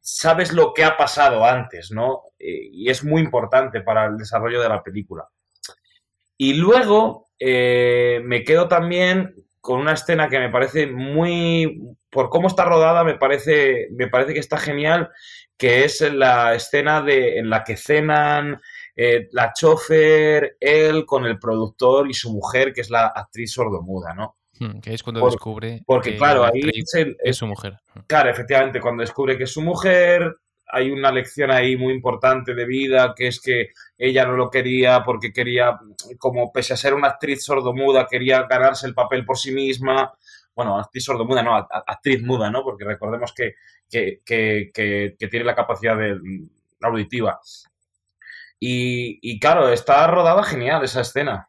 sabes 0.00 0.52
lo 0.52 0.72
que 0.72 0.84
ha 0.84 0.96
pasado 0.96 1.44
antes, 1.44 1.90
¿no? 1.90 2.22
y 2.38 2.90
es 2.90 3.04
muy 3.04 3.22
importante 3.22 3.80
para 3.80 4.06
el 4.06 4.18
desarrollo 4.18 4.60
de 4.60 4.68
la 4.68 4.82
película. 4.82 5.28
Y 6.36 6.54
luego 6.54 7.23
me 7.40 8.44
quedo 8.44 8.68
también 8.68 9.34
con 9.60 9.80
una 9.80 9.92
escena 9.92 10.28
que 10.28 10.38
me 10.38 10.50
parece 10.50 10.86
muy, 10.86 11.96
por 12.10 12.28
cómo 12.28 12.48
está 12.48 12.66
rodada, 12.66 13.02
me 13.02 13.14
parece, 13.14 13.88
me 13.92 14.08
parece 14.08 14.34
que 14.34 14.40
está 14.40 14.58
genial, 14.58 15.10
que 15.56 15.84
es 15.84 16.00
la 16.12 16.54
escena 16.54 17.00
de, 17.00 17.38
en 17.38 17.48
la 17.48 17.64
que 17.64 17.78
cenan 17.78 18.60
eh, 18.94 19.28
la 19.32 19.54
chofer, 19.54 20.58
él 20.60 21.06
con 21.06 21.24
el 21.24 21.38
productor 21.38 22.10
y 22.10 22.14
su 22.14 22.30
mujer, 22.30 22.74
que 22.74 22.82
es 22.82 22.90
la 22.90 23.06
actriz 23.06 23.52
sordomuda, 23.52 24.12
¿no? 24.12 24.36
Hmm, 24.60 24.80
que 24.80 24.94
es 24.94 25.02
cuando 25.02 25.24
descubre 25.24 25.82
porque 25.84 26.16
claro 26.16 26.44
ahí 26.44 26.62
es, 27.24 27.36
su 27.36 27.44
mujer 27.44 27.72
hmm. 27.92 28.00
claro 28.06 28.30
efectivamente 28.30 28.80
cuando 28.80 29.00
descubre 29.00 29.36
que 29.36 29.44
es 29.44 29.52
su 29.52 29.62
mujer 29.62 30.32
hay 30.74 30.90
una 30.90 31.12
lección 31.12 31.50
ahí 31.50 31.76
muy 31.76 31.94
importante 31.94 32.54
de 32.54 32.66
vida 32.66 33.14
que 33.16 33.28
es 33.28 33.40
que 33.40 33.70
ella 33.96 34.26
no 34.26 34.32
lo 34.32 34.50
quería 34.50 35.02
porque 35.04 35.32
quería 35.32 35.78
como 36.18 36.52
pese 36.52 36.74
a 36.74 36.76
ser 36.76 36.94
una 36.94 37.08
actriz 37.08 37.44
sordomuda 37.44 38.06
quería 38.06 38.42
ganarse 38.42 38.86
el 38.86 38.94
papel 38.94 39.24
por 39.24 39.38
sí 39.38 39.52
misma 39.52 40.12
bueno, 40.54 40.78
actriz 40.78 41.04
sordomuda, 41.04 41.42
no, 41.42 41.56
actriz 41.56 42.22
muda, 42.22 42.50
¿no? 42.50 42.62
Porque 42.62 42.84
recordemos 42.84 43.34
que, 43.34 43.56
tiene 43.88 45.44
la 45.44 45.54
capacidad 45.54 45.96
de, 45.96 46.18
auditiva. 46.80 47.40
Y, 48.60 49.38
claro, 49.40 49.68
está 49.68 50.06
rodada 50.06 50.42
genial 50.42 50.84
esa 50.84 51.00
escena. 51.02 51.48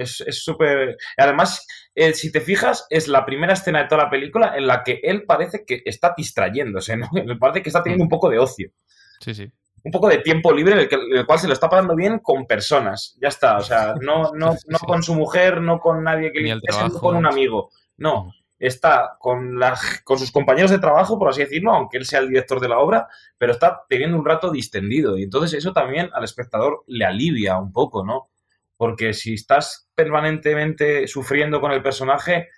Es 0.00 0.42
súper... 0.42 0.96
Además, 1.16 1.66
eh, 1.94 2.14
si 2.14 2.32
te 2.32 2.40
fijas, 2.40 2.86
es 2.90 3.08
la 3.08 3.24
primera 3.24 3.52
escena 3.52 3.82
de 3.82 3.88
toda 3.88 4.04
la 4.04 4.10
película 4.10 4.54
en 4.56 4.66
la 4.66 4.82
que 4.82 5.00
él 5.02 5.24
parece 5.24 5.64
que 5.66 5.82
está 5.84 6.14
distrayéndose, 6.16 6.96
¿no? 6.96 7.08
Me 7.12 7.36
parece 7.38 7.62
que 7.62 7.68
está 7.68 7.82
teniendo 7.82 8.04
un 8.04 8.10
poco 8.10 8.30
de 8.30 8.38
ocio. 8.38 8.70
Sí, 9.20 9.34
sí. 9.34 9.50
Un 9.82 9.92
poco 9.92 10.08
de 10.08 10.18
tiempo 10.18 10.52
libre 10.52 10.74
en 10.74 10.88
el, 11.16 11.26
cual 11.26 11.38
se 11.38 11.46
lo 11.46 11.54
está 11.54 11.68
pasando 11.68 11.94
bien 11.94 12.18
con 12.18 12.46
personas. 12.46 13.16
Ya 13.20 13.28
está. 13.28 13.58
O 13.58 13.62
sea, 13.62 13.94
no, 14.00 14.32
no, 14.34 14.56
no 14.66 14.78
con 14.78 15.02
su 15.02 15.14
mujer, 15.14 15.60
no 15.60 15.78
con 15.78 16.02
nadie 16.04 16.32
que 16.32 16.40
le 16.40 16.50
interese, 16.50 16.98
con 16.98 17.16
un 17.16 17.26
amigo. 17.26 17.70
No, 17.96 18.32
está 18.60 19.16
con, 19.18 19.58
con 20.04 20.18
sus 20.18 20.30
compañeros 20.30 20.70
de 20.70 20.78
trabajo, 20.78 21.18
por 21.18 21.30
así 21.30 21.40
decirlo, 21.40 21.72
aunque 21.72 21.96
él 21.96 22.04
sea 22.04 22.20
el 22.20 22.28
director 22.28 22.60
de 22.60 22.68
la 22.68 22.78
obra, 22.78 23.08
pero 23.38 23.52
está 23.52 23.82
teniendo 23.88 24.18
un 24.18 24.24
rato 24.24 24.50
distendido. 24.50 25.18
Y 25.18 25.24
entonces 25.24 25.58
eso 25.58 25.72
también 25.72 26.10
al 26.12 26.24
espectador 26.24 26.84
le 26.86 27.04
alivia 27.04 27.58
un 27.58 27.72
poco, 27.72 28.04
¿no? 28.04 28.29
Porque 28.80 29.12
si 29.12 29.34
estás 29.34 29.90
permanentemente 29.94 31.06
sufriendo 31.06 31.60
con 31.60 31.70
el 31.70 31.82
personaje, 31.82 32.48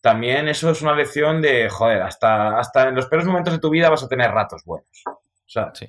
también 0.00 0.48
eso 0.48 0.70
es 0.70 0.80
una 0.80 0.94
lección 0.94 1.42
de, 1.42 1.68
joder, 1.68 2.00
hasta, 2.00 2.58
hasta 2.58 2.88
en 2.88 2.94
los 2.94 3.04
peores 3.04 3.26
momentos 3.26 3.52
de 3.52 3.60
tu 3.60 3.68
vida 3.68 3.90
vas 3.90 4.02
a 4.02 4.08
tener 4.08 4.30
ratos 4.30 4.64
buenos. 4.64 5.04
Sí. 5.74 5.86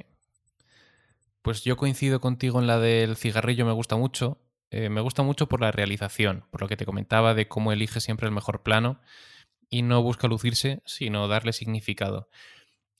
Pues 1.42 1.64
yo 1.64 1.78
coincido 1.78 2.20
contigo 2.20 2.60
en 2.60 2.68
la 2.68 2.78
del 2.78 3.16
cigarrillo, 3.16 3.66
me 3.66 3.72
gusta 3.72 3.96
mucho. 3.96 4.42
Eh, 4.70 4.90
me 4.90 5.00
gusta 5.00 5.24
mucho 5.24 5.48
por 5.48 5.62
la 5.62 5.72
realización, 5.72 6.44
por 6.52 6.60
lo 6.60 6.68
que 6.68 6.76
te 6.76 6.86
comentaba 6.86 7.34
de 7.34 7.48
cómo 7.48 7.72
elige 7.72 8.02
siempre 8.02 8.28
el 8.28 8.34
mejor 8.34 8.64
plano 8.64 9.00
y 9.70 9.84
no 9.84 10.04
busca 10.04 10.28
lucirse, 10.28 10.82
sino 10.84 11.30
darle 11.30 11.54
significado. 11.54 12.28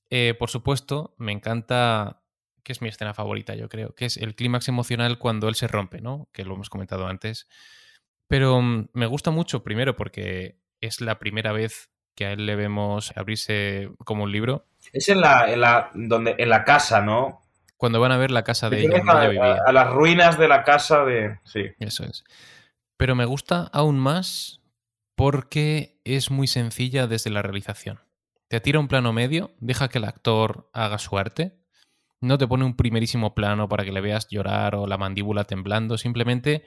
Eh, 0.10 0.34
por 0.40 0.50
supuesto, 0.50 1.14
me 1.18 1.34
encanta, 1.34 2.19
que 2.70 2.74
es 2.74 2.84
mi 2.84 2.90
escena 2.90 3.16
favorita, 3.16 3.56
yo 3.56 3.68
creo, 3.68 3.96
que 3.96 4.06
es 4.06 4.16
el 4.16 4.36
clímax 4.36 4.68
emocional 4.68 5.18
cuando 5.18 5.50
él 5.50 5.56
se 5.56 5.68
rompe, 5.68 6.02
¿no? 6.02 6.30
Que 6.32 6.46
lo 6.46 6.54
hemos 6.54 6.70
comentado 6.70 7.08
antes. 7.08 7.48
Pero 8.28 8.62
mm, 8.62 8.90
me 8.94 9.08
gusta 9.08 9.32
mucho, 9.32 9.64
primero, 9.64 9.96
porque 9.96 10.60
es 10.80 11.02
la 11.02 11.18
primera 11.18 11.52
vez 11.52 11.90
que 12.14 12.28
a 12.28 12.32
él 12.34 12.46
le 12.46 12.56
vemos 12.56 13.12
abrirse 13.18 13.90
como 14.06 14.26
un 14.26 14.32
libro. 14.32 14.68
Es 14.94 15.10
en 15.10 15.20
la, 15.20 15.52
en 15.52 15.62
la, 15.62 15.90
donde, 15.96 16.36
en 16.38 16.48
la 16.48 16.64
casa, 16.64 17.02
¿no? 17.02 17.42
Cuando 17.76 18.00
van 18.00 18.12
a 18.12 18.18
ver 18.18 18.30
la 18.30 18.44
casa 18.44 18.70
de 18.70 18.82
ella. 18.82 19.02
A, 19.66 19.72
las 19.72 19.90
ruinas 19.90 20.38
de 20.38 20.48
la 20.48 20.64
casa 20.64 21.04
de. 21.06 21.40
Sí. 21.46 21.72
Eso 21.80 22.04
es. 22.04 22.24
Pero 22.98 23.16
me 23.16 23.26
gusta 23.26 23.68
aún 23.74 23.98
más 23.98 24.62
porque 25.16 26.00
es 26.04 26.30
muy 26.30 26.46
sencilla 26.46 27.08
desde 27.08 27.32
la 27.32 27.42
realización. 27.42 28.00
Te 28.48 28.60
tira 28.60 28.80
un 28.80 28.90
plano 28.90 29.12
medio, 29.12 29.56
deja 29.60 29.90
que 29.90 29.98
el 29.98 30.06
actor 30.06 30.70
haga 30.72 31.00
su 31.00 31.18
arte. 31.18 31.59
No 32.22 32.38
te 32.38 32.48
pone 32.48 32.66
un 32.66 32.76
primerísimo 32.76 33.34
plano 33.34 33.70
para 33.70 33.86
que 33.86 33.92
le 33.92 34.02
veas 34.02 34.28
llorar 34.30 34.76
o 34.76 34.88
la 34.88 34.98
mandíbula 34.98 35.46
temblando. 35.46 35.98
Simplemente. 35.98 36.64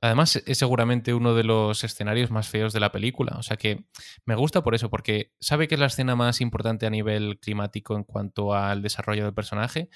Además, 0.00 0.36
es 0.36 0.58
seguramente 0.58 1.12
uno 1.12 1.34
de 1.34 1.42
los 1.42 1.82
escenarios 1.82 2.30
más 2.30 2.48
feos 2.48 2.72
de 2.72 2.78
la 2.78 2.92
película. 2.92 3.36
O 3.36 3.42
sea 3.42 3.56
que 3.56 3.86
me 4.24 4.36
gusta 4.36 4.62
por 4.62 4.76
eso, 4.76 4.90
porque 4.90 5.32
sabe 5.40 5.66
que 5.66 5.74
es 5.74 5.80
la 5.80 5.86
escena 5.86 6.14
más 6.14 6.40
importante 6.40 6.86
a 6.86 6.90
nivel 6.90 7.40
climático 7.40 7.96
en 7.96 8.04
cuanto 8.04 8.54
al 8.54 8.80
desarrollo 8.80 9.24
del 9.24 9.34
personaje 9.34 9.88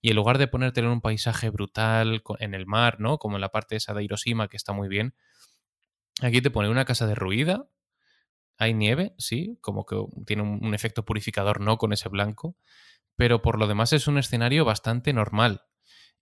y 0.00 0.10
en 0.10 0.16
lugar 0.16 0.38
de 0.38 0.48
ponértelo 0.48 0.88
en 0.88 0.94
un 0.94 1.00
paisaje 1.00 1.50
brutal 1.50 2.22
en 2.38 2.54
el 2.54 2.66
mar, 2.66 3.00
¿no? 3.00 3.18
Como 3.18 3.36
en 3.36 3.40
la 3.40 3.50
parte 3.50 3.76
esa 3.76 3.94
de 3.94 4.04
Hiroshima, 4.04 4.48
que 4.48 4.56
está 4.56 4.72
muy 4.72 4.88
bien, 4.88 5.14
aquí 6.22 6.40
te 6.40 6.50
pone 6.50 6.68
una 6.68 6.84
casa 6.84 7.06
derruida, 7.06 7.68
hay 8.58 8.74
nieve, 8.74 9.14
sí, 9.18 9.58
como 9.60 9.86
que 9.86 9.96
tiene 10.26 10.42
un, 10.42 10.74
efecto 10.74 11.04
purificador, 11.04 11.60
¿no? 11.60 11.78
Con 11.78 11.92
ese 11.92 12.08
blanco, 12.08 12.56
pero 13.18 13.42
por 13.42 13.58
lo 13.58 13.66
demás 13.66 13.92
es 13.92 14.06
un 14.06 14.16
escenario 14.16 14.64
bastante 14.64 15.12
normal. 15.12 15.64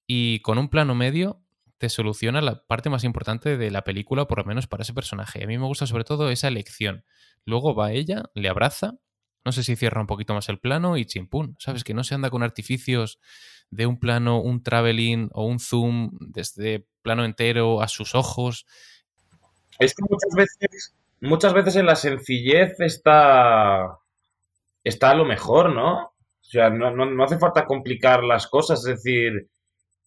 Y 0.07 0.41
con 0.41 0.57
un 0.57 0.71
plano 0.71 0.95
medio 0.95 1.43
te 1.77 1.91
soluciona 1.91 2.41
la 2.41 2.67
parte 2.67 2.89
más 2.89 3.05
importante 3.05 3.59
de 3.59 3.71
la 3.71 3.85
película, 3.85 4.27
por 4.27 4.39
lo 4.39 4.45
menos 4.45 4.67
para 4.67 4.83
ese 4.83 4.95
personaje. 4.95 5.45
A 5.45 5.47
mí 5.47 5.59
me 5.59 5.67
gusta 5.67 5.87
sobre 5.87 6.05
todo 6.05 6.31
esa 6.31 6.49
elección. 6.49 7.05
Luego 7.45 7.75
va 7.75 7.93
ella, 7.93 8.31
le 8.33 8.49
abraza, 8.49 8.95
no 9.45 9.53
sé 9.53 9.63
si 9.63 9.77
cierra 9.77 10.01
un 10.01 10.07
poquito 10.07 10.33
más 10.33 10.49
el 10.49 10.59
plano 10.59 10.97
y 10.97 11.05
chimpún. 11.05 11.55
¿Sabes? 11.59 11.85
Que 11.85 11.93
no 11.93 12.03
se 12.03 12.15
anda 12.15 12.31
con 12.31 12.43
artificios 12.43 13.21
de 13.69 13.85
un 13.85 14.01
plano, 14.01 14.41
un 14.41 14.63
traveling 14.63 15.29
o 15.35 15.45
un 15.45 15.59
zoom 15.59 16.13
desde 16.19 16.89
plano 17.03 17.27
entero 17.27 17.83
a 17.83 17.89
sus 17.89 18.15
ojos. 18.15 18.65
Es 19.79 19.95
que 19.95 20.03
muchas 20.09 20.35
veces, 20.35 20.95
muchas 21.21 21.53
veces 21.53 21.77
en 21.77 21.85
la 21.85 21.97
sencillez 21.97 22.81
está, 22.81 23.99
está 24.83 25.15
lo 25.15 25.27
mejor, 25.27 25.75
¿no? 25.75 26.16
O 26.47 26.51
sea, 26.51 26.71
no, 26.71 27.25
hace 27.25 27.39
falta 27.39 27.65
complicar 27.65 28.23
las 28.23 28.47
cosas, 28.47 28.81
es 28.81 29.03
decir, 29.03 29.49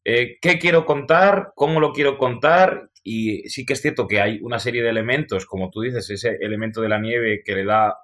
eh, 0.06 0.38
¿qué 0.42 0.58
quiero 0.58 0.86
contar? 0.86 1.52
¿Cómo 1.56 1.80
lo 1.80 1.92
quiero 1.92 2.18
contar? 2.18 2.90
Y 3.04 3.50
sí 3.50 3.66
que 3.66 3.74
es 3.74 3.82
cierto 3.82 4.08
que 4.08 4.22
hay 4.22 4.40
una 4.42 4.60
serie 4.60 4.84
de 4.84 4.90
elementos, 4.90 5.46
como 5.46 5.70
tú 5.70 5.82
dices, 5.82 6.10
ese 6.10 6.38
elemento 6.42 6.82
de 6.82 6.90
la 6.90 7.00
nieve 7.00 7.42
que 7.44 7.56
le 7.56 7.66
da 7.66 7.96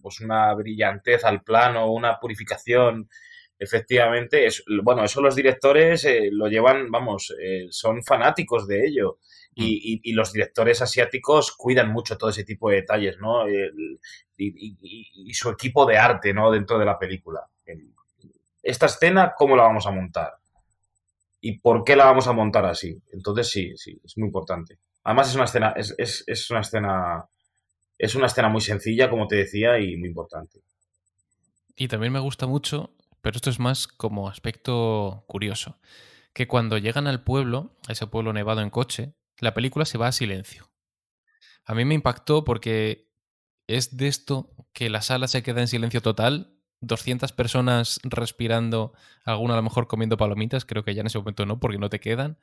pues 0.00 0.20
una 0.20 0.54
brillantez 0.54 1.24
al 1.24 1.42
plano, 1.42 1.92
una 1.92 2.18
purificación 2.18 3.08
efectivamente, 3.62 4.46
es, 4.46 4.64
bueno, 4.82 5.04
eso 5.04 5.22
los 5.22 5.36
directores 5.36 6.04
eh, 6.04 6.30
lo 6.32 6.48
llevan, 6.48 6.90
vamos, 6.90 7.32
eh, 7.40 7.66
son 7.70 8.02
fanáticos 8.02 8.66
de 8.66 8.86
ello. 8.86 9.18
Mm. 9.54 9.62
Y, 9.64 10.12
los 10.14 10.32
directores 10.32 10.80
asiáticos 10.82 11.52
cuidan 11.52 11.92
mucho 11.92 12.16
todo 12.16 12.30
ese 12.30 12.42
tipo 12.42 12.70
de 12.70 12.76
detalles, 12.76 13.18
¿no? 13.20 13.44
y, 14.36 15.34
su 15.34 15.50
equipo 15.50 15.86
de 15.86 15.98
arte, 15.98 16.32
¿no? 16.32 16.50
Dentro 16.50 16.78
de 16.78 16.86
la 16.86 16.98
película. 16.98 17.40
Esta 18.62 18.86
escena, 18.86 19.34
¿cómo 19.36 19.56
la 19.56 19.64
vamos 19.64 19.86
a 19.86 19.90
montar? 19.90 20.34
¿Y 21.40 21.58
por 21.58 21.84
qué 21.84 21.96
la 21.96 22.04
vamos 22.04 22.28
a 22.28 22.32
montar 22.32 22.64
así? 22.66 22.96
Entonces 23.12 23.50
sí, 23.50 23.76
sí, 23.76 24.00
es 24.04 24.16
muy 24.16 24.26
importante. 24.26 24.78
Además 25.04 25.30
es 25.30 25.34
una 25.34 25.44
escena, 25.44 25.74
es, 25.76 25.94
es, 25.98 26.22
es 26.26 26.50
una 26.50 26.60
escena, 26.60 27.24
es 27.98 28.14
una 28.14 28.26
escena 28.26 28.48
muy 28.48 28.60
sencilla, 28.60 29.10
como 29.10 29.26
te 29.26 29.36
decía, 29.36 29.78
y 29.80 29.96
muy 29.96 30.08
importante. 30.08 30.60
Y 31.74 31.88
también 31.88 32.12
me 32.12 32.20
gusta 32.20 32.46
mucho 32.46 32.94
pero 33.22 33.36
esto 33.36 33.48
es 33.48 33.58
más 33.58 33.86
como 33.86 34.28
aspecto 34.28 35.24
curioso, 35.28 35.78
que 36.34 36.48
cuando 36.48 36.76
llegan 36.76 37.06
al 37.06 37.22
pueblo, 37.22 37.78
a 37.88 37.92
ese 37.92 38.06
pueblo 38.06 38.32
nevado 38.32 38.60
en 38.60 38.70
coche, 38.70 39.14
la 39.38 39.54
película 39.54 39.84
se 39.84 39.96
va 39.96 40.08
a 40.08 40.12
silencio. 40.12 40.70
A 41.64 41.74
mí 41.74 41.84
me 41.84 41.94
impactó 41.94 42.44
porque 42.44 43.08
es 43.68 43.96
de 43.96 44.08
esto 44.08 44.54
que 44.72 44.90
la 44.90 45.02
sala 45.02 45.28
se 45.28 45.42
queda 45.42 45.60
en 45.60 45.68
silencio 45.68 46.02
total, 46.02 46.51
200 46.82 47.32
personas 47.32 48.00
respirando, 48.02 48.92
alguna 49.24 49.54
a 49.54 49.56
lo 49.56 49.62
mejor 49.62 49.86
comiendo 49.86 50.16
palomitas, 50.16 50.64
creo 50.64 50.84
que 50.84 50.94
ya 50.94 51.00
en 51.00 51.06
ese 51.06 51.18
momento 51.18 51.46
no, 51.46 51.58
porque 51.58 51.78
no 51.78 51.88
te 51.88 52.00
quedan, 52.00 52.38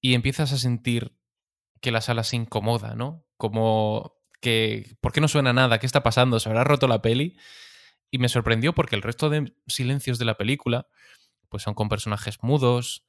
y 0.00 0.14
empiezas 0.14 0.52
a 0.52 0.58
sentir 0.58 1.16
que 1.80 1.92
la 1.92 2.02
sala 2.02 2.24
se 2.24 2.36
incomoda, 2.36 2.94
¿no? 2.94 3.24
Como 3.36 4.16
que, 4.40 4.96
¿por 5.00 5.12
qué 5.12 5.20
no 5.20 5.28
suena 5.28 5.52
nada? 5.52 5.78
¿Qué 5.78 5.86
está 5.86 6.02
pasando? 6.02 6.40
¿Se 6.40 6.48
habrá 6.48 6.64
roto 6.64 6.88
la 6.88 7.00
peli? 7.00 7.36
Y 8.10 8.18
me 8.18 8.28
sorprendió 8.28 8.74
porque 8.74 8.96
el 8.96 9.02
resto 9.02 9.30
de 9.30 9.54
silencios 9.66 10.18
de 10.18 10.24
la 10.24 10.36
película 10.36 10.88
pues 11.48 11.64
son 11.64 11.74
con 11.74 11.88
personajes 11.88 12.42
mudos, 12.42 13.04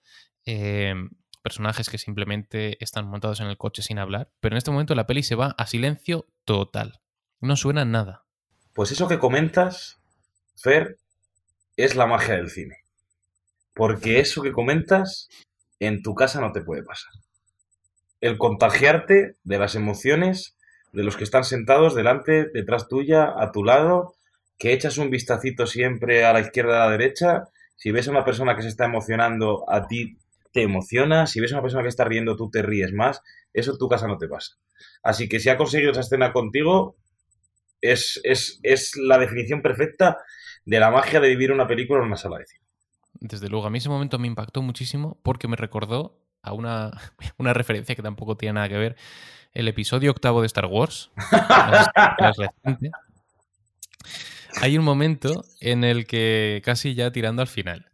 eh, 0.45 0.95
personajes 1.43 1.89
que 1.89 1.97
simplemente 1.97 2.83
están 2.83 3.07
montados 3.07 3.39
en 3.39 3.47
el 3.47 3.57
coche 3.57 3.81
sin 3.81 3.99
hablar, 3.99 4.31
pero 4.39 4.53
en 4.53 4.57
este 4.57 4.71
momento 4.71 4.95
la 4.95 5.07
peli 5.07 5.23
se 5.23 5.35
va 5.35 5.55
a 5.57 5.67
silencio 5.67 6.27
total. 6.43 7.01
No 7.39 7.55
suena 7.55 7.85
nada. 7.85 8.25
Pues 8.73 8.91
eso 8.91 9.07
que 9.07 9.19
comentas, 9.19 10.00
Fer, 10.61 10.97
es 11.75 11.95
la 11.95 12.05
magia 12.05 12.35
del 12.35 12.49
cine. 12.49 12.77
Porque 13.73 14.19
eso 14.19 14.41
que 14.41 14.51
comentas 14.51 15.29
en 15.79 16.03
tu 16.03 16.13
casa 16.13 16.41
no 16.41 16.51
te 16.51 16.61
puede 16.61 16.83
pasar. 16.83 17.11
El 18.19 18.37
contagiarte 18.37 19.35
de 19.43 19.57
las 19.57 19.75
emociones 19.75 20.55
de 20.93 21.03
los 21.03 21.17
que 21.17 21.23
están 21.23 21.43
sentados 21.43 21.95
delante, 21.95 22.45
detrás 22.53 22.87
tuya, 22.87 23.33
a 23.35 23.51
tu 23.51 23.63
lado, 23.63 24.13
que 24.59 24.73
echas 24.73 24.97
un 24.97 25.09
vistacito 25.09 25.65
siempre 25.65 26.25
a 26.25 26.33
la 26.33 26.41
izquierda, 26.41 26.83
a 26.83 26.85
la 26.85 26.91
derecha. 26.91 27.45
Si 27.77 27.91
ves 27.91 28.07
a 28.07 28.11
una 28.11 28.25
persona 28.25 28.55
que 28.55 28.61
se 28.61 28.67
está 28.67 28.85
emocionando, 28.85 29.65
a 29.67 29.87
ti 29.87 30.17
te 30.51 30.61
emociona. 30.61 31.25
Si 31.25 31.39
ves 31.39 31.51
a 31.51 31.55
una 31.55 31.63
persona 31.63 31.83
que 31.83 31.89
está 31.89 32.05
riendo, 32.05 32.35
tú 32.35 32.51
te 32.51 32.61
ríes 32.61 32.93
más. 32.93 33.21
Eso 33.53 33.71
en 33.71 33.77
tu 33.79 33.89
casa 33.89 34.07
no 34.07 34.17
te 34.17 34.27
pasa. 34.27 34.57
Así 35.01 35.27
que 35.27 35.39
si 35.39 35.49
ha 35.49 35.57
conseguido 35.57 35.91
esa 35.91 36.01
escena 36.01 36.31
contigo, 36.31 36.95
es, 37.79 38.19
es, 38.23 38.59
es 38.61 38.95
la 38.97 39.17
definición 39.17 39.61
perfecta 39.63 40.19
de 40.65 40.79
la 40.79 40.91
magia 40.91 41.19
de 41.19 41.29
vivir 41.29 41.51
una 41.51 41.67
película 41.67 41.99
en 41.99 42.07
una 42.07 42.17
sala 42.17 42.37
de 42.37 42.45
cine. 42.45 42.65
Desde 43.13 43.49
luego, 43.49 43.67
a 43.67 43.69
mí 43.69 43.77
ese 43.77 43.89
momento 43.89 44.17
me 44.19 44.27
impactó 44.27 44.61
muchísimo 44.61 45.19
porque 45.23 45.47
me 45.47 45.55
recordó 45.55 46.21
a 46.41 46.53
una, 46.53 46.91
una 47.37 47.53
referencia 47.53 47.95
que 47.95 48.01
tampoco 48.01 48.37
tiene 48.37 48.53
nada 48.53 48.69
que 48.69 48.77
ver. 48.77 48.95
El 49.53 49.67
episodio 49.67 50.11
octavo 50.11 50.41
de 50.41 50.47
Star 50.47 50.65
Wars. 50.65 51.11
Hay 54.61 54.77
un 54.77 54.83
momento 54.83 55.43
en 55.59 55.83
el 55.83 56.05
que 56.05 56.61
casi 56.63 56.93
ya 56.93 57.11
tirando 57.11 57.41
al 57.41 57.47
final, 57.47 57.91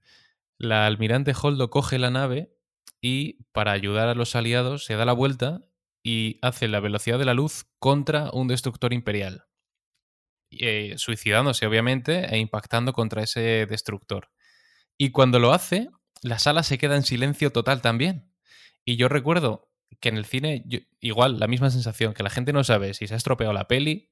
la 0.58 0.86
almirante 0.86 1.34
Holdo 1.40 1.70
coge 1.70 2.00
la 2.00 2.10
nave 2.10 2.52
y 3.02 3.44
para 3.52 3.72
ayudar 3.72 4.08
a 4.08 4.16
los 4.16 4.36
aliados 4.36 4.86
se 4.86 4.96
da 4.96 5.06
la 5.06 5.14
vuelta 5.14 5.64
y 6.04 6.40
hace 6.42 6.68
la 6.68 6.80
velocidad 6.80 7.20
de 7.20 7.26
la 7.26 7.34
luz 7.34 7.66
contra 7.80 8.30
un 8.32 8.48
destructor 8.48 8.94
imperial. 8.94 9.47
Eh, 10.52 10.94
suicidándose, 10.98 11.66
obviamente, 11.66 12.34
e 12.34 12.38
impactando 12.38 12.94
contra 12.94 13.24
ese 13.24 13.66
destructor. 13.66 14.30
Y 14.98 15.12
cuando 15.12 15.40
lo 15.40 15.52
hace, 15.52 15.90
la 16.22 16.40
sala 16.40 16.64
se 16.64 16.78
queda 16.78 16.96
en 16.96 17.04
silencio 17.04 17.52
total 17.52 17.82
también. 17.82 18.32
Y 18.86 18.96
yo 18.96 19.10
recuerdo 19.10 19.70
que 20.00 20.10
en 20.10 20.18
el 20.18 20.26
cine, 20.26 20.64
igual, 21.00 21.40
la 21.40 21.48
misma 21.48 21.70
sensación, 21.70 22.14
que 22.14 22.24
la 22.24 22.30
gente 22.30 22.54
no 22.54 22.64
sabe 22.64 22.94
si 22.94 23.08
se 23.08 23.14
ha 23.14 23.18
estropeado 23.18 23.54
la 23.54 23.68
peli, 23.68 24.10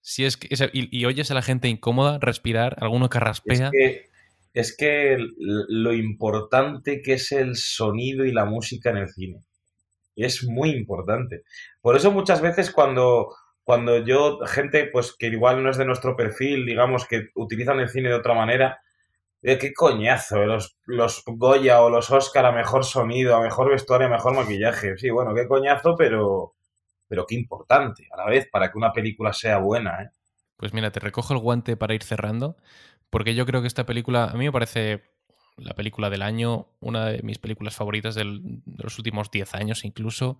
si 0.00 0.24
es 0.24 0.36
que, 0.36 0.48
y, 0.72 1.04
oyes 1.04 1.30
a 1.30 1.34
la 1.34 1.42
gente 1.42 1.68
incómoda 1.68 2.18
respirar, 2.18 2.76
alguno. 2.80 3.10
Es 3.12 3.40
que, 3.70 4.06
es 4.54 4.76
que 4.76 5.18
lo 5.38 5.92
importante 5.92 7.02
que 7.02 7.14
es 7.14 7.32
el 7.32 7.56
sonido 7.56 8.24
y 8.24 8.32
la 8.32 8.46
música 8.46 8.90
en 8.90 8.96
el 8.96 9.08
cine. 9.08 9.44
Es 10.16 10.44
muy 10.44 10.70
importante. 10.70 11.44
Por 11.80 11.96
eso 11.96 12.10
muchas 12.10 12.40
veces 12.40 12.70
cuando, 12.70 13.34
cuando 13.64 13.98
yo, 13.98 14.38
gente 14.46 14.86
pues 14.86 15.14
que 15.16 15.28
igual 15.28 15.62
no 15.62 15.70
es 15.70 15.76
de 15.76 15.84
nuestro 15.84 16.16
perfil, 16.16 16.66
digamos, 16.66 17.06
que 17.06 17.28
utilizan 17.34 17.80
el 17.80 17.88
cine 17.88 18.08
de 18.08 18.16
otra 18.16 18.34
manera, 18.34 18.80
de 19.42 19.58
qué 19.58 19.72
coñazo, 19.72 20.44
los, 20.44 20.76
los 20.86 21.22
Goya 21.26 21.80
o 21.82 21.90
los 21.90 22.10
Oscar 22.10 22.46
a 22.46 22.52
mejor 22.52 22.84
sonido, 22.84 23.36
a 23.36 23.40
mejor 23.40 23.70
vestuario, 23.70 24.06
a 24.06 24.10
mejor 24.10 24.34
maquillaje. 24.34 24.96
Sí, 24.98 25.10
bueno, 25.10 25.34
qué 25.34 25.46
coñazo, 25.46 25.94
pero, 25.96 26.54
pero 27.08 27.26
qué 27.26 27.34
importante 27.34 28.08
a 28.12 28.16
la 28.16 28.26
vez 28.26 28.48
para 28.50 28.70
que 28.70 28.78
una 28.78 28.92
película 28.92 29.32
sea 29.32 29.58
buena. 29.58 30.02
¿eh? 30.02 30.10
Pues 30.56 30.74
mira, 30.74 30.90
te 30.90 31.00
recojo 31.00 31.32
el 31.32 31.40
guante 31.40 31.76
para 31.76 31.94
ir 31.94 32.02
cerrando, 32.02 32.56
porque 33.08 33.34
yo 33.34 33.46
creo 33.46 33.62
que 33.62 33.68
esta 33.68 33.86
película, 33.86 34.24
a 34.24 34.34
mí 34.34 34.44
me 34.44 34.52
parece 34.52 35.09
la 35.60 35.74
película 35.74 36.10
del 36.10 36.22
año, 36.22 36.68
una 36.80 37.06
de 37.06 37.22
mis 37.22 37.38
películas 37.38 37.74
favoritas 37.74 38.14
de 38.14 38.24
los 38.24 38.98
últimos 38.98 39.30
10 39.30 39.54
años 39.54 39.84
incluso. 39.84 40.38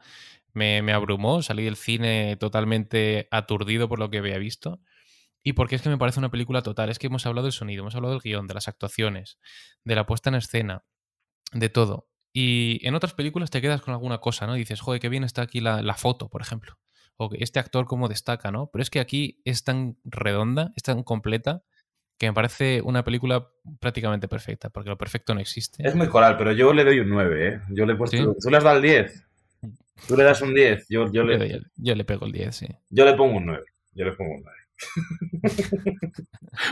Me, 0.52 0.78
abrumó, 0.92 1.42
salí 1.42 1.64
del 1.64 1.76
cine 1.76 2.36
totalmente 2.36 3.28
aturdido 3.30 3.88
por 3.88 3.98
lo 3.98 4.10
que 4.10 4.18
había 4.18 4.38
visto. 4.38 4.80
Y 5.42 5.52
porque 5.55 5.76
es 5.76 5.82
que 5.82 5.88
me 5.88 5.98
parece 5.98 6.18
una 6.18 6.30
película 6.30 6.62
total. 6.62 6.90
Es 6.90 6.98
que 6.98 7.06
hemos 7.06 7.24
hablado 7.26 7.47
del 7.47 7.52
sonido, 7.52 7.82
hemos 7.82 7.94
hablado 7.94 8.14
del 8.14 8.22
guion, 8.22 8.47
de 8.47 8.55
las 8.55 8.68
actuaciones, 8.68 9.38
de 9.84 9.94
la 9.94 10.06
puesta 10.06 10.30
en 10.30 10.36
escena, 10.36 10.84
de 11.52 11.68
todo. 11.68 12.09
Y 12.32 12.86
en 12.86 12.94
otras 12.94 13.14
películas 13.14 13.51
te 13.51 13.60
quedas 13.60 13.82
con 13.82 13.94
alguna 13.94 14.18
cosa, 14.18 14.47
¿no? 14.47 14.55
dices, 14.55 14.80
joder, 14.80 15.01
qué 15.01 15.09
bien 15.09 15.24
está 15.24 15.42
aquí 15.42 15.60
la, 15.60 15.82
la 15.82 15.94
foto, 15.94 16.28
por 16.28 16.42
ejemplo. 16.42 16.78
O 17.16 17.28
este 17.34 17.59
actor 17.59 17.86
cómo 17.86 18.09
destaca, 18.09 18.51
¿no? 18.51 18.70
Pero 18.72 18.82
es 18.82 18.90
que 18.90 19.01
aquí 19.01 19.40
es 19.44 19.64
tan 19.64 19.98
redonda, 20.05 20.72
es 20.76 20.82
tan 20.82 21.02
completa, 21.02 21.64
que 22.20 22.26
me 22.26 22.34
parece 22.34 22.82
una 22.82 23.02
película 23.02 23.48
prácticamente 23.80 24.28
perfecta, 24.28 24.68
porque 24.68 24.90
lo 24.90 24.98
perfecto 24.98 25.34
no 25.34 25.40
existe. 25.40 25.88
Es 25.88 25.94
muy 25.94 26.06
coral, 26.06 26.36
pero 26.36 26.52
yo 26.52 26.74
le 26.74 26.84
doy 26.84 27.01
un 27.01 27.09
9, 27.09 27.48
¿eh? 27.48 27.60
Yo 27.70 27.86
le 27.86 27.94
he 27.94 27.97
puesto... 27.97 28.34
¿Tú 28.34 28.51
le 28.51 28.59
has 28.59 28.62
dado 28.62 28.76
el 28.76 28.82
10? 28.82 29.26
¿Tú 30.06 30.16
le 30.18 30.24
das 30.24 30.42
un 30.42 30.55
10? 30.55 30.86
Yo, 30.90 31.10
yo, 31.10 31.24
le... 31.24 31.48
Yo, 31.48 31.59
yo, 31.76 31.94
le 31.94 32.05
pego 32.05 32.26
el 32.26 32.32
10, 32.32 32.55
sí. 32.55 32.66
Yo 32.90 33.06
le 33.06 33.14
pongo 33.14 33.38
un 33.38 33.47
9. 33.47 33.64
Yo 33.94 34.05
le 34.05 34.12
pongo 34.12 34.34
un 34.34 34.42
9. 34.42 34.59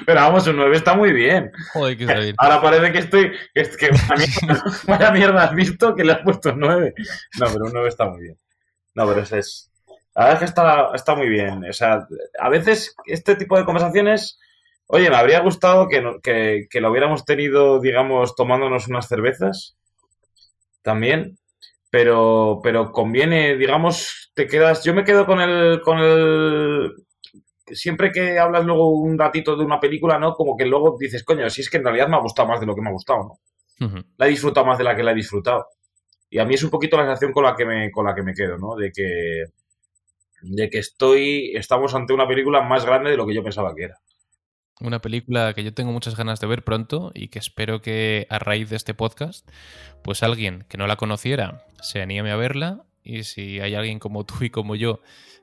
Pero 0.06 0.20
vamos, 0.20 0.46
un 0.48 0.56
9 0.56 0.76
está 0.76 0.94
muy 0.94 1.14
bien. 1.14 1.50
Joder, 1.72 1.98
está 1.98 2.18
bien. 2.18 2.34
Ahora 2.36 2.60
parece 2.60 2.92
que 2.92 2.98
estoy. 2.98 3.32
Que, 3.54 3.62
que 3.62 3.90
vaya 4.86 5.10
mierda 5.12 5.44
has 5.44 5.54
visto 5.54 5.94
que 5.94 6.04
le 6.04 6.12
has 6.12 6.20
puesto 6.20 6.52
un 6.52 6.60
9. 6.60 6.94
No, 7.40 7.46
pero 7.46 7.64
un 7.64 7.72
9 7.72 7.88
está 7.88 8.04
muy 8.04 8.20
bien. 8.20 8.38
No, 8.94 9.06
pero 9.06 9.22
ese 9.22 9.38
es. 9.38 9.70
La 10.14 10.24
verdad 10.24 10.34
es 10.34 10.38
que 10.40 10.44
está, 10.44 10.90
está 10.94 11.14
muy 11.14 11.30
bien. 11.30 11.64
O 11.64 11.72
sea, 11.72 12.06
a 12.38 12.48
veces 12.50 12.94
este 13.06 13.34
tipo 13.34 13.56
de 13.56 13.64
conversaciones. 13.64 14.38
Oye, 14.88 15.08
me 15.10 15.16
habría 15.16 15.40
gustado 15.40 15.88
que, 15.88 16.02
que, 16.22 16.66
que 16.68 16.80
lo 16.80 16.90
hubiéramos 16.90 17.24
tenido, 17.24 17.80
digamos, 17.80 18.34
tomándonos 18.34 18.88
unas 18.88 19.06
cervezas. 19.08 19.76
También 20.82 21.38
pero, 21.90 22.60
pero 22.62 22.92
conviene, 22.92 23.56
digamos, 23.56 24.30
te 24.34 24.46
quedas. 24.46 24.84
Yo 24.84 24.94
me 24.94 25.04
quedo 25.04 25.26
con 25.26 25.40
el, 25.40 25.80
con 25.80 25.98
el, 25.98 26.92
siempre 27.66 28.12
que 28.12 28.38
hablas 28.38 28.64
luego 28.64 28.90
un 28.90 29.18
ratito 29.18 29.56
de 29.56 29.64
una 29.64 29.80
película, 29.80 30.18
¿no? 30.18 30.34
Como 30.34 30.56
que 30.56 30.66
luego 30.66 30.96
dices, 30.98 31.24
coño, 31.24 31.48
si 31.50 31.62
es 31.62 31.70
que 31.70 31.78
en 31.78 31.84
realidad 31.84 32.08
me 32.08 32.16
ha 32.16 32.20
gustado 32.20 32.48
más 32.48 32.60
de 32.60 32.66
lo 32.66 32.74
que 32.74 32.82
me 32.82 32.90
ha 32.90 32.92
gustado, 32.92 33.20
¿no? 33.20 33.38
La 34.16 34.26
he 34.26 34.30
disfrutado 34.30 34.66
más 34.66 34.78
de 34.78 34.84
la 34.84 34.96
que 34.96 35.02
la 35.02 35.12
he 35.12 35.14
disfrutado. 35.14 35.66
Y 36.30 36.38
a 36.38 36.44
mí 36.44 36.54
es 36.54 36.62
un 36.62 36.70
poquito 36.70 36.96
la 36.96 37.04
sensación 37.04 37.32
con 37.32 37.44
la 37.44 37.56
que 37.56 37.64
me, 37.64 37.90
con 37.90 38.04
la 38.04 38.14
que 38.14 38.22
me 38.22 38.34
quedo, 38.34 38.58
¿no? 38.58 38.76
De 38.76 38.92
que, 38.92 39.44
de 40.42 40.68
que 40.68 40.78
estoy, 40.78 41.56
estamos 41.56 41.94
ante 41.94 42.12
una 42.12 42.28
película 42.28 42.60
más 42.62 42.84
grande 42.84 43.10
de 43.10 43.16
lo 43.16 43.26
que 43.26 43.34
yo 43.34 43.42
pensaba 43.42 43.74
que 43.74 43.84
era. 43.84 43.98
Una 44.80 45.00
película 45.00 45.54
que 45.54 45.64
yo 45.64 45.74
tengo 45.74 45.90
muchas 45.90 46.16
ganas 46.16 46.40
de 46.40 46.46
ver 46.46 46.62
pronto 46.62 47.10
y 47.12 47.28
que 47.28 47.40
espero 47.40 47.82
que 47.82 48.26
a 48.30 48.38
raíz 48.38 48.70
de 48.70 48.76
este 48.76 48.94
podcast, 48.94 49.48
pues 50.04 50.22
alguien 50.22 50.64
que 50.68 50.78
no 50.78 50.86
la 50.86 50.96
conociera 50.96 51.64
se 51.80 52.00
anime 52.00 52.30
a 52.30 52.36
verla 52.36 52.84
y 53.02 53.24
si 53.24 53.58
hay 53.58 53.74
alguien 53.74 53.98
como 53.98 54.24
tú 54.24 54.44
y 54.44 54.50
como 54.50 54.76
yo 54.76 55.00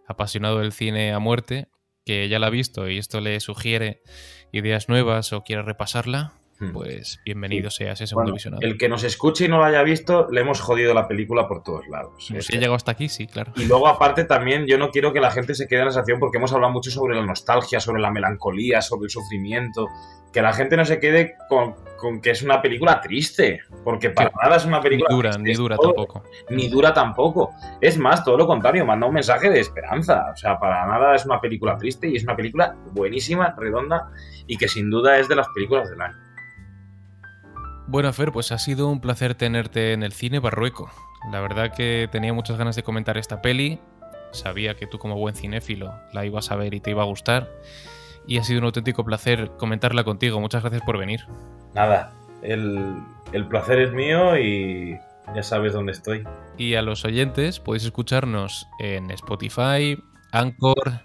apasionado 0.07 0.59
del 0.59 0.71
cine 0.71 1.11
a 1.11 1.19
muerte, 1.19 1.67
que 2.05 2.29
ya 2.29 2.39
la 2.39 2.47
ha 2.47 2.51
visto 2.51 2.87
y 2.87 2.97
esto 2.97 3.19
le 3.19 3.39
sugiere 3.41 4.01
ideas 4.53 4.87
nuevas 4.87 5.33
o 5.33 5.43
quiere 5.43 5.63
repasarla. 5.63 6.33
Pues 6.71 7.19
bienvenido 7.25 7.69
sea 7.69 7.93
ese 7.93 8.07
segundo 8.07 8.33
visionado. 8.33 8.61
El 8.61 8.77
que 8.77 8.87
nos 8.87 9.03
escuche 9.03 9.45
y 9.45 9.47
no 9.47 9.57
lo 9.57 9.65
haya 9.65 9.83
visto, 9.83 10.27
le 10.31 10.41
hemos 10.41 10.61
jodido 10.61 10.93
la 10.93 11.07
película 11.07 11.47
por 11.47 11.63
todos 11.63 11.87
lados. 11.87 12.13
si 12.25 12.35
he 12.35 12.57
llegado 12.57 12.75
hasta 12.75 12.91
aquí, 12.91 13.09
sí, 13.09 13.27
claro. 13.27 13.51
Y 13.57 13.65
luego, 13.65 13.87
aparte, 13.87 14.23
también 14.23 14.65
yo 14.65 14.77
no 14.77 14.89
quiero 14.89 15.11
que 15.11 15.19
la 15.19 15.31
gente 15.31 15.53
se 15.53 15.67
quede 15.67 15.79
en 15.79 15.85
la 15.87 15.91
sensación, 15.91 16.19
porque 16.19 16.37
hemos 16.37 16.53
hablado 16.53 16.71
mucho 16.71 16.91
sobre 16.91 17.15
la 17.15 17.25
nostalgia, 17.25 17.79
sobre 17.79 18.01
la 18.01 18.11
melancolía, 18.11 18.81
sobre 18.81 19.05
el 19.05 19.09
sufrimiento. 19.09 19.87
Que 20.31 20.41
la 20.41 20.51
gente 20.51 20.75
no 20.75 20.83
se 20.83 20.99
quede 20.99 21.35
con, 21.47 21.75
que 22.21 22.31
es 22.31 22.41
una 22.41 22.61
película 22.61 22.99
triste, 22.99 23.61
porque 23.85 24.09
para 24.09 24.31
nada 24.43 24.57
es 24.57 24.65
una 24.65 24.81
película 24.81 25.07
ni 25.09 25.15
dura, 25.15 25.37
ni 25.37 25.53
dura 25.53 25.77
tampoco. 25.77 26.23
Ni 26.49 26.67
dura 26.67 26.93
tampoco. 26.93 27.53
Es 27.79 27.97
más, 27.97 28.25
todo 28.25 28.37
lo 28.37 28.45
contrario, 28.45 28.85
manda 28.85 29.07
un 29.07 29.13
mensaje 29.13 29.49
de 29.49 29.61
esperanza. 29.61 30.25
O 30.33 30.35
sea, 30.35 30.59
para 30.59 30.85
nada 30.87 31.15
es 31.15 31.25
una 31.25 31.39
película 31.39 31.77
triste 31.77 32.09
y 32.09 32.17
es 32.17 32.23
una 32.23 32.35
película 32.35 32.75
buenísima, 32.91 33.55
redonda 33.57 34.09
y 34.45 34.57
que 34.57 34.67
sin 34.67 34.89
duda 34.89 35.19
es 35.19 35.29
de 35.29 35.35
las 35.37 35.47
películas 35.55 35.89
del 35.89 36.01
año. 36.01 36.24
Bueno, 37.87 38.11
Fer, 38.13 38.31
pues 38.31 38.51
ha 38.51 38.57
sido 38.57 38.89
un 38.89 38.99
placer 38.99 39.35
tenerte 39.35 39.93
en 39.93 40.03
el 40.03 40.13
cine 40.13 40.39
barrueco. 40.39 40.89
La 41.31 41.39
verdad 41.39 41.73
que 41.75 42.09
tenía 42.11 42.33
muchas 42.33 42.57
ganas 42.57 42.75
de 42.75 42.83
comentar 42.83 43.17
esta 43.17 43.41
peli. 43.41 43.79
Sabía 44.31 44.75
que 44.75 44.87
tú 44.87 44.97
como 44.99 45.15
buen 45.15 45.35
cinéfilo 45.35 45.93
la 46.13 46.25
ibas 46.25 46.51
a 46.51 46.55
ver 46.55 46.73
y 46.73 46.79
te 46.79 46.91
iba 46.91 47.03
a 47.03 47.05
gustar. 47.05 47.49
Y 48.27 48.37
ha 48.37 48.43
sido 48.43 48.59
un 48.59 48.65
auténtico 48.65 49.05
placer 49.05 49.51
comentarla 49.57 50.03
contigo. 50.03 50.39
Muchas 50.39 50.61
gracias 50.63 50.83
por 50.83 50.97
venir 50.97 51.21
nada, 51.75 52.13
el, 52.41 52.95
el 53.33 53.47
placer 53.47 53.79
es 53.79 53.91
mío 53.91 54.39
y 54.39 54.97
ya 55.35 55.43
sabes 55.43 55.73
dónde 55.73 55.91
estoy. 55.91 56.23
Y 56.57 56.75
a 56.75 56.81
los 56.81 57.05
oyentes 57.05 57.59
podéis 57.59 57.83
escucharnos 57.83 58.67
en 58.79 59.11
Spotify, 59.11 60.01
Anchor, 60.31 61.01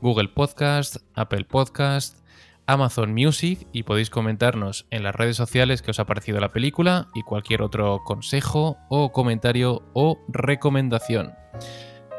Google 0.00 0.28
Podcast, 0.28 0.96
Apple 1.14 1.44
Podcast, 1.44 2.21
Amazon 2.66 3.12
Music 3.12 3.66
y 3.72 3.82
podéis 3.82 4.10
comentarnos 4.10 4.86
en 4.90 5.02
las 5.02 5.14
redes 5.14 5.36
sociales 5.36 5.82
que 5.82 5.90
os 5.90 6.00
ha 6.00 6.06
parecido 6.06 6.40
la 6.40 6.52
película 6.52 7.08
y 7.14 7.22
cualquier 7.22 7.62
otro 7.62 8.02
consejo 8.04 8.78
o 8.88 9.12
comentario 9.12 9.82
o 9.92 10.18
recomendación. 10.28 11.34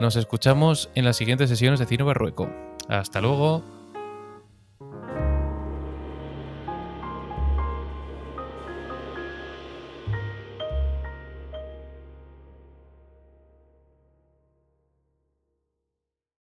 Nos 0.02 0.16
escuchamos 0.16 0.90
en 0.96 1.06
las 1.06 1.18
siguientes 1.18 1.50
sesiones 1.50 1.80
de 1.80 1.86
Cine 1.86 2.04
Barrueco. 2.04 2.50
Hasta 2.90 3.22
luego. 3.22 3.83